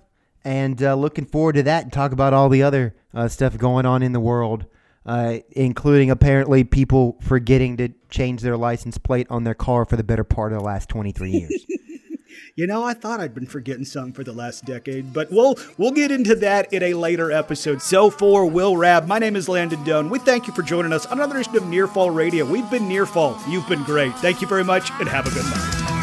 And 0.45 0.83
uh, 0.83 0.95
looking 0.95 1.25
forward 1.25 1.55
to 1.55 1.63
that 1.65 1.85
and 1.85 1.93
talk 1.93 2.13
about 2.13 2.35
all 2.35 2.51
the 2.51 2.63
other 2.63 2.95
uh, 3.15 3.29
stuff 3.29 3.57
going 3.57 3.87
on 3.87 4.03
in 4.03 4.13
the 4.13 4.21
world 4.21 4.67
uh, 5.07 5.39
including 5.53 6.11
apparently 6.11 6.65
people 6.65 7.19
forgetting 7.21 7.77
to 7.79 7.91
change 8.11 8.43
their 8.43 8.57
license 8.57 8.99
plate 8.99 9.27
on 9.31 9.45
their 9.45 9.55
car 9.55 9.85
for 9.85 9.97
the 9.97 10.05
better 10.05 10.25
part 10.25 10.53
of 10.53 10.59
the 10.59 10.65
last 10.65 10.89
23 10.89 11.31
years. 11.31 11.67
you 12.57 12.67
know, 12.67 12.85
I 12.85 12.95
thought 12.95 13.21
I'd 13.21 13.35
been 13.35 13.47
forgetting 13.47 13.85
some 13.85 14.13
for 14.13 14.25
the 14.25 14.33
last 14.33 14.65
decade, 14.65 15.13
but 15.13 15.31
we'll 15.31 15.57
we'll 15.79 15.93
get 15.93 16.11
into 16.11 16.35
that 16.37 16.73
in 16.73 16.83
a 16.83 16.95
later 16.95 17.33
episode. 17.33 17.83
So 17.83 18.11
for 18.11 18.47
Will 18.47 18.77
Rab, 18.77 19.07
my 19.07 19.19
name 19.19 19.37
is 19.37 19.49
Landon 19.49 19.83
Doan. 19.85 20.11
We 20.11 20.19
thank 20.19 20.47
you 20.47 20.53
for 20.53 20.63
joining 20.63 20.93
us 20.93 21.07
on 21.07 21.19
another 21.19 21.37
edition 21.37 21.57
of 21.57 21.65
Nearfall 21.65 22.11
Radio. 22.11 22.45
We've 22.45 22.71
been 22.71 22.89
Nearfall. 22.89 23.39
You've 23.49 23.69
been 23.69 23.85
great. 23.85 24.15
Thank 24.17 24.41
you 24.41 24.47
very 24.47 24.65
much, 24.65 24.91
and 25.01 25.09
have 25.09 25.27
a 25.27 25.31
good 25.31 25.45
night. 25.45 26.00